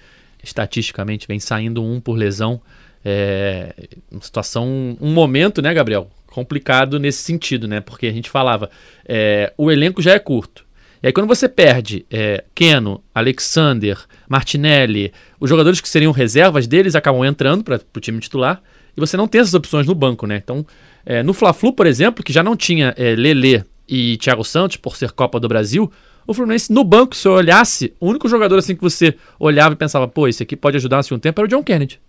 Estatisticamente, 0.43 1.27
vem 1.27 1.39
saindo 1.39 1.83
um 1.83 1.99
por 1.99 2.15
lesão. 2.15 2.61
É 3.03 3.73
uma 4.11 4.21
situação, 4.21 4.97
um 4.99 5.13
momento, 5.13 5.61
né, 5.61 5.73
Gabriel? 5.73 6.09
Complicado 6.27 6.99
nesse 6.99 7.23
sentido, 7.23 7.67
né? 7.67 7.79
Porque 7.79 8.07
a 8.07 8.11
gente 8.11 8.29
falava, 8.29 8.69
é, 9.07 9.53
o 9.57 9.71
elenco 9.71 10.01
já 10.01 10.11
é 10.11 10.19
curto. 10.19 10.65
E 11.01 11.07
aí 11.07 11.13
quando 11.13 11.27
você 11.27 11.47
perde 11.47 12.05
é, 12.09 12.43
Keno, 12.55 13.03
Alexander, 13.13 13.97
Martinelli, 14.27 15.13
os 15.39 15.49
jogadores 15.49 15.79
que 15.79 15.87
seriam 15.87 16.11
reservas 16.11 16.65
deles 16.65 16.95
acabam 16.95 17.23
entrando 17.23 17.63
para 17.63 17.79
o 17.95 17.99
time 17.99 18.19
titular 18.19 18.61
e 18.97 18.99
você 18.99 19.15
não 19.15 19.27
tem 19.27 19.39
essas 19.39 19.53
opções 19.53 19.85
no 19.85 19.93
banco, 19.93 20.25
né? 20.25 20.41
Então, 20.43 20.65
é, 21.05 21.21
no 21.21 21.31
Fla-Flu, 21.31 21.73
por 21.73 21.85
exemplo, 21.85 22.23
que 22.23 22.33
já 22.33 22.41
não 22.41 22.55
tinha 22.55 22.93
é, 22.97 23.15
Lelê 23.15 23.63
e 23.87 24.17
Thiago 24.17 24.43
Santos 24.43 24.77
por 24.77 24.95
ser 24.95 25.11
Copa 25.11 25.39
do 25.39 25.47
Brasil, 25.47 25.91
o 26.27 26.33
Fluminense 26.33 26.71
no 26.73 26.83
banco, 26.83 27.15
se 27.15 27.27
eu 27.27 27.33
olhasse, 27.33 27.93
o 27.99 28.07
único 28.09 28.27
jogador 28.27 28.57
assim 28.57 28.75
que 28.75 28.81
você 28.81 29.15
olhava 29.39 29.73
e 29.73 29.77
pensava, 29.77 30.07
pô, 30.07 30.27
esse 30.27 30.41
aqui 30.41 30.55
pode 30.55 30.77
ajudar 30.77 30.97
no 30.97 31.03
segundo 31.03 31.21
tempo 31.21 31.39
era 31.39 31.45
o 31.45 31.49
John 31.49 31.63
Kennedy. 31.63 31.99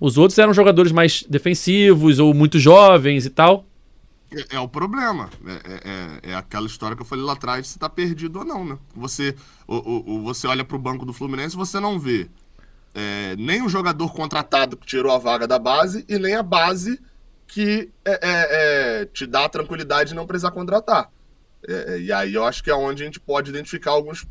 Os 0.00 0.16
outros 0.18 0.38
eram 0.38 0.52
jogadores 0.54 0.92
mais 0.92 1.24
defensivos 1.28 2.18
ou 2.18 2.32
muito 2.34 2.58
jovens 2.58 3.26
e 3.26 3.30
tal. 3.30 3.64
É, 4.32 4.56
é 4.56 4.60
o 4.60 4.68
problema. 4.68 5.28
É, 5.46 5.52
é- 5.52 5.80
é- 6.28 6.30
é 6.32 6.34
aquela 6.34 6.66
história 6.66 6.96
que 6.96 7.02
eu 7.02 7.06
falei 7.06 7.24
lá 7.24 7.34
atrás, 7.34 7.68
se 7.68 7.78
tá 7.78 7.88
perdido 7.88 8.38
ou 8.40 8.44
não, 8.44 8.64
né? 8.64 8.78
Você, 8.96 9.34
o, 9.68 9.76
o- 9.76 10.14
o- 10.16 10.22
você 10.22 10.46
olha 10.46 10.64
pro 10.64 10.78
banco 10.78 11.04
do 11.04 11.12
Fluminense 11.12 11.54
você 11.56 11.78
não 11.78 11.98
vê 11.98 12.28
é, 12.94 13.36
nem 13.38 13.62
o 13.62 13.68
jogador 13.68 14.12
contratado 14.12 14.76
que 14.76 14.86
tirou 14.86 15.12
a 15.12 15.18
vaga 15.18 15.46
da 15.46 15.58
base 15.60 16.04
e 16.08 16.18
nem 16.18 16.34
a 16.34 16.42
base 16.42 16.98
que 17.46 17.88
é, 18.04 19.04
te 19.12 19.26
dá 19.26 19.44
a 19.44 19.48
tranquilidade 19.48 20.10
de 20.10 20.16
não 20.16 20.26
precisar 20.26 20.50
contratar. 20.50 21.10
É, 21.68 21.94
é, 21.94 22.00
e 22.00 22.12
aí 22.12 22.34
eu 22.34 22.44
acho 22.44 22.62
que 22.62 22.70
é 22.70 22.74
onde 22.74 23.02
a 23.02 23.06
gente 23.06 23.20
pode 23.20 23.50
identificar 23.50 23.90
alguns, 23.90 24.26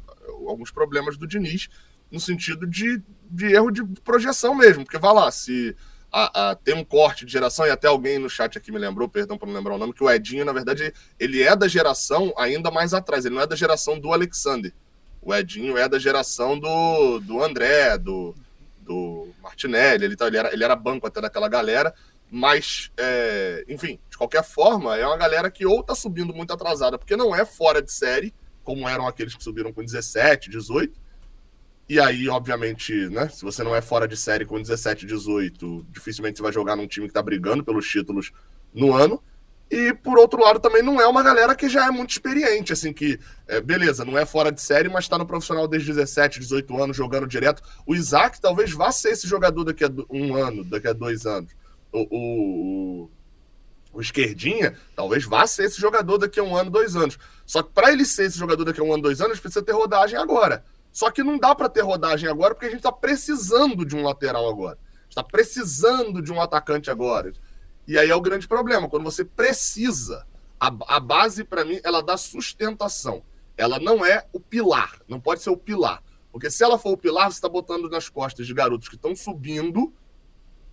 alguns 0.48 0.72
problemas 0.72 1.18
do 1.18 1.28
Diniz 1.28 1.70
no 2.12 2.20
sentido 2.20 2.66
de, 2.66 3.02
de 3.30 3.46
erro 3.54 3.70
de 3.72 3.84
projeção 4.04 4.56
mesmo. 4.56 4.84
Porque 4.84 4.98
vai 4.98 5.14
lá, 5.14 5.30
se 5.32 5.76
a- 6.12 6.50
a- 6.52 6.56
tem 6.56 6.74
um 6.74 6.84
corte 6.84 7.26
de 7.26 7.32
geração, 7.32 7.68
e 7.68 7.70
até 7.70 7.88
alguém 7.88 8.18
no 8.18 8.30
chat 8.30 8.58
aqui 8.58 8.72
me 8.72 8.80
lembrou, 8.80 9.08
perdão 9.08 9.38
por 9.38 9.48
não 9.48 9.54
lembrar 9.54 9.76
o 9.76 9.78
nome, 9.78 9.94
que 9.94 10.04
o 10.04 10.10
Edinho, 10.10 10.44
na 10.44 10.52
verdade, 10.52 10.92
ele 11.20 11.42
é 11.44 11.56
da 11.56 11.68
geração 11.68 12.34
ainda 12.38 12.72
mais 12.72 12.94
atrás, 12.96 13.26
ele 13.26 13.36
não 13.36 13.42
é 13.44 13.48
da 13.48 13.56
geração 13.56 14.00
do 14.00 14.12
Alexander. 14.12 14.74
O 15.22 15.36
Edinho 15.36 15.78
é 15.78 15.88
da 15.88 16.00
geração 16.00 16.58
do, 16.58 17.20
do 17.20 17.44
André, 17.44 17.98
do, 18.00 18.34
do 18.82 19.28
Martinelli, 19.44 20.06
ele, 20.06 20.16
tá- 20.16 20.26
ele, 20.28 20.38
era, 20.38 20.52
ele 20.54 20.64
era 20.64 20.76
banco 20.76 21.06
até 21.06 21.22
daquela 21.22 21.48
galera, 21.48 21.94
mas, 22.32 22.92
é, 22.98 23.64
enfim, 23.68 24.00
de 24.10 24.18
qualquer 24.18 24.44
forma, 24.44 24.96
é 24.96 25.06
uma 25.06 25.18
galera 25.18 25.50
que 25.50 25.66
ou 25.66 25.84
tá 25.84 25.96
subindo 25.96 26.34
muito 26.34 26.54
atrasada, 26.54 26.98
porque 26.98 27.16
não 27.16 27.36
é 27.36 27.44
fora 27.44 27.82
de 27.82 27.92
série, 27.92 28.34
como 28.64 28.88
eram 28.88 29.08
aqueles 29.08 29.36
que 29.36 29.44
subiram 29.44 29.74
com 29.74 29.84
17, 29.84 30.50
18, 30.50 31.00
e 31.90 32.00
aí, 32.00 32.30
obviamente, 32.30 32.94
né? 33.10 33.28
Se 33.30 33.44
você 33.44 33.64
não 33.64 33.76
é 33.76 33.82
fora 33.82 34.08
de 34.08 34.16
série 34.16 34.46
com 34.46 34.62
17, 34.62 35.08
18, 35.08 35.88
dificilmente 35.90 36.38
você 36.38 36.44
vai 36.44 36.54
jogar 36.54 36.76
num 36.76 36.86
time 36.86 37.08
que 37.08 37.14
tá 37.14 37.22
brigando 37.22 37.64
pelos 37.64 37.88
títulos 37.88 38.32
no 38.72 38.94
ano. 38.94 39.20
E 39.72 39.92
por 39.94 40.20
outro 40.20 40.40
lado, 40.40 40.60
também 40.60 40.84
não 40.84 41.02
é 41.02 41.08
uma 41.08 41.24
galera 41.24 41.56
que 41.56 41.68
já 41.68 41.88
é 41.88 41.90
muito 41.90 42.12
experiente, 42.12 42.74
assim, 42.74 42.94
que, 42.94 43.20
é, 43.48 43.60
beleza, 43.60 44.06
não 44.06 44.18
é 44.18 44.26
fora 44.26 44.52
de 44.52 44.62
série, 44.62 44.88
mas 44.88 45.08
tá 45.08 45.18
no 45.18 45.26
profissional 45.26 45.68
desde 45.68 45.92
17, 45.92 46.40
18 46.40 46.84
anos, 46.84 46.96
jogando 46.96 47.26
direto. 47.26 47.64
O 47.88 47.96
Isaac 47.96 48.40
talvez 48.40 48.72
vá 48.72 48.92
ser 48.92 49.10
esse 49.10 49.28
jogador 49.28 49.64
daqui 49.64 49.84
a 49.84 49.90
um 50.12 50.36
ano, 50.36 50.64
daqui 50.64 50.88
a 50.88 50.94
dois 50.94 51.26
anos. 51.26 51.52
O, 51.92 52.08
o, 52.12 53.10
o, 53.94 54.02
Esquerdinha 54.02 54.78
talvez 54.96 55.26
vá 55.26 55.48
ser 55.48 55.66
esse 55.66 55.80
jogador 55.80 56.18
daqui 56.18 56.40
a 56.40 56.44
um 56.44 56.56
ano, 56.56 56.70
dois 56.70 56.96
anos. 56.96 57.18
Só 57.46 57.64
que 57.64 57.72
para 57.72 57.92
ele 57.92 58.06
ser 58.06 58.26
esse 58.26 58.38
jogador 58.38 58.64
daqui 58.64 58.80
a 58.80 58.84
um 58.84 58.94
ano, 58.94 59.04
dois 59.04 59.22
anos, 59.22 59.40
precisa 59.40 59.64
ter 59.64 59.72
rodagem 59.72 60.18
agora. 60.18 60.64
Só 60.92 61.10
que 61.12 61.24
não 61.24 61.38
dá 61.38 61.54
para 61.56 61.70
ter 61.70 61.82
rodagem 61.82 62.30
agora 62.30 62.54
porque 62.54 62.68
a 62.68 62.70
gente 62.70 62.80
está 62.80 62.92
precisando 62.92 63.86
de 63.86 63.96
um 63.96 64.04
lateral 64.04 64.48
agora. 64.48 64.78
Está 65.10 65.24
precisando 65.24 66.22
de 66.22 66.32
um 66.32 66.42
atacante 66.42 66.92
agora. 66.92 67.34
E 67.88 67.98
aí 67.98 68.10
é 68.10 68.16
o 68.16 68.22
grande 68.22 68.48
problema. 68.48 68.88
Quando 68.88 69.04
você 69.04 69.26
precisa, 69.26 70.26
A, 70.60 70.68
a 70.88 71.00
base, 71.00 71.44
para 71.44 71.64
mim, 71.64 71.80
ela 71.84 72.04
dá 72.04 72.18
sustentação. 72.18 73.24
Ela 73.58 73.80
não 73.80 74.06
é 74.06 74.26
o 74.32 74.40
pilar, 74.40 75.00
não 75.08 75.20
pode 75.20 75.42
ser 75.42 75.50
o 75.50 75.58
pilar. 75.58 76.04
Porque 76.32 76.52
se 76.52 76.64
ela 76.64 76.78
for 76.78 76.92
o 76.92 76.98
pilar, 76.98 77.32
você 77.32 77.38
está 77.38 77.50
botando 77.50 77.90
nas 77.90 78.10
costas 78.10 78.46
de 78.46 78.54
garotos 78.54 78.88
que 78.88 78.96
estão 78.96 79.16
subindo 79.16 79.94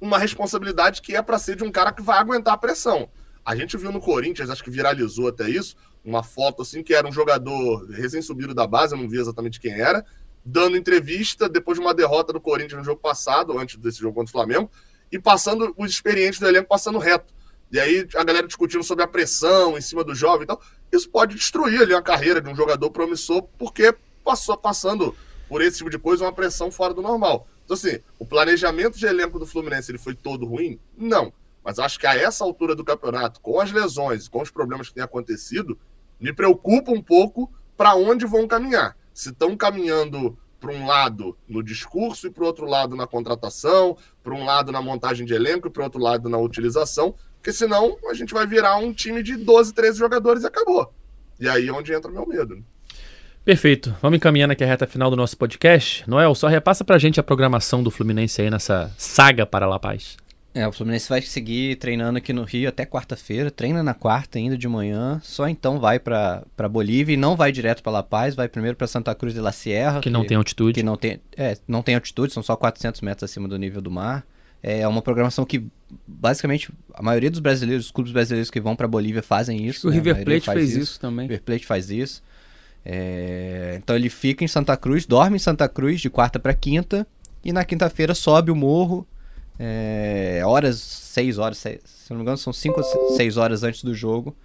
uma 0.00 0.18
responsabilidade 0.18 1.00
que 1.02 1.14
é 1.14 1.22
para 1.22 1.38
ser 1.38 1.56
de 1.56 1.64
um 1.64 1.70
cara 1.70 1.92
que 1.92 2.02
vai 2.02 2.18
aguentar 2.18 2.54
a 2.54 2.58
pressão. 2.58 3.08
A 3.44 3.54
gente 3.54 3.76
viu 3.76 3.92
no 3.92 4.00
Corinthians, 4.00 4.50
acho 4.50 4.64
que 4.64 4.70
viralizou 4.70 5.28
até 5.28 5.48
isso, 5.48 5.76
uma 6.04 6.22
foto 6.22 6.62
assim 6.62 6.82
que 6.82 6.94
era 6.94 7.06
um 7.06 7.12
jogador 7.12 7.86
recém-subido 7.90 8.54
da 8.54 8.66
base, 8.66 8.94
eu 8.94 8.98
não 8.98 9.08
vi 9.08 9.18
exatamente 9.18 9.60
quem 9.60 9.72
era, 9.72 10.04
dando 10.44 10.76
entrevista 10.76 11.48
depois 11.48 11.78
de 11.78 11.84
uma 11.84 11.94
derrota 11.94 12.32
do 12.32 12.40
Corinthians 12.40 12.78
no 12.78 12.84
jogo 12.84 13.00
passado, 13.00 13.58
antes 13.58 13.76
desse 13.76 13.98
jogo 13.98 14.14
contra 14.14 14.28
o 14.28 14.32
Flamengo, 14.32 14.70
e 15.10 15.18
passando 15.18 15.74
os 15.76 15.90
experientes 15.90 16.38
do 16.38 16.46
elenco 16.46 16.68
passando 16.68 16.98
reto. 16.98 17.34
E 17.70 17.80
aí 17.80 18.06
a 18.14 18.22
galera 18.22 18.46
discutindo 18.46 18.84
sobre 18.84 19.02
a 19.02 19.08
pressão 19.08 19.76
em 19.76 19.80
cima 19.80 20.04
do 20.04 20.14
jovem 20.14 20.44
e 20.44 20.46
tal. 20.46 20.60
Isso 20.92 21.10
pode 21.10 21.34
destruir 21.34 21.82
ali 21.82 21.94
a 21.94 22.02
carreira 22.02 22.40
de 22.40 22.48
um 22.48 22.54
jogador 22.54 22.90
promissor, 22.90 23.42
porque 23.58 23.94
passou 24.24 24.56
passando 24.56 25.14
por 25.48 25.60
esse 25.60 25.78
tipo 25.78 25.90
de 25.90 25.98
coisa 25.98 26.24
uma 26.24 26.32
pressão 26.32 26.70
fora 26.70 26.94
do 26.94 27.02
normal. 27.02 27.48
Então, 27.66 27.74
assim, 27.74 27.98
o 28.16 28.24
planejamento 28.24 28.96
de 28.96 29.06
elenco 29.06 29.40
do 29.40 29.46
Fluminense 29.46 29.90
ele 29.90 29.98
foi 29.98 30.14
todo 30.14 30.46
ruim? 30.46 30.78
Não. 30.96 31.32
Mas 31.64 31.80
acho 31.80 31.98
que 31.98 32.06
a 32.06 32.14
essa 32.14 32.44
altura 32.44 32.76
do 32.76 32.84
campeonato, 32.84 33.40
com 33.40 33.60
as 33.60 33.72
lesões, 33.72 34.28
com 34.28 34.40
os 34.40 34.52
problemas 34.52 34.88
que 34.88 34.94
têm 34.94 35.02
acontecido, 35.02 35.76
me 36.20 36.32
preocupa 36.32 36.92
um 36.92 37.02
pouco 37.02 37.52
para 37.76 37.96
onde 37.96 38.24
vão 38.24 38.46
caminhar. 38.46 38.96
Se 39.12 39.30
estão 39.30 39.56
caminhando 39.56 40.38
para 40.60 40.70
um 40.70 40.86
lado 40.86 41.36
no 41.48 41.60
discurso 41.60 42.28
e 42.28 42.30
para 42.30 42.44
o 42.44 42.46
outro 42.46 42.66
lado 42.66 42.94
na 42.94 43.04
contratação, 43.04 43.98
para 44.22 44.32
um 44.32 44.44
lado 44.44 44.70
na 44.70 44.80
montagem 44.80 45.26
de 45.26 45.34
elenco 45.34 45.66
e 45.66 45.70
para 45.70 45.80
o 45.80 45.84
outro 45.84 46.00
lado 46.00 46.28
na 46.28 46.38
utilização, 46.38 47.16
porque 47.34 47.52
senão 47.52 47.98
a 48.08 48.14
gente 48.14 48.32
vai 48.32 48.46
virar 48.46 48.76
um 48.76 48.92
time 48.92 49.20
de 49.20 49.36
12, 49.36 49.74
13 49.74 49.98
jogadores 49.98 50.44
e 50.44 50.46
acabou. 50.46 50.94
E 51.40 51.48
aí 51.48 51.66
é 51.66 51.72
onde 51.72 51.92
entra 51.92 52.10
o 52.10 52.14
meu 52.14 52.26
medo. 52.26 52.54
Né? 52.54 52.62
Perfeito. 53.46 53.94
Vamos 54.02 54.16
encaminhando 54.16 54.50
aqui 54.50 54.64
a 54.64 54.66
reta 54.66 54.88
final 54.88 55.08
do 55.08 55.14
nosso 55.14 55.36
podcast. 55.36 56.02
Noel, 56.10 56.34
só 56.34 56.48
repassa 56.48 56.84
pra 56.84 56.98
gente 56.98 57.20
a 57.20 57.22
programação 57.22 57.80
do 57.80 57.92
Fluminense 57.92 58.42
aí 58.42 58.50
nessa 58.50 58.92
saga 58.98 59.46
para 59.46 59.68
La 59.68 59.78
Paz. 59.78 60.16
É, 60.52 60.66
o 60.66 60.72
Fluminense 60.72 61.08
vai 61.08 61.22
seguir 61.22 61.76
treinando 61.76 62.18
aqui 62.18 62.32
no 62.32 62.42
Rio 62.42 62.68
até 62.68 62.84
quarta-feira, 62.84 63.48
treina 63.48 63.84
na 63.84 63.94
quarta 63.94 64.36
ainda 64.36 64.58
de 64.58 64.66
manhã, 64.66 65.20
só 65.22 65.48
então 65.48 65.78
vai 65.78 66.00
para 66.00 66.42
Bolívia 66.68 67.14
e 67.14 67.16
não 67.16 67.36
vai 67.36 67.52
direto 67.52 67.84
para 67.84 67.92
La 67.92 68.02
Paz, 68.02 68.34
vai 68.34 68.48
primeiro 68.48 68.76
para 68.76 68.88
Santa 68.88 69.14
Cruz 69.14 69.32
de 69.32 69.40
la 69.40 69.52
Sierra, 69.52 70.00
que, 70.00 70.08
que, 70.08 70.10
não 70.10 70.24
tem 70.24 70.36
altitude. 70.36 70.72
Que 70.72 70.82
não 70.82 70.96
tem, 70.96 71.20
é, 71.36 71.56
não 71.68 71.82
tem 71.82 71.94
altitude, 71.94 72.32
são 72.32 72.42
só 72.42 72.56
400 72.56 73.00
metros 73.00 73.30
acima 73.30 73.46
do 73.46 73.56
nível 73.56 73.80
do 73.80 73.92
mar. 73.92 74.26
É 74.60 74.88
uma 74.88 75.02
programação 75.02 75.44
que 75.44 75.64
basicamente 76.04 76.68
a 76.92 77.00
maioria 77.00 77.30
dos 77.30 77.38
brasileiros, 77.38 77.86
os 77.86 77.92
clubes 77.92 78.12
brasileiros 78.12 78.50
que 78.50 78.60
vão 78.60 78.74
para 78.74 78.88
Bolívia 78.88 79.22
fazem 79.22 79.64
isso. 79.64 79.86
O 79.86 79.90
né? 79.90 79.96
River 79.98 80.24
Plate 80.24 80.50
fez 80.50 80.70
isso, 80.70 80.80
isso 80.80 81.00
também. 81.00 81.26
O 81.26 81.28
River 81.28 81.42
Plate 81.44 81.64
faz 81.64 81.90
isso. 81.92 82.24
É, 82.88 83.74
então 83.82 83.96
ele 83.96 84.08
fica 84.08 84.44
em 84.44 84.48
Santa 84.48 84.76
Cruz, 84.76 85.06
dorme 85.06 85.34
em 85.34 85.40
Santa 85.40 85.68
Cruz 85.68 86.00
de 86.00 86.08
quarta 86.08 86.38
para 86.38 86.54
quinta 86.54 87.04
e 87.44 87.52
na 87.52 87.64
quinta-feira 87.64 88.14
sobe 88.14 88.52
o 88.52 88.54
morro, 88.54 89.04
é, 89.58 90.40
horas, 90.46 90.78
seis 90.78 91.36
horas, 91.36 91.58
seis, 91.58 91.80
se 91.84 92.10
não 92.10 92.18
me 92.18 92.22
engano 92.22 92.38
são 92.38 92.52
cinco 92.52 92.80
ou 92.80 93.16
seis 93.16 93.36
horas 93.36 93.64
antes 93.64 93.82
do 93.82 93.92
jogo, 93.92 94.36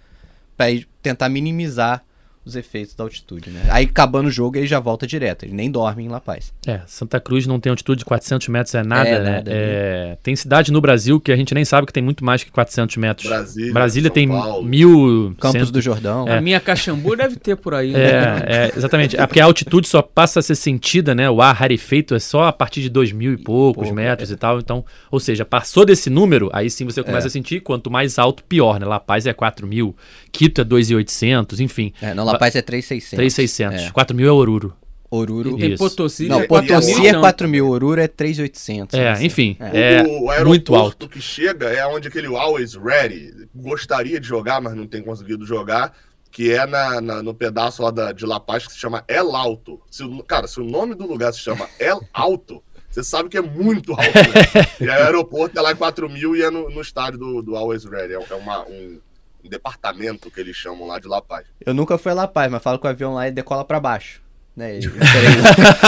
para 0.56 0.66
tentar 1.00 1.28
minimizar 1.28 2.04
os 2.44 2.56
efeitos 2.56 2.94
da 2.94 3.04
altitude, 3.04 3.50
né? 3.50 3.62
Aí 3.70 3.84
acabando 3.84 4.26
o 4.26 4.30
jogo 4.30 4.56
ele 4.56 4.66
já 4.66 4.80
volta 4.80 5.06
direto, 5.06 5.44
ele 5.44 5.54
nem 5.54 5.70
dorme 5.70 6.04
em 6.04 6.08
La 6.08 6.20
Paz. 6.20 6.52
É, 6.66 6.80
Santa 6.86 7.20
Cruz 7.20 7.46
não 7.46 7.60
tem 7.60 7.70
altitude 7.70 8.00
de 8.00 8.04
400 8.04 8.48
metros, 8.48 8.74
é 8.74 8.82
nada, 8.82 9.08
é, 9.08 9.20
né? 9.20 9.30
Nada, 9.36 9.50
é, 9.52 10.18
tem 10.22 10.34
cidade 10.34 10.72
no 10.72 10.80
Brasil 10.80 11.20
que 11.20 11.30
a 11.32 11.36
gente 11.36 11.54
nem 11.54 11.64
sabe 11.64 11.86
que 11.86 11.92
tem 11.92 12.02
muito 12.02 12.24
mais 12.24 12.42
que 12.42 12.50
400 12.50 12.96
metros. 12.96 13.28
Brasília, 13.28 13.72
Brasília 13.72 14.10
tem 14.10 14.28
Paulo. 14.28 14.64
mil... 14.64 15.34
Campos 15.40 15.60
cento... 15.60 15.72
do 15.72 15.80
Jordão. 15.80 16.26
É. 16.28 16.38
A 16.38 16.40
minha 16.40 16.60
Caxambu 16.60 17.16
deve 17.16 17.36
ter 17.36 17.56
por 17.56 17.74
aí. 17.74 17.92
Né? 17.92 18.42
É, 18.46 18.72
exatamente. 18.76 19.16
É 19.16 19.26
porque 19.26 19.40
a 19.40 19.44
altitude 19.44 19.86
só 19.86 20.02
passa 20.02 20.40
a 20.40 20.42
ser 20.42 20.54
sentida, 20.54 21.14
né? 21.14 21.30
O 21.30 21.40
ar 21.40 21.54
rarefeito 21.54 22.14
é 22.14 22.18
só 22.18 22.44
a 22.44 22.52
partir 22.52 22.80
de 22.80 22.88
dois 22.88 23.12
mil 23.12 23.32
e 23.32 23.36
poucos 23.36 23.84
Pouco, 23.84 23.94
metros 23.94 24.30
é. 24.30 24.34
e 24.34 24.36
tal. 24.36 24.58
Então, 24.58 24.84
ou 25.10 25.20
seja, 25.20 25.44
passou 25.44 25.84
desse 25.84 26.10
número, 26.10 26.50
aí 26.52 26.70
sim 26.70 26.84
você 26.84 27.02
começa 27.02 27.26
é. 27.26 27.28
a 27.28 27.30
sentir. 27.30 27.60
Quanto 27.60 27.90
mais 27.90 28.18
alto, 28.18 28.42
pior, 28.44 28.80
né? 28.80 28.86
La 28.86 29.00
Paz 29.00 29.26
é 29.26 29.32
4 29.32 29.66
mil, 29.66 29.94
Quito 30.30 30.60
é 30.60 30.64
2.800, 30.64 31.60
enfim. 31.60 31.92
É, 32.00 32.14
não, 32.14 32.24
La 32.24 32.31
Paz 32.38 32.54
é 32.56 32.62
3.600. 32.62 33.16
3,600. 33.16 33.82
É. 33.82 33.90
4 33.90 34.16
mil 34.16 34.28
é 34.28 34.32
Oruro. 34.32 34.76
Oruro. 35.10 35.58
E 35.58 35.60
tem 35.60 35.76
Potosí. 35.76 36.26
Não, 36.26 36.46
Potosí 36.46 37.06
é 37.06 37.12
4 37.12 37.46
mil, 37.46 37.68
Oruro 37.68 38.00
é 38.00 38.08
3,800. 38.08 38.98
É, 38.98 39.10
assim. 39.10 39.26
enfim. 39.26 39.56
É, 39.60 39.96
é 39.96 40.02
o, 40.02 40.42
o 40.42 40.46
muito 40.46 40.74
alto. 40.74 41.06
que 41.06 41.20
chega 41.20 41.68
é 41.68 41.86
onde 41.86 42.08
aquele 42.08 42.28
Always 42.28 42.74
Ready 42.74 43.48
gostaria 43.54 44.18
de 44.18 44.26
jogar, 44.26 44.60
mas 44.62 44.74
não 44.74 44.86
tem 44.86 45.02
conseguido 45.02 45.44
jogar, 45.44 45.92
que 46.30 46.50
é 46.50 46.66
na, 46.66 46.98
na 47.02 47.22
no 47.22 47.34
pedaço 47.34 47.82
lá 47.82 47.90
da, 47.90 48.12
de 48.12 48.24
La 48.24 48.40
Paz 48.40 48.66
que 48.66 48.72
se 48.72 48.78
chama 48.78 49.04
El 49.06 49.36
Alto. 49.36 49.82
Se, 49.90 50.02
cara, 50.26 50.48
se 50.48 50.58
o 50.58 50.64
nome 50.64 50.94
do 50.94 51.06
lugar 51.06 51.30
se 51.34 51.40
chama 51.40 51.68
El 51.78 52.00
Alto, 52.14 52.62
você 52.88 53.04
sabe 53.04 53.28
que 53.28 53.36
é 53.36 53.42
muito 53.42 53.92
alto. 53.92 54.02
Né? 54.02 54.66
e 54.80 54.90
aí 54.90 55.02
o 55.02 55.04
aeroporto 55.04 55.58
é 55.58 55.62
lá 55.62 55.72
em 55.72 55.76
4 55.76 56.08
mil 56.08 56.34
e 56.34 56.42
é 56.42 56.50
no, 56.50 56.70
no 56.70 56.80
estádio 56.80 57.18
do, 57.18 57.42
do 57.42 57.54
Always 57.54 57.84
Ready. 57.84 58.14
É, 58.14 58.16
é 58.16 58.34
uma, 58.34 58.66
um, 58.66 58.98
um 59.44 59.48
departamento 59.48 60.30
que 60.30 60.40
eles 60.40 60.56
chamam 60.56 60.86
lá 60.86 60.98
de 60.98 61.08
La 61.08 61.20
Paz. 61.20 61.46
Eu 61.64 61.74
nunca 61.74 61.98
fui 61.98 62.12
a 62.12 62.14
La 62.14 62.28
Paz, 62.28 62.50
mas 62.50 62.62
falo 62.62 62.78
que 62.78 62.86
o 62.86 62.90
avião 62.90 63.14
lá 63.14 63.28
decola 63.30 63.64
para 63.64 63.80
baixo. 63.80 64.22
Né? 64.56 64.76
Ele, 64.76 64.86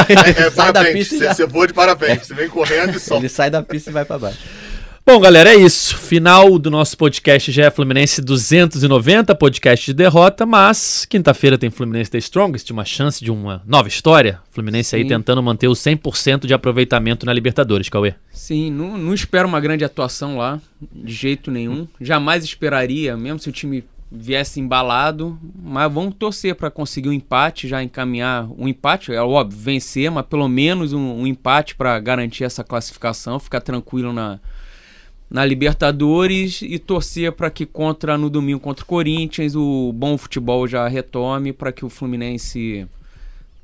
é, 0.09 0.47
é, 0.47 0.51
sai 0.51 0.73
da 0.73 0.85
pista 0.85 1.17
você, 1.17 1.29
você 1.29 1.47
voa 1.47 1.67
de 1.67 1.75
parabéns, 1.75 2.27
você 2.27 2.35
vem 2.35 2.49
correndo 2.49 2.97
e 2.97 3.01
só. 3.01 3.17
Ele 3.17 3.29
sai 3.29 3.51
da 3.51 3.63
pista 3.63 3.91
e 3.91 3.93
vai 3.93 4.05
para 4.05 4.19
baixo. 4.19 4.39
Bom, 5.07 5.21
galera, 5.21 5.51
é 5.51 5.57
isso. 5.57 5.99
Final 5.99 6.59
do 6.59 6.71
nosso 6.71 6.97
podcast 6.97 7.53
já 7.53 7.67
é 7.67 7.71
Fluminense 7.71 8.23
290, 8.23 9.35
podcast 9.35 9.85
de 9.85 9.93
derrota, 9.93 10.47
mas 10.47 11.05
quinta-feira 11.05 11.59
tem 11.59 11.69
Fluminense 11.69 12.11
The 12.11 12.17
Strongest, 12.17 12.71
uma 12.71 12.87
chance 12.87 13.23
de 13.23 13.31
uma 13.31 13.63
nova 13.67 13.87
história. 13.87 14.41
Fluminense 14.49 14.91
Sim. 14.91 14.97
aí 14.97 15.07
tentando 15.07 15.43
manter 15.43 15.69
o 15.69 15.73
100% 15.73 16.47
de 16.47 16.55
aproveitamento 16.55 17.27
na 17.27 17.35
Libertadores, 17.35 17.91
Cauê. 17.91 18.15
Sim, 18.33 18.71
não, 18.71 18.97
não 18.97 19.13
espero 19.13 19.47
uma 19.47 19.61
grande 19.61 19.85
atuação 19.85 20.39
lá, 20.39 20.59
de 20.81 21.13
jeito 21.13 21.51
nenhum. 21.51 21.87
Jamais 22.01 22.43
esperaria, 22.43 23.15
mesmo 23.15 23.39
se 23.41 23.51
o 23.51 23.53
time 23.53 23.85
viesse 24.11 24.59
embalado, 24.59 25.39
mas 25.63 25.93
vamos 25.93 26.15
torcer 26.15 26.55
para 26.55 26.71
conseguir 26.71 27.11
um 27.11 27.13
empate, 27.13 27.69
já 27.69 27.83
encaminhar 27.83 28.49
um 28.57 28.67
empate, 28.67 29.13
é 29.13 29.21
óbvio, 29.21 29.59
vencer, 29.59 30.11
mas 30.11 30.25
pelo 30.25 30.49
menos 30.49 30.95
um, 30.95 31.21
um 31.21 31.27
empate 31.27 31.75
para 31.75 31.99
garantir 32.01 32.45
essa 32.45 32.65
classificação, 32.65 33.39
ficar 33.39 33.61
tranquilo 33.61 34.13
na, 34.13 34.39
na 35.35 35.45
Libertadores 35.45 36.63
e 36.63 36.79
torcer 36.79 37.33
para 37.33 37.51
que 37.51 37.67
contra 37.67 38.17
no 38.17 38.31
domingo 38.31 38.61
contra 38.61 38.85
o 38.85 38.87
Corinthians 38.87 39.57
o 39.57 39.93
bom 39.93 40.17
futebol 40.17 40.69
já 40.69 40.87
retome 40.87 41.53
para 41.53 41.73
que 41.73 41.85
o 41.85 41.89
Fluminense 41.89 42.87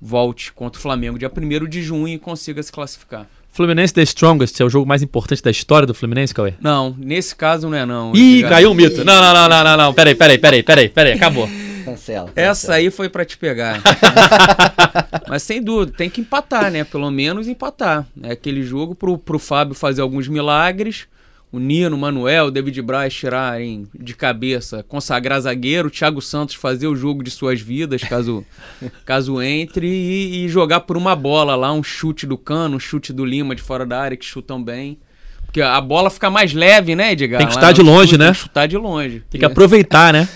volte 0.03 0.53
contra 0.53 0.81
o 0.81 0.83
Flamengo 0.83 1.17
dia 1.17 1.31
1 1.31 1.69
de 1.69 1.81
junho 1.81 2.09
e 2.09 2.19
consiga 2.19 2.61
se 2.61 2.73
classificar. 2.73 3.25
Fluminense 3.53 3.95
The 3.95 4.03
Strongest 4.03 4.61
é 4.61 4.65
o 4.65 4.69
jogo 4.69 4.85
mais 4.85 5.01
importante 5.01 5.41
da 5.45 5.51
história 5.53 5.87
do 5.87 5.95
Fluminense, 5.95 6.35
Cauê? 6.35 6.55
Não, 6.61 6.93
nesse 6.99 7.37
caso 7.37 7.69
não 7.69 7.77
é 7.77 7.87
não. 7.87 8.17
Ih, 8.17 8.43
caiu 8.43 8.73
um 8.73 8.75
mito. 8.75 9.05
Não, 9.05 9.23
não, 9.23 9.33
não, 9.33 9.49
não, 9.49 9.63
não, 9.63 9.77
não. 9.77 9.95
Peraí, 9.95 10.17
peraí, 10.17 10.39
peraí, 10.39 10.65
peraí, 10.65 10.89
peraí, 10.89 11.13
acabou. 11.13 11.47
Cancela, 11.85 12.27
cancela. 12.27 12.33
Essa 12.35 12.75
aí 12.75 12.91
foi 12.91 13.09
para 13.09 13.25
te 13.25 13.39
pegar. 13.39 13.81
Mas 15.29 15.45
sem 15.45 15.63
dúvida, 15.63 15.93
tem 15.97 16.11
que 16.11 16.21
empatar, 16.21 16.69
né? 16.73 16.83
Pelo 16.83 17.09
menos 17.13 17.47
empatar. 17.47 18.07
É 18.25 18.33
aquele 18.33 18.65
jogo 18.65 18.97
pro, 18.97 19.17
pro 19.17 19.39
Fábio 19.39 19.73
fazer 19.73 20.01
alguns 20.01 20.27
milagres 20.27 21.07
o 21.53 21.59
Nino, 21.59 21.97
o 21.97 21.99
Manuel, 21.99 22.47
o 22.47 22.51
David 22.51 22.81
Braz 22.83 23.13
tirarem 23.13 23.87
de 23.93 24.15
cabeça, 24.15 24.85
consagrar 24.85 25.41
zagueiro, 25.41 25.89
o 25.89 25.91
Thiago 25.91 26.23
Santos 26.23 26.55
fazer 26.55 26.87
o 26.87 26.95
jogo 26.95 27.25
de 27.25 27.31
suas 27.31 27.61
vidas, 27.61 28.03
caso, 28.03 28.45
caso 29.05 29.43
entre, 29.43 29.89
e, 29.89 30.45
e, 30.45 30.49
jogar 30.49 30.81
por 30.81 30.97
uma 30.97 31.17
bola 31.17 31.57
lá, 31.57 31.73
um 31.73 31.83
chute 31.83 32.25
do 32.27 32.39
Cano, 32.39 32.77
um 32.77 32.81
chute 32.81 33.13
do 33.13 33.25
Lima 33.25 33.55
de 33.55 33.63
fora 33.63 33.85
da 33.85 34.01
área, 34.01 34.17
que 34.17 34.25
chutam 34.25 34.63
bem. 34.63 34.99
Porque 35.45 35.61
a 35.61 35.81
bola 35.81 36.09
fica 36.11 36.31
mais 36.31 36.53
leve, 36.53 36.95
né, 36.95 37.13
Edgar? 37.13 37.39
Tem 37.39 37.47
que 37.49 37.55
chutar 37.55 37.73
de 37.73 37.83
longe, 37.83 38.11
chute, 38.11 38.19
né? 38.19 38.27
Tem 38.27 38.35
que 38.35 38.41
chutar 38.41 38.69
de 38.69 38.77
longe. 38.77 39.25
Tem 39.29 39.39
que 39.41 39.45
aproveitar, 39.45 40.13
né? 40.13 40.29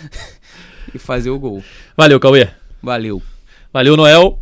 e 0.93 0.99
fazer 0.99 1.31
o 1.31 1.39
gol. 1.39 1.63
Valeu, 1.97 2.19
Cauê. 2.19 2.49
Valeu. 2.83 3.23
Valeu, 3.73 3.97
Noel. 3.97 4.41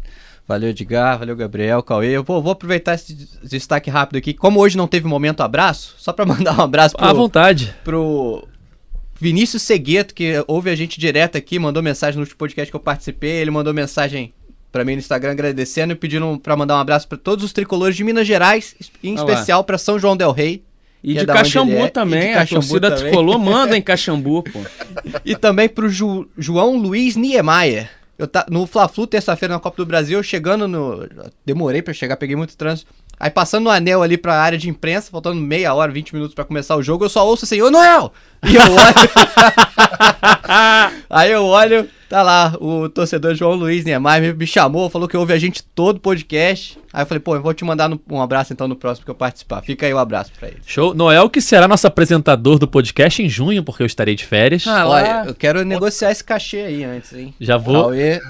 Valeu, 0.53 0.69
Edgar. 0.69 1.19
Valeu, 1.19 1.35
Gabriel, 1.35 1.83
Cauê. 1.83 2.11
Eu 2.11 2.23
vou, 2.23 2.43
vou 2.43 2.53
aproveitar 2.53 2.95
esse 2.95 3.15
destaque 3.43 3.89
rápido 3.89 4.19
aqui. 4.19 4.35
Como 4.35 4.61
hoje 4.61 4.77
não 4.77 4.87
teve 4.87 5.09
momento 5.09 5.41
abraço, 5.41 5.95
só 5.97 6.13
para 6.13 6.27
mandar 6.27 6.59
um 6.59 6.63
abraço 6.63 6.95
pro, 6.95 7.07
à 7.07 7.13
vontade. 7.13 7.75
pro 7.83 8.47
Vinícius 9.19 9.63
Segueto, 9.63 10.15
que 10.15 10.45
ouve 10.47 10.69
a 10.69 10.77
gente 10.77 11.01
direto 11.01 11.39
aqui, 11.39 11.59
mandou 11.59 11.83
mensagem 11.83 12.17
no 12.17 12.23
último 12.23 12.37
podcast 12.37 12.71
que 12.71 12.77
eu 12.77 12.81
participei. 12.81 13.31
Ele 13.31 13.51
mandou 13.51 13.73
mensagem 13.73 14.35
para 14.71 14.85
mim 14.85 14.93
no 14.93 14.99
Instagram 14.99 15.33
agradecendo 15.33 15.95
e 15.95 15.97
pedindo 15.97 16.39
para 16.39 16.55
mandar 16.55 16.77
um 16.77 16.81
abraço 16.81 17.09
para 17.09 17.17
todos 17.17 17.43
os 17.43 17.53
tricolores 17.55 17.97
de 17.97 18.05
Minas 18.05 18.27
Gerais, 18.27 18.75
em 19.03 19.19
Olá. 19.19 19.33
especial 19.33 19.65
para 19.65 19.79
São 19.79 19.99
João 19.99 20.17
del 20.17 20.33
Rei. 20.33 20.63
E 21.03 21.15
de, 21.15 21.21
é 21.21 21.27
Caxambu 21.27 21.79
é. 21.79 21.89
também, 21.89 22.23
e 22.23 22.29
de 22.29 22.35
Caxambu 22.35 22.59
a 22.59 22.69
torcida 22.69 22.91
também. 22.91 23.05
tricolor 23.05 23.39
manda 23.39 23.77
em 23.77 23.81
Caxambu, 23.83 24.43
pô. 24.45 24.61
e 25.25 25.35
também 25.35 25.69
pro 25.69 25.89
Ju, 25.89 26.29
João 26.37 26.77
Luiz 26.77 27.17
Niemeyer. 27.17 28.02
Eu 28.23 28.29
tá, 28.29 28.47
no 28.49 28.69
Fla-Flu, 28.69 29.05
terça-feira, 29.05 29.55
na 29.55 29.61
Copa 29.61 29.79
do 29.79 29.85
Brasil, 29.85 30.23
chegando 30.23 30.69
no... 30.69 31.05
Demorei 31.45 31.83
para 31.83 31.93
chegar, 31.93 32.17
peguei 32.17 32.37
muito 32.37 32.57
trânsito. 32.57 32.89
Aí 33.19 33.31
passando 33.31 33.65
no 33.65 33.71
anel 33.71 34.01
ali 34.01 34.17
pra 34.17 34.41
área 34.41 34.57
de 34.57 34.71
imprensa, 34.71 35.11
faltando 35.11 35.41
meia 35.41 35.75
hora, 35.75 35.91
20 35.91 36.15
minutos 36.15 36.33
pra 36.33 36.45
começar 36.45 36.77
o 36.77 36.83
jogo, 36.85 37.05
eu 37.05 37.09
só 37.09 37.27
ouço 37.27 37.45
assim, 37.45 37.61
ô 37.61 37.69
Noel! 37.69 38.13
E 38.45 38.55
eu 38.55 38.63
olho. 38.63 39.11
Aí 41.11 41.33
eu 41.33 41.45
olho, 41.45 41.91
tá 42.13 42.23
lá, 42.23 42.55
o 42.61 42.91
torcedor 42.91 43.35
João 43.35 43.55
Luiz 43.55 43.87
Neymar 43.87 44.21
me, 44.21 44.35
me 44.35 44.47
chamou, 44.47 44.91
falou 44.91 45.09
que 45.09 45.17
ouve 45.17 45.33
a 45.33 45.39
gente 45.39 45.63
todo 45.63 45.99
podcast. 45.99 46.79
Aí 46.93 47.01
eu 47.03 47.07
falei, 47.07 47.21
pô, 47.21 47.35
eu 47.37 47.41
vou 47.43 47.55
te 47.55 47.65
mandar 47.65 47.89
no- 47.89 47.99
um 48.11 48.21
abraço 48.21 48.53
então 48.53 48.69
no 48.69 48.77
próximo 48.77 49.07
que 49.07 49.11
eu 49.11 49.15
participar. 49.15 49.63
Fica 49.63 49.87
aí 49.87 49.95
o 49.95 49.99
abraço 49.99 50.31
pra 50.39 50.49
ele. 50.49 50.59
Show. 50.67 50.93
Noel, 50.93 51.31
que 51.31 51.41
será 51.41 51.67
nosso 51.67 51.87
apresentador 51.87 52.59
do 52.59 52.69
podcast 52.69 53.23
em 53.23 53.31
junho, 53.31 53.65
porque 53.65 53.83
eu 53.83 53.87
estarei 53.87 54.15
de 54.15 54.27
férias. 54.27 54.67
Ah, 54.67 54.87
Olha, 54.87 55.03
lá. 55.23 55.25
eu 55.27 55.35
quero 55.35 55.65
negociar 55.65 56.11
esse 56.13 56.23
cachê 56.23 56.59
aí 56.59 56.85
antes, 56.85 57.15
hein? 57.15 57.33
Já 57.41 57.57
vou, 57.57 57.85
Cauê, 57.85 58.21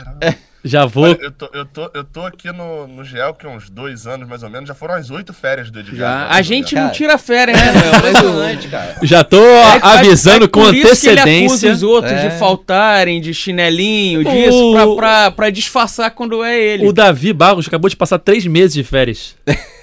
já 0.64 0.84
vou. 0.86 1.04
Olha, 1.04 1.18
eu, 1.20 1.30
tô, 1.32 1.48
eu, 1.52 1.64
tô, 1.66 1.90
eu 1.94 2.04
tô 2.04 2.20
aqui 2.24 2.52
no, 2.52 2.86
no 2.86 3.04
GEL, 3.04 3.34
que 3.34 3.44
é 3.46 3.48
uns 3.48 3.68
dois 3.68 4.06
anos 4.06 4.28
mais 4.28 4.42
ou 4.42 4.50
menos, 4.50 4.68
já 4.68 4.74
foram 4.74 4.94
as 4.94 5.10
oito 5.10 5.32
férias 5.32 5.70
do 5.70 5.80
Edgar. 5.80 5.96
Já. 5.98 6.28
A 6.28 6.42
gente 6.42 6.74
não 6.74 6.90
tira 6.90 7.18
férias, 7.18 7.58
né, 7.58 7.66
é 7.68 7.72
Léo? 7.72 7.96
Impressionante, 7.98 8.68
cara. 8.68 8.96
Já 9.02 9.24
tô 9.24 9.42
É- 9.42 9.80
avisando 9.82 10.44
é- 10.44 10.46
é 10.46 10.48
com 10.48 10.60
por 10.64 10.74
isso 10.74 11.00
que 11.00 11.08
ele 11.08 11.20
acusa 11.20 11.34
antecedência. 11.34 11.72
os 11.72 11.82
outros 11.82 12.12
É. 12.12 12.28
de 12.28 12.38
faltarem, 12.38 13.20
de 13.20 13.34
chinelinho, 13.34 14.22
disso, 14.24 14.70
O- 14.70 14.72
pra, 14.74 14.96
pra, 14.96 15.30
pra 15.32 15.50
disfarçar 15.50 16.10
quando 16.12 16.42
é 16.44 16.58
ele. 16.58 16.86
O 16.86 16.92
Davi 16.92 17.32
Barros 17.32 17.66
acabou 17.66 17.90
de 17.90 17.96
passar 17.96 18.18
três 18.18 18.46
meses 18.46 18.74
de 18.74 18.84
férias. 18.84 19.34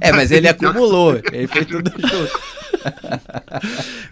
É, 0.00 0.12
mas 0.12 0.30
ele 0.30 0.46
acumulou. 0.46 1.18
Ele 1.32 1.48
fez 1.48 1.66
tudo 1.66 1.90
junto. 1.96 2.40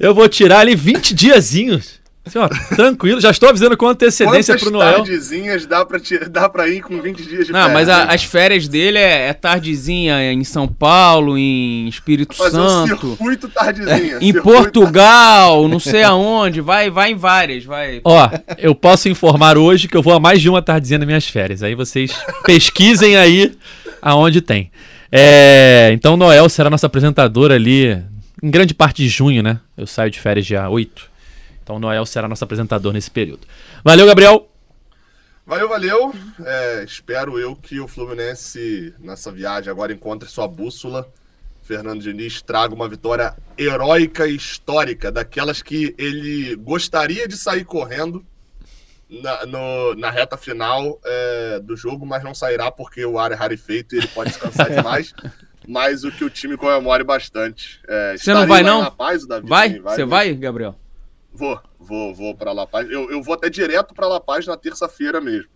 Eu 0.00 0.12
vou 0.14 0.28
tirar 0.28 0.60
ali 0.60 0.74
20 0.74 1.14
diazinhos. 1.14 2.00
Assim, 2.26 2.38
ó, 2.38 2.48
tranquilo. 2.74 3.20
Já 3.20 3.30
estou 3.30 3.50
avisando 3.50 3.76
com 3.76 3.86
antecedência 3.86 4.54
Quantas 4.54 4.62
pro 4.62 4.70
Noel. 4.72 4.94
tardezinhas 4.94 5.66
dá 5.66 5.84
pra, 5.84 6.00
ti- 6.00 6.18
dá 6.30 6.48
pra 6.48 6.66
ir 6.68 6.80
com 6.80 6.98
20 7.00 7.22
dias 7.22 7.46
de 7.46 7.52
Não, 7.52 7.66
férias? 7.68 7.72
mas 7.74 7.88
a- 7.90 8.04
as 8.04 8.24
férias 8.24 8.66
dele 8.66 8.96
é, 8.98 9.28
é 9.28 9.32
tardezinha 9.34 10.32
em 10.32 10.42
São 10.42 10.66
Paulo, 10.66 11.36
em 11.36 11.86
Espírito 11.86 12.34
Fazer 12.34 12.58
um 12.58 12.66
Santo, 12.68 13.08
circuito 13.10 13.48
tardezinha. 13.48 14.16
em 14.22 14.32
circuito 14.32 14.42
Portugal, 14.42 15.68
não 15.68 15.78
sei 15.78 16.02
aonde, 16.02 16.60
vai, 16.60 16.90
vai 16.90 17.10
em 17.12 17.14
várias, 17.16 17.64
vai. 17.64 18.00
Ó, 18.04 18.30
eu 18.56 18.74
posso 18.74 19.08
informar 19.08 19.58
hoje 19.58 19.86
que 19.86 19.96
eu 19.96 20.02
vou 20.02 20.14
a 20.14 20.20
mais 20.20 20.40
de 20.40 20.48
uma 20.48 20.62
tardezinha 20.62 20.98
nas 20.98 21.06
minhas 21.06 21.28
férias. 21.28 21.62
Aí 21.62 21.74
vocês 21.74 22.10
pesquisem 22.44 23.16
aí 23.16 23.52
aonde 24.00 24.40
tem. 24.40 24.70
É, 25.12 25.90
então 25.92 26.16
Noel 26.16 26.48
será 26.48 26.70
nosso 26.70 26.86
apresentador 26.86 27.52
ali 27.52 27.98
em 28.42 28.50
grande 28.50 28.72
parte 28.74 29.02
de 29.02 29.08
junho, 29.08 29.42
né? 29.42 29.58
Eu 29.76 29.86
saio 29.86 30.10
de 30.10 30.18
férias 30.18 30.46
dia 30.46 30.68
8. 30.68 31.12
Então 31.64 31.78
Noel 31.80 32.04
será 32.06 32.28
nosso 32.28 32.44
apresentador 32.44 32.92
nesse 32.92 33.10
período. 33.10 33.46
Valeu, 33.82 34.06
Gabriel. 34.06 34.48
Valeu, 35.46 35.68
valeu. 35.68 36.14
É, 36.44 36.84
espero 36.84 37.38
eu 37.38 37.56
que 37.56 37.80
o 37.80 37.88
Fluminense, 37.88 38.94
nessa 38.98 39.32
viagem, 39.32 39.70
agora 39.70 39.92
encontre 39.92 40.28
sua 40.28 40.46
bússola. 40.46 41.08
Fernando 41.62 42.02
Diniz 42.02 42.42
traga 42.42 42.74
uma 42.74 42.86
vitória 42.88 43.34
heróica 43.56 44.26
e 44.26 44.36
histórica, 44.36 45.10
daquelas 45.10 45.62
que 45.62 45.94
ele 45.96 46.54
gostaria 46.56 47.26
de 47.26 47.36
sair 47.38 47.64
correndo 47.64 48.22
na, 49.08 49.46
no- 49.46 49.94
na 49.94 50.10
reta 50.10 50.36
final 50.36 51.00
é, 51.02 51.60
do 51.60 51.74
jogo, 51.76 52.04
mas 52.04 52.22
não 52.22 52.34
sairá 52.34 52.70
porque 52.70 53.04
o 53.06 53.18
ar 53.18 53.32
é 53.32 53.34
rarefeito 53.34 53.94
e 53.94 53.98
ele 53.98 54.06
pode 54.08 54.30
descansar 54.30 54.68
demais. 54.70 55.14
Mas 55.66 56.04
o 56.04 56.12
que 56.12 56.24
o 56.24 56.28
time 56.30 56.58
comemore 56.58 57.02
bastante. 57.04 57.80
É, 57.88 58.16
Você 58.18 58.34
não 58.34 58.46
vai, 58.46 58.62
não? 58.62 58.90
Paz, 58.90 59.24
o 59.24 59.28
Vai? 59.42 59.70
Você 59.80 60.04
mas- 60.04 60.08
vai, 60.10 60.34
Gabriel? 60.34 60.78
Vou, 61.34 61.58
vou, 61.80 62.14
vou 62.14 62.34
para 62.34 62.52
La 62.52 62.66
Paz. 62.66 62.88
Eu, 62.88 63.10
eu 63.10 63.22
vou 63.22 63.34
até 63.34 63.50
direto 63.50 63.92
para 63.94 64.06
La 64.06 64.20
Paz 64.20 64.46
na 64.46 64.56
terça-feira 64.56 65.20
mesmo. 65.20 65.48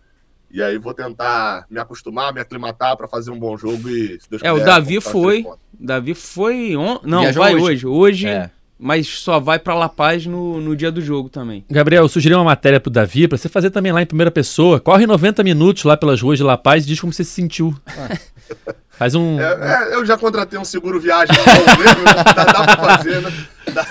E 0.51 0.61
aí 0.63 0.77
vou 0.77 0.93
tentar 0.93 1.65
me 1.69 1.79
acostumar, 1.79 2.33
me 2.33 2.41
aclimatar 2.41 2.97
para 2.97 3.07
fazer 3.07 3.29
um 3.31 3.39
bom 3.39 3.55
jogo 3.55 3.87
e 3.87 4.19
se 4.19 4.29
Deus 4.29 4.41
É, 4.43 4.51
o 4.51 4.55
quiser, 4.55 4.65
Davi 4.65 4.95
conquistar 4.95 5.11
foi. 5.11 5.45
Davi 5.79 6.13
foi 6.15 6.75
on... 6.75 6.99
Não, 7.03 7.21
Viajou 7.21 7.43
vai 7.43 7.53
hoje. 7.55 7.63
hoje. 7.63 7.87
Hoje, 7.87 8.27
É. 8.27 8.49
mas 8.77 9.07
só 9.07 9.39
vai 9.39 9.59
pra 9.59 9.75
La 9.75 9.87
Paz 9.87 10.25
no, 10.25 10.59
no 10.59 10.75
dia 10.75 10.91
do 10.91 11.01
jogo 11.01 11.29
também. 11.29 11.63
Gabriel, 11.69 12.03
eu 12.03 12.09
sugeri 12.09 12.33
uma 12.33 12.43
matéria 12.43 12.79
pro 12.79 12.89
Davi 12.89 13.27
pra 13.27 13.37
você 13.37 13.47
fazer 13.47 13.69
também 13.69 13.91
lá 13.91 14.01
em 14.01 14.07
primeira 14.07 14.31
pessoa. 14.31 14.79
Corre 14.79 15.05
90 15.05 15.43
minutos 15.43 15.83
lá 15.83 15.95
pelas 15.95 16.19
ruas 16.19 16.39
de 16.39 16.43
La 16.43 16.57
Paz 16.57 16.83
e 16.83 16.87
diz 16.87 16.99
como 16.99 17.13
você 17.13 17.23
se 17.23 17.31
sentiu. 17.31 17.73
Faz 18.99 19.15
um. 19.15 19.39
É, 19.39 19.91
é, 19.91 19.95
eu 19.95 20.05
já 20.05 20.17
contratei 20.17 20.59
um 20.59 20.65
seguro 20.65 20.99
viagem, 20.99 21.33
mesmo, 21.37 22.03
dá, 22.03 22.43
dá 22.43 22.75
para 22.75 22.97
fazer, 22.97 23.21
né? 23.21 23.31
Dá- 23.73 23.85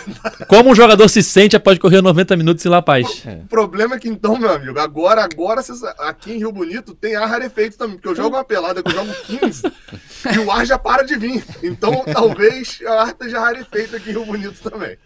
Como 0.47 0.71
um 0.71 0.75
jogador 0.75 1.09
se 1.09 1.23
sente 1.23 1.57
após 1.57 1.79
correr 1.79 2.03
90 2.03 2.37
minutos 2.37 2.65
em 2.67 2.69
La 2.69 2.83
Paz. 2.83 3.25
O 3.45 3.47
problema 3.49 3.95
é 3.95 3.99
que 3.99 4.07
então, 4.09 4.37
meu 4.37 4.53
amigo, 4.53 4.79
agora, 4.79 5.25
agora 5.25 5.63
aqui 6.01 6.33
em 6.33 6.39
Rio 6.39 6.53
Bonito 6.53 6.95
tem 6.95 7.17
ar 7.17 7.27
rarefeito 7.27 7.79
também, 7.79 7.97
porque 7.97 8.09
eu 8.09 8.15
jogo 8.15 8.37
uma 8.37 8.45
pelada 8.45 8.83
que 8.83 8.91
eu 8.91 8.95
jogo 8.95 9.15
15 9.41 9.63
e 10.35 10.39
o 10.41 10.51
ar 10.53 10.67
já 10.67 10.79
para 10.79 11.03
de 11.05 11.17
vir. 11.17 11.43
Então 11.63 12.05
talvez 12.13 12.79
o 12.83 12.89
ar 12.89 13.09
esteja 13.09 13.41
rarefeito 13.41 13.97
aqui 13.97 14.11
em 14.11 14.13
Rio 14.13 14.27
Bonito 14.27 14.61
também. 14.71 14.99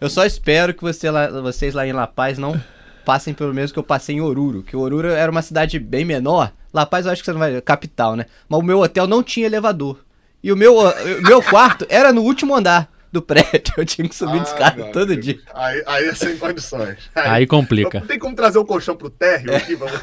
Eu 0.00 0.10
só 0.10 0.26
espero 0.26 0.74
que 0.74 0.82
você 0.82 1.08
lá- 1.10 1.28
vocês 1.28 1.72
lá 1.74 1.86
em 1.86 1.92
La 1.92 2.08
Paz 2.08 2.38
não 2.38 2.60
passem 3.04 3.34
pelo 3.34 3.52
mesmo 3.52 3.74
que 3.74 3.78
eu 3.78 3.84
passei 3.84 4.16
em 4.16 4.20
Oruro. 4.20 4.62
Que 4.62 4.76
Oruro 4.76 5.08
era 5.08 5.30
uma 5.30 5.42
cidade 5.42 5.78
bem 5.78 6.04
menor. 6.04 6.52
La 6.72 6.86
Paz 6.86 7.06
eu 7.06 7.12
acho 7.12 7.22
que 7.22 7.26
você 7.26 7.32
não 7.32 7.38
vai. 7.38 7.60
Capital, 7.60 8.16
né? 8.16 8.26
Mas 8.48 8.60
o 8.60 8.62
meu 8.62 8.80
hotel 8.80 9.06
não 9.06 9.22
tinha 9.22 9.46
elevador. 9.46 9.98
E 10.42 10.52
o 10.52 10.56
meu, 10.56 10.78
o 10.78 11.22
meu 11.22 11.42
quarto 11.42 11.86
era 11.88 12.12
no 12.12 12.22
último 12.22 12.54
andar 12.54 12.90
do 13.14 13.22
prédio. 13.22 13.72
Eu 13.78 13.86
tinha 13.86 14.06
que 14.06 14.14
subir 14.14 14.40
de 14.40 14.40
Ah, 14.40 14.42
escada 14.42 14.76
meu 14.76 14.92
todo 14.92 15.16
dia. 15.16 15.38
Aí, 15.54 15.82
aí 15.86 16.08
é 16.08 16.14
sem 16.14 16.36
condições. 16.36 16.98
Aí 17.14 17.46
complica. 17.46 18.00
Não 18.00 18.06
tem 18.06 18.18
como 18.18 18.34
trazer 18.34 18.58
o 18.58 18.64
colchão 18.64 18.96
pro 18.96 19.08
térreo 19.08 19.56
aqui? 19.56 19.76
Vamos... 19.76 19.94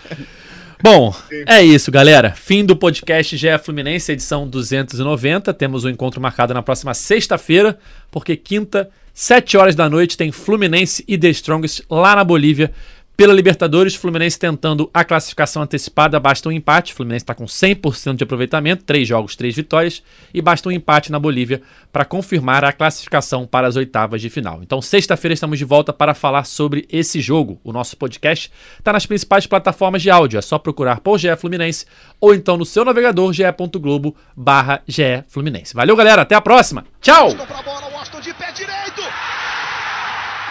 Bom, 0.82 1.14
é 1.46 1.62
isso, 1.62 1.92
galera. 1.92 2.32
Fim 2.32 2.66
do 2.66 2.76
podcast 2.76 3.36
GE 3.36 3.58
Fluminense, 3.62 4.14
edição 4.14 4.48
290. 4.48 5.54
Temos 5.54 5.84
um 5.84 5.90
encontro 5.90 6.22
marcado 6.22 6.54
na 6.54 6.64
próxima 6.64 6.94
sexta-feira, 6.94 7.78
porque 8.10 8.38
quinta, 8.38 8.90
7 9.20 9.58
horas 9.58 9.76
da 9.76 9.90
noite, 9.90 10.16
tem 10.16 10.32
Fluminense 10.32 11.04
e 11.06 11.18
The 11.18 11.28
Strongest 11.32 11.82
lá 11.90 12.16
na 12.16 12.24
Bolívia. 12.24 12.72
Pela 13.18 13.34
Libertadores, 13.34 13.96
Fluminense 13.96 14.40
tentando 14.40 14.90
a 14.94 15.04
classificação 15.04 15.62
antecipada, 15.62 16.18
basta 16.22 16.48
um 16.48 16.54
empate. 16.54 16.94
Fluminense 16.94 17.24
está 17.24 17.36
com 17.36 17.44
100% 17.44 18.16
de 18.16 18.24
aproveitamento, 18.24 18.86
3 18.86 19.06
jogos, 19.06 19.36
3 19.36 19.54
vitórias, 19.54 20.02
e 20.34 20.42
basta 20.42 20.70
um 20.70 20.72
empate 20.72 21.12
na 21.12 21.20
Bolívia 21.20 21.62
para 21.92 22.06
confirmar 22.06 22.64
a 22.64 22.72
classificação 22.72 23.46
para 23.46 23.68
as 23.68 23.76
oitavas 23.76 24.22
de 24.22 24.30
final. 24.30 24.62
Então, 24.64 24.82
sexta-feira 24.82 25.34
estamos 25.34 25.60
de 25.60 25.66
volta 25.66 25.92
para 25.92 26.14
falar 26.14 26.46
sobre 26.46 26.88
esse 26.90 27.20
jogo. 27.20 27.60
O 27.62 27.74
nosso 27.74 27.98
podcast 27.98 28.50
está 28.78 28.94
nas 28.94 29.06
principais 29.06 29.46
plataformas 29.46 30.02
de 30.02 30.10
áudio, 30.10 30.40
é 30.40 30.42
só 30.42 30.58
procurar 30.58 31.02
por 31.02 31.18
GE 31.18 31.36
Fluminense 31.36 31.86
ou 32.22 32.34
então 32.34 32.56
no 32.56 32.66
seu 32.66 32.86
navegador 32.86 33.34
ge.globo 33.34 34.16
barra 34.34 34.82
Fluminense. 35.28 35.74
Valeu, 35.74 35.98
galera, 35.98 36.22
até 36.22 36.36
a 36.36 36.42
próxima. 36.42 36.86
Tchau! 37.02 37.36